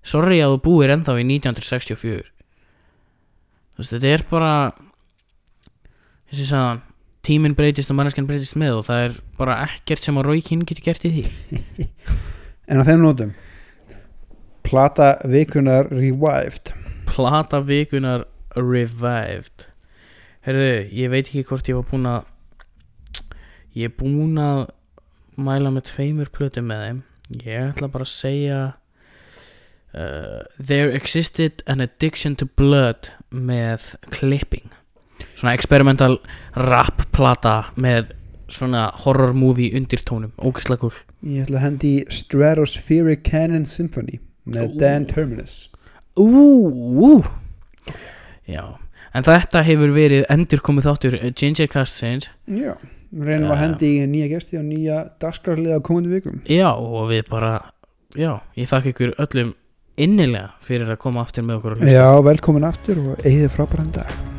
Sorry 0.03 0.41
að 0.43 0.57
þú 0.57 0.61
búir 0.67 0.93
ennþá 0.95 1.17
í 1.21 1.25
1964 1.39 2.27
þú 3.79 3.85
veist, 3.85 3.93
þetta 3.95 4.11
er 4.11 4.25
bara 4.31 4.53
þessi 6.29 6.47
sagðan 6.49 6.81
tíminn 7.29 7.55
breytist 7.59 7.93
og 7.93 7.99
manneskjan 7.99 8.27
breytist 8.27 8.57
með 8.59 8.81
og 8.81 8.89
það 8.89 9.05
er 9.05 9.19
bara 9.39 9.59
ekkert 9.69 10.07
sem 10.07 10.19
að 10.19 10.27
Rói 10.27 10.41
Kinn 10.43 10.65
getur 10.67 10.87
gert 10.91 11.07
í 11.07 11.13
því. 11.15 11.87
En 12.69 12.83
á 12.83 12.85
þeim 12.85 13.01
nótum 13.01 13.31
plata 14.69 15.15
vikunar 15.25 15.87
Revived. 15.89 16.75
Plata 17.09 17.63
vikunar 17.65 18.27
Revived. 18.53 19.65
Herðu, 20.45 20.75
ég 20.93 21.09
veit 21.15 21.31
ekki 21.31 21.47
hvort 21.49 21.71
ég 21.71 21.79
var 21.79 21.87
búinn 21.89 22.11
að 22.11 22.27
Ég 23.79 23.89
er 23.89 23.95
búinn 23.95 24.37
að 24.43 24.67
mæla 25.39 25.73
með 25.75 25.89
tveimur 25.93 26.31
plötum 26.35 26.69
með 26.71 26.85
þeim. 26.85 27.01
Ég 27.45 27.65
ætla 27.73 27.91
bara 27.93 28.07
að 28.07 28.13
segja 28.15 28.59
uh, 29.93 30.45
There 30.57 30.93
existed 30.97 31.63
an 31.67 31.85
addiction 31.85 32.37
to 32.41 32.49
blood 32.49 33.11
með 33.29 33.93
Clipping 34.09 34.73
Svona 35.35 35.53
experimental 35.59 36.19
rap 36.57 37.05
plata 37.15 37.69
með 37.77 38.15
svona 38.49 38.89
horror 39.05 39.35
movie 39.37 39.75
undirtónum. 39.77 40.33
Ógislega 40.41 40.87
cool. 40.87 40.99
Ég 41.27 41.45
ætla 41.45 41.59
að 41.61 41.65
hendi 41.67 41.93
Stratospheric 42.15 43.25
Cannon 43.27 43.67
Symphony 43.69 44.21
með 44.49 44.73
Ú. 44.73 44.79
Dan 44.81 45.07
Terminus. 45.11 45.57
Ú, 46.19 46.29
ú. 47.05 47.11
Já, 48.49 48.79
en 49.13 49.27
þetta 49.27 49.63
hefur 49.67 49.93
verið 49.95 50.25
endur 50.33 50.63
komið 50.65 50.89
þáttur 50.89 51.17
Ginger 51.37 51.69
Castsins 51.71 52.31
Já, 52.49 52.73
reynum 53.13 53.53
að 53.55 53.63
hendi 53.63 53.93
í 53.99 54.07
nýja 54.11 54.31
gesti 54.35 54.61
og 54.61 54.67
nýja 54.69 55.03
dagskrarlega 55.23 55.81
komandi 55.85 56.13
vikum. 56.19 56.41
Já, 56.49 56.71
og 56.75 57.09
við 57.13 57.29
bara 57.31 57.53
Já, 58.17 58.39
ég 58.57 58.69
þakka 58.71 58.93
ykkur 58.95 59.15
öllum 59.21 59.53
innilega 60.01 60.55
fyrir 60.65 60.95
að 60.95 61.01
koma 61.03 61.27
aftur 61.27 61.45
með 61.45 61.61
okkur 61.61 61.87
Já, 61.93 62.09
velkomin 62.25 62.69
aftur 62.69 63.05
og 63.05 63.25
eigið 63.27 63.53
frábæran 63.53 63.93
dag 63.93 64.38